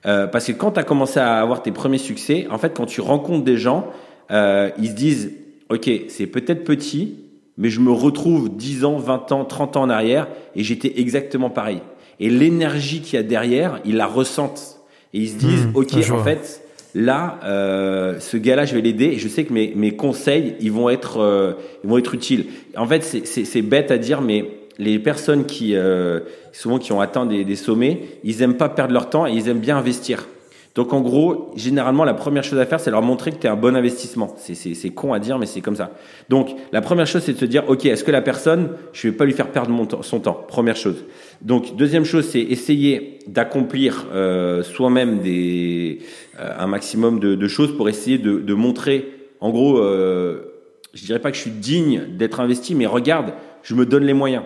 Euh, 0.06 0.28
parce 0.28 0.48
que 0.48 0.52
quand 0.52 0.72
tu 0.72 0.80
as 0.80 0.84
commencé 0.84 1.20
à 1.20 1.40
avoir 1.40 1.62
tes 1.62 1.72
premiers 1.72 1.98
succès, 1.98 2.48
en 2.50 2.58
fait, 2.58 2.76
quand 2.76 2.86
tu 2.86 3.02
rencontres 3.02 3.44
des 3.44 3.58
gens, 3.58 3.88
euh, 4.32 4.70
ils 4.78 4.90
se 4.90 4.94
disent, 4.94 5.32
OK, 5.70 5.90
c'est 6.08 6.28
peut-être 6.28 6.64
petit, 6.64 7.16
mais 7.58 7.70
je 7.70 7.80
me 7.80 7.92
retrouve 7.92 8.56
10 8.56 8.86
ans, 8.86 8.98
20 8.98 9.32
ans, 9.32 9.46
30 9.46 9.78
ans 9.78 9.82
en 9.84 9.90
arrière 9.90 10.28
et 10.56 10.64
j'étais 10.64 11.00
exactement 11.00 11.50
pareil. 11.50 11.82
Et 12.20 12.30
l'énergie 12.30 13.02
qu'il 13.02 13.16
y 13.16 13.20
a 13.20 13.24
derrière, 13.24 13.80
ils 13.86 13.96
la 13.96 14.08
ressentent. 14.08 14.80
Et 15.14 15.20
ils 15.20 15.30
se 15.30 15.36
disent, 15.36 15.68
Mmh, 15.68 15.76
OK, 15.76 15.94
en 16.12 16.24
fait, 16.24 16.64
là, 16.96 17.40
euh, 17.44 18.20
ce 18.20 18.38
gars-là, 18.38 18.66
je 18.66 18.76
vais 18.76 18.82
l'aider 18.82 19.06
et 19.06 19.18
je 19.18 19.28
sais 19.28 19.44
que 19.44 19.54
mes, 19.54 19.74
mes 19.76 19.96
conseils, 19.96 20.56
ils 20.60 20.72
vont 20.72 20.90
être, 20.90 21.20
euh, 21.20 21.54
ils 21.84 21.90
vont 21.90 21.98
être 21.98 22.14
utiles. 22.14 22.46
En 22.76 22.88
fait, 22.88 23.04
c'est- 23.04 23.62
bête 23.62 23.92
à 23.92 23.98
dire, 23.98 24.22
mais 24.22 24.46
les 24.78 25.00
personnes 25.00 25.46
qui, 25.46 25.76
euh, 25.76 26.22
souvent 26.52 26.80
qui 26.80 26.92
ont 26.92 27.02
atteint 27.02 27.26
des, 27.26 27.44
des 27.44 27.56
sommets, 27.56 28.02
ils 28.24 28.42
aiment 28.42 28.58
pas 28.58 28.70
perdre 28.70 28.94
leur 28.94 29.10
temps 29.10 29.28
et 29.28 29.32
ils 29.32 29.48
aiment 29.48 29.60
bien 29.60 29.78
investir. 29.78 30.28
Donc 30.74 30.94
en 30.94 31.02
gros, 31.02 31.52
généralement, 31.58 32.06
la 32.06 32.14
première 32.14 32.44
chose 32.46 32.58
à 32.60 32.66
faire, 32.66 32.80
c'est 32.80 32.92
leur 32.92 33.02
montrer 33.02 33.32
que 33.32 33.36
tu 33.38 33.46
es 33.46 33.50
un 33.50 33.58
bon 33.58 33.76
investissement. 33.76 34.34
C'est- 34.38 34.90
con 34.92 35.12
à 35.12 35.20
dire, 35.20 35.38
mais 35.38 35.46
c'est 35.46 35.60
comme 35.60 35.76
ça. 35.76 35.92
Donc 36.30 36.50
la 36.72 36.80
première 36.82 37.08
chose, 37.08 37.24
c'est 37.24 37.34
de 37.34 37.38
se 37.38 37.46
dire, 37.46 37.64
OK, 37.68 37.86
est-ce 37.86 38.06
que 38.06 38.12
la 38.12 38.22
personne, 38.22 38.70
je 38.94 39.10
vais 39.10 39.14
pas 39.14 39.26
lui 39.26 39.34
faire 39.34 39.50
perdre 39.52 39.70
mon 39.72 39.86
temps, 39.86 40.02
son 40.02 40.20
temps? 40.22 40.46
Première 40.48 40.78
chose. 40.78 41.04
Donc 41.42 41.76
deuxième 41.76 42.06
chose, 42.06 42.26
c'est 42.26 42.40
essayer 42.42 43.20
d'accomplir 43.28 44.08
euh, 44.14 44.64
soi-même 44.64 45.20
des 45.20 46.00
euh, 46.40 46.54
un 46.58 46.68
maximum 46.68 47.20
de, 47.20 47.36
de 47.36 47.48
choses 47.50 47.76
pour 47.76 47.90
essayer 47.90 48.18
de, 48.18 48.40
de 48.40 48.54
montrer, 48.54 49.12
en 49.42 49.50
gros, 49.50 49.78
euh, 49.80 50.54
je 50.94 51.06
dirais 51.06 51.20
pas 51.20 51.32
que 51.32 51.38
je 51.38 51.42
suis 51.42 51.52
digne 51.52 52.04
d'être 52.18 52.40
investi, 52.40 52.76
mais 52.76 52.86
regarde, 52.86 53.34
je 53.64 53.76
me 53.76 53.86
donne 53.86 54.04
les 54.04 54.14
moyens. 54.14 54.44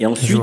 Et 0.00 0.06
ensuite, 0.06 0.38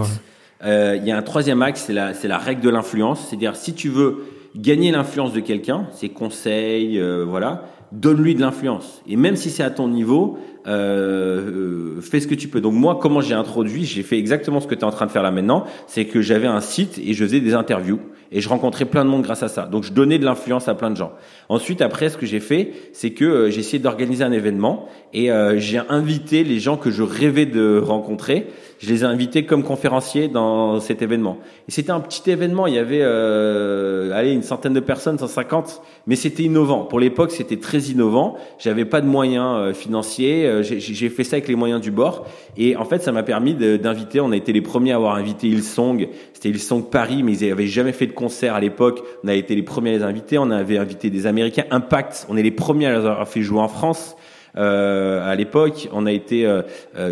euh, 0.64 0.98
il 0.98 1.06
y 1.08 1.12
a 1.12 1.18
un 1.18 1.22
troisième 1.22 1.62
axe, 1.62 1.84
c'est 1.88 1.94
la, 1.94 2.14
c'est 2.14 2.28
la 2.28 2.38
règle 2.38 2.62
de 2.62 2.70
l'influence. 2.70 3.28
C'est-à-dire, 3.28 3.56
si 3.56 3.74
tu 3.74 3.90
veux 3.90 4.24
gagner 4.56 4.92
l'influence 4.92 5.34
de 5.34 5.40
quelqu'un, 5.40 5.88
ses 5.92 6.10
conseils, 6.10 7.00
euh, 7.00 7.26
voilà, 7.28 7.66
donne-lui 7.92 8.36
de 8.36 8.42
l'influence. 8.42 9.02
Et 9.08 9.16
même 9.16 9.36
si 9.36 9.50
c'est 9.50 9.64
à 9.64 9.72
ton 9.72 9.88
niveau, 9.88 10.38
euh, 10.68 12.00
fais 12.02 12.20
ce 12.20 12.28
que 12.28 12.36
tu 12.36 12.48
peux. 12.48 12.62
Donc 12.62 12.74
moi, 12.74 13.00
comment 13.02 13.22
j'ai 13.22 13.34
introduit, 13.34 13.86
j'ai 13.86 14.04
fait 14.04 14.18
exactement 14.18 14.60
ce 14.60 14.68
que 14.68 14.76
tu 14.76 14.82
es 14.82 14.86
en 14.86 14.92
train 14.92 15.06
de 15.06 15.12
faire 15.12 15.24
là 15.24 15.32
maintenant, 15.32 15.66
c'est 15.88 16.06
que 16.06 16.22
j'avais 16.22 16.48
un 16.48 16.62
site 16.62 17.00
et 17.04 17.14
je 17.14 17.24
faisais 17.24 17.40
des 17.40 17.54
interviews 17.54 18.00
et 18.34 18.42
je 18.42 18.50
rencontrais 18.50 18.86
plein 18.86 19.06
de 19.06 19.10
monde 19.10 19.22
grâce 19.22 19.44
à 19.44 19.48
ça. 19.48 19.68
Donc 19.68 19.84
je 19.84 19.94
donnais 19.94 20.18
de 20.18 20.26
l'influence 20.26 20.68
à 20.68 20.74
plein 20.74 20.90
de 20.90 20.98
gens. 20.98 21.14
Ensuite, 21.50 21.82
après, 21.82 22.10
ce 22.10 22.18
que 22.18 22.26
j'ai 22.26 22.40
fait, 22.40 22.72
c'est 22.92 23.12
que 23.12 23.24
euh, 23.24 23.50
j'ai 23.52 23.60
essayé 23.60 23.80
d'organiser 23.80 24.24
un 24.24 24.32
événement 24.32 24.88
et 25.14 25.32
euh, 25.32 25.60
j'ai 25.60 25.80
invité 25.88 26.44
les 26.44 26.60
gens 26.60 26.76
que 26.76 26.90
je 26.90 27.04
rêvais 27.04 27.46
de 27.46 27.80
rencontrer. 27.80 28.48
Je 28.80 28.90
les 28.90 29.04
ai 29.04 29.06
invités 29.06 29.46
comme 29.46 29.64
conférenciers 29.64 30.28
dans 30.28 30.80
cet 30.80 31.02
événement. 31.04 31.38
Et 31.70 31.72
c'était 31.72 31.92
un 31.92 32.00
petit 32.00 32.30
événement. 32.30 32.66
Il 32.66 32.74
y 32.74 32.80
avait, 32.80 33.02
euh, 33.04 34.12
allez, 34.14 34.32
une 34.34 34.42
centaine 34.42 34.74
de 34.74 34.80
personnes, 34.80 35.20
150, 35.20 35.82
mais 36.08 36.16
c'était 36.16 36.44
innovant. 36.44 36.84
Pour 36.84 37.00
l'époque, 37.00 37.32
c'était 37.32 37.60
très 37.60 37.80
innovant. 37.80 38.36
J'avais 38.58 38.86
pas 38.86 39.00
de 39.00 39.06
moyens 39.06 39.74
financiers. 39.76 40.50
Euh, 40.60 40.64
j'ai- 40.64 41.10
fait 41.10 41.24
ça 41.24 41.36
avec 41.36 41.48
les 41.48 41.56
moyens 41.56 41.82
du 41.82 41.92
bord. 41.92 42.28
Et 42.58 42.76
en 42.76 42.86
fait, 42.86 43.02
ça 43.02 43.12
m'a 43.12 43.24
permis 43.24 43.54
d'inviter. 43.56 44.20
On 44.20 44.32
a 44.32 44.36
été 44.36 44.54
les 44.54 44.62
premiers 44.62 44.92
à 44.92 44.96
avoir 44.96 45.16
invité 45.16 45.48
Hillsong. 45.48 46.10
C'était 46.34 46.50
Hillsong 46.50 46.90
Paris, 46.90 47.24
mais 47.24 47.34
ils 47.34 47.52
avaient 47.52 47.68
jamais 47.68 47.92
fait 47.92 48.08
de 48.08 48.14
concert 48.14 48.56
à 48.56 48.60
l'époque. 48.60 49.04
On 49.24 49.28
a 49.28 49.34
été 49.34 49.56
les 49.56 49.64
premiers 49.64 49.92
à 49.92 49.98
les 49.98 50.04
inviter. 50.04 50.38
On 50.38 50.50
avait 50.52 50.78
invité 50.78 51.10
des 51.10 51.28
Américains. 51.28 51.66
Impact. 51.72 52.26
On 52.30 52.38
est 52.38 52.44
les 52.44 52.52
premiers 52.52 52.88
à 52.88 52.92
les 52.92 53.06
avoir 53.06 53.28
fait 53.28 53.42
jouer 53.42 53.60
en 53.60 53.68
France. 53.68 54.16
Euh, 54.56 55.28
à 55.30 55.36
l'époque, 55.36 55.90
on 55.92 56.06
a 56.06 56.12
été 56.12 56.46
euh, 56.46 56.62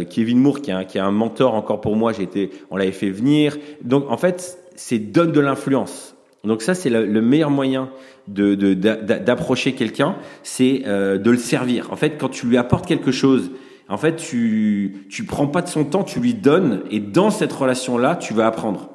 Kevin 0.10 0.40
Moore, 0.40 0.62
qui 0.62 0.70
est, 0.72 0.74
un, 0.74 0.84
qui 0.84 0.98
est 0.98 1.02
un 1.02 1.12
mentor 1.12 1.56
encore 1.56 1.82
pour 1.82 1.96
moi. 1.96 2.14
J'ai 2.14 2.24
été, 2.24 2.52
on 2.70 2.78
l'avait 2.78 2.92
fait 2.92 3.10
venir. 3.10 3.58
Donc, 3.84 4.06
en 4.10 4.18
fait, 4.18 4.58
c'est 4.76 5.00
donne 5.00 5.32
de 5.32 5.40
l'influence. 5.40 6.16
Donc 6.44 6.62
ça, 6.62 6.74
c'est 6.74 6.90
le, 6.90 7.06
le 7.06 7.22
meilleur 7.22 7.50
moyen 7.52 7.90
de 8.28 8.56
de- 8.56 8.74
d'a- 8.74 8.96
d'approcher 8.96 9.74
quelqu'un, 9.74 10.16
c'est 10.44 10.84
euh, 10.88 11.18
de 11.18 11.30
le 11.32 11.38
servir. 11.38 11.92
En 11.92 11.96
fait, 11.96 12.18
quand 12.18 12.30
tu 12.30 12.48
lui 12.48 12.58
apportes 12.58 12.88
quelque 12.88 13.12
chose, 13.12 13.52
en 13.90 13.98
fait, 13.98 14.16
tu 14.16 15.06
tu 15.10 15.26
prends 15.26 15.48
pas 15.48 15.62
de 15.62 15.68
son 15.68 15.84
temps, 15.86 16.04
tu 16.04 16.20
lui 16.20 16.34
donnes, 16.34 16.82
et 16.90 17.00
dans 17.00 17.30
cette 17.30 17.52
relation-là, 17.54 18.16
tu 18.16 18.34
vas 18.34 18.48
apprendre. 18.48 18.90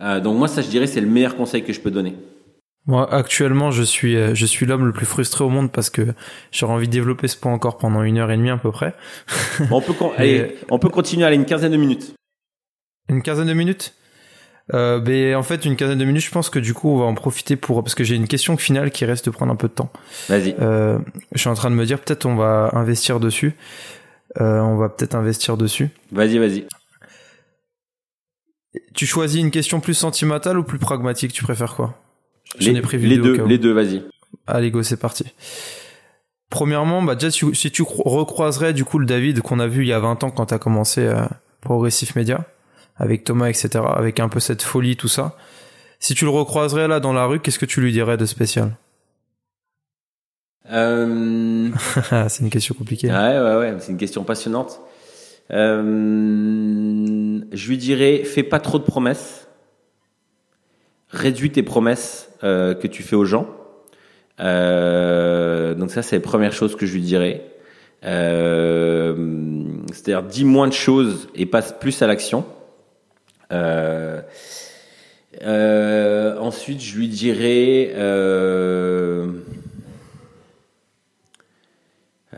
Euh, 0.00 0.20
donc 0.20 0.36
moi, 0.36 0.48
ça, 0.48 0.60
je 0.60 0.68
dirais, 0.68 0.86
c'est 0.86 1.00
le 1.00 1.06
meilleur 1.06 1.36
conseil 1.36 1.62
que 1.62 1.72
je 1.72 1.80
peux 1.80 1.90
donner. 1.90 2.14
Moi, 2.86 3.10
actuellement, 3.10 3.70
je 3.70 3.82
suis, 3.82 4.14
euh, 4.14 4.34
je 4.34 4.44
suis 4.44 4.66
l'homme 4.66 4.84
le 4.84 4.92
plus 4.92 5.06
frustré 5.06 5.42
au 5.44 5.48
monde 5.48 5.72
parce 5.72 5.88
que 5.88 6.02
j'aurais 6.52 6.74
envie 6.74 6.88
de 6.88 6.92
développer 6.92 7.28
ce 7.28 7.36
point 7.38 7.52
encore 7.52 7.78
pendant 7.78 8.02
une 8.02 8.18
heure 8.18 8.30
et 8.30 8.36
demie 8.36 8.50
à 8.50 8.58
peu 8.58 8.70
près. 8.70 8.94
On 9.70 9.80
peut 9.80 9.94
Et- 10.18 10.20
allez, 10.20 10.56
on 10.70 10.78
peut 10.78 10.90
continuer 10.90 11.24
à 11.24 11.32
une 11.32 11.46
quinzaine 11.46 11.72
de 11.72 11.78
minutes. 11.78 12.12
Une 13.08 13.22
quinzaine 13.22 13.46
de 13.48 13.54
minutes? 13.54 13.94
Euh, 14.72 14.98
ben, 15.00 15.34
en 15.36 15.42
fait, 15.42 15.64
une 15.66 15.76
quinzaine 15.76 15.98
de 15.98 16.04
minutes, 16.04 16.22
je 16.24 16.30
pense 16.30 16.48
que 16.48 16.58
du 16.58 16.72
coup, 16.72 16.88
on 16.88 16.98
va 16.98 17.04
en 17.04 17.14
profiter 17.14 17.56
pour 17.56 17.82
parce 17.82 17.94
que 17.94 18.02
j'ai 18.04 18.14
une 18.16 18.26
question 18.28 18.56
finale 18.56 18.90
qui 18.90 19.04
reste 19.04 19.26
de 19.26 19.30
prendre 19.30 19.52
un 19.52 19.56
peu 19.56 19.68
de 19.68 19.74
temps. 19.74 19.90
Vas-y. 20.28 20.54
Euh, 20.60 20.98
je 21.32 21.40
suis 21.40 21.50
en 21.50 21.54
train 21.54 21.70
de 21.70 21.76
me 21.76 21.84
dire 21.84 22.00
peut-être 22.00 22.24
on 22.26 22.34
va 22.36 22.70
investir 22.72 23.20
dessus. 23.20 23.54
Euh, 24.40 24.58
on 24.60 24.76
va 24.76 24.88
peut-être 24.88 25.14
investir 25.14 25.56
dessus. 25.56 25.90
Vas-y, 26.12 26.38
vas-y. 26.38 26.66
Tu 28.94 29.06
choisis 29.06 29.40
une 29.40 29.50
question 29.50 29.80
plus 29.80 29.94
sentimentale 29.94 30.58
ou 30.58 30.64
plus 30.64 30.78
pragmatique? 30.78 31.32
Tu 31.32 31.44
préfères 31.44 31.74
quoi? 31.74 31.94
J'en 32.58 32.72
Les, 32.72 32.78
ai 32.78 32.82
prévu 32.82 33.06
les 33.06 33.18
deux 33.18 33.44
les 33.44 33.58
deux, 33.58 33.72
vas-y. 33.72 34.02
Allez 34.46 34.70
go, 34.70 34.82
c'est 34.82 34.96
parti. 34.96 35.24
Premièrement, 36.50 37.02
bah 37.02 37.14
déjà 37.14 37.30
si, 37.30 37.54
si 37.54 37.70
tu 37.70 37.82
cro- 37.82 38.02
recroiserais 38.08 38.72
du 38.72 38.84
coup 38.84 38.98
le 38.98 39.06
David 39.06 39.40
qu'on 39.40 39.58
a 39.60 39.66
vu 39.66 39.82
il 39.82 39.88
y 39.88 39.92
a 39.92 39.98
20 39.98 40.22
ans 40.24 40.30
quand 40.30 40.46
t'as 40.46 40.58
commencé 40.58 41.00
euh, 41.02 41.24
Progressif 41.60 42.14
Media? 42.16 42.46
Avec 42.96 43.24
Thomas 43.24 43.48
etc. 43.48 43.84
avec 43.96 44.20
un 44.20 44.28
peu 44.28 44.40
cette 44.40 44.62
folie 44.62 44.96
tout 44.96 45.08
ça. 45.08 45.36
Si 45.98 46.14
tu 46.14 46.24
le 46.24 46.30
recroiserais 46.30 46.86
là 46.86 47.00
dans 47.00 47.12
la 47.12 47.24
rue, 47.24 47.40
qu'est-ce 47.40 47.58
que 47.58 47.66
tu 47.66 47.80
lui 47.80 47.92
dirais 47.92 48.16
de 48.16 48.26
spécial? 48.26 48.76
Euh... 50.70 51.70
C'est 52.28 52.42
une 52.42 52.50
question 52.50 52.74
compliquée. 52.74 53.08
Ouais, 53.08 53.38
ouais, 53.38 53.56
ouais, 53.56 53.74
c'est 53.78 53.92
une 53.92 53.98
question 53.98 54.24
passionnante. 54.24 54.80
Euh, 55.50 57.40
je 57.52 57.68
lui 57.68 57.76
dirais, 57.76 58.22
fais 58.24 58.42
pas 58.42 58.60
trop 58.60 58.78
de 58.78 58.84
promesses. 58.84 59.46
Réduis 61.10 61.52
tes 61.52 61.62
promesses 61.62 62.30
euh, 62.42 62.74
que 62.74 62.86
tu 62.86 63.02
fais 63.02 63.16
aux 63.16 63.26
gens. 63.26 63.46
Donc 64.38 65.90
ça, 65.90 66.02
c'est 66.02 66.16
la 66.16 66.22
première 66.22 66.52
chose 66.52 66.76
que 66.76 66.86
je 66.86 66.94
lui 66.94 67.02
dirais. 67.02 67.44
C'est-à-dire, 68.02 70.22
dis 70.22 70.44
moins 70.44 70.68
de 70.68 70.72
choses 70.72 71.28
et 71.34 71.46
passe 71.46 71.74
plus 71.78 72.02
à 72.02 72.06
l'action. 72.06 72.44
Euh, 73.54 74.20
Euh, 75.42 76.38
ensuite, 76.38 76.80
je 76.80 76.96
lui 76.96 77.08
dirais. 77.08 77.92
Euh, 77.94 79.32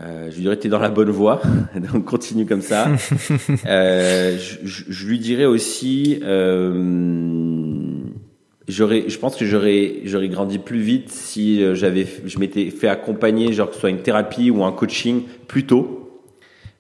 euh, 0.00 0.30
je 0.30 0.36
lui 0.36 0.42
dirais, 0.42 0.58
tu 0.58 0.66
es 0.66 0.70
dans 0.70 0.78
la 0.78 0.90
bonne 0.90 1.10
voie, 1.10 1.40
donc 1.92 2.04
continue 2.04 2.46
comme 2.46 2.62
ça. 2.62 2.88
je, 3.64 4.56
je, 4.62 5.06
lui 5.06 5.18
dirais 5.18 5.46
aussi, 5.46 6.20
j'aurais, 8.68 9.08
je 9.08 9.18
pense 9.18 9.36
que 9.36 9.46
j'aurais, 9.46 10.00
j'aurais 10.04 10.28
grandi 10.28 10.58
plus 10.58 10.80
vite 10.80 11.10
si 11.10 11.62
j'avais, 11.74 12.06
je 12.26 12.38
m'étais 12.38 12.68
fait 12.70 12.88
accompagner, 12.88 13.52
genre 13.54 13.68
que 13.68 13.74
ce 13.74 13.80
soit 13.80 13.90
une 13.90 14.02
thérapie 14.02 14.50
ou 14.50 14.64
un 14.64 14.72
coaching 14.72 15.22
plus 15.48 15.64
tôt, 15.64 16.05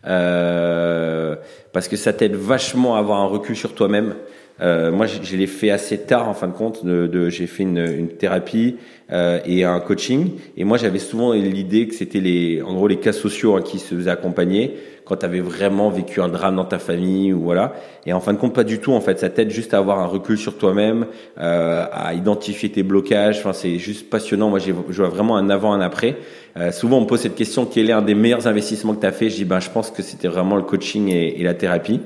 parce 0.06 1.88
que 1.88 1.96
ça 1.96 2.12
t'aide 2.12 2.36
vachement 2.36 2.96
à 2.96 3.00
avoir 3.00 3.20
un 3.20 3.26
recul 3.26 3.56
sur 3.56 3.74
toi-même. 3.74 4.14
Euh, 4.62 4.90
moi, 4.90 5.06
je, 5.06 5.36
l'ai 5.36 5.46
fait 5.46 5.70
assez 5.70 5.98
tard 5.98 6.28
en 6.28 6.34
fin 6.34 6.48
de 6.48 6.52
compte. 6.52 6.84
De, 6.84 7.06
de 7.06 7.28
j'ai 7.28 7.46
fait 7.46 7.62
une, 7.62 7.78
une 7.78 8.08
thérapie 8.08 8.76
euh, 9.12 9.38
et 9.44 9.64
un 9.64 9.80
coaching. 9.80 10.32
Et 10.56 10.64
moi, 10.64 10.78
j'avais 10.78 10.98
souvent 10.98 11.32
l'idée 11.32 11.88
que 11.88 11.94
c'était 11.94 12.20
les, 12.20 12.62
en 12.62 12.74
gros, 12.74 12.88
les 12.88 12.98
cas 12.98 13.12
sociaux 13.12 13.56
hein, 13.56 13.62
qui 13.62 13.78
se 13.78 13.94
faisaient 13.94 14.10
accompagner 14.10 14.76
quand 15.04 15.16
tu 15.16 15.24
avais 15.24 15.40
vraiment 15.40 15.88
vécu 15.88 16.20
un 16.20 16.28
drame 16.28 16.56
dans 16.56 16.64
ta 16.64 16.80
famille 16.80 17.32
ou 17.32 17.40
voilà. 17.40 17.74
Et 18.06 18.12
en 18.12 18.20
fin 18.20 18.32
de 18.32 18.38
compte, 18.38 18.54
pas 18.54 18.64
du 18.64 18.80
tout. 18.80 18.92
En 18.92 19.00
fait, 19.00 19.20
ça 19.20 19.28
t'aide 19.28 19.50
juste 19.50 19.72
à 19.72 19.78
avoir 19.78 20.00
un 20.00 20.06
recul 20.06 20.36
sur 20.36 20.58
toi-même, 20.58 21.06
euh, 21.38 21.84
à 21.92 22.12
identifier 22.14 22.70
tes 22.70 22.82
blocages. 22.82 23.38
Enfin, 23.38 23.52
c'est 23.52 23.78
juste 23.78 24.10
passionnant. 24.10 24.50
Moi, 24.50 24.58
je 24.58 24.72
vois 24.72 25.08
vraiment 25.08 25.36
un 25.36 25.48
avant, 25.48 25.72
un 25.72 25.80
après. 25.80 26.16
Euh, 26.56 26.72
souvent, 26.72 26.98
on 26.98 27.02
me 27.02 27.06
pose 27.06 27.20
cette 27.20 27.36
question 27.36 27.66
quel 27.66 27.88
est 27.88 27.92
un 27.92 28.02
des 28.02 28.16
meilleurs 28.16 28.48
investissements 28.48 28.94
que 28.94 29.00
tu 29.00 29.06
as 29.06 29.12
fait? 29.12 29.30
Je 29.30 29.36
dis, 29.36 29.44
ben, 29.44 29.60
je 29.60 29.70
pense 29.70 29.92
que 29.92 30.02
c'était 30.02 30.28
vraiment 30.28 30.56
le 30.56 30.62
coaching 30.62 31.08
et 31.08 31.40
la 31.42 31.54
thérapie. 31.54 32.00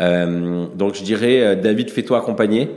Euh, 0.00 0.66
donc 0.74 0.94
je 0.94 1.02
dirais 1.02 1.40
euh, 1.40 1.54
David, 1.54 1.90
fais-toi 1.90 2.18
accompagner. 2.18 2.70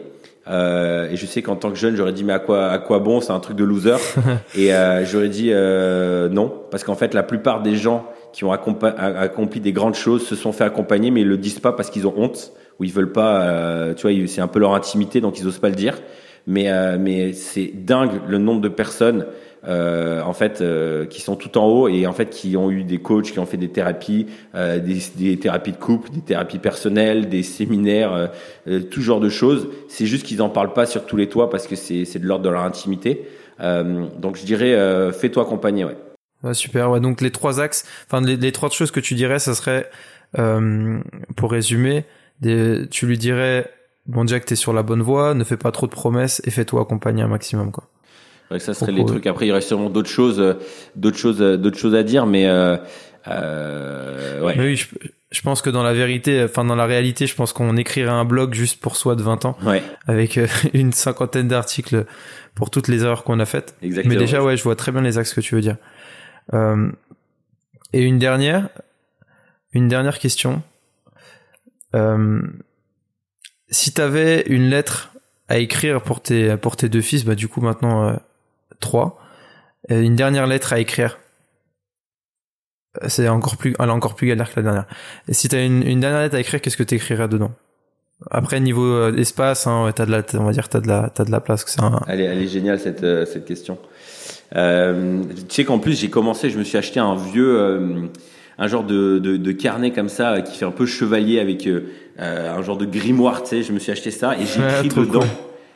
Euh, 0.47 1.09
et 1.09 1.17
je 1.17 1.25
sais 1.25 1.41
qu'en 1.41 1.55
tant 1.55 1.69
que 1.69 1.77
jeune, 1.77 1.95
j'aurais 1.95 2.13
dit 2.13 2.23
mais 2.23 2.33
à 2.33 2.39
quoi 2.39 2.69
à 2.69 2.79
quoi 2.79 2.99
bon? 2.99 3.21
C'est 3.21 3.31
un 3.31 3.39
truc 3.39 3.57
de 3.57 3.63
loser. 3.63 3.97
et 4.57 4.73
euh, 4.73 5.05
j'aurais 5.05 5.29
dit 5.29 5.49
euh, 5.51 6.29
non, 6.29 6.51
parce 6.71 6.83
qu'en 6.83 6.95
fait, 6.95 7.13
la 7.13 7.23
plupart 7.23 7.61
des 7.61 7.75
gens 7.75 8.05
qui 8.33 8.43
ont 8.45 8.51
accompli 8.51 9.59
des 9.59 9.73
grandes 9.73 9.95
choses 9.95 10.25
se 10.25 10.35
sont 10.35 10.53
fait 10.53 10.63
accompagner, 10.63 11.11
mais 11.11 11.21
ils 11.21 11.27
le 11.27 11.37
disent 11.37 11.59
pas 11.59 11.73
parce 11.73 11.89
qu'ils 11.89 12.07
ont 12.07 12.13
honte 12.15 12.53
ou 12.79 12.85
ils 12.85 12.91
veulent 12.91 13.11
pas. 13.11 13.93
Tu 13.95 14.07
vois, 14.07 14.27
c'est 14.27 14.41
un 14.41 14.47
peu 14.47 14.59
leur 14.59 14.73
intimité, 14.73 15.21
donc 15.21 15.37
ils 15.39 15.47
osent 15.47 15.59
pas 15.59 15.69
le 15.69 15.75
dire. 15.75 15.99
Mais 16.47 16.71
mais 16.97 17.33
c'est 17.33 17.71
dingue 17.73 18.21
le 18.27 18.37
nombre 18.37 18.61
de 18.61 18.69
personnes 18.69 19.25
euh, 19.67 20.21
en 20.23 20.33
fait, 20.33 20.61
euh, 20.61 21.05
qui 21.05 21.21
sont 21.21 21.35
tout 21.35 21.57
en 21.57 21.65
haut 21.65 21.87
et 21.87 22.07
en 22.07 22.13
fait 22.13 22.29
qui 22.29 22.57
ont 22.57 22.71
eu 22.71 22.83
des 22.83 22.97
coachs, 22.97 23.31
qui 23.31 23.39
ont 23.39 23.45
fait 23.45 23.57
des 23.57 23.69
thérapies, 23.69 24.27
euh, 24.55 24.79
des, 24.79 24.99
des, 25.15 25.37
thérapies 25.37 25.71
de 25.71 25.77
couple, 25.77 26.09
des 26.09 26.21
thérapies 26.21 26.59
personnelles, 26.59 27.29
des 27.29 27.43
séminaires, 27.43 28.13
euh, 28.13 28.27
euh, 28.67 28.79
tout 28.81 29.01
genre 29.01 29.19
de 29.19 29.29
choses. 29.29 29.69
C'est 29.87 30.05
juste 30.07 30.25
qu'ils 30.25 30.41
en 30.41 30.49
parlent 30.49 30.73
pas 30.73 30.85
sur 30.85 31.05
tous 31.05 31.17
les 31.17 31.29
toits 31.29 31.49
parce 31.49 31.67
que 31.67 31.75
c'est 31.75 32.05
c'est 32.05 32.19
de 32.19 32.25
l'ordre 32.25 32.43
de 32.45 32.49
leur 32.49 32.63
intimité. 32.63 33.27
donc 33.59 34.37
je 34.37 34.45
dirais, 34.45 35.11
fais-toi 35.13 35.43
accompagner, 35.43 35.85
ouais. 35.85 35.97
ouais. 36.43 36.53
super. 36.55 36.89
Ouais, 36.89 36.99
donc 36.99 37.21
les 37.21 37.31
trois 37.31 37.59
axes, 37.59 37.85
enfin 38.07 38.25
les, 38.25 38.51
trois 38.51 38.69
choses 38.69 38.89
que 38.89 38.99
tu 38.99 39.13
dirais, 39.13 39.37
ça 39.37 39.53
serait, 39.53 39.89
pour 40.33 41.51
résumer, 41.51 42.05
tu 42.41 43.05
lui 43.05 43.19
dirais, 43.19 43.69
bon 44.07 44.25
Jack, 44.25 44.45
t'es 44.45 44.55
sur 44.55 44.73
la 44.73 44.81
bonne 44.81 45.03
voie, 45.03 45.35
ne 45.35 45.43
fais 45.43 45.57
pas 45.57 45.71
trop 45.71 45.85
de 45.85 45.91
promesses 45.91 46.41
et 46.45 46.49
fais-toi 46.49 46.81
accompagner 46.81 47.21
un 47.21 47.27
maximum, 47.27 47.71
quoi 47.71 47.87
ça 48.59 48.73
serait 48.73 48.91
les 48.91 49.05
trucs. 49.05 49.27
Après, 49.27 49.47
il 49.47 49.51
reste 49.51 49.67
sûrement 49.67 49.89
d'autres 49.89 50.09
choses, 50.09 50.39
euh, 50.39 50.53
d'autres 50.95 51.17
choses, 51.17 51.41
euh, 51.41 51.57
d'autres 51.57 51.77
choses 51.77 51.95
à 51.95 52.03
dire, 52.03 52.25
mais 52.25 52.47
euh, 52.47 52.77
euh, 53.27 54.41
ouais. 54.41 54.55
Mais 54.57 54.63
oui, 54.65 54.75
je, 54.75 54.87
je, 55.31 55.41
pense 55.41 55.61
que 55.61 55.69
dans 55.69 55.83
la 55.83 55.93
vérité, 55.93 56.43
enfin 56.43 56.65
dans 56.65 56.75
la 56.75 56.85
réalité, 56.85 57.27
je 57.27 57.35
pense 57.35 57.53
qu'on 57.53 57.77
écrirait 57.77 58.09
un 58.09 58.25
blog 58.25 58.53
juste 58.53 58.81
pour 58.81 58.95
soi 58.95 59.15
de 59.15 59.21
20 59.21 59.45
ans, 59.45 59.57
ouais. 59.63 59.83
avec 60.07 60.39
une 60.73 60.91
cinquantaine 60.91 61.47
d'articles 61.47 62.05
pour 62.55 62.69
toutes 62.69 62.87
les 62.87 63.03
erreurs 63.03 63.23
qu'on 63.23 63.39
a 63.39 63.45
faites. 63.45 63.75
Exactement. 63.81 64.13
Mais 64.13 64.19
déjà, 64.19 64.43
ouais, 64.43 64.57
je 64.57 64.63
vois 64.63 64.75
très 64.75 64.91
bien 64.91 65.01
les 65.01 65.17
axes 65.17 65.33
que 65.33 65.41
tu 65.41 65.55
veux 65.55 65.61
dire. 65.61 65.77
Euh, 66.53 66.91
et 67.93 68.03
une 68.03 68.19
dernière, 68.19 68.69
une 69.73 69.87
dernière 69.87 70.19
question. 70.19 70.63
Si 73.69 73.93
t'avais 73.93 74.43
une 74.47 74.69
lettre 74.69 75.11
à 75.47 75.57
écrire 75.57 76.01
pour 76.01 76.21
tes 76.21 76.55
pour 76.57 76.77
tes 76.77 76.87
deux 76.87 77.01
fils, 77.01 77.25
bah 77.25 77.35
du 77.35 77.49
coup 77.49 77.59
maintenant 77.59 78.17
3. 78.81 79.17
Euh, 79.91 80.01
une 80.01 80.15
dernière 80.15 80.47
lettre 80.47 80.73
à 80.73 80.79
écrire. 80.79 81.17
Euh, 83.01 83.07
c'est 83.07 83.27
encore 83.29 83.57
plus, 83.57 83.73
elle 83.79 83.87
est 83.87 83.91
encore 83.91 84.15
plus 84.15 84.27
galère 84.27 84.51
que 84.51 84.59
la 84.59 84.63
dernière. 84.63 84.85
Et 85.27 85.33
si 85.33 85.47
t'as 85.47 85.65
une, 85.65 85.83
une 85.83 85.99
dernière 86.01 86.21
lettre 86.21 86.35
à 86.35 86.39
écrire, 86.39 86.61
qu'est-ce 86.61 86.77
que 86.77 86.83
t'écrirais 86.83 87.27
dedans? 87.27 87.51
Après 88.29 88.59
niveau 88.59 88.85
euh, 88.85 89.15
espace, 89.15 89.65
hein, 89.65 89.91
t'as 89.95 90.05
de 90.05 90.11
la, 90.11 90.21
on 90.35 90.43
va 90.43 90.51
dire 90.51 90.69
t'as 90.69 90.79
de 90.79 90.87
la, 90.87 91.09
t'as 91.13 91.23
de 91.23 91.31
la 91.31 91.39
place. 91.39 91.63
C'est 91.65 91.81
un... 91.81 91.99
Elle 92.07 92.21
est, 92.21 92.25
elle 92.25 92.41
est 92.41 92.47
géniale 92.47 92.79
cette 92.79 93.05
cette 93.25 93.45
question. 93.45 93.79
Euh, 94.55 95.23
tu 95.47 95.55
sais 95.55 95.65
qu'en 95.65 95.79
plus 95.79 95.99
j'ai 95.99 96.09
commencé, 96.09 96.49
je 96.51 96.59
me 96.59 96.63
suis 96.63 96.77
acheté 96.77 96.99
un 96.99 97.15
vieux, 97.15 97.59
euh, 97.59 98.07
un 98.59 98.67
genre 98.67 98.83
de, 98.83 99.17
de, 99.17 99.37
de, 99.37 99.51
carnet 99.53 99.91
comme 99.91 100.09
ça 100.09 100.41
qui 100.41 100.55
fait 100.57 100.65
un 100.65 100.71
peu 100.71 100.85
chevalier 100.85 101.39
avec 101.39 101.67
un 102.19 102.61
genre 102.61 102.77
de 102.77 102.85
grimoire. 102.85 103.41
Tu 103.41 103.49
sais, 103.49 103.63
je 103.63 103.71
me 103.73 103.79
suis 103.79 103.91
acheté 103.91 104.11
ça 104.11 104.35
et 104.35 104.45
j'ai 104.45 104.85
écrit 104.85 104.89
dedans. 104.89 105.21
Cool 105.21 105.27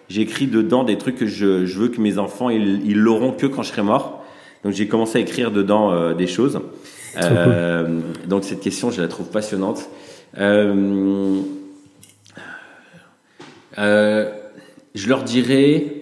j'écris 0.10 0.48
dedans 0.48 0.84
des 0.84 0.98
trucs 0.98 1.18
que 1.18 1.26
je, 1.26 1.66
je, 1.66 1.80
veux 1.80 1.88
que 1.90 2.02
mes 2.02 2.18
enfants 2.18 2.50
ils, 2.50 2.82
ils 2.86 2.98
l'auront 2.98 3.32
que 3.32 3.46
quand 3.46 3.64
je 3.64 3.70
serai 3.70 3.84
mort. 3.84 4.24
Donc 4.64 4.74
j'ai 4.74 4.88
commencé 4.88 5.20
à 5.20 5.22
écrire 5.22 5.52
dedans 5.52 5.92
euh, 5.92 6.14
des 6.14 6.28
choses. 6.28 6.60
Euh, 7.24 8.02
donc 8.28 8.44
cette 8.44 8.60
question, 8.60 8.92
je 8.92 9.02
la 9.02 9.08
trouve 9.08 9.30
passionnante. 9.30 9.90
Euh, 10.38 11.40
je 14.94 15.08
leur 15.08 15.24
dirais. 15.24 15.94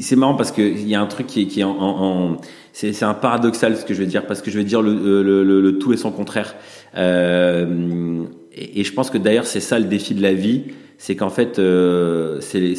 C'est 0.00 0.16
marrant 0.16 0.34
parce 0.34 0.50
qu'il 0.50 0.88
y 0.88 0.94
a 0.94 1.00
un 1.02 1.06
truc 1.06 1.26
qui 1.26 1.42
est, 1.42 1.46
qui 1.46 1.60
est 1.60 1.64
en, 1.64 1.76
en, 1.78 2.38
c'est 2.72 3.04
un 3.04 3.14
paradoxal 3.14 3.76
ce 3.76 3.84
que 3.84 3.94
je 3.94 4.00
vais 4.00 4.06
dire 4.06 4.26
parce 4.26 4.42
que 4.42 4.50
je 4.50 4.58
vais 4.58 4.64
dire 4.64 4.82
le, 4.82 5.22
le, 5.22 5.44
le, 5.44 5.60
le 5.60 5.78
tout 5.78 5.92
et 5.92 5.96
son 5.96 6.10
contraire. 6.10 6.56
Euh, 6.96 8.24
et, 8.56 8.84
je 8.84 8.92
pense 8.92 9.10
que 9.10 9.18
d'ailleurs 9.18 9.46
c'est 9.46 9.60
ça 9.60 9.78
le 9.78 9.86
défi 9.86 10.14
de 10.14 10.22
la 10.22 10.32
vie, 10.32 10.64
c'est 10.98 11.16
qu'en 11.16 11.30
fait 11.30 11.58
euh, 11.58 12.40
c'est, 12.40 12.74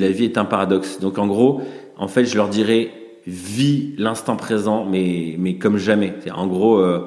la 0.00 0.10
vie 0.10 0.24
est 0.24 0.38
un 0.38 0.44
paradoxe. 0.44 1.00
Donc 1.00 1.18
en 1.18 1.26
gros, 1.26 1.60
en 1.96 2.08
fait, 2.08 2.24
je 2.24 2.36
leur 2.36 2.48
dirais 2.48 2.90
vis 3.26 3.94
l'instant 3.98 4.36
présent, 4.36 4.84
mais 4.84 5.34
mais 5.38 5.56
comme 5.56 5.78
jamais. 5.78 6.14
En 6.34 6.46
gros, 6.46 6.78
euh, 6.78 7.00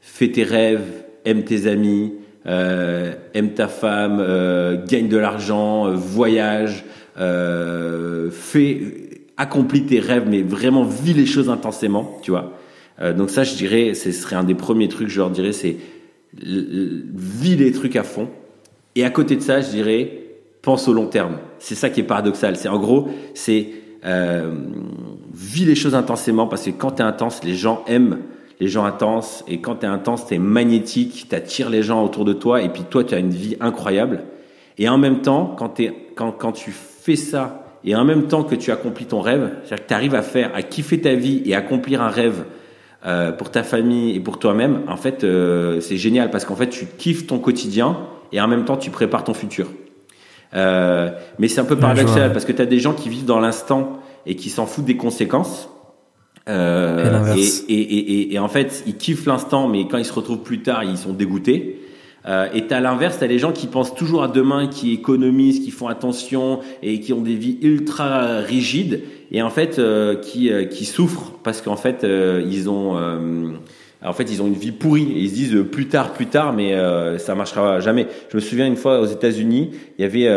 fais 0.00 0.28
tes 0.28 0.44
rêves, 0.44 1.04
aime 1.24 1.44
tes 1.44 1.66
amis, 1.66 2.14
euh, 2.46 3.12
aime 3.34 3.52
ta 3.54 3.68
femme, 3.68 4.18
euh, 4.20 4.84
gagne 4.86 5.08
de 5.08 5.16
l'argent, 5.16 5.92
voyage, 5.94 6.84
fais, 7.16 8.80
accomplis 9.36 9.84
tes 9.84 10.00
rêves, 10.00 10.24
mais 10.28 10.42
vraiment 10.42 10.84
vis 10.84 11.14
les 11.14 11.26
choses 11.26 11.50
intensément, 11.50 12.18
tu 12.22 12.30
vois. 12.30 12.52
donc 13.16 13.30
ça, 13.30 13.42
je 13.42 13.54
dirais, 13.54 13.94
ce 13.94 14.12
serait 14.12 14.36
un 14.36 14.44
des 14.44 14.54
premiers 14.54 14.88
trucs. 14.88 15.08
Je 15.08 15.18
leur 15.18 15.30
dirais, 15.30 15.52
c'est 15.52 15.76
vis 16.42 17.56
les 17.56 17.72
trucs 17.72 17.96
à 17.96 18.02
fond. 18.02 18.28
Et 18.94 19.04
à 19.04 19.10
côté 19.10 19.36
de 19.36 19.40
ça, 19.40 19.60
je 19.60 19.70
dirais, 19.70 20.20
pense 20.62 20.88
au 20.88 20.92
long 20.92 21.06
terme. 21.06 21.38
C'est 21.58 21.74
ça 21.74 21.90
qui 21.90 22.00
est 22.00 22.04
paradoxal. 22.04 22.56
C'est 22.56 22.68
en 22.68 22.78
gros, 22.78 23.08
c'est 23.34 23.68
euh, 24.04 24.52
vis 25.32 25.64
les 25.64 25.74
choses 25.74 25.94
intensément 25.94 26.46
parce 26.46 26.64
que 26.64 26.70
quand 26.70 26.92
tu 26.92 27.02
es 27.02 27.04
intense, 27.04 27.42
les 27.44 27.54
gens 27.54 27.84
aiment 27.86 28.18
les 28.60 28.68
gens 28.68 28.84
intenses. 28.84 29.44
Et 29.48 29.60
quand 29.60 29.76
tu 29.76 29.86
es 29.86 29.88
intense, 29.88 30.26
tu 30.26 30.34
es 30.34 30.38
magnétique, 30.38 31.26
tu 31.28 31.34
attires 31.34 31.70
les 31.70 31.82
gens 31.82 32.04
autour 32.04 32.24
de 32.24 32.32
toi. 32.32 32.62
Et 32.62 32.68
puis 32.68 32.82
toi, 32.88 33.04
tu 33.04 33.14
as 33.14 33.18
une 33.18 33.30
vie 33.30 33.56
incroyable. 33.60 34.24
Et 34.78 34.88
en 34.88 34.98
même 34.98 35.22
temps, 35.22 35.54
quand, 35.56 35.80
quand, 36.14 36.32
quand 36.32 36.52
tu 36.52 36.70
fais 36.72 37.16
ça, 37.16 37.60
et 37.84 37.94
en 37.94 38.04
même 38.04 38.28
temps 38.28 38.44
que 38.44 38.54
tu 38.54 38.70
accomplis 38.70 39.04
ton 39.04 39.20
rêve, 39.20 39.50
c'est-à-dire 39.64 39.84
que 39.84 39.88
tu 39.88 39.94
arrives 39.94 40.14
à 40.14 40.22
faire, 40.22 40.50
à 40.54 40.62
kiffer 40.62 41.00
ta 41.00 41.14
vie 41.14 41.42
et 41.44 41.54
accomplir 41.54 42.00
un 42.00 42.08
rêve 42.08 42.44
euh, 43.06 43.32
pour 43.32 43.50
ta 43.50 43.62
famille 43.62 44.16
et 44.16 44.20
pour 44.20 44.38
toi-même, 44.38 44.82
en 44.88 44.96
fait, 44.96 45.24
euh, 45.24 45.80
c'est 45.80 45.98
génial 45.98 46.30
parce 46.30 46.44
qu'en 46.44 46.56
fait, 46.56 46.70
tu 46.70 46.86
kiffes 46.86 47.26
ton 47.26 47.38
quotidien 47.38 47.98
et 48.32 48.40
en 48.40 48.48
même 48.48 48.64
temps, 48.64 48.76
tu 48.76 48.90
prépares 48.90 49.24
ton 49.24 49.34
futur. 49.34 49.68
Euh, 50.54 51.10
mais 51.38 51.48
c'est 51.48 51.60
un 51.60 51.64
peu 51.64 51.76
paradoxal 51.76 52.32
parce 52.32 52.44
que 52.44 52.52
tu 52.52 52.62
as 52.62 52.66
des 52.66 52.78
gens 52.78 52.92
qui 52.94 53.08
vivent 53.08 53.24
dans 53.24 53.40
l'instant 53.40 54.00
et 54.24 54.36
qui 54.36 54.50
s'en 54.50 54.66
foutent 54.66 54.84
des 54.84 54.96
conséquences. 54.96 55.68
Euh, 56.48 57.34
et, 57.36 57.72
et, 57.72 57.74
et, 57.74 58.34
et, 58.34 58.38
en 58.38 58.48
fait, 58.48 58.84
ils 58.86 58.96
kiffent 58.96 59.26
l'instant, 59.26 59.68
mais 59.68 59.88
quand 59.88 59.98
ils 59.98 60.04
se 60.04 60.12
retrouvent 60.12 60.42
plus 60.42 60.62
tard, 60.62 60.84
ils 60.84 60.98
sont 60.98 61.12
dégoûtés. 61.12 61.80
Euh, 62.26 62.48
et 62.54 62.72
à 62.72 62.80
l'inverse, 62.80 63.18
t'as 63.20 63.26
les 63.26 63.38
gens 63.38 63.52
qui 63.52 63.66
pensent 63.66 63.94
toujours 63.94 64.22
à 64.22 64.28
demain, 64.28 64.66
qui 64.66 64.92
économisent, 64.92 65.60
qui 65.60 65.70
font 65.70 65.88
attention 65.88 66.60
et 66.82 67.00
qui 67.00 67.12
ont 67.12 67.20
des 67.20 67.34
vies 67.34 67.58
ultra 67.62 68.38
rigides 68.38 69.02
et 69.34 69.42
en 69.42 69.50
fait 69.50 69.78
euh, 69.78 70.14
qui 70.14 70.50
euh, 70.50 70.64
qui 70.64 70.84
souffrent 70.84 71.32
parce 71.42 71.60
qu'en 71.60 71.76
fait 71.76 72.04
euh, 72.04 72.42
ils 72.48 72.70
ont 72.70 72.96
en 74.02 74.12
fait 74.12 74.30
ils 74.30 74.40
ont 74.40 74.46
une 74.46 74.54
vie 74.54 74.70
pourrie 74.70 75.10
et 75.12 75.18
ils 75.18 75.28
se 75.28 75.34
disent 75.34 75.64
plus 75.72 75.88
tard 75.88 76.12
plus 76.12 76.26
tard 76.26 76.52
mais 76.52 76.76
ça 77.18 77.34
marchera 77.34 77.80
jamais. 77.80 78.06
Je 78.30 78.36
me 78.36 78.40
souviens 78.40 78.66
une 78.66 78.76
fois 78.76 79.00
aux 79.00 79.06
États-Unis, 79.06 79.72
il 79.98 80.02
y 80.02 80.04
avait 80.04 80.28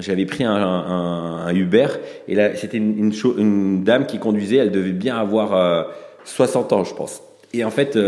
j'avais 0.00 0.26
pris 0.26 0.44
un, 0.44 1.54
Uber 1.54 1.86
et 2.26 2.34
là 2.34 2.56
c'était 2.56 2.78
une, 2.78 3.84
dame 3.84 4.06
qui 4.06 4.18
conduisait, 4.18 4.56
elle 4.56 4.72
devait 4.72 4.92
bien 4.92 5.16
avoir 5.16 5.86
60 6.24 6.72
ans 6.72 6.84
je 6.84 6.94
pense. 6.94 7.22
Et 7.54 7.64
en 7.64 7.70
fait, 7.70 7.98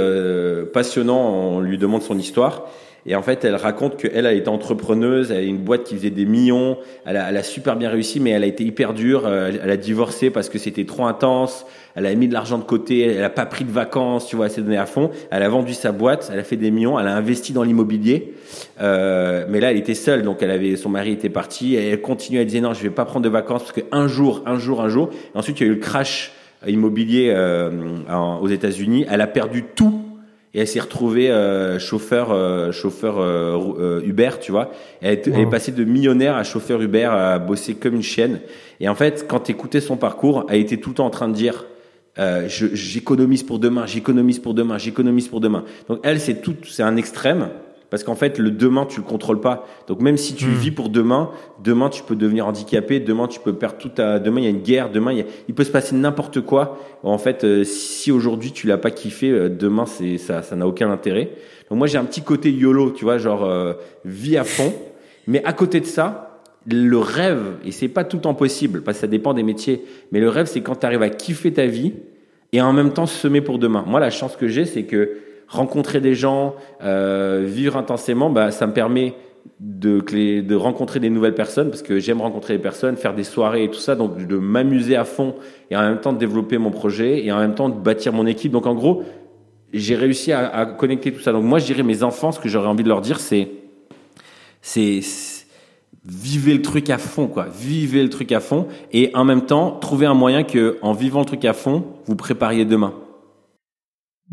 passionnant, 0.73 1.29
on 1.29 1.61
lui 1.61 1.79
demande 1.79 2.03
son 2.03 2.19
histoire. 2.19 2.67
Et 3.07 3.15
en 3.15 3.23
fait, 3.23 3.45
elle 3.45 3.57
raconte 3.57 3.97
qu'elle 3.97 4.27
a 4.27 4.33
été 4.33 4.49
entrepreneuse, 4.49 5.31
elle 5.31 5.39
a 5.39 5.43
une 5.43 5.59
boîte 5.59 5.85
qui 5.85 5.97
faisait 5.97 6.11
des 6.11 6.27
millions, 6.27 6.77
elle 7.07 7.17
a, 7.17 7.31
elle 7.31 7.37
a 7.37 7.43
super 7.43 7.77
bien 7.77 7.89
réussi, 7.89 8.21
mais 8.21 8.31
elle 8.31 8.45
a 8.45 8.47
été 8.47 8.63
hyper 8.65 8.93
dure. 8.93 9.23
Euh, 9.27 9.51
elle, 9.63 9.71
a 9.71 9.77
divorcé 9.77 10.31
parce 10.31 10.49
que 10.49 10.59
c'était 10.59 10.85
trop 10.85 11.07
intense. 11.07 11.65
Elle 11.97 12.07
a 12.07 12.15
mis 12.15 12.29
de 12.29 12.35
l'argent 12.35 12.59
de 12.59 12.65
côté, 12.65 13.01
elle 13.01 13.25
a 13.25 13.31
pas 13.31 13.47
pris 13.47 13.65
de 13.65 13.71
vacances, 13.71 14.27
tu 14.27 14.37
vois, 14.37 14.47
elle 14.47 14.53
s'est 14.53 14.61
donnée 14.61 14.77
à 14.77 14.87
fond. 14.87 15.11
Elle 15.31 15.43
a 15.43 15.49
vendu 15.49 15.73
sa 15.73 15.93
boîte, 15.93 16.31
elle 16.33 16.39
a 16.39 16.45
fait 16.45 16.57
des 16.57 16.71
millions, 16.71 16.99
elle 17.01 17.09
a 17.09 17.17
investi 17.17 17.53
dans 17.53 17.63
l'immobilier. 17.63 18.35
Euh, 18.81 19.47
mais 19.49 19.61
là, 19.61 19.71
elle 19.71 19.79
était 19.79 19.95
seule, 19.95 20.23
donc 20.23 20.43
elle 20.43 20.51
avait 20.51 20.77
son 20.77 20.91
mari 20.91 21.13
était 21.13 21.31
parti. 21.31 21.77
Et 21.77 21.89
elle 21.89 22.01
continuait, 22.03 22.43
elle 22.43 22.47
disait 22.47 22.61
non, 22.61 22.75
je 22.75 22.83
vais 22.83 22.91
pas 22.91 23.07
prendre 23.07 23.25
de 23.25 23.31
vacances 23.31 23.63
parce 23.63 23.73
que 23.73 23.81
un 23.93 24.09
jour, 24.09 24.43
un 24.47 24.59
jour, 24.59 24.83
un 24.83 24.89
jour. 24.89 25.11
Et 25.35 25.39
ensuite, 25.39 25.59
il 25.61 25.67
y 25.67 25.69
a 25.69 25.73
eu 25.73 25.77
le 25.77 25.81
crash 25.81 26.33
immobilier 26.67 27.33
euh, 27.35 27.71
aux 28.41 28.49
États-Unis. 28.49 29.07
Elle 29.11 29.23
a 29.23 29.27
perdu 29.27 29.65
tout 29.75 30.10
et 30.53 30.61
elle 30.61 30.69
s'est 30.69 30.81
retrouvée 30.81 31.31
euh, 31.31 31.79
chauffeur 31.79 32.33
euh, 32.33 32.73
chauffeur 32.73 33.19
euh, 33.19 34.03
Uber 34.05 34.31
tu 34.41 34.51
vois. 34.51 34.73
Elle 35.01 35.13
est, 35.13 35.29
elle 35.29 35.41
est, 35.41 35.51
passée 35.51 35.73
de 35.73 35.85
millionnaire 35.85 36.37
à 36.37 36.43
chauffeur 36.43 36.81
Uber 36.83 37.05
à 37.05 37.39
bosser 37.39 37.75
comme 37.75 37.95
une 37.95 38.03
chienne. 38.03 38.41
Et 38.81 38.89
en 38.89 38.95
fait 38.95 39.27
quand 39.29 39.41
tu 39.41 39.53
écoutais 39.53 39.81
son 39.81 39.97
parcours 39.97 40.47
elle 40.49 40.61
était 40.61 40.79
tout 40.79 40.91
le 40.91 40.97
temps 40.97 41.07
en 41.07 41.11
train 41.11 41.29
de 41.29 41.35
dire 41.35 41.67
j'économise 42.49 43.43
pour 43.45 43.59
demain 43.59 43.87
j'économise 43.87 44.41
pour 44.41 44.55
demain 44.55 44.79
j'économise 44.79 45.29
pour 45.29 45.41
demain. 45.41 45.65
Donc 45.89 46.01
elle 46.03 46.21
c'est 46.21 46.43
tout 46.43 46.57
c'est 46.65 46.83
un 46.83 46.97
extrême 46.97 47.51
parce 47.91 48.05
qu'en 48.05 48.15
fait, 48.15 48.39
le 48.39 48.53
demain, 48.53 48.87
tu 48.87 49.01
le 49.01 49.07
contrôles 49.07 49.41
pas. 49.41 49.67
Donc 49.89 50.01
même 50.01 50.17
si 50.17 50.35
tu 50.35 50.47
hmm. 50.47 50.55
vis 50.55 50.71
pour 50.71 50.89
demain, 50.89 51.31
demain 51.63 51.89
tu 51.91 52.03
peux 52.05 52.15
devenir 52.15 52.47
handicapé, 52.47 53.01
demain 53.01 53.27
tu 53.27 53.41
peux 53.41 53.53
perdre 53.53 53.79
tout 53.79 53.89
ta. 53.89 54.21
Demain 54.21 54.41
il 54.41 54.45
y 54.45 54.47
a 54.47 54.51
une 54.51 54.63
guerre, 54.63 54.91
demain 54.91 55.13
il, 55.13 55.27
il 55.49 55.55
peut 55.55 55.65
se 55.65 55.73
passer 55.73 55.97
n'importe 55.97 56.41
quoi. 56.41 56.79
En 57.03 57.19
fait, 57.19 57.45
euh, 57.45 57.65
si 57.65 58.13
aujourd'hui 58.13 58.53
tu 58.53 58.69
l'as 58.69 58.79
pas 58.79 58.93
kiffé, 58.93 59.31
euh, 59.31 59.49
demain 59.49 59.87
c'est 59.87 60.19
ça, 60.19 60.43
ça 60.43 60.55
n'a 60.55 60.67
aucun 60.67 60.91
intérêt. 60.91 61.31
Donc 61.69 61.79
moi 61.79 61.89
j'ai 61.89 61.99
un 61.99 62.05
petit 62.05 62.23
côté 62.23 62.53
yolo, 62.53 62.93
tu 62.93 63.05
vois, 63.05 63.19
genre 63.19 63.45
euh, 63.45 63.75
vie 64.05 64.37
à 64.37 64.45
fond. 64.45 64.73
Mais 65.27 65.45
à 65.45 65.53
côté 65.53 65.81
de 65.81 65.87
ça, 65.87 66.43
le 66.67 66.99
rêve 66.99 67.57
et 67.65 67.73
c'est 67.73 67.89
pas 67.89 68.05
tout 68.05 68.17
le 68.17 68.23
temps 68.23 68.35
possible 68.35 68.83
parce 68.83 68.99
que 68.99 69.01
ça 69.03 69.07
dépend 69.07 69.35
des 69.35 69.43
métiers. 69.43 69.85
Mais 70.13 70.21
le 70.21 70.29
rêve 70.29 70.47
c'est 70.47 70.61
quand 70.61 70.77
tu 70.77 70.87
arrives 70.87 71.03
à 71.03 71.11
kiffer 71.11 71.53
ta 71.53 71.67
vie 71.67 71.95
et 72.53 72.61
en 72.61 72.73
même 72.73 72.93
temps 72.93 73.07
semer 73.07 73.41
pour 73.41 73.59
demain. 73.59 73.85
Moi 73.87 73.99
la 73.99 74.11
chance 74.11 74.37
que 74.37 74.47
j'ai 74.47 74.65
c'est 74.65 74.85
que 74.85 75.11
rencontrer 75.51 76.01
des 76.01 76.15
gens, 76.15 76.55
euh, 76.83 77.43
vivre 77.45 77.77
intensément, 77.77 78.31
bah, 78.31 78.53
ça 78.53 78.67
me 78.67 78.73
permet 78.73 79.15
de, 79.59 80.01
de 80.41 80.55
rencontrer 80.55 81.01
des 81.01 81.11
nouvelles 81.11 81.35
personnes 81.35 81.71
parce 81.71 81.83
que 81.83 81.99
j'aime 81.99 82.21
rencontrer 82.21 82.57
des 82.57 82.63
personnes, 82.63 82.97
faire 82.97 83.15
des 83.15 83.25
soirées 83.25 83.65
et 83.65 83.71
tout 83.71 83.81
ça, 83.81 83.97
donc 83.97 84.27
de 84.27 84.37
m'amuser 84.37 84.97
à 84.97 85.05
fond 85.05 85.35
et 85.71 85.77
en 85.77 85.83
même 85.83 86.01
temps 86.01 86.13
de 86.13 86.19
développer 86.19 86.57
mon 86.57 86.71
projet 86.71 87.25
et 87.25 87.33
en 87.33 87.39
même 87.39 87.55
temps 87.55 87.69
de 87.69 87.75
bâtir 87.75 88.13
mon 88.13 88.27
équipe. 88.27 88.53
Donc 88.53 88.67
en 88.67 88.75
gros, 88.75 89.03
j'ai 89.73 89.97
réussi 89.97 90.33
à, 90.33 90.49
à, 90.49 90.67
connecter 90.67 91.13
tout 91.13 91.21
ça. 91.21 91.33
Donc 91.33 91.45
moi, 91.45 91.59
je 91.59 91.67
dirais 91.67 91.83
mes 91.83 92.03
enfants, 92.05 92.31
ce 92.31 92.39
que 92.39 92.49
j'aurais 92.49 92.69
envie 92.69 92.85
de 92.85 92.89
leur 92.89 93.01
dire, 93.01 93.19
c'est, 93.19 93.49
c'est, 94.63 95.01
vivez 96.05 96.55
le 96.55 96.63
truc 96.63 96.91
à 96.91 96.99
fond, 96.99 97.27
quoi. 97.27 97.47
Vivez 97.53 98.03
le 98.05 98.09
truc 98.09 98.31
à 98.31 98.41
fond 98.41 98.69
et 98.93 99.11
en 99.15 99.25
même 99.25 99.47
temps, 99.47 99.73
trouver 99.73 100.07
un 100.07 100.15
moyen 100.15 100.45
que, 100.45 100.79
en 100.81 100.93
vivant 100.93 101.21
le 101.21 101.27
truc 101.27 101.45
à 101.45 101.55
fond, 101.55 101.85
vous 102.07 102.17
prépariez 102.17 102.65
demain. 102.65 102.95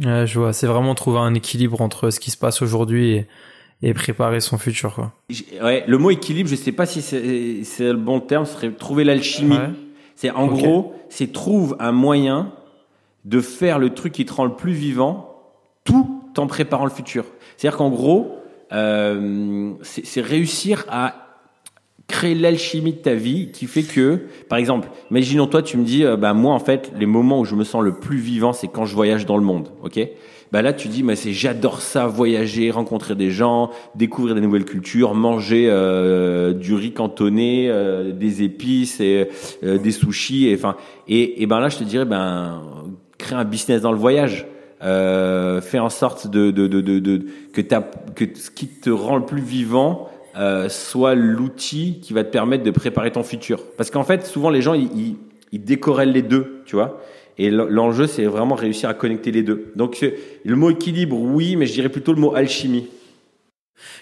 Ouais, 0.03 0.27
je 0.27 0.39
vois. 0.39 0.53
C'est 0.53 0.67
vraiment 0.67 0.95
trouver 0.95 1.19
un 1.19 1.33
équilibre 1.33 1.81
entre 1.81 2.09
ce 2.09 2.19
qui 2.19 2.31
se 2.31 2.37
passe 2.37 2.61
aujourd'hui 2.61 3.11
et, 3.11 3.27
et, 3.81 3.93
préparer 3.93 4.39
son 4.39 4.57
futur, 4.57 4.93
quoi. 4.93 5.13
Ouais, 5.61 5.83
le 5.87 5.97
mot 5.97 6.11
équilibre, 6.11 6.49
je 6.49 6.55
sais 6.55 6.71
pas 6.71 6.85
si 6.85 7.01
c'est 7.01 7.91
le 7.91 7.97
bon 7.97 8.19
terme, 8.19 8.45
ce 8.45 8.53
serait 8.53 8.71
trouver 8.71 9.03
l'alchimie. 9.03 9.57
C'est 10.15 10.31
en 10.31 10.47
gros, 10.47 10.95
c'est 11.09 11.31
trouve 11.31 11.75
un 11.79 11.91
moyen 11.91 12.51
de 13.25 13.39
faire 13.41 13.77
le 13.77 13.93
truc 13.93 14.13
qui 14.13 14.25
te 14.25 14.33
rend 14.33 14.45
le 14.45 14.55
plus 14.55 14.71
vivant, 14.71 15.43
tout 15.83 16.21
en 16.37 16.47
préparant 16.47 16.85
le 16.85 16.91
futur. 16.91 17.25
C'est-à-dire 17.55 17.77
qu'en 17.77 17.89
gros, 17.89 18.37
euh, 18.71 19.73
c'est 19.81 20.21
réussir 20.21 20.85
à 20.89 21.26
créer 22.08 22.36
l'alchimie 22.36 22.93
de 22.93 22.97
ta 22.97 23.14
vie 23.14 23.51
qui 23.51 23.68
fait 23.68 23.84
que, 23.84 24.22
par 24.47 24.58
exemple, 24.58 24.88
imaginons 25.12 25.47
toi, 25.47 25.62
tu 25.62 25.78
me 25.78 25.84
dis, 25.84 26.05
euh, 26.05 26.16
bah 26.16 26.34
moi 26.34 26.53
en 26.53 26.60
fait, 26.60 26.91
les 26.97 27.05
moments 27.05 27.39
où 27.39 27.45
je 27.45 27.55
me 27.55 27.64
sens 27.64 27.84
le 27.84 27.95
plus 27.95 28.18
vivant, 28.18 28.53
c'est 28.53 28.68
quand 28.68 28.86
je 28.86 28.95
voyage 28.95 29.26
dans 29.26 29.38
le 29.38 29.43
monde, 29.43 29.70
ok? 29.84 29.99
Bah 30.53 30.62
là, 30.62 30.72
tu 30.72 30.88
dis, 30.88 31.03
mais 31.03 31.18
c'est 31.18 31.34
j'adore 31.34 31.82
ça, 31.82 32.08
voyager, 32.08 32.72
rencontrer 32.72 33.16
des 33.16 33.32
gens, 33.32 33.70
découvrir 33.95 34.34
des 34.34 34.39
nouvelles 34.39 34.64
cultures, 34.64 35.14
manger 35.14 35.68
euh, 35.70 36.53
du 36.53 36.74
riz 36.74 36.93
cantonné, 36.93 37.68
euh, 37.70 38.14
des 38.14 38.43
épices 38.43 39.01
et 39.01 39.28
des 39.62 39.91
sushis, 39.91 40.47
et 40.47 40.55
enfin, 40.55 40.78
et, 41.10 41.43
et 41.43 41.47
ben 41.47 41.60
là, 41.60 41.68
je 41.68 41.78
te 41.78 41.84
dirais, 41.84 42.05
ben 42.05 42.64
crée 43.18 43.36
un 43.36 43.43
business 43.43 43.82
dans 43.82 43.91
le 43.91 43.97
voyage. 43.97 44.47
Euh, 44.84 45.60
fais 45.60 45.80
en 45.80 45.89
sorte 45.89 46.28
de, 46.28 46.51
de, 46.51 46.68
de, 46.68 46.82
de, 46.82 46.99
de 46.99 47.26
que, 47.51 47.62
que 47.62 48.26
ce 48.38 48.51
qui 48.51 48.68
te 48.68 48.91
rend 48.91 49.18
le 49.18 49.26
plus 49.26 49.41
vivant, 49.41 50.08
euh, 50.38 50.69
soit 50.69 51.15
l'outil 51.15 51.99
qui 52.01 52.13
va 52.13 52.23
te 52.23 52.29
permettre 52.29 52.63
de 52.63 52.71
préparer 52.71 53.11
ton 53.11 53.23
futur. 53.23 53.63
Parce 53.75 53.89
qu'en 53.89 54.03
fait, 54.03 54.25
souvent 54.25 54.49
les 54.49 54.61
gens 54.61 54.73
ils, 54.73 55.15
ils, 55.51 55.63
décorrèlent 55.63 56.11
les 56.11 56.21
deux, 56.21 56.61
tu 56.65 56.75
vois. 56.75 57.01
Et 57.39 57.49
l'enjeu, 57.49 58.07
c'est 58.07 58.25
vraiment 58.25 58.55
réussir 58.55 58.89
à 58.89 58.93
connecter 58.93 59.31
les 59.31 59.43
deux. 59.43 59.71
Donc 59.75 60.05
le 60.43 60.55
mot 60.55 60.69
équilibre, 60.71 61.19
oui, 61.19 61.55
mais 61.55 61.65
je 61.65 61.73
dirais 61.73 61.89
plutôt 61.89 62.13
le 62.13 62.19
mot 62.19 62.35
alchimie. 62.35 62.88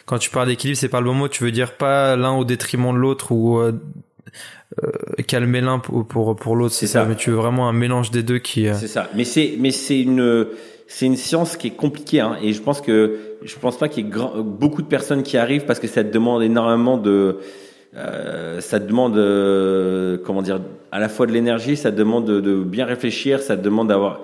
Quand 0.05 0.17
tu 0.17 0.29
parles 0.29 0.47
d'équilibre, 0.47 0.77
c'est 0.77 0.89
pas 0.89 0.99
le 0.99 1.05
bon 1.05 1.13
mot. 1.13 1.27
Tu 1.27 1.43
veux 1.43 1.51
dire 1.51 1.77
pas 1.77 2.15
l'un 2.15 2.33
au 2.33 2.45
détriment 2.45 2.93
de 2.93 2.97
l'autre 2.97 3.31
ou 3.31 3.59
euh, 3.59 3.73
euh 4.83 4.91
calmer 5.27 5.61
l'un 5.61 5.79
pour 5.79 6.05
pour, 6.07 6.35
pour 6.35 6.55
l'autre. 6.55 6.73
C'est 6.73 6.87
ça. 6.87 7.05
Mais 7.05 7.15
tu 7.15 7.29
veux 7.29 7.35
vraiment 7.35 7.67
un 7.69 7.73
mélange 7.73 8.11
des 8.11 8.23
deux 8.23 8.39
qui. 8.39 8.67
C'est 8.73 8.87
ça. 8.87 9.09
Mais 9.15 9.25
c'est 9.25 9.55
mais 9.59 9.71
c'est 9.71 9.99
une 9.99 10.47
c'est 10.87 11.05
une 11.05 11.15
science 11.15 11.57
qui 11.57 11.67
est 11.67 11.75
compliquée 11.75 12.19
hein, 12.19 12.37
et 12.41 12.53
je 12.53 12.61
pense 12.61 12.81
que 12.81 13.17
je 13.43 13.55
pense 13.57 13.77
pas 13.77 13.89
qu'il 13.89 14.05
y 14.05 14.09
ait 14.09 14.13
beaucoup 14.43 14.81
de 14.81 14.87
personnes 14.87 15.23
qui 15.23 15.37
arrivent 15.37 15.65
parce 15.65 15.79
que 15.79 15.87
ça 15.87 16.03
te 16.03 16.11
demande 16.11 16.43
énormément 16.43 16.97
de 16.97 17.37
euh, 17.95 18.59
ça 18.59 18.79
te 18.79 18.87
demande 18.87 19.17
euh, 19.17 20.17
comment 20.23 20.41
dire 20.41 20.59
à 20.91 20.99
la 20.99 21.09
fois 21.09 21.25
de 21.27 21.31
l'énergie, 21.31 21.77
ça 21.77 21.91
te 21.91 21.95
demande 21.95 22.25
de, 22.25 22.63
bien 22.63 22.85
réfléchir, 22.85 23.41
ça 23.41 23.55
te 23.57 23.61
demande 23.61 23.87
d'avoir 23.87 24.21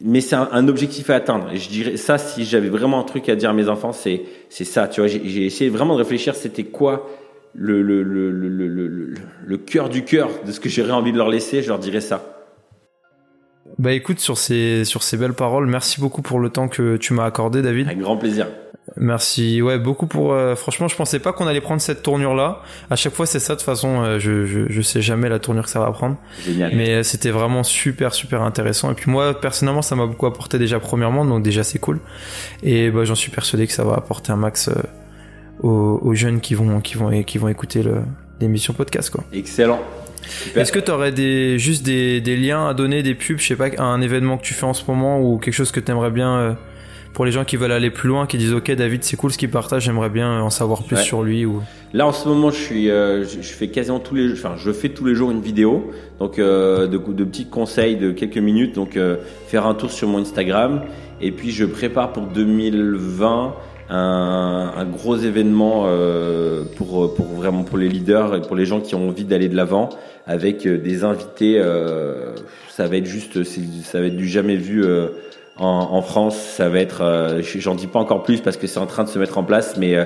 mais 0.00 0.20
c'est 0.20 0.36
un, 0.36 0.48
un, 0.52 0.68
objectif 0.68 1.10
à 1.10 1.16
atteindre. 1.16 1.50
Et 1.52 1.56
je 1.56 1.68
dirais 1.68 1.96
ça 1.96 2.18
si 2.18 2.44
j'avais 2.44 2.68
vraiment 2.68 3.00
un 3.00 3.04
truc 3.04 3.28
à 3.28 3.34
dire 3.34 3.50
à 3.50 3.52
mes 3.52 3.68
enfants, 3.68 3.92
c'est 3.92 4.22
c'est 4.48 4.64
ça, 4.64 4.88
tu 4.88 5.00
vois, 5.00 5.08
j'ai 5.08 5.46
essayé 5.46 5.70
vraiment 5.70 5.94
de 5.94 5.98
réfléchir 5.98 6.34
c'était 6.34 6.64
quoi 6.64 7.08
le 7.54 7.82
le, 7.82 8.02
le, 8.02 8.30
le, 8.30 8.48
le, 8.48 9.14
le 9.44 9.56
cœur 9.56 9.88
du 9.88 10.04
cœur 10.04 10.28
de 10.46 10.52
ce 10.52 10.60
que 10.60 10.68
j'aurais 10.68 10.92
envie 10.92 11.12
de 11.12 11.18
leur 11.18 11.30
laisser, 11.30 11.62
je 11.62 11.68
leur 11.68 11.78
dirais 11.78 12.00
ça. 12.00 12.37
Bah 13.78 13.92
écoute, 13.92 14.18
sur 14.18 14.38
ces, 14.38 14.84
sur 14.84 15.02
ces 15.02 15.16
belles 15.16 15.34
paroles, 15.34 15.66
merci 15.66 16.00
beaucoup 16.00 16.22
pour 16.22 16.40
le 16.40 16.50
temps 16.50 16.68
que 16.68 16.96
tu 16.96 17.12
m'as 17.12 17.24
accordé, 17.24 17.62
David. 17.62 17.86
Avec 17.86 18.00
grand 18.00 18.16
plaisir. 18.16 18.46
Merci, 18.96 19.62
ouais, 19.62 19.78
beaucoup 19.78 20.06
pour. 20.06 20.32
Euh, 20.32 20.54
franchement, 20.54 20.88
je 20.88 20.96
pensais 20.96 21.18
pas 21.18 21.32
qu'on 21.32 21.46
allait 21.46 21.60
prendre 21.60 21.80
cette 21.80 22.02
tournure-là. 22.02 22.62
À 22.90 22.96
chaque 22.96 23.12
fois, 23.12 23.26
c'est 23.26 23.38
ça. 23.38 23.54
De 23.54 23.58
toute 23.58 23.66
façon, 23.66 24.02
euh, 24.02 24.18
je, 24.18 24.46
je, 24.46 24.60
je 24.68 24.82
sais 24.82 25.02
jamais 25.02 25.28
la 25.28 25.38
tournure 25.38 25.64
que 25.64 25.70
ça 25.70 25.80
va 25.80 25.90
prendre. 25.92 26.16
Génial. 26.44 26.74
Mais 26.74 26.90
euh, 26.90 27.02
c'était 27.02 27.30
vraiment 27.30 27.62
super, 27.62 28.14
super 28.14 28.42
intéressant. 28.42 28.90
Et 28.90 28.94
puis 28.94 29.10
moi, 29.10 29.38
personnellement, 29.38 29.82
ça 29.82 29.94
m'a 29.94 30.06
beaucoup 30.06 30.26
apporté 30.26 30.58
déjà 30.58 30.80
premièrement, 30.80 31.24
donc 31.24 31.42
déjà 31.42 31.62
c'est 31.64 31.78
cool. 31.78 32.00
Et 32.62 32.90
bah, 32.90 33.04
j'en 33.04 33.14
suis 33.14 33.30
persuadé 33.30 33.66
que 33.66 33.72
ça 33.72 33.84
va 33.84 33.94
apporter 33.94 34.32
un 34.32 34.36
max 34.36 34.70
aux, 35.60 36.00
aux, 36.02 36.14
jeunes 36.14 36.40
qui 36.40 36.54
vont, 36.54 36.80
qui 36.80 36.96
vont, 36.96 37.22
qui 37.22 37.38
vont 37.38 37.48
écouter 37.48 37.82
l'émission 38.40 38.72
podcast, 38.72 39.10
quoi. 39.10 39.24
Excellent. 39.32 39.80
Est-ce 40.54 40.72
que 40.72 40.78
tu 40.78 40.90
aurais 40.90 41.12
des, 41.12 41.58
juste 41.58 41.84
des, 41.84 42.20
des, 42.20 42.36
liens 42.36 42.68
à 42.68 42.74
donner, 42.74 43.02
des 43.02 43.14
pubs, 43.14 43.38
je 43.38 43.46
sais 43.46 43.56
pas, 43.56 43.68
un 43.78 44.00
événement 44.00 44.38
que 44.38 44.42
tu 44.42 44.54
fais 44.54 44.66
en 44.66 44.74
ce 44.74 44.84
moment 44.86 45.20
ou 45.20 45.38
quelque 45.38 45.54
chose 45.54 45.70
que 45.70 45.80
tu 45.80 45.90
aimerais 45.90 46.10
bien 46.10 46.36
euh, 46.36 46.52
pour 47.12 47.24
les 47.24 47.32
gens 47.32 47.44
qui 47.44 47.56
veulent 47.56 47.72
aller 47.72 47.90
plus 47.90 48.08
loin, 48.08 48.26
qui 48.26 48.38
disent 48.38 48.52
ok 48.52 48.70
David 48.72 49.02
c'est 49.04 49.16
cool 49.16 49.32
ce 49.32 49.38
qu'il 49.38 49.50
partage, 49.50 49.84
j'aimerais 49.84 50.10
bien 50.10 50.40
en 50.40 50.50
savoir 50.50 50.82
plus 50.82 50.98
sur 50.98 51.22
lui 51.22 51.44
ou? 51.44 51.62
Là 51.92 52.06
en 52.06 52.12
ce 52.12 52.28
moment 52.28 52.50
je 52.50 52.60
suis, 52.60 52.90
euh, 52.90 53.24
je, 53.24 53.40
fais 53.40 53.68
quasiment 53.68 53.98
tous 53.98 54.14
les, 54.14 54.32
enfin 54.32 54.54
je 54.56 54.70
fais 54.72 54.90
tous 54.90 55.04
les 55.04 55.14
jours 55.14 55.30
une 55.30 55.40
vidéo, 55.40 55.90
donc 56.18 56.38
euh, 56.38 56.86
de, 56.86 56.98
de, 56.98 57.24
petits 57.24 57.46
conseils 57.46 57.96
de 57.96 58.12
quelques 58.12 58.38
minutes, 58.38 58.74
donc 58.74 58.98
faire 59.46 59.66
un 59.66 59.74
tour 59.74 59.90
sur 59.90 60.08
mon 60.08 60.18
Instagram. 60.18 60.82
Et 61.20 61.32
puis 61.32 61.50
je 61.50 61.64
prépare 61.64 62.12
pour 62.12 62.26
2020 62.26 63.54
un, 63.90 64.72
un 64.76 64.84
gros 64.84 65.16
événement 65.16 65.84
euh, 65.86 66.64
pour, 66.76 67.14
pour 67.14 67.26
vraiment 67.26 67.64
pour 67.64 67.78
les 67.78 67.88
leaders 67.88 68.34
et 68.36 68.42
pour 68.42 68.56
les 68.56 68.66
gens 68.66 68.80
qui 68.80 68.94
ont 68.94 69.08
envie 69.08 69.24
d'aller 69.24 69.48
de 69.48 69.56
l'avant 69.56 69.88
avec 70.28 70.66
euh, 70.66 70.78
des 70.78 71.02
invités. 71.02 71.58
Euh, 71.58 72.34
ça 72.68 72.86
va 72.86 72.96
être 72.96 73.06
juste, 73.06 73.42
ça 73.82 74.00
va 74.00 74.06
être 74.06 74.16
du 74.16 74.28
jamais 74.28 74.56
vu 74.56 74.84
euh, 74.84 75.08
en, 75.56 75.88
en, 75.90 76.02
France. 76.02 76.36
Ça 76.36 76.68
va 76.68 76.78
être, 76.78 77.40
j'en 77.42 77.74
dis 77.74 77.88
pas 77.88 77.98
encore 77.98 78.22
plus 78.22 78.40
parce 78.40 78.56
que 78.56 78.68
c'est 78.68 78.78
en 78.78 78.86
train 78.86 79.02
de 79.02 79.08
se 79.08 79.18
mettre 79.18 79.38
en 79.38 79.42
place, 79.42 79.76
mais 79.76 79.96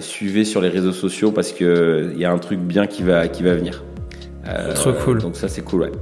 suivez 0.00 0.44
sur 0.44 0.62
les 0.62 0.70
réseaux 0.70 0.92
sociaux 0.92 1.30
parce 1.30 1.52
que 1.52 2.10
il 2.14 2.18
y 2.18 2.24
a 2.24 2.32
un 2.32 2.38
truc 2.38 2.60
bien 2.60 2.86
qui 2.86 3.02
va 3.02 3.28
qui 3.28 3.42
va 3.42 3.54
venir. 3.54 3.82
Trop 4.74 4.92
cool. 4.92 5.20
Donc 5.20 5.36
ça 5.36 5.48
c'est 5.48 5.62
cool, 5.62 5.82
ouais 5.82 5.92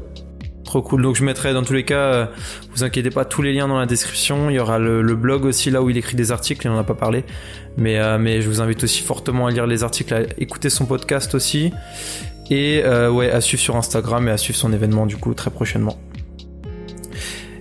trop 0.73 0.81
cool. 0.81 1.03
Donc 1.03 1.16
je 1.16 1.25
mettrai 1.25 1.53
dans 1.53 1.62
tous 1.62 1.75
les 1.75 1.85
cas, 1.85 2.01
euh, 2.01 2.27
vous 2.75 2.83
inquiétez 2.83 3.11
pas, 3.11 3.27
tous 3.27 3.43
les 3.43 3.53
liens 3.53 3.68
dans 3.68 3.79
la 3.79 3.85
description. 3.85 4.49
Il 4.49 4.57
y 4.57 4.59
aura 4.59 4.79
le, 4.79 5.03
blog 5.14 5.45
aussi 5.45 5.70
là 5.70 5.83
où 5.83 5.91
il 5.91 5.99
écrit 5.99 6.16
des 6.16 6.33
articles, 6.33 6.66
il 6.66 6.70
n'en 6.70 6.79
a 6.79 6.85
pas 6.85 6.95
parlé. 6.95 7.25
Mais, 7.77 7.99
euh, 7.99 8.18
mais 8.18 8.41
je 8.41 8.49
vous 8.49 8.62
invite 8.62 8.83
aussi 8.83 9.03
fortement 9.03 9.47
à 9.47 9.51
lire 9.51 9.66
les 9.66 9.85
articles, 9.85 10.14
à 10.14 10.23
écouter 10.39 10.70
son 10.70 10.87
podcast 10.87 11.35
aussi. 11.35 11.73
Et 12.51 12.83
euh, 12.85 13.11
ouais, 13.11 13.31
à 13.31 13.43
suivre 13.43 13.62
sur 13.62 13.77
Instagram 13.77 14.27
et 14.29 14.31
à 14.31 14.39
suivre 14.39 14.59
son 14.59 14.73
événement 14.73 15.05
du 15.05 15.18
coup 15.18 15.35
très 15.35 15.51
prochainement. 15.51 15.99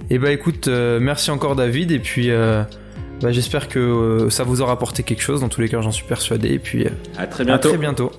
Et 0.10 0.18
bah 0.18 0.32
écoute, 0.32 0.68
merci 0.68 1.32
encore 1.32 1.56
David 1.56 1.92
et 1.92 2.00
puis 2.00 2.30
bah, 2.30 3.32
j'espère 3.32 3.68
que 3.68 4.28
ça 4.30 4.44
vous 4.44 4.62
aura 4.62 4.74
apporté 4.74 5.04
quelque 5.04 5.22
chose. 5.22 5.42
Dans 5.42 5.50
tous 5.50 5.62
les 5.62 5.70
cas, 5.70 5.82
j'en 5.82 5.92
suis 5.92 6.06
persuadé. 6.06 6.50
Et 6.50 6.60
puis 6.60 6.86
à 7.18 7.28
très 7.28 7.46
bientôt. 7.46 7.68
À 7.68 7.72
très 7.72 7.78
bientôt. 7.78 8.12